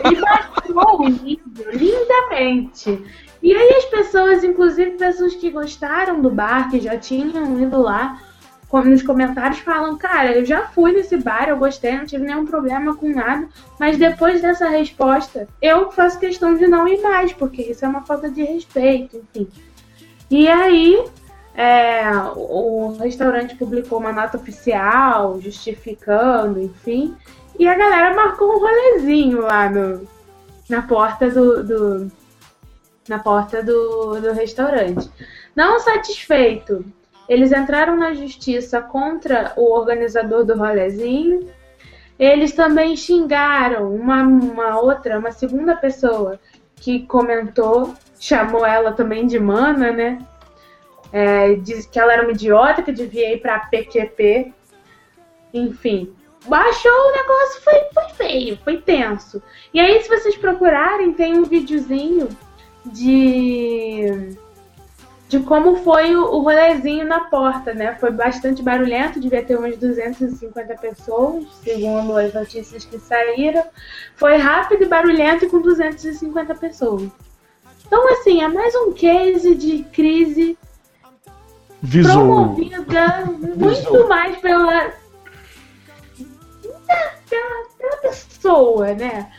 ele 0.06 0.20
baixou 0.20 1.00
o 1.00 1.08
nível 1.08 1.70
lindamente. 1.72 3.02
E 3.42 3.56
aí 3.56 3.74
as 3.78 3.86
pessoas, 3.86 4.44
inclusive 4.44 4.92
pessoas 4.92 5.34
que 5.34 5.48
gostaram 5.48 6.20
do 6.20 6.28
bar, 6.28 6.70
que 6.70 6.78
já 6.78 6.98
tinham 6.98 7.58
ido 7.58 7.80
lá, 7.80 8.20
nos 8.70 9.02
comentários 9.02 9.60
falam, 9.60 9.96
cara, 9.96 10.32
eu 10.32 10.44
já 10.44 10.66
fui 10.66 10.92
nesse 10.92 11.16
bar, 11.16 11.48
eu 11.48 11.56
gostei, 11.56 11.96
não 11.96 12.04
tive 12.04 12.26
nenhum 12.26 12.44
problema 12.44 12.94
com 12.94 13.08
nada, 13.08 13.48
mas 13.80 13.96
depois 13.96 14.42
dessa 14.42 14.68
resposta, 14.68 15.48
eu 15.62 15.90
faço 15.90 16.20
questão 16.20 16.54
de 16.54 16.66
não 16.66 16.86
ir 16.86 17.00
mais, 17.00 17.32
porque 17.32 17.62
isso 17.62 17.82
é 17.82 17.88
uma 17.88 18.02
falta 18.02 18.28
de 18.28 18.44
respeito, 18.44 19.16
enfim. 19.34 19.48
E 20.30 20.46
aí, 20.48 21.02
é, 21.56 22.02
o 22.36 22.96
restaurante 23.00 23.56
publicou 23.56 23.98
uma 23.98 24.12
nota 24.12 24.36
oficial, 24.36 25.40
justificando, 25.40 26.60
enfim, 26.60 27.16
e 27.58 27.66
a 27.66 27.74
galera 27.74 28.14
marcou 28.14 28.54
um 28.54 28.60
rolezinho 28.60 29.40
lá 29.40 29.70
no, 29.70 30.06
na 30.68 30.82
porta 30.82 31.30
do, 31.30 31.64
do 31.64 32.12
na 33.08 33.18
porta 33.20 33.62
do, 33.62 34.20
do 34.20 34.32
restaurante. 34.32 35.08
Não 35.54 35.78
satisfeito 35.78 36.84
eles 37.28 37.52
entraram 37.52 37.96
na 37.96 38.14
justiça 38.14 38.80
contra 38.80 39.52
o 39.56 39.72
organizador 39.72 40.44
do 40.44 40.56
rolezinho. 40.56 41.48
Eles 42.18 42.52
também 42.52 42.96
xingaram 42.96 43.94
uma, 43.94 44.22
uma 44.22 44.80
outra, 44.80 45.18
uma 45.18 45.32
segunda 45.32 45.76
pessoa 45.76 46.38
que 46.76 47.00
comentou, 47.06 47.94
chamou 48.18 48.64
ela 48.64 48.92
também 48.92 49.26
de 49.26 49.38
mana, 49.38 49.92
né? 49.92 50.18
É, 51.12 51.54
diz 51.54 51.86
que 51.86 51.98
ela 51.98 52.12
era 52.12 52.22
uma 52.22 52.32
idiota, 52.32 52.82
que 52.82 52.92
devia 52.92 53.32
ir 53.32 53.40
para 53.40 53.58
PQP. 53.58 54.52
Enfim, 55.54 56.14
baixou 56.46 56.90
o 56.90 57.12
negócio, 57.12 57.62
foi, 57.62 57.80
foi 57.94 58.14
feio, 58.14 58.58
foi 58.64 58.80
tenso. 58.80 59.42
E 59.72 59.80
aí, 59.80 60.02
se 60.02 60.08
vocês 60.08 60.36
procurarem, 60.36 61.12
tem 61.12 61.38
um 61.38 61.44
videozinho 61.44 62.28
de 62.84 64.36
de 65.28 65.40
como 65.40 65.76
foi 65.78 66.14
o, 66.14 66.22
o 66.22 66.40
rolezinho 66.40 67.04
na 67.04 67.20
porta, 67.20 67.74
né? 67.74 67.96
Foi 67.98 68.10
bastante 68.10 68.62
barulhento, 68.62 69.18
devia 69.18 69.44
ter 69.44 69.56
umas 69.56 69.76
250 69.76 70.74
pessoas, 70.76 71.44
segundo 71.64 72.16
as 72.16 72.32
notícias 72.32 72.84
que 72.84 72.98
saíram. 72.98 73.64
Foi 74.14 74.36
rápido 74.36 74.84
e 74.84 74.86
barulhento 74.86 75.44
e 75.44 75.48
com 75.48 75.60
250 75.60 76.54
pessoas. 76.54 77.10
Então, 77.86 78.08
assim, 78.12 78.42
é 78.42 78.48
mais 78.48 78.74
um 78.76 78.92
case 78.92 79.54
de 79.54 79.82
crise 79.92 80.56
Visou. 81.82 82.12
promovida 82.12 83.24
muito 83.56 84.08
mais 84.08 84.36
pela, 84.38 84.92
pela, 87.28 87.64
pela 87.78 87.96
pessoa, 88.02 88.94
né? 88.94 89.30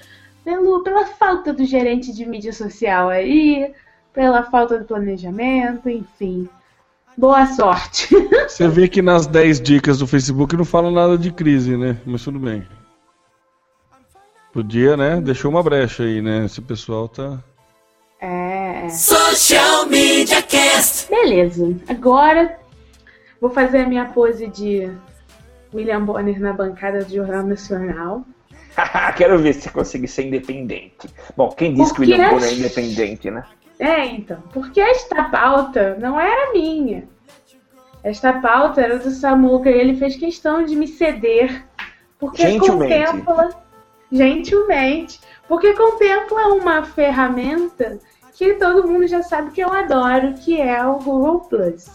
Pelo, 0.44 0.84
pela 0.84 1.06
falta 1.06 1.52
do 1.52 1.66
gerente 1.66 2.14
de 2.14 2.26
mídia 2.26 2.54
social 2.54 3.10
aí, 3.10 3.74
pela 4.14 4.44
falta 4.44 4.80
de 4.80 4.86
planejamento, 4.86 5.90
enfim. 5.90 6.48
Boa 7.18 7.48
sorte. 7.48 8.10
Você 8.48 8.68
vê 8.68 8.88
que 8.88 9.02
nas 9.02 9.26
10 9.26 9.60
dicas 9.62 9.98
do 9.98 10.08
Facebook 10.08 10.56
não 10.56 10.64
fala 10.64 10.92
nada 10.92 11.18
de 11.18 11.32
crise, 11.32 11.76
né? 11.76 12.00
Mas 12.06 12.24
tudo 12.24 12.40
bem. 12.40 12.66
Podia, 14.54 14.96
né? 14.96 15.20
Deixou 15.20 15.52
uma 15.52 15.64
brecha 15.64 16.04
aí, 16.04 16.22
né? 16.22 16.46
Esse 16.46 16.62
pessoal 16.62 17.08
tá. 17.08 17.40
É. 18.22 18.57
Social 18.90 19.86
Media 19.88 20.42
Cast. 20.42 21.10
Beleza. 21.10 21.76
Agora 21.88 22.58
vou 23.40 23.50
fazer 23.50 23.80
a 23.80 23.88
minha 23.88 24.06
pose 24.06 24.48
de 24.48 24.92
William 25.74 26.04
Bonner 26.04 26.40
na 26.40 26.54
bancada 26.54 27.04
do 27.04 27.14
Jornal 27.14 27.44
Nacional. 27.44 28.24
Quero 29.18 29.40
ver 29.40 29.54
se 29.54 29.62
você 29.62 29.70
consegue 29.70 30.08
ser 30.08 30.28
independente. 30.28 31.10
Bom, 31.36 31.50
quem 31.50 31.74
disse 31.74 31.94
que 31.94 32.02
o 32.02 32.06
Porque 32.06 32.12
William 32.14 32.28
é- 32.28 32.32
Bonner 32.32 32.50
é 32.50 32.54
independente, 32.54 33.32
né? 33.32 33.44
É, 33.80 34.06
então. 34.06 34.42
Porque 34.54 34.80
esta 34.80 35.24
pauta 35.26 35.98
não 36.00 36.20
era 36.20 36.52
minha. 36.52 37.08
Esta 38.04 38.34
pauta 38.34 38.82
era 38.82 38.98
do 38.98 39.12
Samuca 39.12 39.70
e 39.70 39.74
ele 39.78 39.96
fez 39.96 40.16
questão 40.16 40.64
de 40.64 40.76
me 40.76 40.88
ceder. 40.88 41.66
Porque 42.20 42.42
Gentilmente. 42.42 43.06
contempla. 43.06 43.50
Gentilmente. 44.12 45.20
Porque 45.48 45.74
contempla 45.74 46.48
uma 46.54 46.84
ferramenta 46.84 48.00
que 48.38 48.54
todo 48.54 48.88
mundo 48.88 49.08
já 49.08 49.24
sabe 49.24 49.50
que 49.50 49.62
eu 49.62 49.74
adoro, 49.74 50.36
que 50.36 50.62
é 50.62 50.86
o 50.86 51.00
Google 51.00 51.40
Plus. 51.42 51.88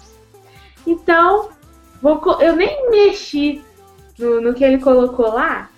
Então, 0.84 1.50
vou 2.02 2.20
eu 2.40 2.56
nem 2.56 2.90
mexi 2.90 3.62
no, 4.18 4.40
no 4.40 4.52
que 4.52 4.64
ele 4.64 4.78
colocou 4.78 5.32
lá, 5.32 5.70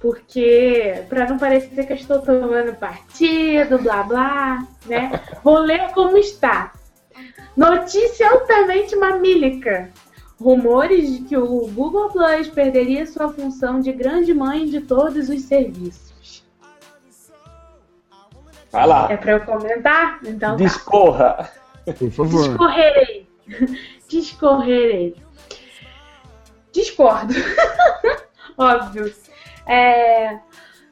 porque 0.00 1.04
para 1.08 1.28
não 1.28 1.38
parecer 1.38 1.86
que 1.86 1.92
eu 1.92 1.96
estou 1.96 2.18
tomando 2.18 2.74
partido, 2.74 3.78
blá 3.78 4.02
blá, 4.02 4.66
né? 4.86 5.20
Vou 5.44 5.58
ler 5.58 5.92
como 5.92 6.18
está. 6.18 6.72
Notícia 7.56 8.28
altamente 8.28 8.96
mamílica. 8.96 9.90
Rumores 10.40 11.12
de 11.12 11.24
que 11.24 11.36
o 11.36 11.66
Google 11.68 12.10
Plus 12.10 12.48
perderia 12.48 13.06
sua 13.06 13.28
função 13.28 13.80
de 13.80 13.92
grande 13.92 14.34
mãe 14.34 14.66
de 14.66 14.80
todos 14.80 15.28
os 15.28 15.42
serviços. 15.42 16.07
Vai 18.70 18.86
lá. 18.86 19.08
É 19.10 19.16
para 19.16 19.32
eu 19.32 19.40
comentar? 19.40 20.18
Então 20.24 20.56
tá. 20.56 20.56
Discorra. 20.56 21.50
Por 21.98 22.10
favor. 22.10 22.48
Discorrerei. 22.48 23.28
Discorrerei. 24.08 25.16
Discordo. 26.72 27.34
Óbvio. 28.58 29.12
É, 29.66 30.38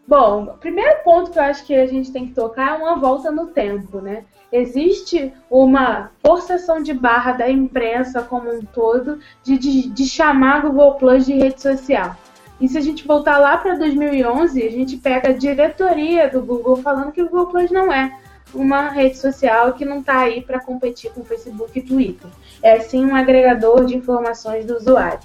Bom, 0.09 0.45
o 0.45 0.59
primeiro 0.59 1.03
ponto 1.03 1.33
que 1.33 1.39
eu 1.39 1.43
acho 1.43 1.67
que 1.67 1.75
a 1.75 1.87
gente 1.87 2.13
tem 2.13 2.29
que 2.29 2.35
tocar 2.35 2.79
é 2.79 2.83
uma 2.83 2.95
volta 2.95 3.33
no 3.33 3.49
tempo, 3.49 4.01
né? 4.01 4.25
Existe 4.53 5.33
uma 5.51 6.13
forçação 6.25 6.81
de 6.81 6.95
barra 6.95 7.33
da 7.33 7.51
imprensa 7.51 8.23
como 8.23 8.49
um 8.49 8.63
todo 8.63 9.19
de, 9.43 9.59
de, 9.59 9.89
de 9.89 10.07
chamar 10.07 10.63
Google 10.63 10.95
Plus 10.95 11.27
de 11.27 11.33
rede 11.33 11.61
social. 11.61 12.17
E 12.61 12.69
se 12.69 12.79
a 12.79 12.81
gente 12.81 13.07
voltar 13.07 13.39
lá 13.39 13.57
para 13.59 13.75
2011, 13.77 14.63
a 14.67 14.71
gente 14.71 14.97
pega 14.97 15.29
a 15.29 15.33
diretoria 15.33 16.29
do 16.29 16.41
Google 16.43 16.77
falando 16.77 17.13
que 17.13 17.23
o 17.23 17.29
Google 17.29 17.47
Plus 17.47 17.71
não 17.71 17.93
é 17.93 18.11
uma 18.55 18.89
rede 18.89 19.19
social 19.19 19.73
que 19.75 19.85
não 19.85 20.01
está 20.01 20.21
aí 20.21 20.41
para 20.41 20.59
competir 20.61 21.11
com 21.13 21.21
o 21.21 21.25
Facebook 21.25 21.79
e 21.79 21.83
Twitter. 21.83 22.31
É 22.63 22.81
sim 22.81 23.05
um 23.05 23.15
agregador 23.15 23.85
de 23.85 23.95
informações 23.97 24.65
do 24.65 24.77
usuário. 24.77 25.19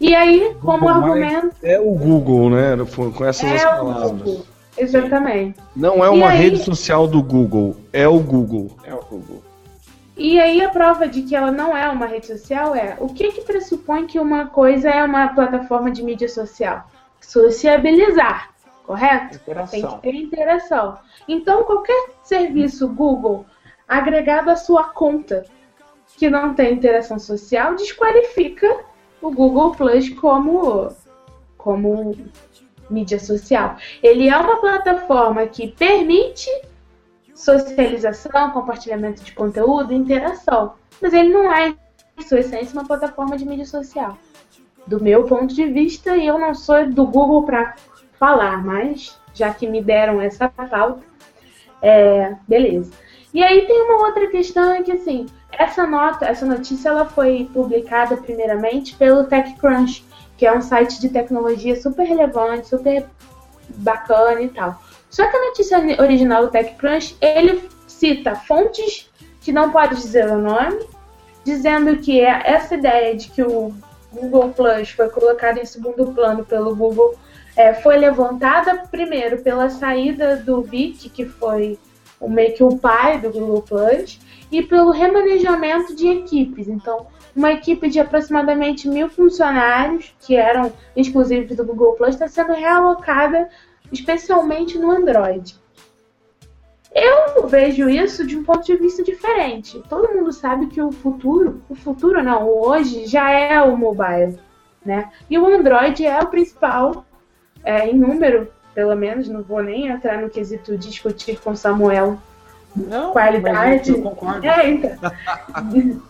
E 0.00 0.14
aí, 0.16 0.56
como 0.60 0.80
Google 0.80 0.88
argumento, 1.12 1.50
É 1.62 1.78
o 1.78 1.92
Google, 1.92 2.50
né? 2.50 2.76
Com 3.16 3.24
essas 3.24 3.52
as 3.52 3.62
é 3.62 3.66
o 3.68 3.76
palavras. 3.76 4.10
Google. 4.10 4.46
Exatamente. 4.76 5.60
Não 5.76 6.04
é 6.04 6.10
uma 6.10 6.30
aí- 6.30 6.38
rede 6.38 6.58
social 6.58 7.06
do 7.06 7.22
Google, 7.22 7.76
é 7.92 8.08
o 8.08 8.18
Google. 8.18 8.70
É 8.84 8.92
o 8.92 8.98
Google. 9.08 9.42
E 10.16 10.38
aí 10.38 10.62
a 10.62 10.68
prova 10.68 11.08
de 11.08 11.22
que 11.22 11.34
ela 11.34 11.50
não 11.50 11.76
é 11.76 11.88
uma 11.88 12.06
rede 12.06 12.26
social 12.26 12.74
é 12.74 12.96
o 13.00 13.08
que, 13.08 13.32
que 13.32 13.40
pressupõe 13.40 14.06
que 14.06 14.18
uma 14.18 14.46
coisa 14.46 14.90
é 14.90 15.02
uma 15.02 15.28
plataforma 15.28 15.90
de 15.90 16.02
mídia 16.02 16.28
social? 16.28 16.86
Sociabilizar, 17.20 18.50
correto? 18.84 19.38
Tem 19.38 19.52
Interação. 19.52 19.96
que 19.96 20.02
ter 20.02 20.14
interação. 20.14 20.98
Então, 21.26 21.64
qualquer 21.64 22.10
serviço 22.22 22.88
Google 22.88 23.46
agregado 23.88 24.50
à 24.50 24.56
sua 24.56 24.84
conta 24.84 25.44
que 26.16 26.28
não 26.28 26.54
tem 26.54 26.74
interação 26.74 27.18
social 27.18 27.74
desqualifica 27.74 28.84
o 29.20 29.30
Google 29.30 29.72
Plus 29.72 30.08
como, 30.10 30.88
como 31.56 32.14
mídia 32.90 33.18
social. 33.18 33.76
Ele 34.02 34.28
é 34.28 34.36
uma 34.36 34.60
plataforma 34.60 35.46
que 35.46 35.68
permite 35.68 36.50
socialização, 37.34 38.50
compartilhamento 38.50 39.22
de 39.22 39.32
conteúdo, 39.32 39.92
interação. 39.92 40.74
Mas 41.00 41.12
ele 41.12 41.30
não 41.30 41.52
é, 41.52 41.74
em 42.18 42.22
sua 42.22 42.40
essência, 42.40 42.72
uma 42.72 42.86
plataforma 42.86 43.36
de 43.36 43.44
mídia 43.44 43.66
social. 43.66 44.16
Do 44.86 45.02
meu 45.02 45.24
ponto 45.24 45.54
de 45.54 45.66
vista, 45.66 46.16
e 46.16 46.26
eu 46.26 46.38
não 46.38 46.54
sou 46.54 46.88
do 46.90 47.06
Google 47.06 47.44
para 47.44 47.76
falar, 48.18 48.64
mas 48.64 49.18
já 49.34 49.52
que 49.52 49.66
me 49.66 49.82
deram 49.82 50.20
essa 50.20 50.48
pauta, 50.48 51.02
é, 51.80 52.36
beleza. 52.46 52.92
E 53.32 53.42
aí 53.42 53.66
tem 53.66 53.82
uma 53.82 54.06
outra 54.06 54.26
questão 54.28 54.72
é 54.72 54.82
que 54.82 54.92
assim, 54.92 55.26
essa 55.50 55.86
nota, 55.86 56.26
essa 56.26 56.44
notícia 56.44 56.90
ela 56.90 57.06
foi 57.06 57.48
publicada 57.52 58.16
primeiramente 58.16 58.94
pelo 58.94 59.24
TechCrunch, 59.24 60.04
que 60.36 60.46
é 60.46 60.56
um 60.56 60.60
site 60.60 61.00
de 61.00 61.08
tecnologia 61.08 61.80
super 61.80 62.04
relevante, 62.04 62.68
super 62.68 63.06
bacana 63.76 64.42
e 64.42 64.48
tal. 64.48 64.80
Só 65.12 65.26
que 65.30 65.36
a 65.36 65.44
notícia 65.44 65.78
original 66.00 66.46
do 66.46 66.50
TechCrunch, 66.50 67.18
ele 67.20 67.68
cita 67.86 68.34
fontes 68.34 69.10
que 69.42 69.52
não 69.52 69.70
pode 69.70 69.96
dizer 69.96 70.26
o 70.26 70.38
nome, 70.38 70.86
dizendo 71.44 71.98
que 71.98 72.18
é 72.18 72.42
essa 72.46 72.74
ideia 72.74 73.14
de 73.14 73.28
que 73.28 73.42
o 73.42 73.74
Google 74.10 74.48
Plus 74.54 74.88
foi 74.90 75.10
colocado 75.10 75.58
em 75.58 75.66
segundo 75.66 76.12
plano 76.12 76.46
pelo 76.46 76.74
Google 76.74 77.14
é, 77.54 77.74
foi 77.74 77.98
levantada 77.98 78.86
primeiro 78.90 79.42
pela 79.42 79.68
saída 79.68 80.36
do 80.36 80.62
Vic, 80.62 81.10
que 81.10 81.26
foi 81.26 81.78
o 82.18 82.30
meio 82.30 82.54
que 82.54 82.64
o 82.64 82.78
pai 82.78 83.20
do 83.20 83.30
Google 83.30 83.60
Plus, 83.60 84.18
e 84.50 84.62
pelo 84.62 84.92
remanejamento 84.92 85.94
de 85.94 86.08
equipes. 86.08 86.68
Então, 86.68 87.06
uma 87.36 87.52
equipe 87.52 87.90
de 87.90 88.00
aproximadamente 88.00 88.88
mil 88.88 89.10
funcionários, 89.10 90.14
que 90.20 90.36
eram 90.36 90.72
exclusivos 90.96 91.54
do 91.54 91.66
Google 91.66 91.92
Plus, 91.96 92.14
está 92.14 92.28
sendo 92.28 92.54
realocada 92.54 93.50
especialmente 93.92 94.78
no 94.78 94.90
Android. 94.90 95.54
Eu 96.94 97.46
vejo 97.48 97.88
isso 97.88 98.26
de 98.26 98.36
um 98.36 98.44
ponto 98.44 98.64
de 98.64 98.76
vista 98.76 99.02
diferente. 99.02 99.82
Todo 99.88 100.12
mundo 100.14 100.30
sabe 100.32 100.66
que 100.66 100.80
o 100.80 100.92
futuro, 100.92 101.62
o 101.68 101.74
futuro 101.74 102.22
não, 102.22 102.46
o 102.46 102.68
hoje 102.68 103.06
já 103.06 103.30
é 103.30 103.60
o 103.62 103.76
mobile, 103.76 104.38
né? 104.84 105.10
E 105.30 105.38
o 105.38 105.46
Android 105.46 106.04
é 106.04 106.20
o 106.20 106.26
principal, 106.26 107.04
é, 107.64 107.88
em 107.88 107.94
número, 107.96 108.48
pelo 108.74 108.94
menos, 108.94 109.26
não 109.28 109.42
vou 109.42 109.62
nem 109.62 109.86
entrar 109.86 110.20
no 110.20 110.28
quesito 110.28 110.76
discutir 110.76 111.40
com 111.40 111.54
Samuel 111.56 112.18
Não, 112.76 113.12
qualidade. 113.12 113.90
eu 113.90 114.02
concordo. 114.02 114.46
É, 114.46 114.68
então. 114.68 114.98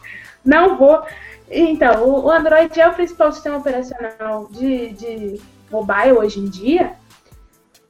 Não 0.44 0.76
vou. 0.76 1.02
Então, 1.48 2.04
o- 2.04 2.24
o 2.24 2.30
Android 2.30 2.80
é 2.80 2.88
o 2.88 2.92
principal 2.94 3.30
sistema 3.32 3.58
operacional 3.58 4.48
de, 4.50 4.88
de 4.90 5.40
mobile 5.70 6.12
hoje 6.14 6.40
em 6.40 6.46
dia. 6.48 6.94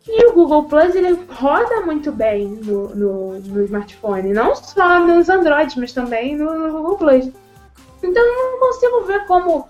E 0.07 0.27
o 0.27 0.33
Google 0.33 0.65
Plus 0.65 0.95
ele 0.95 1.12
roda 1.31 1.83
muito 1.83 2.11
bem 2.11 2.49
no, 2.49 2.89
no, 2.95 3.41
no 3.41 3.65
smartphone, 3.65 4.33
não 4.33 4.55
só 4.55 4.99
nos 5.01 5.29
Androids, 5.29 5.77
mas 5.77 5.93
também 5.93 6.37
no, 6.37 6.55
no 6.59 6.73
Google 6.73 6.99
Plus. 6.99 7.27
Então 8.03 8.23
eu 8.23 8.53
não 8.53 8.59
consigo 8.59 9.01
ver 9.03 9.27
como 9.27 9.69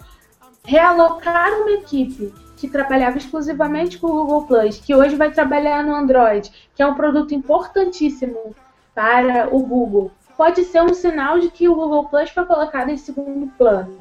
realocar 0.65 1.53
uma 1.61 1.73
equipe 1.73 2.33
que 2.57 2.69
trabalhava 2.69 3.19
exclusivamente 3.19 3.99
com 3.99 4.07
o 4.07 4.25
Google 4.25 4.47
Plus, 4.47 4.79
que 4.79 4.95
hoje 4.95 5.17
vai 5.17 5.31
trabalhar 5.33 5.85
no 5.85 5.95
Android, 5.95 6.51
que 6.75 6.83
é 6.83 6.87
um 6.87 6.95
produto 6.95 7.35
importantíssimo 7.35 8.55
para 8.95 9.49
o 9.55 9.61
Google, 9.61 10.13
pode 10.37 10.65
ser 10.65 10.83
um 10.83 10.95
sinal 10.95 11.39
de 11.39 11.51
que 11.51 11.69
o 11.69 11.75
Google 11.75 12.09
Plus 12.09 12.31
foi 12.31 12.45
colocado 12.45 12.89
em 12.89 12.97
segundo 12.97 13.47
plano. 13.57 14.01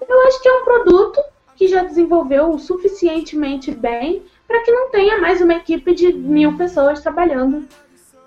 Eu 0.00 0.26
acho 0.26 0.42
que 0.42 0.48
é 0.48 0.52
um 0.52 0.64
produto 0.64 1.20
que 1.54 1.68
já 1.68 1.82
desenvolveu 1.82 2.58
suficientemente 2.58 3.70
bem 3.70 4.24
para 4.46 4.62
que 4.62 4.70
não 4.70 4.90
tenha 4.90 5.18
mais 5.18 5.40
uma 5.40 5.54
equipe 5.54 5.94
de 5.94 6.12
mil 6.12 6.56
pessoas 6.56 7.00
trabalhando 7.00 7.66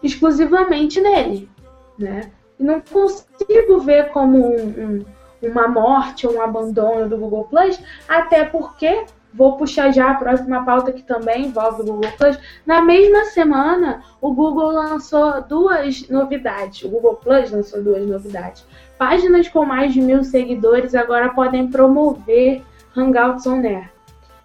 exclusivamente 0.04 1.00
nele, 1.02 1.50
né? 1.98 2.32
E 2.60 2.64
não 2.64 2.82
consigo 2.82 3.80
ver 3.80 4.10
como 4.10 4.38
um, 4.38 4.66
um, 4.68 5.06
uma 5.41 5.68
morte 5.68 6.28
ou 6.28 6.36
um 6.36 6.41
abandono 6.41 7.08
do 7.08 7.18
Google 7.18 7.46
Plus, 7.46 7.80
até 8.08 8.46
porque 8.46 9.06
vou 9.34 9.58
puxar 9.58 9.91
já 9.91 10.12
a 10.12 10.16
próxima 10.16 10.66
pauta 10.66 10.91
que 10.91 11.04
também 11.04 11.46
envolve 11.46 11.82
o 11.82 11.86
Google 11.86 12.12
Plus. 12.18 12.38
Na 12.66 12.82
mesma 12.82 13.26
semana, 13.26 14.04
o 14.20 14.34
Google 14.34 14.72
lançou 14.72 15.41
duas 15.44 16.08
novidades. 16.10 16.84
O 16.84 16.90
Google 16.90 17.16
Plus 17.16 17.52
lançou 17.52 17.84
duas 17.84 18.06
novidades. 18.06 18.66
Páginas 18.98 19.48
com 19.48 19.66
mais 19.66 19.94
de 19.94 20.02
mil 20.02 20.24
seguidores 20.24 20.96
agora 20.96 21.30
podem 21.30 21.70
promover 21.70 22.62
Hangouts 22.96 23.46
on 23.46 23.64
Air. 23.64 23.91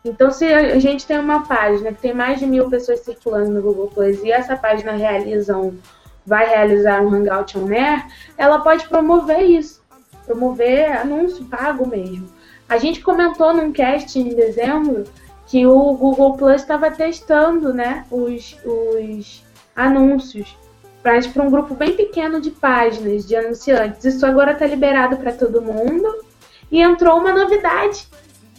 Então, 0.04 0.30
se 0.30 0.44
a 0.44 0.78
gente 0.78 1.06
tem 1.06 1.18
uma 1.18 1.46
página 1.46 1.90
que 1.90 2.02
tem 2.02 2.12
mais 2.12 2.38
de 2.38 2.46
mil 2.46 2.68
pessoas 2.68 3.00
circulando 3.00 3.50
no 3.50 3.62
Google 3.62 3.88
Plus 3.88 4.22
e 4.22 4.30
essa 4.30 4.54
página 4.54 4.92
realiza 4.92 5.56
um, 5.56 5.78
vai 6.26 6.46
realizar 6.46 7.00
um 7.00 7.08
Hangout 7.08 7.56
on 7.56 7.68
Air, 7.68 8.06
ela 8.36 8.60
pode 8.60 8.86
promover 8.86 9.40
isso, 9.40 9.82
promover 10.26 10.92
anúncio 10.92 11.46
pago 11.46 11.88
mesmo. 11.88 12.28
A 12.68 12.76
gente 12.76 13.00
comentou 13.00 13.54
num 13.54 13.72
cast 13.72 14.18
em 14.18 14.34
dezembro 14.34 15.04
que 15.46 15.64
o 15.66 15.94
Google 15.94 16.36
Plus 16.36 16.56
estava 16.56 16.90
testando 16.90 17.72
né, 17.72 18.04
os, 18.10 18.58
os 18.62 19.42
anúncios 19.74 20.54
para 21.02 21.42
um 21.42 21.50
grupo 21.50 21.74
bem 21.74 21.96
pequeno 21.96 22.42
de 22.42 22.50
páginas 22.50 23.26
de 23.26 23.36
anunciantes. 23.36 24.04
Isso 24.04 24.26
agora 24.26 24.52
está 24.52 24.66
liberado 24.66 25.16
para 25.16 25.32
todo 25.32 25.62
mundo. 25.62 26.24
E 26.72 26.80
entrou 26.80 27.18
uma 27.18 27.32
novidade 27.32 28.08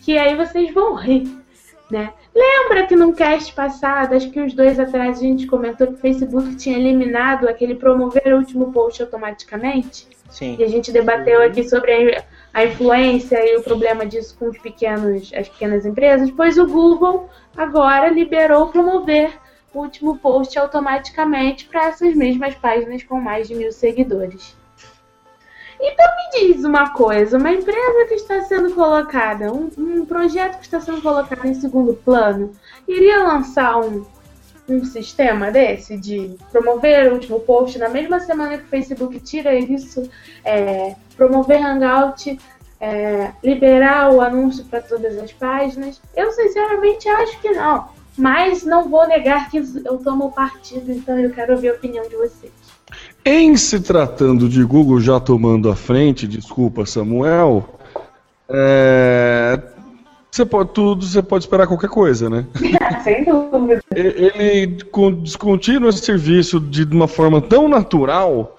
que 0.05 0.19
aí 0.19 0.35
vocês 0.35 0.71
vão 0.71 0.93
rir, 0.93 1.27
né? 1.89 2.13
Lembra 2.33 2.85
que 2.85 2.95
num 2.95 3.11
cast 3.11 3.51
passado, 3.55 4.13
acho 4.13 4.29
que 4.29 4.39
uns 4.39 4.53
dois 4.53 4.79
atrás, 4.79 5.17
a 5.17 5.21
gente 5.21 5.47
comentou 5.47 5.87
que 5.87 5.93
o 5.93 5.97
Facebook 5.97 6.55
tinha 6.57 6.77
eliminado 6.77 7.47
aquele 7.47 7.73
promover 7.73 8.31
o 8.31 8.37
último 8.37 8.71
post 8.71 9.01
automaticamente? 9.01 10.07
Sim. 10.29 10.57
E 10.59 10.63
a 10.63 10.67
gente 10.67 10.91
debateu 10.91 11.41
aqui 11.41 11.67
sobre 11.67 12.23
a 12.53 12.65
influência 12.65 13.43
e 13.51 13.57
o 13.57 13.63
problema 13.63 14.05
disso 14.05 14.37
com 14.37 14.47
os 14.47 14.59
pequenos, 14.59 15.33
as 15.33 15.49
pequenas 15.49 15.87
empresas. 15.87 16.29
Pois 16.29 16.59
o 16.59 16.67
Google 16.67 17.27
agora 17.57 18.07
liberou 18.09 18.67
promover 18.67 19.31
o 19.73 19.79
último 19.79 20.19
post 20.19 20.59
automaticamente 20.59 21.65
para 21.65 21.87
essas 21.87 22.13
mesmas 22.13 22.53
páginas 22.53 23.01
com 23.01 23.19
mais 23.19 23.47
de 23.47 23.55
mil 23.55 23.71
seguidores. 23.71 24.55
Então 25.87 26.05
me 26.15 26.53
diz 26.53 26.63
uma 26.63 26.89
coisa, 26.89 27.37
uma 27.37 27.51
empresa 27.51 28.05
que 28.07 28.15
está 28.15 28.41
sendo 28.41 28.73
colocada, 28.73 29.53
um, 29.53 29.69
um 29.77 30.03
projeto 30.03 30.57
que 30.57 30.65
está 30.65 30.81
sendo 30.81 30.99
colocado 30.99 31.45
em 31.45 31.53
segundo 31.53 31.93
plano, 31.93 32.51
iria 32.87 33.23
lançar 33.23 33.77
um, 33.77 34.03
um 34.67 34.83
sistema 34.83 35.51
desse 35.51 35.95
de 35.95 36.35
promover 36.51 37.11
o 37.11 37.13
último 37.13 37.39
post 37.39 37.77
na 37.77 37.87
mesma 37.87 38.19
semana 38.19 38.57
que 38.57 38.63
o 38.63 38.67
Facebook 38.67 39.19
tira 39.19 39.53
isso, 39.53 40.09
é, 40.43 40.95
promover 41.15 41.63
Hangout, 41.63 42.39
é, 42.81 43.31
liberar 43.43 44.11
o 44.11 44.19
anúncio 44.21 44.65
para 44.65 44.81
todas 44.81 45.15
as 45.19 45.31
páginas? 45.33 46.01
Eu 46.15 46.31
sinceramente 46.31 47.07
acho 47.07 47.39
que 47.41 47.51
não. 47.51 47.89
Mas 48.17 48.63
não 48.63 48.89
vou 48.89 49.07
negar 49.07 49.51
que 49.51 49.57
eu 49.57 49.97
tomo 49.99 50.31
partido, 50.31 50.91
então 50.91 51.19
eu 51.19 51.31
quero 51.31 51.53
ouvir 51.53 51.69
a 51.69 51.73
opinião 51.73 52.07
de 52.07 52.15
vocês. 52.15 52.64
Em 53.27 53.57
se 53.57 53.79
tratando 53.79 54.47
de 54.47 54.63
Google 54.63 55.01
já 55.01 55.19
tomando 55.19 55.67
a 55.71 55.75
frente, 55.75 56.27
desculpa 56.27 56.85
Samuel, 56.85 57.67
é, 58.47 59.59
você 60.29 60.45
pode 60.45 60.69
tudo, 60.69 61.03
você 61.03 61.23
pode 61.23 61.43
esperar 61.43 61.65
qualquer 61.65 61.89
coisa, 61.89 62.29
né? 62.29 62.45
Sem 63.03 63.23
dúvida. 63.23 63.81
Ele 63.95 64.77
descontinua 65.23 65.89
esse 65.89 66.05
serviço 66.05 66.59
de 66.59 66.83
uma 66.83 67.07
forma 67.07 67.41
tão 67.41 67.67
natural 67.67 68.55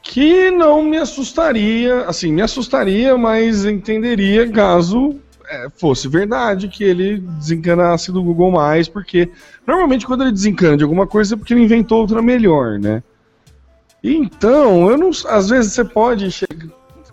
que 0.00 0.52
não 0.52 0.84
me 0.84 0.98
assustaria, 0.98 2.02
assim, 2.02 2.32
me 2.32 2.42
assustaria, 2.42 3.18
mas 3.18 3.64
entenderia 3.64 4.48
caso 4.48 5.16
é, 5.48 5.68
fosse 5.76 6.06
verdade 6.06 6.68
que 6.68 6.84
ele 6.84 7.18
desencanasse 7.18 8.12
do 8.12 8.22
Google 8.22 8.52
mais, 8.52 8.86
porque 8.86 9.28
normalmente 9.66 10.06
quando 10.06 10.22
ele 10.22 10.32
desencana 10.32 10.76
de 10.76 10.84
alguma 10.84 11.08
coisa 11.08 11.34
é 11.34 11.36
porque 11.36 11.54
ele 11.54 11.64
inventou 11.64 12.02
outra 12.02 12.22
melhor, 12.22 12.78
né? 12.78 13.02
Então, 14.08 14.88
eu 14.88 14.96
não, 14.96 15.10
às 15.26 15.48
vezes 15.48 15.72
você 15.72 15.84
pode 15.84 16.30
chegar, 16.30 16.68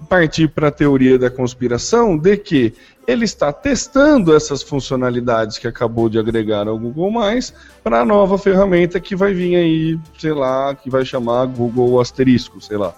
partir 0.07 0.47
para 0.47 0.67
a 0.67 0.71
teoria 0.71 1.17
da 1.17 1.27
conspiração 1.27 2.15
de 2.15 2.37
que 2.37 2.73
ele 3.07 3.25
está 3.25 3.51
testando 3.51 4.35
essas 4.35 4.61
funcionalidades 4.61 5.57
que 5.57 5.67
acabou 5.67 6.07
de 6.07 6.19
agregar 6.19 6.67
ao 6.67 6.77
Google 6.77 7.09
Mais 7.09 7.51
para 7.83 8.01
a 8.01 8.05
nova 8.05 8.37
ferramenta 8.37 8.99
que 8.99 9.15
vai 9.15 9.33
vir 9.33 9.55
aí, 9.55 9.99
sei 10.19 10.33
lá, 10.33 10.75
que 10.75 10.87
vai 10.87 11.03
chamar 11.03 11.47
Google 11.47 11.99
Asterisco, 11.99 12.61
sei 12.61 12.77
lá. 12.77 12.93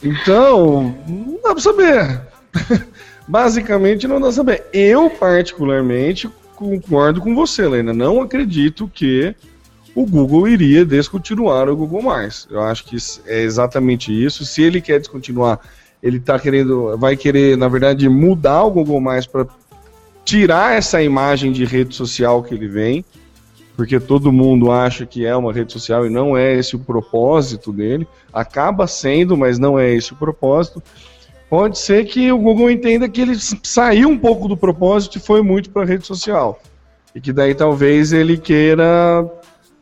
Então, 0.00 0.96
não 1.08 1.40
dá 1.42 1.50
para 1.50 1.60
saber. 1.60 2.20
Basicamente, 3.26 4.06
não 4.06 4.16
dá 4.16 4.26
para 4.26 4.32
saber. 4.32 4.66
Eu, 4.72 5.10
particularmente, 5.10 6.30
concordo 6.54 7.20
com 7.20 7.34
você, 7.34 7.62
Helena. 7.62 7.92
Não 7.92 8.22
acredito 8.22 8.88
que 8.94 9.34
o 9.98 10.06
Google 10.06 10.46
iria 10.46 10.84
descontinuar 10.84 11.68
o 11.68 11.76
Google. 11.76 12.02
Eu 12.48 12.62
acho 12.62 12.84
que 12.84 12.96
é 13.26 13.42
exatamente 13.42 14.12
isso. 14.12 14.44
Se 14.44 14.62
ele 14.62 14.80
quer 14.80 15.00
descontinuar, 15.00 15.58
ele 16.00 16.20
tá 16.20 16.38
querendo, 16.38 16.96
vai 16.96 17.16
querer, 17.16 17.56
na 17.56 17.66
verdade, 17.66 18.08
mudar 18.08 18.62
o 18.62 18.70
Google 18.70 19.02
para 19.32 19.46
tirar 20.24 20.76
essa 20.76 21.02
imagem 21.02 21.50
de 21.50 21.64
rede 21.64 21.96
social 21.96 22.44
que 22.44 22.54
ele 22.54 22.68
vem, 22.68 23.04
porque 23.76 23.98
todo 23.98 24.30
mundo 24.30 24.70
acha 24.70 25.04
que 25.04 25.26
é 25.26 25.34
uma 25.34 25.52
rede 25.52 25.72
social 25.72 26.06
e 26.06 26.10
não 26.10 26.36
é 26.36 26.54
esse 26.54 26.76
o 26.76 26.78
propósito 26.78 27.72
dele. 27.72 28.06
Acaba 28.32 28.86
sendo, 28.86 29.36
mas 29.36 29.58
não 29.58 29.76
é 29.76 29.92
esse 29.92 30.12
o 30.12 30.16
propósito. 30.16 30.80
Pode 31.50 31.76
ser 31.76 32.04
que 32.04 32.30
o 32.30 32.38
Google 32.38 32.70
entenda 32.70 33.08
que 33.08 33.20
ele 33.20 33.34
saiu 33.64 34.08
um 34.10 34.18
pouco 34.18 34.46
do 34.46 34.56
propósito 34.56 35.18
e 35.18 35.20
foi 35.20 35.42
muito 35.42 35.70
para 35.70 35.82
a 35.82 35.86
rede 35.86 36.06
social. 36.06 36.60
E 37.14 37.20
que 37.20 37.32
daí 37.32 37.52
talvez 37.52 38.12
ele 38.12 38.36
queira 38.36 39.28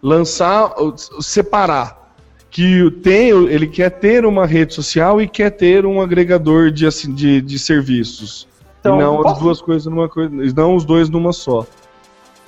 lançar, 0.02 0.72
separar 1.20 2.06
que 2.50 2.90
tem, 3.02 3.28
ele 3.28 3.66
quer 3.66 3.90
ter 3.90 4.24
uma 4.24 4.46
rede 4.46 4.72
social 4.72 5.20
e 5.20 5.28
quer 5.28 5.50
ter 5.50 5.84
um 5.84 6.00
agregador 6.00 6.70
de, 6.70 6.86
assim, 6.86 7.14
de, 7.14 7.40
de 7.42 7.58
serviços. 7.58 8.48
Então, 8.80 8.96
e 8.96 9.02
não 9.02 9.16
posso... 9.16 9.34
as 9.34 9.38
duas 9.40 9.60
coisas 9.60 9.86
numa 9.86 10.08
coisa, 10.08 10.30
não 10.54 10.74
os 10.74 10.84
dois 10.84 11.10
numa 11.10 11.34
só. 11.34 11.66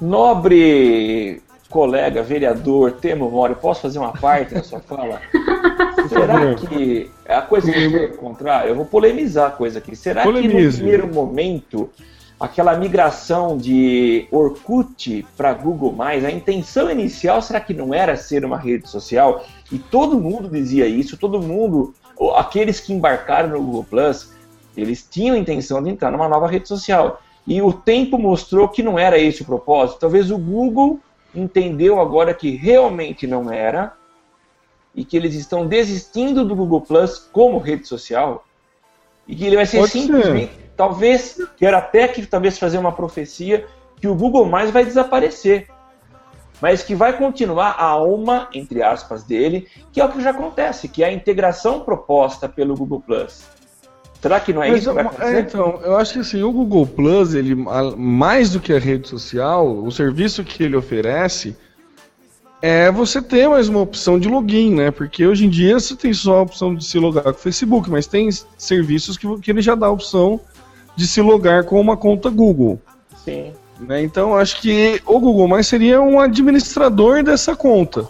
Nobre 0.00 1.42
colega, 1.68 2.22
vereador, 2.22 2.92
Temo 2.92 3.30
Mori, 3.30 3.54
posso 3.54 3.82
fazer 3.82 3.98
uma 3.98 4.12
parte 4.12 4.54
da 4.54 4.62
sua 4.62 4.80
fala? 4.80 5.20
Será 6.08 6.54
que 6.54 7.10
a 7.28 7.42
coisa 7.42 7.70
que 7.70 7.78
eu 7.78 7.90
vou 7.90 8.04
encontrar, 8.04 8.66
eu 8.66 8.74
vou 8.74 8.86
polemizar 8.86 9.48
a 9.48 9.50
coisa 9.50 9.78
aqui. 9.78 9.94
Será 9.94 10.22
Polemize. 10.22 10.54
que 10.54 10.64
no 10.64 10.72
primeiro 10.72 11.14
momento 11.14 11.90
aquela 12.38 12.76
migração 12.76 13.56
de 13.56 14.28
Orkut 14.30 15.26
para 15.36 15.52
Google+, 15.52 15.94
a 16.00 16.30
intenção 16.30 16.90
inicial 16.90 17.42
será 17.42 17.60
que 17.60 17.74
não 17.74 17.92
era 17.92 18.16
ser 18.16 18.44
uma 18.44 18.56
rede 18.56 18.88
social? 18.88 19.44
E 19.72 19.78
todo 19.78 20.20
mundo 20.20 20.48
dizia 20.48 20.86
isso, 20.86 21.16
todo 21.16 21.42
mundo, 21.42 21.94
aqueles 22.36 22.80
que 22.80 22.92
embarcaram 22.92 23.50
no 23.50 23.62
Google 23.62 23.84
Plus, 23.84 24.32
eles 24.76 25.06
tinham 25.10 25.34
a 25.34 25.38
intenção 25.38 25.82
de 25.82 25.90
entrar 25.90 26.12
numa 26.12 26.28
nova 26.28 26.46
rede 26.46 26.68
social. 26.68 27.20
E 27.46 27.60
o 27.60 27.72
tempo 27.72 28.18
mostrou 28.18 28.68
que 28.68 28.82
não 28.82 28.98
era 28.98 29.18
esse 29.18 29.42
o 29.42 29.44
propósito. 29.44 29.98
Talvez 29.98 30.30
o 30.30 30.38
Google 30.38 31.00
entendeu 31.34 32.00
agora 32.00 32.32
que 32.32 32.50
realmente 32.50 33.26
não 33.26 33.50
era 33.50 33.94
e 34.94 35.04
que 35.04 35.16
eles 35.16 35.34
estão 35.34 35.66
desistindo 35.66 36.44
do 36.44 36.54
Google 36.54 36.82
Plus 36.82 37.18
como 37.18 37.58
rede 37.58 37.88
social 37.88 38.44
e 39.26 39.34
que 39.34 39.44
ele 39.44 39.56
vai 39.56 39.66
ser 39.66 39.78
Pode 39.78 39.92
simplesmente 39.92 40.54
ser 40.54 40.67
talvez, 40.78 41.36
quero 41.56 41.76
até 41.76 42.06
que 42.06 42.24
talvez 42.24 42.56
fazer 42.56 42.78
uma 42.78 42.92
profecia, 42.92 43.66
que 43.96 44.06
o 44.06 44.14
Google 44.14 44.46
Mais 44.46 44.70
vai 44.70 44.84
desaparecer. 44.84 45.66
Mas 46.62 46.82
que 46.82 46.94
vai 46.94 47.16
continuar 47.16 47.70
a 47.78 47.84
alma, 47.84 48.48
entre 48.54 48.82
aspas, 48.82 49.24
dele, 49.24 49.66
que 49.92 50.00
é 50.00 50.04
o 50.04 50.08
que 50.08 50.22
já 50.22 50.30
acontece, 50.30 50.88
que 50.88 51.02
é 51.02 51.08
a 51.08 51.12
integração 51.12 51.80
proposta 51.80 52.48
pelo 52.48 52.76
Google 52.76 53.00
Plus. 53.00 53.42
Será 54.20 54.40
que 54.40 54.52
não 54.52 54.62
é 54.62 54.70
Mas, 54.70 54.80
isso 54.80 54.88
que 54.88 54.94
vai 54.94 55.04
acontecer? 55.04 55.36
É, 55.36 55.40
então, 55.40 55.80
eu 55.82 55.96
acho 55.96 56.12
que 56.14 56.18
assim, 56.20 56.42
o 56.42 56.52
Google 56.52 56.86
Plus, 56.86 57.34
ele, 57.34 57.54
mais 57.96 58.50
do 58.50 58.60
que 58.60 58.72
a 58.72 58.78
rede 58.78 59.08
social, 59.08 59.68
o 59.68 59.90
serviço 59.92 60.42
que 60.42 60.62
ele 60.64 60.76
oferece 60.76 61.56
é 62.60 62.90
você 62.90 63.22
ter 63.22 63.48
mais 63.48 63.68
uma 63.68 63.80
opção 63.80 64.18
de 64.18 64.28
login, 64.28 64.74
né? 64.74 64.90
Porque 64.90 65.24
hoje 65.24 65.46
em 65.46 65.48
dia 65.48 65.78
você 65.78 65.94
tem 65.94 66.12
só 66.12 66.38
a 66.38 66.42
opção 66.42 66.74
de 66.74 66.84
se 66.84 66.98
logar 66.98 67.22
com 67.22 67.30
o 67.30 67.34
Facebook, 67.34 67.88
mas 67.88 68.08
tem 68.08 68.28
serviços 68.56 69.16
que, 69.16 69.38
que 69.38 69.52
ele 69.52 69.62
já 69.62 69.76
dá 69.76 69.86
a 69.86 69.92
opção 69.92 70.40
de 70.98 71.06
se 71.06 71.22
logar 71.22 71.62
com 71.62 71.80
uma 71.80 71.96
conta 71.96 72.28
Google. 72.28 72.80
Sim. 73.24 73.52
Né? 73.78 74.02
Então 74.02 74.34
acho 74.34 74.60
que 74.60 75.00
o 75.06 75.20
Google 75.20 75.46
Mais 75.46 75.68
seria 75.68 76.02
um 76.02 76.18
administrador 76.18 77.22
dessa 77.22 77.54
conta. 77.54 78.08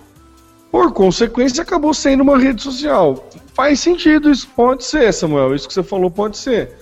Por 0.73 0.90
consequência, 0.94 1.62
acabou 1.62 1.93
sendo 1.93 2.23
uma 2.23 2.39
rede 2.39 2.62
social. 2.62 3.28
Faz 3.52 3.78
sentido, 3.81 4.31
isso 4.31 4.48
pode 4.56 4.85
ser, 4.85 5.12
Samuel. 5.12 5.55
Isso 5.55 5.69
que 5.69 5.74
você 5.74 5.82
falou 5.82 6.10
pode 6.10 6.39
ser. 6.39 6.73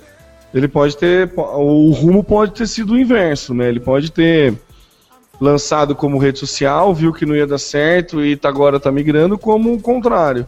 ele 0.54 0.68
pode 0.68 0.96
ter. 0.96 1.32
O 1.36 1.90
rumo 1.90 2.22
pode 2.22 2.52
ter 2.52 2.68
sido 2.68 2.92
o 2.92 2.98
inverso, 2.98 3.52
né? 3.52 3.68
Ele 3.68 3.80
pode 3.80 4.12
ter 4.12 4.54
lançado 5.40 5.92
como 5.96 6.18
rede 6.18 6.38
social, 6.38 6.94
viu 6.94 7.12
que 7.12 7.26
não 7.26 7.34
ia 7.34 7.48
dar 7.48 7.58
certo 7.58 8.24
e 8.24 8.36
tá, 8.36 8.48
agora 8.48 8.78
tá 8.78 8.92
migrando 8.92 9.36
como 9.36 9.74
o 9.74 9.82
contrário. 9.82 10.46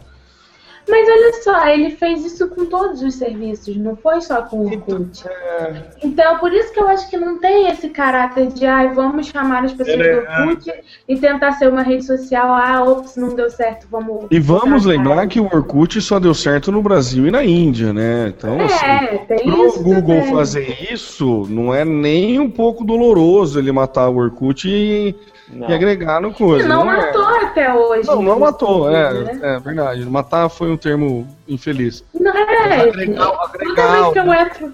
Mas 0.87 1.07
olha 1.07 1.33
só, 1.43 1.67
ele 1.67 1.91
fez 1.91 2.25
isso 2.25 2.47
com 2.49 2.65
todos 2.65 3.01
os 3.01 3.15
serviços, 3.15 3.75
não 3.77 3.95
foi 3.95 4.21
só 4.21 4.41
com 4.43 4.57
o 4.61 4.65
Orkut. 4.65 5.27
É, 5.27 5.83
Então, 6.03 6.37
por 6.39 6.51
isso 6.51 6.73
que 6.73 6.79
eu 6.79 6.87
acho 6.87 7.09
que 7.09 7.17
não 7.17 7.39
tem 7.39 7.67
esse 7.69 7.89
caráter 7.89 8.47
de, 8.47 8.65
ai, 8.65 8.93
vamos 8.93 9.27
chamar 9.27 9.65
as 9.65 9.71
pessoas 9.73 9.99
Ele 9.99 10.03
do 10.21 10.25
é- 10.27 10.41
Orkut 10.47 10.71
e 11.07 11.15
tentar 11.17 11.51
ser 11.53 11.69
uma 11.69 11.83
rede 11.83 12.05
social, 12.05 12.51
ah, 12.53 12.83
ops, 12.83 13.15
não 13.17 13.35
deu 13.35 13.49
certo, 13.49 13.87
vamos... 13.91 14.25
E 14.31 14.39
vamos 14.39 14.85
lembrar 14.85 15.27
que 15.27 15.39
o 15.39 15.45
Orkut 15.45 15.99
só 16.01 16.19
deu 16.19 16.33
certo 16.33 16.71
no 16.71 16.81
Brasil 16.81 17.27
e 17.27 17.31
na 17.31 17.43
Índia, 17.43 17.93
né? 17.93 18.33
Então, 18.35 18.59
assim, 18.59 18.85
É, 18.85 19.17
tem 19.27 19.37
pro 19.43 19.67
isso 19.67 19.83
Google 19.83 20.01
também. 20.19 20.33
fazer 20.33 20.77
isso, 20.91 21.45
não 21.49 21.73
é 21.73 21.85
nem 21.85 22.39
um 22.39 22.49
pouco 22.49 22.83
doloroso 22.83 23.59
ele 23.59 23.71
matar 23.71 24.09
o 24.09 24.17
Orkut 24.17 24.67
e, 24.67 25.15
Não. 25.51 25.69
e 25.69 25.73
agregar 25.73 26.19
no 26.21 26.29
E 26.29 26.33
coisa. 26.33 26.67
não 26.67 26.91
é. 26.91 26.97
matou 26.97 27.25
até 27.49 27.73
hoje. 27.73 28.07
Não, 28.07 28.21
não 28.21 28.39
matou, 28.39 28.89
né? 28.89 29.39
é, 29.41 29.55
é 29.55 29.59
verdade. 29.59 30.05
Matar 30.05 30.49
foi 30.49 30.71
um 30.71 30.77
termo 30.77 31.27
infeliz. 31.47 32.03
Não 32.13 32.31
é. 32.31 32.81
Agregar- 32.81 33.25
Toda 33.31 33.43
agregar 33.43 33.91
vez 33.91 34.13
que 34.13 34.19
eu 34.19 34.21
algo. 34.23 34.33
entro 34.33 34.73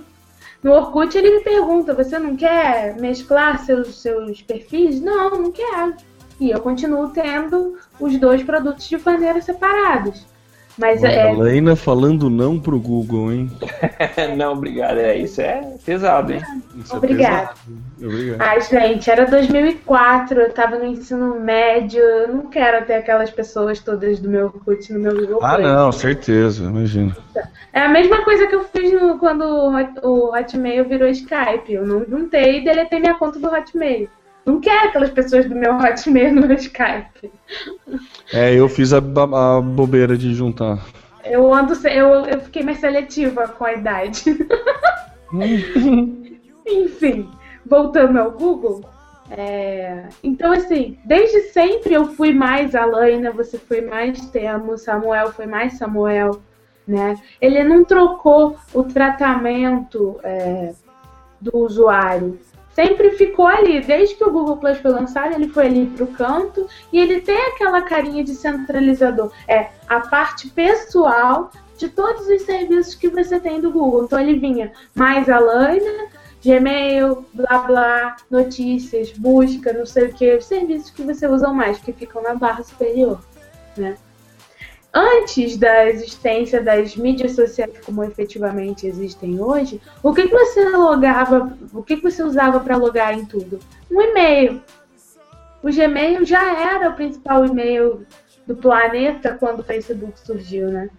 no 0.64 0.72
Orkut, 0.74 1.18
ele 1.18 1.38
me 1.38 1.44
pergunta: 1.44 1.94
você 1.94 2.18
não 2.20 2.36
quer 2.36 2.96
mesclar 3.00 3.60
seus, 3.66 4.02
seus 4.02 4.42
perfis? 4.42 5.02
Não, 5.02 5.32
não 5.32 5.52
quero. 5.52 5.94
E 6.40 6.52
eu 6.52 6.60
continuo 6.60 7.10
tendo 7.10 7.78
os 8.00 8.18
dois 8.20 8.44
produtos 8.44 8.88
de 8.88 8.98
maneira 8.98 9.42
separados. 9.42 10.26
Mas 10.78 11.02
é, 11.04 11.32
Helena 11.32 11.74
falando 11.76 12.30
não 12.30 12.60
pro 12.60 12.78
Google, 12.80 13.32
hein? 13.32 13.52
não, 14.36 14.54
obrigado. 14.54 14.98
É, 14.98 15.16
isso 15.18 15.40
é 15.40 15.62
pesado, 15.86 16.34
hein? 16.34 16.42
Isso 16.76 16.94
é 16.94 16.98
Obrigada. 16.98 17.54
pesado. 17.54 18.14
Obrigado. 18.14 18.42
Ai, 18.42 18.60
gente, 18.62 19.10
era 19.10 19.26
2004, 19.26 20.42
eu 20.42 20.52
tava 20.52 20.78
no 20.78 20.86
ensino 20.86 21.40
médio, 21.40 22.02
eu 22.02 22.28
não 22.28 22.48
quero 22.48 22.86
ter 22.86 22.96
aquelas 22.96 23.32
pessoas 23.32 23.80
todas 23.80 24.20
do 24.20 24.30
meu 24.30 24.48
Orkut 24.48 24.92
no 24.92 25.00
meu 25.00 25.16
Google 25.16 25.40
Ah, 25.42 25.56
Play. 25.56 25.66
não, 25.66 25.92
certeza, 25.94 26.64
imagina. 26.66 27.16
É 27.72 27.82
a 27.82 27.90
mesma 27.90 28.24
coisa 28.26 28.46
que 28.48 28.56
eu 28.56 28.66
fiz 28.66 28.92
no- 28.92 29.18
quando 29.18 29.44
o 29.44 29.74
Hot- 29.74 30.00
o 30.04 30.36
Hotmail 30.38 30.84
virou 30.86 31.08
Skype. 31.08 31.72
Eu 31.74 31.86
não 31.88 32.04
juntei 32.06 32.60
e 32.60 32.64
deletei 32.66 33.00
minha 33.00 33.14
conta 33.16 33.40
do 33.40 33.48
Hotmail. 33.48 34.10
Não 34.46 34.60
quero 34.60 34.90
aquelas 34.90 35.10
pessoas 35.10 35.50
do 35.50 35.56
meu 35.56 35.76
Hotmail 35.76 36.36
no 36.36 36.48
meu 36.48 36.56
Skype. 36.56 37.32
É, 38.32 38.54
eu 38.54 38.70
fiz 38.70 38.94
a, 38.94 38.98
a 39.00 39.62
bobeira 39.62 40.16
de 40.16 40.34
juntar. 40.36 40.86
Eu 41.24 41.52
ando, 41.52 41.74
eu, 41.88 42.26
eu 42.26 42.40
fiquei 42.42 42.62
mais 42.62 42.78
seletiva 42.78 43.48
com 43.48 43.66
a 43.66 43.74
idade. 43.74 44.24
Enfim, 46.66 47.30
voltando 47.66 48.20
ao 48.20 48.32
Google. 48.32 48.86
é, 49.32 50.04
então, 50.24 50.52
assim, 50.52 51.00
desde 51.04 51.42
sempre 51.50 51.96
eu 51.96 52.06
fui 52.14 52.32
mais 52.32 52.76
Alaina, 52.76 53.32
você 53.32 53.58
foi 53.58 53.82
mais 53.82 54.28
Temo, 54.28 54.78
Samuel 54.78 55.32
foi 55.32 55.48
mais 55.48 55.80
Samuel, 55.80 56.40
né? 56.88 57.16
Ele 57.42 57.64
não 57.64 57.84
trocou 57.84 58.56
o 58.72 58.84
tratamento 58.84 60.20
é, 60.24 60.74
do 61.42 61.58
usuário. 61.58 62.40
Sempre 62.76 63.12
ficou 63.12 63.48
ali, 63.48 63.80
desde 63.80 64.16
que 64.16 64.24
o 64.26 64.32
Google 64.32 64.58
Plus 64.58 64.78
foi 64.80 64.92
lançado, 64.92 65.34
ele 65.34 65.48
foi 65.48 65.68
ali 65.68 65.86
pro 65.88 66.08
canto 66.08 66.68
e 66.92 67.00
ele 67.00 67.22
tem 67.22 67.38
aquela 67.48 67.82
carinha 67.82 68.22
de 68.22 68.36
centralizador. 68.36 69.32
É 69.48 69.70
a 69.88 70.02
parte 70.02 70.50
pessoal 70.50 71.52
de 71.78 71.88
todos 71.88 72.28
os 72.28 72.42
serviços 72.42 72.94
que 72.94 73.08
você 73.08 73.40
tem 73.40 73.62
do 73.62 73.72
Google. 73.72 74.04
Então 74.04 74.20
ele 74.20 74.38
vinha 74.38 74.74
mais 74.94 75.30
Alaina, 75.30 76.10
Gmail, 76.44 77.26
blá 77.34 77.60
blá, 77.60 78.18
notícias, 78.30 79.12
busca, 79.12 79.72
não 79.72 79.86
sei 79.86 80.08
o 80.08 80.14
que, 80.14 80.36
os 80.36 80.46
serviços 80.46 80.90
que 80.90 81.02
você 81.02 81.28
usa 81.28 81.48
mais, 81.54 81.80
que 81.80 81.94
ficam 81.94 82.22
na 82.22 82.36
barra 82.36 82.62
superior, 82.62 83.20
né? 83.78 83.96
Antes 84.98 85.58
da 85.58 85.90
existência 85.90 86.64
das 86.64 86.96
mídias 86.96 87.34
sociais 87.34 87.74
como 87.86 88.02
efetivamente 88.02 88.88
existem 88.88 89.42
hoje, 89.42 89.82
o 90.02 90.14
que, 90.14 90.30
que 90.30 90.34
você 90.34 90.70
logava, 90.70 91.54
o 91.74 91.84
que, 91.84 91.98
que 91.98 92.04
você 92.04 92.24
usava 92.24 92.62
para 92.62 92.78
logar 92.78 93.14
em 93.14 93.26
tudo? 93.26 93.60
Um 93.92 94.00
e-mail. 94.00 94.64
O 95.62 95.70
Gmail 95.70 96.24
já 96.24 96.62
era 96.72 96.90
o 96.90 96.94
principal 96.94 97.46
e-mail 97.46 98.08
do 98.48 98.56
planeta 98.56 99.36
quando 99.38 99.60
o 99.60 99.64
Facebook 99.64 100.18
surgiu, 100.18 100.72
né? 100.72 100.90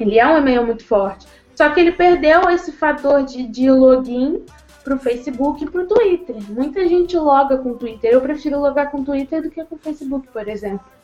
Ele 0.00 0.18
é 0.18 0.26
um 0.26 0.38
e-mail 0.38 0.64
muito 0.64 0.86
forte. 0.86 1.26
Só 1.54 1.68
que 1.68 1.80
ele 1.80 1.92
perdeu 1.92 2.48
esse 2.48 2.72
fator 2.72 3.24
de, 3.24 3.46
de 3.46 3.70
login 3.70 4.42
pro 4.82 4.98
Facebook 4.98 5.62
e 5.62 5.68
pro 5.68 5.86
Twitter. 5.86 6.36
Muita 6.48 6.88
gente 6.88 7.14
loga 7.18 7.58
com 7.58 7.72
o 7.72 7.76
Twitter. 7.76 8.10
Eu 8.10 8.22
prefiro 8.22 8.58
logar 8.58 8.90
com 8.90 9.02
o 9.02 9.04
Twitter 9.04 9.42
do 9.42 9.50
que 9.50 9.62
com 9.64 9.74
o 9.74 9.78
Facebook, 9.78 10.28
por 10.28 10.48
exemplo. 10.48 10.95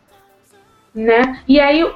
Né? 0.95 1.43
E 1.49 1.59
aí, 1.59 1.91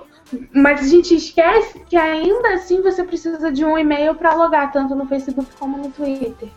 mas 0.53 0.81
a 0.81 0.89
gente 0.89 1.15
esquece 1.15 1.79
que 1.81 1.97
ainda 1.97 2.55
assim 2.55 2.83
você 2.83 3.05
precisa 3.05 3.53
de 3.53 3.65
um 3.65 3.77
e-mail 3.77 4.15
para 4.15 4.35
logar, 4.35 4.73
tanto 4.73 4.95
no 4.95 5.07
Facebook 5.07 5.51
como 5.59 5.77
no 5.77 5.91
Twitter. 5.91 6.49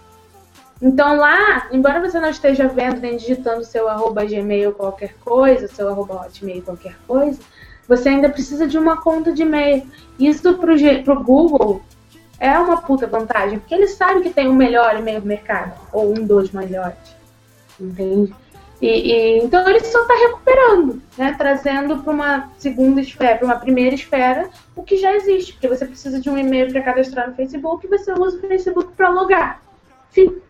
Então 0.81 1.17
lá, 1.17 1.67
embora 1.71 1.99
você 1.99 2.19
não 2.19 2.29
esteja 2.29 2.67
vendo 2.67 3.01
nem 3.01 3.17
digitando 3.17 3.65
seu 3.65 3.89
arroba 3.89 4.25
gmail 4.25 4.71
qualquer 4.71 5.13
coisa, 5.15 5.67
seu 5.67 5.89
arroba 5.89 6.25
hotmail 6.25 6.61
qualquer 6.61 6.95
coisa, 7.05 7.39
você 7.87 8.09
ainda 8.09 8.29
precisa 8.29 8.65
de 8.65 8.77
uma 8.77 9.01
conta 9.01 9.31
de 9.31 9.41
e-mail. 9.41 9.85
Isso 10.17 10.53
pro, 10.53 10.75
pro 11.03 11.23
Google 11.23 11.81
é 12.39 12.57
uma 12.57 12.81
puta 12.81 13.05
vantagem, 13.07 13.59
porque 13.59 13.75
ele 13.75 13.87
sabe 13.87 14.21
que 14.21 14.29
tem 14.29 14.47
o 14.47 14.53
melhor 14.53 14.97
e-mail 14.97 15.19
do 15.19 15.27
mercado, 15.27 15.73
ou 15.91 16.11
um 16.11 16.25
dos 16.25 16.51
melhores. 16.51 16.97
Entende? 17.79 18.33
E, 18.81 18.88
e- 18.88 19.38
então 19.43 19.68
ele 19.68 19.80
só 19.81 20.01
está 20.01 20.14
recuperando, 20.15 21.01
né? 21.18 21.35
Trazendo 21.38 21.97
para 21.97 22.14
uma 22.14 22.49
segunda 22.57 23.01
esfera, 23.01 23.38
para 23.38 23.45
uma 23.45 23.60
primeira 23.60 23.93
esfera, 23.95 24.49
o 24.76 24.84
que 24.84 24.95
já 24.97 25.14
existe, 25.15 25.53
porque 25.53 25.68
você 25.68 25.85
precisa 25.85 26.19
de 26.19 26.30
um 26.30 26.38
e-mail 26.38 26.72
para 26.72 26.81
cadastrar 26.81 27.30
no 27.30 27.35
Facebook 27.35 27.85
e 27.85 27.89
você 27.89 28.14
usa 28.14 28.38
o 28.38 28.41
Facebook 28.47 28.93
para 28.93 29.10
logar. 29.10 29.61
Fim. 30.11 30.41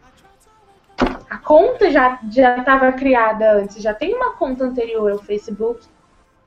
A 1.29 1.37
conta 1.37 1.89
já 1.91 2.19
estava 2.23 2.91
criada 2.91 3.53
antes, 3.53 3.81
já 3.81 3.93
tem 3.93 4.13
uma 4.13 4.33
conta 4.33 4.63
anterior 4.65 5.11
ao 5.11 5.19
Facebook, 5.19 5.85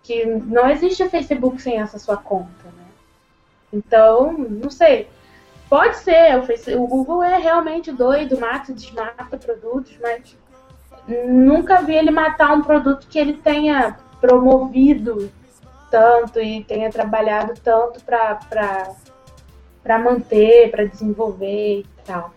que 0.02 0.24
não 0.26 0.68
existe 0.68 1.02
o 1.02 1.10
Facebook 1.10 1.60
sem 1.62 1.80
essa 1.80 1.98
sua 1.98 2.16
conta, 2.16 2.64
né? 2.66 2.84
Então, 3.72 4.32
não 4.32 4.70
sei. 4.70 5.08
Pode 5.68 5.96
ser, 5.98 6.36
o, 6.38 6.42
Face- 6.44 6.74
o 6.74 6.86
Google 6.86 7.22
é 7.22 7.38
realmente 7.38 7.90
doido, 7.90 8.38
mata 8.38 8.72
desmata 8.72 9.36
produtos, 9.38 9.96
mas 10.02 10.36
nunca 11.06 11.82
vi 11.82 11.94
ele 11.94 12.10
matar 12.10 12.52
um 12.52 12.62
produto 12.62 13.06
que 13.08 13.18
ele 13.18 13.34
tenha 13.34 13.96
promovido 14.20 15.30
tanto 15.90 16.40
e 16.40 16.64
tenha 16.64 16.90
trabalhado 16.90 17.54
tanto 17.62 18.00
para 18.04 19.98
manter, 19.98 20.70
para 20.70 20.84
desenvolver 20.84 21.80
e 21.80 21.86
tal. 22.04 22.32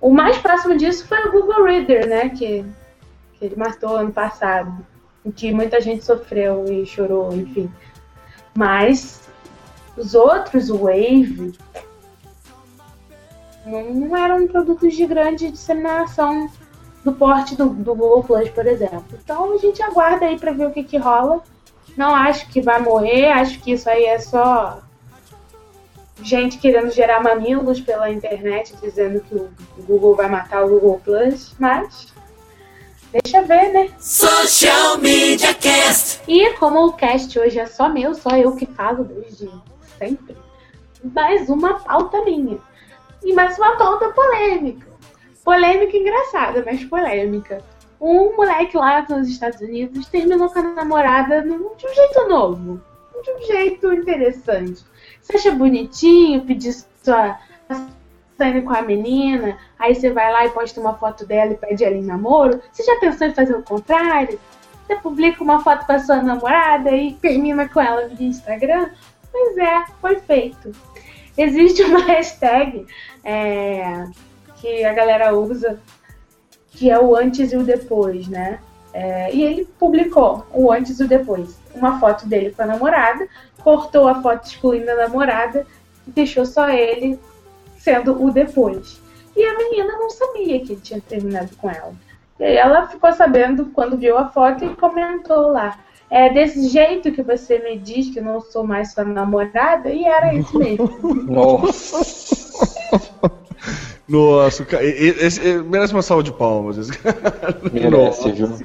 O 0.00 0.10
mais 0.10 0.38
próximo 0.38 0.76
disso 0.76 1.06
foi 1.06 1.18
o 1.26 1.32
Google 1.32 1.64
Reader, 1.64 2.08
né? 2.08 2.28
Que, 2.30 2.64
que 3.34 3.44
ele 3.44 3.56
matou 3.56 3.96
ano 3.96 4.12
passado. 4.12 4.86
Em 5.24 5.30
que 5.30 5.52
muita 5.52 5.80
gente 5.80 6.04
sofreu 6.04 6.64
e 6.64 6.86
chorou, 6.86 7.34
enfim. 7.34 7.70
Mas 8.54 9.28
os 9.96 10.14
outros, 10.14 10.70
o 10.70 10.78
Wave, 10.78 11.52
não, 13.66 13.94
não 13.94 14.16
eram 14.16 14.46
produtos 14.46 14.94
de 14.94 15.06
grande 15.06 15.50
disseminação 15.50 16.50
do 17.04 17.12
porte 17.12 17.56
do, 17.56 17.68
do 17.70 17.94
Google 17.94 18.24
Plus, 18.24 18.48
por 18.50 18.66
exemplo. 18.66 19.18
Então 19.22 19.54
a 19.54 19.58
gente 19.58 19.82
aguarda 19.82 20.26
aí 20.26 20.38
para 20.38 20.52
ver 20.52 20.66
o 20.66 20.70
que, 20.70 20.84
que 20.84 20.98
rola. 20.98 21.42
Não 21.96 22.14
acho 22.14 22.48
que 22.48 22.60
vai 22.60 22.80
morrer, 22.80 23.32
acho 23.32 23.60
que 23.60 23.72
isso 23.72 23.88
aí 23.88 24.04
é 24.04 24.18
só 24.18 24.80
gente 26.22 26.58
querendo 26.58 26.90
gerar 26.90 27.22
mamilos 27.22 27.80
pela 27.80 28.10
internet, 28.10 28.74
dizendo 28.80 29.20
que 29.20 29.34
o 29.34 29.50
Google 29.78 30.14
vai 30.14 30.28
matar 30.28 30.64
o 30.64 30.68
Google 30.68 31.00
Plus, 31.02 31.54
mas 31.58 32.08
deixa 33.12 33.42
ver, 33.42 33.72
né? 33.72 33.90
Social 33.98 34.98
Media 34.98 35.54
Cast. 35.54 36.20
E 36.28 36.52
como 36.54 36.86
o 36.86 36.92
cast 36.92 37.38
hoje 37.38 37.58
é 37.58 37.66
só 37.66 37.88
meu, 37.88 38.14
só 38.14 38.36
eu 38.36 38.54
que 38.54 38.66
falo 38.66 39.04
desde 39.04 39.50
sempre, 39.98 40.36
mais 41.02 41.48
uma 41.48 41.80
pauta 41.80 42.22
minha. 42.24 42.58
E 43.22 43.32
mais 43.32 43.58
uma 43.58 43.76
pauta 43.76 44.10
polêmica. 44.10 44.89
Polêmica 45.44 45.96
engraçada, 45.96 46.62
mas 46.64 46.84
polêmica. 46.84 47.62
Um 48.00 48.36
moleque 48.36 48.76
lá 48.76 49.04
nos 49.08 49.28
Estados 49.28 49.60
Unidos 49.60 50.06
terminou 50.06 50.48
com 50.48 50.58
a 50.58 50.62
namorada 50.62 51.42
de 51.42 51.50
um 51.50 51.94
jeito 51.94 52.28
novo. 52.28 52.80
De 53.22 53.30
um 53.30 53.46
jeito 53.46 53.92
interessante. 53.92 54.84
Você 55.20 55.36
acha 55.36 55.52
bonitinho 55.52 56.44
pedir 56.44 56.72
sua 57.02 57.38
saindo 58.40 58.62
com 58.62 58.74
a 58.74 58.80
menina, 58.80 59.58
aí 59.78 59.94
você 59.94 60.10
vai 60.10 60.32
lá 60.32 60.46
e 60.46 60.50
posta 60.50 60.80
uma 60.80 60.94
foto 60.94 61.26
dela 61.26 61.52
e 61.52 61.56
pede 61.56 61.84
ela 61.84 61.94
em 61.94 62.02
namoro? 62.02 62.62
Você 62.72 62.82
já 62.82 62.98
pensou 62.98 63.26
em 63.26 63.34
fazer 63.34 63.54
o 63.54 63.62
contrário? 63.62 64.40
Você 64.86 64.96
publica 64.96 65.44
uma 65.44 65.62
foto 65.62 65.84
com 65.84 65.92
a 65.92 65.98
sua 65.98 66.22
namorada 66.22 66.90
e 66.90 67.12
termina 67.14 67.68
com 67.68 67.80
ela 67.80 68.08
via 68.08 68.26
Instagram? 68.26 68.88
Pois 69.30 69.58
é, 69.58 69.84
foi 70.00 70.16
feito. 70.20 70.72
existe 71.36 71.82
uma 71.82 72.00
hashtag 72.08 72.86
é, 73.22 74.06
que 74.60 74.84
a 74.84 74.92
galera 74.92 75.34
usa, 75.34 75.80
que 76.70 76.90
é 76.90 76.98
o 76.98 77.16
antes 77.16 77.52
e 77.52 77.56
o 77.56 77.62
depois, 77.62 78.28
né? 78.28 78.60
É, 78.92 79.32
e 79.34 79.42
ele 79.42 79.64
publicou 79.78 80.46
o 80.52 80.70
antes 80.70 81.00
e 81.00 81.04
o 81.04 81.08
depois. 81.08 81.58
Uma 81.74 81.98
foto 82.00 82.26
dele 82.26 82.50
com 82.50 82.62
a 82.62 82.66
namorada, 82.66 83.26
cortou 83.62 84.08
a 84.08 84.20
foto 84.20 84.46
excluindo 84.46 84.90
a 84.90 84.96
namorada 84.96 85.66
e 86.06 86.10
deixou 86.10 86.44
só 86.44 86.68
ele 86.68 87.18
sendo 87.78 88.22
o 88.22 88.30
depois. 88.30 89.00
E 89.36 89.44
a 89.44 89.56
menina 89.56 89.92
não 89.92 90.10
sabia 90.10 90.60
que 90.60 90.72
ele 90.72 90.80
tinha 90.80 91.00
terminado 91.00 91.56
com 91.56 91.70
ela. 91.70 91.94
E 92.38 92.44
aí 92.44 92.56
ela 92.56 92.88
ficou 92.88 93.12
sabendo 93.12 93.66
quando 93.66 93.96
viu 93.96 94.18
a 94.18 94.28
foto 94.28 94.64
e 94.64 94.74
comentou 94.76 95.52
lá. 95.52 95.78
É 96.10 96.28
desse 96.28 96.68
jeito 96.68 97.12
que 97.12 97.22
você 97.22 97.58
me 97.60 97.78
diz 97.78 98.10
que 98.10 98.18
eu 98.18 98.24
não 98.24 98.40
sou 98.40 98.66
mais 98.66 98.92
sua 98.92 99.04
namorada? 99.04 99.90
E 99.90 100.04
era 100.04 100.34
isso 100.34 100.58
mesmo. 100.58 100.90
Nossa. 101.30 102.00
Nossa, 104.10 104.64
cara, 104.64 104.84
esse, 104.84 105.24
esse, 105.24 105.62
merece 105.62 105.92
uma 105.92 106.02
salva 106.02 106.24
de 106.24 106.32
palmas. 106.32 106.76
Esse 106.76 106.90
Merece, 107.72 107.90
Nossa. 107.90 108.32
viu? 108.32 108.58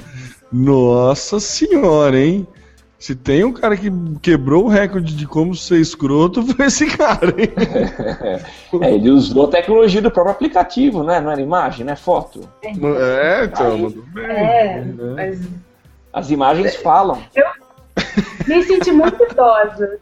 Nossa 0.52 1.40
senhora, 1.40 2.18
hein? 2.18 2.48
Se 2.98 3.14
tem 3.14 3.44
um 3.44 3.54
cara 3.54 3.78
que 3.78 3.92
quebrou 4.20 4.66
o 4.66 4.68
recorde 4.68 5.16
de 5.16 5.28
como 5.28 5.54
ser 5.54 5.80
escroto, 5.80 6.42
foi 6.56 6.66
esse 6.66 6.88
cara, 6.88 7.28
hein? 7.38 7.54
É, 8.82 8.92
ele 8.94 9.12
usou 9.12 9.46
a 9.46 9.50
tecnologia 9.50 10.02
do 10.02 10.10
próprio 10.10 10.34
aplicativo, 10.34 11.04
né? 11.04 11.20
Não 11.22 11.32
era 11.32 11.40
imagem, 11.40 11.86
né? 11.86 11.96
Foto. 11.96 12.50
É, 12.64 13.46
então, 13.46 13.72
Aí. 13.74 13.82
mandou 13.84 14.04
bem. 14.14 14.26
É, 14.26 14.82
né? 14.82 15.14
mas 15.16 15.48
As 16.12 16.32
imagens 16.32 16.76
falam. 16.78 17.22
me 18.48 18.64
senti 18.64 18.92
muito 18.92 19.24
idosa. 19.24 20.00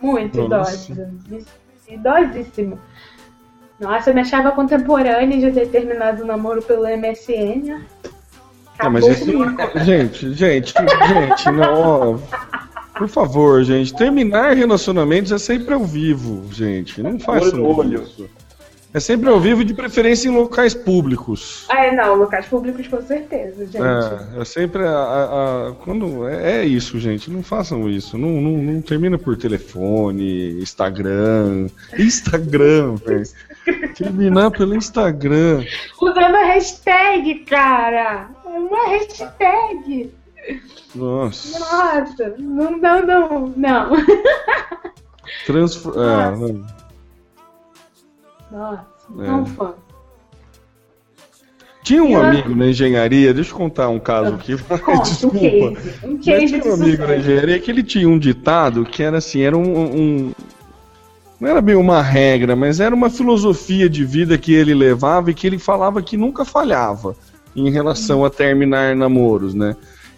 Muito 0.00 0.48
Nossa. 0.48 0.92
idosa. 0.92 1.44
Idosíssimo. 1.88 2.78
Nossa, 3.80 4.10
eu 4.10 4.14
me 4.14 4.20
achava 4.20 4.52
contemporânea 4.52 5.38
de 5.38 5.50
ter 5.50 5.68
terminado 5.68 6.22
o 6.22 6.26
namoro 6.26 6.62
pelo 6.62 6.84
MSN. 6.84 7.80
Ah, 8.78 8.88
mas 8.90 9.04
Acabou 9.04 9.10
esse... 9.12 9.84
Gente, 9.84 10.34
gente, 10.34 10.74
gente, 10.74 11.50
não. 11.50 12.20
Por 12.96 13.08
favor, 13.08 13.62
gente, 13.64 13.92
terminar 13.94 14.54
relacionamentos 14.54 15.32
é 15.32 15.38
sempre 15.38 15.74
ao 15.74 15.84
vivo, 15.84 16.44
gente. 16.52 17.02
Não 17.02 17.18
façam 17.18 17.62
olho. 17.64 18.02
isso. 18.02 18.28
É 18.92 19.00
sempre 19.00 19.28
ao 19.28 19.40
vivo, 19.40 19.64
de 19.64 19.74
preferência 19.74 20.28
em 20.28 20.32
locais 20.32 20.72
públicos. 20.72 21.64
Ah, 21.68 21.86
é, 21.86 21.90
não, 21.96 22.14
locais 22.14 22.46
públicos 22.46 22.86
com 22.86 23.02
certeza, 23.02 23.66
gente. 23.66 23.78
É, 23.78 24.40
é 24.40 24.44
sempre 24.44 24.84
a, 24.84 24.90
a- 24.92 25.68
a- 25.68 25.72
quando 25.84 26.28
é, 26.28 26.60
é 26.60 26.64
isso, 26.64 27.00
gente. 27.00 27.28
Não 27.28 27.42
façam 27.42 27.88
isso. 27.90 28.16
Não, 28.16 28.28
não, 28.40 28.52
não 28.52 28.80
termina 28.80 29.18
por 29.18 29.36
telefone, 29.36 30.60
Instagram, 30.62 31.66
Instagram, 31.98 32.94
velho. 33.04 33.24
Terminar 33.96 34.50
pelo 34.50 34.74
Instagram. 34.74 35.64
Usando 36.00 36.34
a 36.36 36.44
hashtag, 36.44 37.34
cara! 37.46 38.30
É 38.44 38.48
uma 38.48 38.88
hashtag! 38.88 40.12
Nossa. 40.94 41.58
Nossa! 41.58 42.34
Não, 42.38 42.76
não, 42.78 43.06
não, 43.06 43.52
não. 43.56 43.90
Transfor... 45.46 45.94
É, 45.96 46.36
não. 46.36 46.66
Nossa, 48.52 48.86
É. 49.18 49.26
não 49.26 49.46
fã. 49.46 49.74
Tinha 51.82 52.02
um 52.02 52.16
amigo 52.16 52.54
na 52.54 52.68
engenharia, 52.68 53.34
deixa 53.34 53.50
eu 53.52 53.56
contar 53.56 53.90
um 53.90 53.98
caso 53.98 54.34
aqui. 54.34 54.56
Conta, 54.56 54.90
um 54.92 55.02
Desculpa. 55.02 55.38
case. 55.38 56.06
Um 56.06 56.12
Mas 56.14 56.24
case 56.24 56.46
tinha 56.46 56.60
de 56.62 56.68
um 56.68 56.72
amigo 56.74 57.06
na 57.06 57.16
engenharia 57.16 57.58
que 57.60 57.70
ele 57.70 57.82
tinha 57.82 58.08
um 58.08 58.18
ditado 58.18 58.84
que 58.86 59.02
era 59.02 59.18
assim, 59.18 59.42
era 59.42 59.56
um, 59.56 59.94
um- 59.94 60.32
Não 61.40 61.48
era 61.50 61.60
bem 61.60 61.74
uma 61.74 62.00
regra, 62.00 62.54
mas 62.56 62.80
era 62.80 62.94
uma 62.94 63.10
filosofia 63.10 63.88
de 63.88 64.04
vida 64.04 64.38
que 64.38 64.54
ele 64.54 64.72
levava 64.74 65.30
e 65.30 65.34
que 65.34 65.46
ele 65.46 65.58
falava 65.58 66.00
que 66.02 66.16
nunca 66.16 66.44
falhava 66.44 67.14
em 67.54 67.70
relação 67.70 68.24
a 68.24 68.30
terminar 68.30 68.94
namoros, 68.96 69.52
né? 69.54 69.76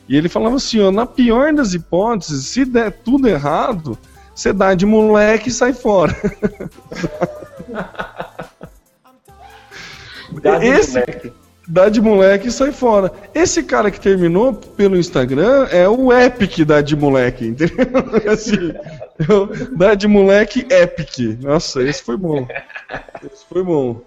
E 0.08 0.16
ele 0.16 0.28
falava 0.28 0.56
assim, 0.56 0.80
ó, 0.80 0.90
na 0.92 1.04
pior 1.04 1.52
das 1.52 1.74
hipóteses, 1.74 2.46
se 2.46 2.64
der 2.64 2.92
tudo 2.92 3.26
errado, 3.28 3.98
você 4.34 4.52
dá 4.52 4.72
de 4.74 4.86
moleque 4.86 5.48
e 5.48 5.52
sai 5.52 5.72
fora. 5.72 6.14
Dá 10.42 10.58
de 10.58 10.66
Esse- 10.66 11.00
moleque. 11.00 11.32
Dá 11.68 11.88
de 11.88 12.00
moleque 12.00 12.46
e 12.48 12.52
sai 12.52 12.70
fora. 12.70 13.12
Esse 13.34 13.62
cara 13.62 13.90
que 13.90 14.00
terminou 14.00 14.52
pelo 14.54 14.96
Instagram 14.96 15.66
é 15.72 15.88
o 15.88 16.12
Epic 16.12 16.60
da 16.64 16.80
de 16.80 16.94
moleque, 16.94 17.46
entendeu? 17.46 17.86
Assim, 18.30 18.72
eu- 19.28 19.48
dá 19.76 19.94
de 19.94 20.06
moleque 20.06 20.64
Epic. 20.70 21.40
Nossa, 21.42 21.82
esse 21.82 22.02
foi 22.04 22.16
bom. 22.16 22.46
Esse 23.24 23.44
foi 23.48 23.64
bom. 23.64 24.00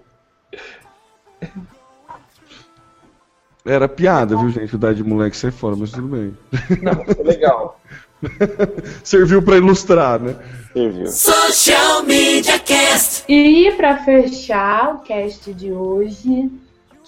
Era 3.64 3.86
piada, 3.88 4.36
viu, 4.38 4.48
gente? 4.48 4.74
O 4.74 4.78
dá 4.78 4.92
de 4.92 5.04
moleque 5.04 5.36
sai 5.36 5.50
fora, 5.50 5.76
mas 5.76 5.90
tudo 5.90 6.08
bem. 6.08 6.34
Não, 6.80 7.04
foi 7.04 7.24
legal. 7.24 7.78
Serviu 9.04 9.42
pra 9.42 9.56
ilustrar, 9.58 10.18
né? 10.18 10.34
Serviu. 10.72 11.06
Social 11.08 12.02
Media 12.04 12.58
Cast. 12.58 13.24
E 13.30 13.70
pra 13.72 13.98
fechar 13.98 14.94
o 14.94 14.98
cast 15.00 15.52
de 15.52 15.70
hoje, 15.72 16.50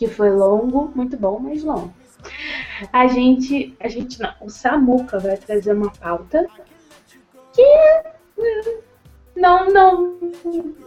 que 0.03 0.09
foi 0.09 0.31
longo, 0.31 0.91
muito 0.97 1.17
bom, 1.17 1.39
mas 1.39 1.63
longo. 1.63 1.93
A 2.93 3.07
gente, 3.07 3.77
a 3.79 3.87
gente 3.87 4.21
não, 4.21 4.33
o 4.41 4.51
Samuca 4.51 5.21
vai 5.21 5.37
trazer 5.37 5.73
uma 5.73 5.93
pauta 5.93 6.49
que 7.53 8.03
não, 9.37 9.71
não, 9.71 10.19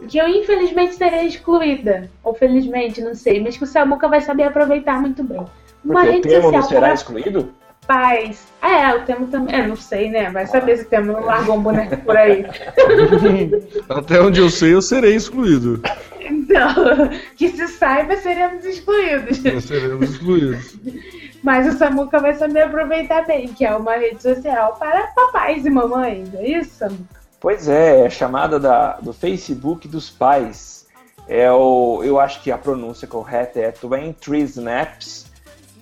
que 0.09 0.17
eu 0.17 0.27
infelizmente 0.27 0.95
serei 0.95 1.27
excluída, 1.27 2.11
ou 2.21 2.33
felizmente, 2.33 3.01
não 3.01 3.15
sei, 3.15 3.41
mas 3.41 3.55
que 3.55 3.63
o 3.63 3.67
Samuca 3.67 4.09
vai 4.09 4.19
saber 4.19 4.43
aproveitar 4.43 4.99
muito 4.99 5.23
bem. 5.23 5.45
Uma 5.83 5.93
Porque 5.93 6.09
o 6.09 6.11
rede 6.11 6.27
termo 6.27 6.51
não 6.51 6.61
social 6.61 6.63
será 6.63 6.81
para 6.81 6.93
excluído? 6.93 7.53
Pais. 7.85 8.45
É, 8.61 8.93
o 8.95 9.05
termo 9.05 9.27
também, 9.27 9.55
é, 9.55 9.67
não 9.67 9.75
sei, 9.75 10.09
né? 10.09 10.29
Vai 10.31 10.47
saber 10.47 10.77
se 10.77 10.83
o 10.83 10.87
termo 10.87 11.13
não 11.13 11.25
largou 11.25 11.57
um 11.57 11.61
boneco 11.61 11.97
por 11.97 12.17
aí. 12.17 12.45
Até 13.89 14.19
onde 14.21 14.39
eu 14.39 14.49
sei, 14.49 14.73
eu 14.73 14.81
serei 14.81 15.15
excluído. 15.15 15.81
Então, 16.19 17.09
que 17.35 17.49
se 17.49 17.67
saiba, 17.67 18.17
seremos 18.17 18.65
excluídos. 18.65 19.43
Nós 19.43 19.65
seremos 19.65 20.09
excluídos. 20.09 20.77
Mas 21.43 21.73
o 21.73 21.77
Samuca 21.77 22.19
vai 22.19 22.33
saber 22.33 22.63
aproveitar 22.63 23.25
bem, 23.25 23.47
que 23.49 23.63
é 23.63 23.75
uma 23.75 23.95
rede 23.95 24.21
social 24.21 24.75
para 24.79 25.07
papais 25.07 25.65
e 25.65 25.69
mamães, 25.69 26.33
é 26.33 26.47
isso, 26.47 26.71
Samuca? 26.79 27.25
Pois 27.39 27.67
é, 27.67 28.05
é 28.05 28.09
chamada 28.09 28.59
da, 28.59 28.93
do 28.93 29.13
Facebook 29.13 29.87
dos 29.87 30.09
pais. 30.09 30.87
É 31.27 31.51
o, 31.51 32.01
eu 32.03 32.19
acho 32.19 32.41
que 32.41 32.51
a 32.51 32.57
pronúncia 32.57 33.07
correta 33.07 33.59
é 33.59 33.71
23 33.71 34.57
Snaps. 34.57 35.24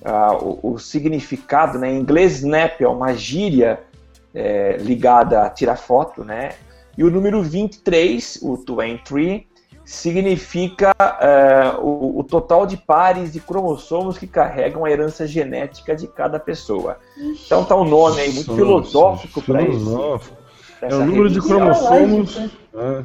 Ah, 0.04 0.34
o, 0.34 0.74
o 0.74 0.80
significado, 0.80 1.80
né, 1.80 1.92
em 1.92 2.00
inglês, 2.00 2.40
snap 2.40 2.82
é 2.82 2.88
uma 2.88 3.14
gíria 3.14 3.80
é, 4.34 4.78
ligada 4.78 5.44
a 5.44 5.50
tirar 5.50 5.78
foto, 5.78 6.24
né? 6.24 6.54
E 6.98 7.04
o 7.04 7.10
número 7.10 7.42
23, 7.42 8.40
o 8.42 8.56
23, 8.56 9.44
significa 9.86 10.94
é, 11.20 11.76
o, 11.80 12.20
o 12.20 12.24
total 12.24 12.66
de 12.66 12.78
pares 12.78 13.34
de 13.34 13.40
cromossomos 13.40 14.18
que 14.18 14.28
carregam 14.28 14.86
a 14.86 14.92
herança 14.92 15.28
genética 15.28 15.96
de 15.96 16.08
cada 16.08 16.40
pessoa. 16.40 16.98
Então 17.18 17.66
tá 17.66 17.76
um 17.76 17.84
nome 17.84 18.22
aí 18.22 18.32
muito 18.32 18.56
filosófico 18.56 19.42
para 19.42 19.62
isso. 19.62 20.20
É 20.82 20.94
o 20.94 21.06
número 21.06 21.30
de 21.30 21.42
cromossomos. 21.42 22.38
É. 22.76 23.04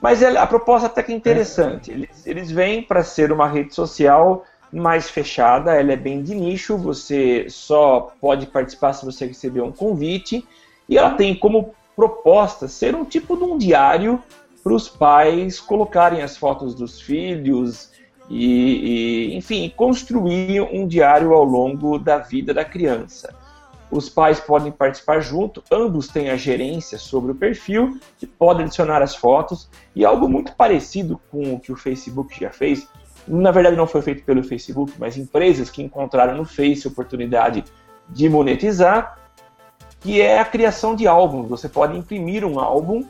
Mas 0.00 0.22
a 0.22 0.46
proposta 0.46 0.86
até 0.86 1.02
que 1.02 1.12
é 1.12 1.14
interessante. 1.14 1.90
Eles, 1.90 2.26
eles 2.26 2.50
vêm 2.50 2.82
para 2.82 3.02
ser 3.02 3.30
uma 3.32 3.46
rede 3.46 3.74
social 3.74 4.44
mais 4.72 5.10
fechada, 5.10 5.74
ela 5.74 5.92
é 5.92 5.96
bem 5.96 6.22
de 6.22 6.34
nicho, 6.34 6.76
você 6.76 7.46
só 7.48 8.12
pode 8.20 8.46
participar 8.46 8.92
se 8.92 9.04
você 9.04 9.26
receber 9.26 9.60
um 9.60 9.72
convite, 9.72 10.46
e 10.88 10.96
ela 10.96 11.10
tem 11.10 11.34
como 11.34 11.74
proposta 11.96 12.68
ser 12.68 12.94
um 12.94 13.04
tipo 13.04 13.36
de 13.36 13.44
um 13.44 13.58
diário 13.58 14.22
para 14.62 14.72
os 14.72 14.88
pais 14.88 15.58
colocarem 15.58 16.22
as 16.22 16.36
fotos 16.36 16.74
dos 16.74 17.00
filhos 17.00 17.90
e, 18.28 19.30
e, 19.30 19.36
enfim, 19.36 19.72
construir 19.74 20.62
um 20.62 20.86
diário 20.86 21.32
ao 21.32 21.44
longo 21.44 21.98
da 21.98 22.18
vida 22.18 22.54
da 22.54 22.64
criança. 22.64 23.34
Os 23.90 24.08
pais 24.08 24.38
podem 24.38 24.70
participar 24.70 25.20
junto, 25.20 25.64
ambos 25.70 26.06
têm 26.06 26.30
a 26.30 26.36
gerência 26.36 26.96
sobre 26.96 27.32
o 27.32 27.34
perfil, 27.34 27.98
que 28.18 28.26
pode 28.26 28.62
adicionar 28.62 29.02
as 29.02 29.16
fotos, 29.16 29.68
e 29.96 30.04
algo 30.04 30.28
muito 30.28 30.52
parecido 30.54 31.20
com 31.28 31.54
o 31.54 31.58
que 31.58 31.72
o 31.72 31.76
Facebook 31.76 32.38
já 32.38 32.50
fez, 32.50 32.86
na 33.26 33.50
verdade 33.50 33.76
não 33.76 33.86
foi 33.86 34.02
feito 34.02 34.24
pelo 34.24 34.42
Facebook, 34.42 34.92
mas 34.98 35.16
empresas 35.16 35.70
que 35.70 35.82
encontraram 35.82 36.36
no 36.36 36.44
Face 36.44 36.86
oportunidade 36.86 37.64
de 38.08 38.28
monetizar, 38.28 39.18
que 40.00 40.20
é 40.20 40.40
a 40.40 40.44
criação 40.44 40.94
de 40.94 41.06
álbuns. 41.06 41.48
Você 41.48 41.68
pode 41.68 41.96
imprimir 41.96 42.44
um 42.44 42.58
álbum 42.58 43.04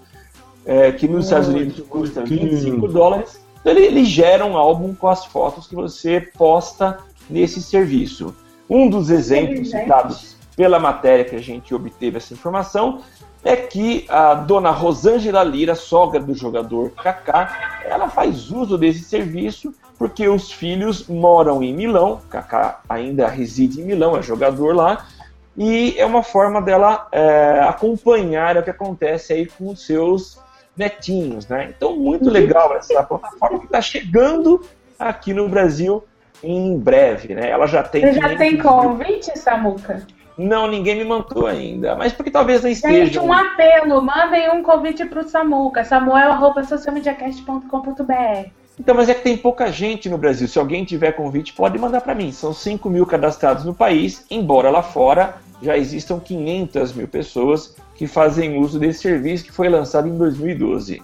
é, 0.65 0.93
que 0.93 1.09
nos 1.09 1.27
Estados 1.27 1.49
Unidos 1.49 1.81
custa 1.89 2.25
25 2.25 2.89
dólares. 2.89 3.41
Então, 3.61 3.73
ele, 3.73 3.87
ele 3.87 4.05
gera 4.05 4.45
um 4.45 4.57
álbum 4.57 4.95
com 4.95 5.09
as 5.09 5.25
fotos 5.25 5.67
que 5.67 5.75
você 5.75 6.21
posta 6.21 6.99
nesse 7.29 7.63
serviço. 7.63 8.35
Um 8.69 8.89
dos 8.89 9.11
exemplos 9.11 9.71
citados 9.71 10.37
pela 10.57 10.79
matéria 10.79 11.25
que 11.25 11.37
a 11.37 11.41
gente 11.41 11.75
obteve 11.75 12.19
essa 12.19 12.35
informação, 12.35 13.01
é 13.43 13.57
que 13.57 14.05
a 14.09 14.35
dona 14.35 14.71
Rosângela 14.71 15.43
Lira, 15.43 15.75
sogra 15.75 16.21
do 16.21 16.35
jogador 16.35 16.91
Kaká, 16.91 17.81
ela 17.85 18.09
faz 18.09 18.51
uso 18.51 18.77
desse 18.77 19.01
serviço 19.01 19.75
porque 20.01 20.27
os 20.27 20.51
filhos 20.51 21.07
moram 21.07 21.63
em 21.63 21.73
Milão, 21.75 22.23
Kaká 22.31 22.81
ainda 22.89 23.29
reside 23.29 23.83
em 23.83 23.85
Milão, 23.85 24.17
é 24.17 24.23
jogador 24.23 24.75
lá, 24.75 25.07
e 25.55 25.95
é 25.99 26.07
uma 26.07 26.23
forma 26.23 26.63
dela 26.63 27.07
é, 27.13 27.61
acompanhar 27.69 28.57
o 28.57 28.63
que 28.63 28.71
acontece 28.71 29.35
aí 29.35 29.45
com 29.45 29.69
os 29.69 29.85
seus 29.85 30.41
netinhos, 30.75 31.47
né? 31.49 31.75
Então, 31.77 31.97
muito 31.97 32.31
legal 32.31 32.75
essa 32.75 33.03
plataforma 33.03 33.59
que 33.59 33.67
está 33.67 33.83
chegando 33.83 34.65
aqui 34.99 35.35
no 35.35 35.47
Brasil 35.51 36.03
em 36.43 36.79
breve, 36.79 37.35
né? 37.35 37.51
Ela 37.51 37.67
já 37.67 37.83
tem. 37.83 38.01
Você 38.01 38.15
já 38.15 38.35
tem 38.37 38.57
convite, 38.57 39.39
Samuca? 39.39 40.07
Não, 40.39 40.67
ninguém 40.67 40.97
me 40.97 41.05
mandou 41.05 41.47
ainda. 41.47 41.95
Mas 41.95 42.15
porque 42.15 42.31
talvez 42.31 42.63
não 42.63 42.71
esteja. 42.71 43.05
Gente, 43.05 43.19
um 43.19 43.31
apelo. 43.31 44.01
Mandem 44.01 44.51
um 44.51 44.63
convite 44.63 45.05
pro 45.05 45.29
Samuca. 45.29 45.85
samuel.socialmediacast.com.br 45.85 48.60
Então, 48.81 48.95
mas 48.95 49.11
é 49.11 49.15
que 49.15 49.21
tem 49.23 49.37
pouca 49.37 49.71
gente 49.71 50.09
no 50.09 50.17
Brasil. 50.17 50.49
Se 50.49 50.59
alguém 50.59 50.87
tiver 50.87 51.13
convite, 51.13 51.53
pode 51.53 51.79
mandar 51.79 52.01
para 52.01 52.15
mim. 52.15 52.33
São 52.33 52.55
5 52.55 52.89
mil 52.89 53.05
cadastrados 53.05 53.63
no 53.63 53.75
país, 53.75 54.25
embora 54.31 54.71
lá 54.71 54.83
fora 54.83 55.35
já 55.61 55.77
existam 55.77 56.19
500 56.19 56.95
mil 56.95 57.07
pessoas 57.07 57.77
que 57.95 58.07
fazem 58.07 58.57
uso 58.57 58.79
desse 58.79 59.01
serviço 59.01 59.45
que 59.45 59.53
foi 59.53 59.69
lançado 59.69 60.09
em 60.09 60.17
2012. 60.17 61.03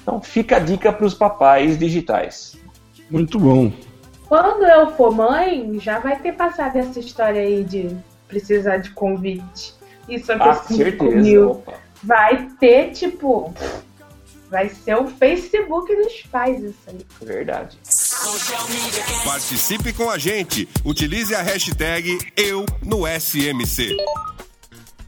Então 0.00 0.22
fica 0.22 0.58
a 0.58 0.60
dica 0.60 0.92
para 0.92 1.04
os 1.04 1.12
papais 1.12 1.76
digitais. 1.76 2.56
Muito 3.10 3.40
bom. 3.40 3.72
Quando 4.28 4.62
eu 4.64 4.92
for 4.92 5.12
mãe, 5.12 5.76
já 5.80 5.98
vai 5.98 6.20
ter 6.20 6.34
passado 6.34 6.76
essa 6.76 7.00
história 7.00 7.42
aí 7.42 7.64
de 7.64 7.96
precisar 8.28 8.76
de 8.76 8.90
convite. 8.90 9.74
Isso 10.08 10.32
aqui 10.32 10.48
Ah, 10.48 10.54
certeza. 10.54 11.16
mil. 11.16 11.50
Opa. 11.50 11.72
Vai 12.00 12.48
ter, 12.60 12.92
tipo. 12.92 13.52
Vai 14.50 14.68
ser 14.68 14.96
o 14.96 15.06
Facebook 15.06 15.94
dos 15.94 16.22
pais, 16.22 16.60
isso 16.60 16.78
aí. 16.88 17.06
Verdade. 17.22 17.78
Participe 19.24 19.92
com 19.92 20.10
a 20.10 20.18
gente. 20.18 20.68
Utilize 20.84 21.32
a 21.32 21.40
hashtag 21.40 22.18
Eu 22.36 22.66
no 22.82 23.06
SMC. 23.06 23.96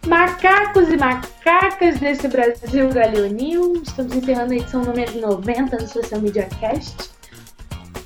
Macacos 0.06 0.88
e 0.88 0.96
macacas 0.96 1.98
desse 1.98 2.28
Brasil 2.28 2.88
Galeonil. 2.90 3.82
Estamos 3.82 4.14
encerrando 4.14 4.52
a 4.52 4.56
edição 4.56 4.82
número 4.84 5.20
90 5.20 5.76
do 5.76 5.88
Social 5.88 6.20
Media 6.20 6.48
Cast. 6.60 7.10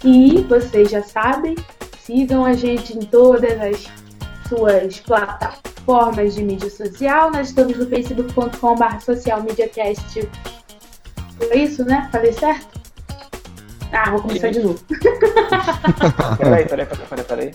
E 0.02 0.42
vocês 0.42 0.90
já 0.90 1.02
sabem, 1.02 1.54
sigam 2.00 2.46
a 2.46 2.54
gente 2.54 2.96
em 2.96 3.00
todas 3.00 3.60
as 3.60 3.88
suas 4.48 5.00
plataformas 5.00 6.34
de 6.34 6.42
mídia 6.42 6.70
social. 6.70 7.30
Nós 7.30 7.48
estamos 7.48 7.76
no 7.76 7.86
facebook.com.br 7.88 9.00
socialmediacast. 9.00 10.28
Foi 11.38 11.58
isso, 11.58 11.84
né? 11.84 12.08
Falei 12.10 12.32
certo? 12.32 12.80
Ah, 13.92 14.10
vou 14.10 14.20
começar 14.20 14.50
de 14.50 14.60
novo. 14.60 14.78
Peraí, 16.38 16.66
peraí, 16.66 16.86
peraí, 16.86 17.06
peraí, 17.08 17.24
peraí. 17.24 17.54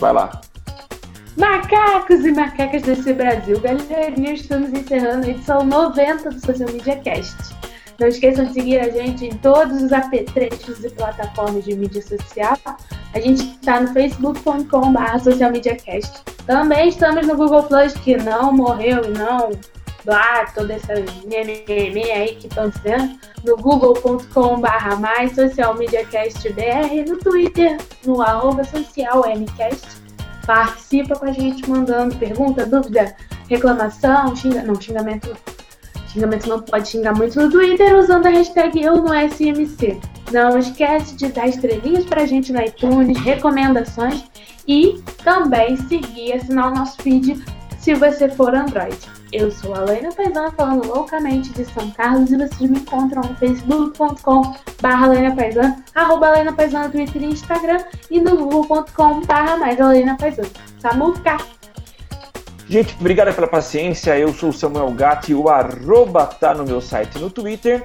Vai 0.00 0.12
lá. 0.12 0.40
Macacos 1.36 2.24
e 2.24 2.32
macacas 2.32 2.82
desse 2.82 3.12
Brasil, 3.12 3.60
galerinha, 3.60 4.32
estamos 4.32 4.70
encerrando 4.70 5.26
a 5.26 5.30
edição 5.30 5.64
90 5.64 6.30
do 6.30 6.40
Social 6.40 6.70
Media 6.72 6.96
Cast. 6.96 7.54
Não 7.98 8.08
esqueçam 8.08 8.44
de 8.46 8.52
seguir 8.52 8.78
a 8.78 8.90
gente 8.90 9.26
em 9.26 9.36
todos 9.38 9.82
os 9.82 9.92
apetrechos 9.92 10.84
e 10.84 10.90
plataformas 10.90 11.64
de 11.64 11.74
mídia 11.74 12.02
social. 12.02 12.58
A 13.14 13.20
gente 13.20 13.42
está 13.42 13.80
no 13.80 13.88
facebook.com.br 13.88 15.18
socialmediacast. 15.22 16.22
Também 16.46 16.88
estamos 16.88 17.26
no 17.26 17.36
Google 17.36 17.62
Plus, 17.62 17.94
que 17.94 18.16
não 18.18 18.52
morreu 18.52 19.04
e 19.04 19.08
não 19.08 19.50
lá, 20.06 20.46
toda 20.54 20.74
essa 20.74 20.94
meme 21.26 22.10
aí 22.10 22.36
que 22.36 22.46
estão 22.46 22.68
dizendo. 22.68 23.18
No 23.44 23.56
google.com.br 23.56 24.96
mais 25.00 25.34
socialmediacastbr. 25.34 27.08
No 27.08 27.18
Twitter, 27.18 27.78
no 28.04 28.22
arroba 28.22 28.64
socialmcast 28.64 30.06
participa 30.46 31.16
com 31.16 31.26
a 31.26 31.32
gente 31.32 31.68
mandando 31.68 32.16
pergunta, 32.16 32.64
dúvida, 32.64 33.14
reclamação, 33.48 34.34
xinga... 34.36 34.62
não, 34.62 34.80
xingamento. 34.80 35.36
Xingamento 36.08 36.48
não 36.48 36.62
pode 36.62 36.88
xingar 36.88 37.14
muito 37.14 37.38
no 37.38 37.50
Twitter 37.50 37.94
usando 37.94 38.26
a 38.26 38.30
hashtag 38.30 38.80
eu 38.80 38.96
no 39.02 39.12
SMC. 39.12 40.00
Não 40.32 40.56
esquece 40.58 41.14
de 41.16 41.28
dar 41.28 41.48
estrelinhas 41.48 42.04
pra 42.04 42.24
gente 42.24 42.52
no 42.52 42.62
iTunes, 42.62 43.18
recomendações 43.18 44.24
e 44.66 45.02
também 45.22 45.76
seguir 45.76 46.32
assinar 46.34 46.72
o 46.72 46.74
nosso 46.74 46.96
feed 47.02 47.44
se 47.86 47.94
você 47.94 48.28
for 48.28 48.52
Android. 48.52 48.98
Eu 49.32 49.48
sou 49.48 49.72
a 49.72 49.78
Laina 49.78 50.12
Paisana 50.12 50.50
falando 50.50 50.88
loucamente 50.88 51.50
de 51.50 51.64
São 51.66 51.88
Carlos 51.92 52.32
e 52.32 52.36
vocês 52.36 52.68
me 52.68 52.80
encontram 52.80 53.22
no 53.22 53.36
facebook.com 53.36 54.56
barra 54.82 55.08
Paisana, 55.36 55.84
arroba 55.94 56.30
Laina 56.30 56.52
Paisana 56.52 56.86
no 56.88 56.90
Twitter 56.90 57.22
e 57.22 57.26
Instagram 57.26 57.78
e 58.10 58.20
no 58.20 58.36
google.com 58.38 59.20
barra 59.20 59.56
mais 59.56 59.78
Laina 59.78 60.16
Paisana. 60.16 60.48
Samuca! 60.80 61.36
Gente, 62.68 62.96
obrigado 62.98 63.32
pela 63.32 63.46
paciência. 63.46 64.18
Eu 64.18 64.34
sou 64.34 64.48
o 64.48 64.52
Samuel 64.52 64.90
Gatti. 64.90 65.32
O 65.32 65.48
arroba 65.48 66.26
tá 66.26 66.52
no 66.54 66.64
meu 66.64 66.80
site 66.80 67.20
no 67.20 67.30
Twitter, 67.30 67.84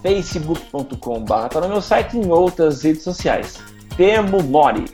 facebook.com.br 0.00 1.48
tá 1.50 1.60
no 1.60 1.68
meu 1.68 1.82
site 1.82 2.16
e 2.16 2.20
em 2.20 2.30
outras 2.30 2.84
redes 2.84 3.02
sociais. 3.02 3.58
Temo 3.96 4.40
Mori. 4.44 4.84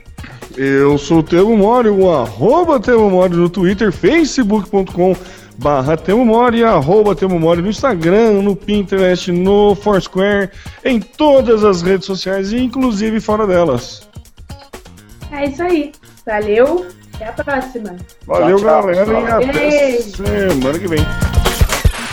Eu 0.57 0.97
sou 0.97 1.19
o 1.19 1.23
Temo 1.23 1.55
Mori, 1.57 1.89
o 1.89 2.11
arroba 2.11 2.79
Temo 2.79 3.09
Mori 3.09 3.35
no 3.35 3.49
Twitter, 3.49 3.91
facebook.com 3.91 5.15
barra 5.57 5.95
Temo 5.95 6.25
Mori, 6.25 6.63
arroba 6.63 7.15
Temo 7.15 7.39
Mori 7.39 7.61
no 7.61 7.69
Instagram, 7.69 8.41
no 8.41 8.55
Pinterest, 8.55 9.31
no 9.31 9.75
Foursquare, 9.75 10.49
em 10.83 10.99
todas 10.99 11.63
as 11.63 11.81
redes 11.81 12.05
sociais, 12.05 12.51
inclusive 12.53 13.19
fora 13.19 13.47
delas. 13.47 14.07
É 15.31 15.45
isso 15.45 15.63
aí. 15.63 15.91
Valeu, 16.25 16.85
até 17.15 17.27
a 17.27 17.31
próxima. 17.31 17.95
Valeu, 18.27 18.57
Tchau, 18.57 18.65
tchau, 18.67 18.81
galera, 18.87 19.01
e 19.01 19.05
pessoal. 19.05 19.41
até 19.41 19.53
Beijo. 19.53 20.11
semana 20.25 20.79
que 20.79 20.87
vem. 20.87 21.05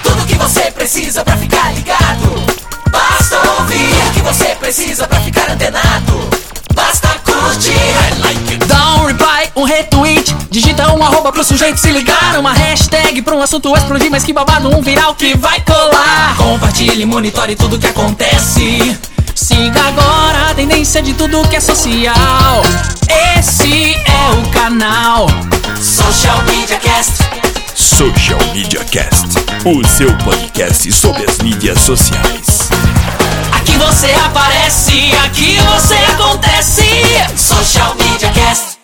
Tudo 0.02 0.26
que 0.26 0.34
você 0.34 0.70
precisa 0.70 1.24
pra 1.24 1.36
ficar 1.36 1.74
ligado. 1.74 2.58
Basta 2.90 3.36
ouvir 3.60 3.92
o 4.08 4.12
que 4.14 4.20
você 4.22 4.54
precisa 4.56 5.06
pra 5.08 5.20
ficar 5.20 5.50
antenado. 5.50 6.27
Dá 8.66 8.94
um 8.96 9.06
reply, 9.06 9.50
um 9.56 9.64
retweet. 9.64 10.34
Digita 10.50 10.92
um 10.92 11.02
arroba 11.02 11.32
pro 11.32 11.42
sujeito 11.42 11.78
se 11.78 11.90
ligar. 11.90 12.38
Uma 12.38 12.52
hashtag 12.52 13.20
pra 13.22 13.34
um 13.34 13.42
assunto 13.42 13.76
explodir. 13.76 14.10
Mas 14.10 14.22
que 14.22 14.32
babado, 14.32 14.68
um 14.68 14.80
viral 14.80 15.14
que 15.14 15.36
vai 15.36 15.60
colar. 15.62 16.36
Compartilhe, 16.36 17.04
monitore 17.04 17.56
tudo 17.56 17.78
que 17.78 17.86
acontece. 17.86 18.96
Siga 19.34 19.80
agora 19.88 20.50
a 20.50 20.54
tendência 20.54 21.02
de 21.02 21.14
tudo 21.14 21.46
que 21.48 21.56
é 21.56 21.60
social. 21.60 22.62
Esse 23.36 23.94
é 23.94 24.30
o 24.40 24.50
canal 24.50 25.26
Social 25.80 26.42
Media 26.44 26.78
Cast. 26.78 27.14
Social 27.74 28.40
Media 28.52 28.84
Cast, 28.84 29.28
o 29.64 29.86
seu 29.86 30.16
podcast 30.18 30.90
sobre 30.92 31.24
as 31.28 31.38
mídias 31.38 31.80
sociais. 31.80 32.68
Aqui 33.68 33.76
você 33.76 34.10
aparece, 34.24 35.12
aqui 35.26 35.58
você 35.58 35.94
acontece. 35.94 36.82
Social 37.36 37.94
Media 37.96 38.30
Cast. 38.30 38.77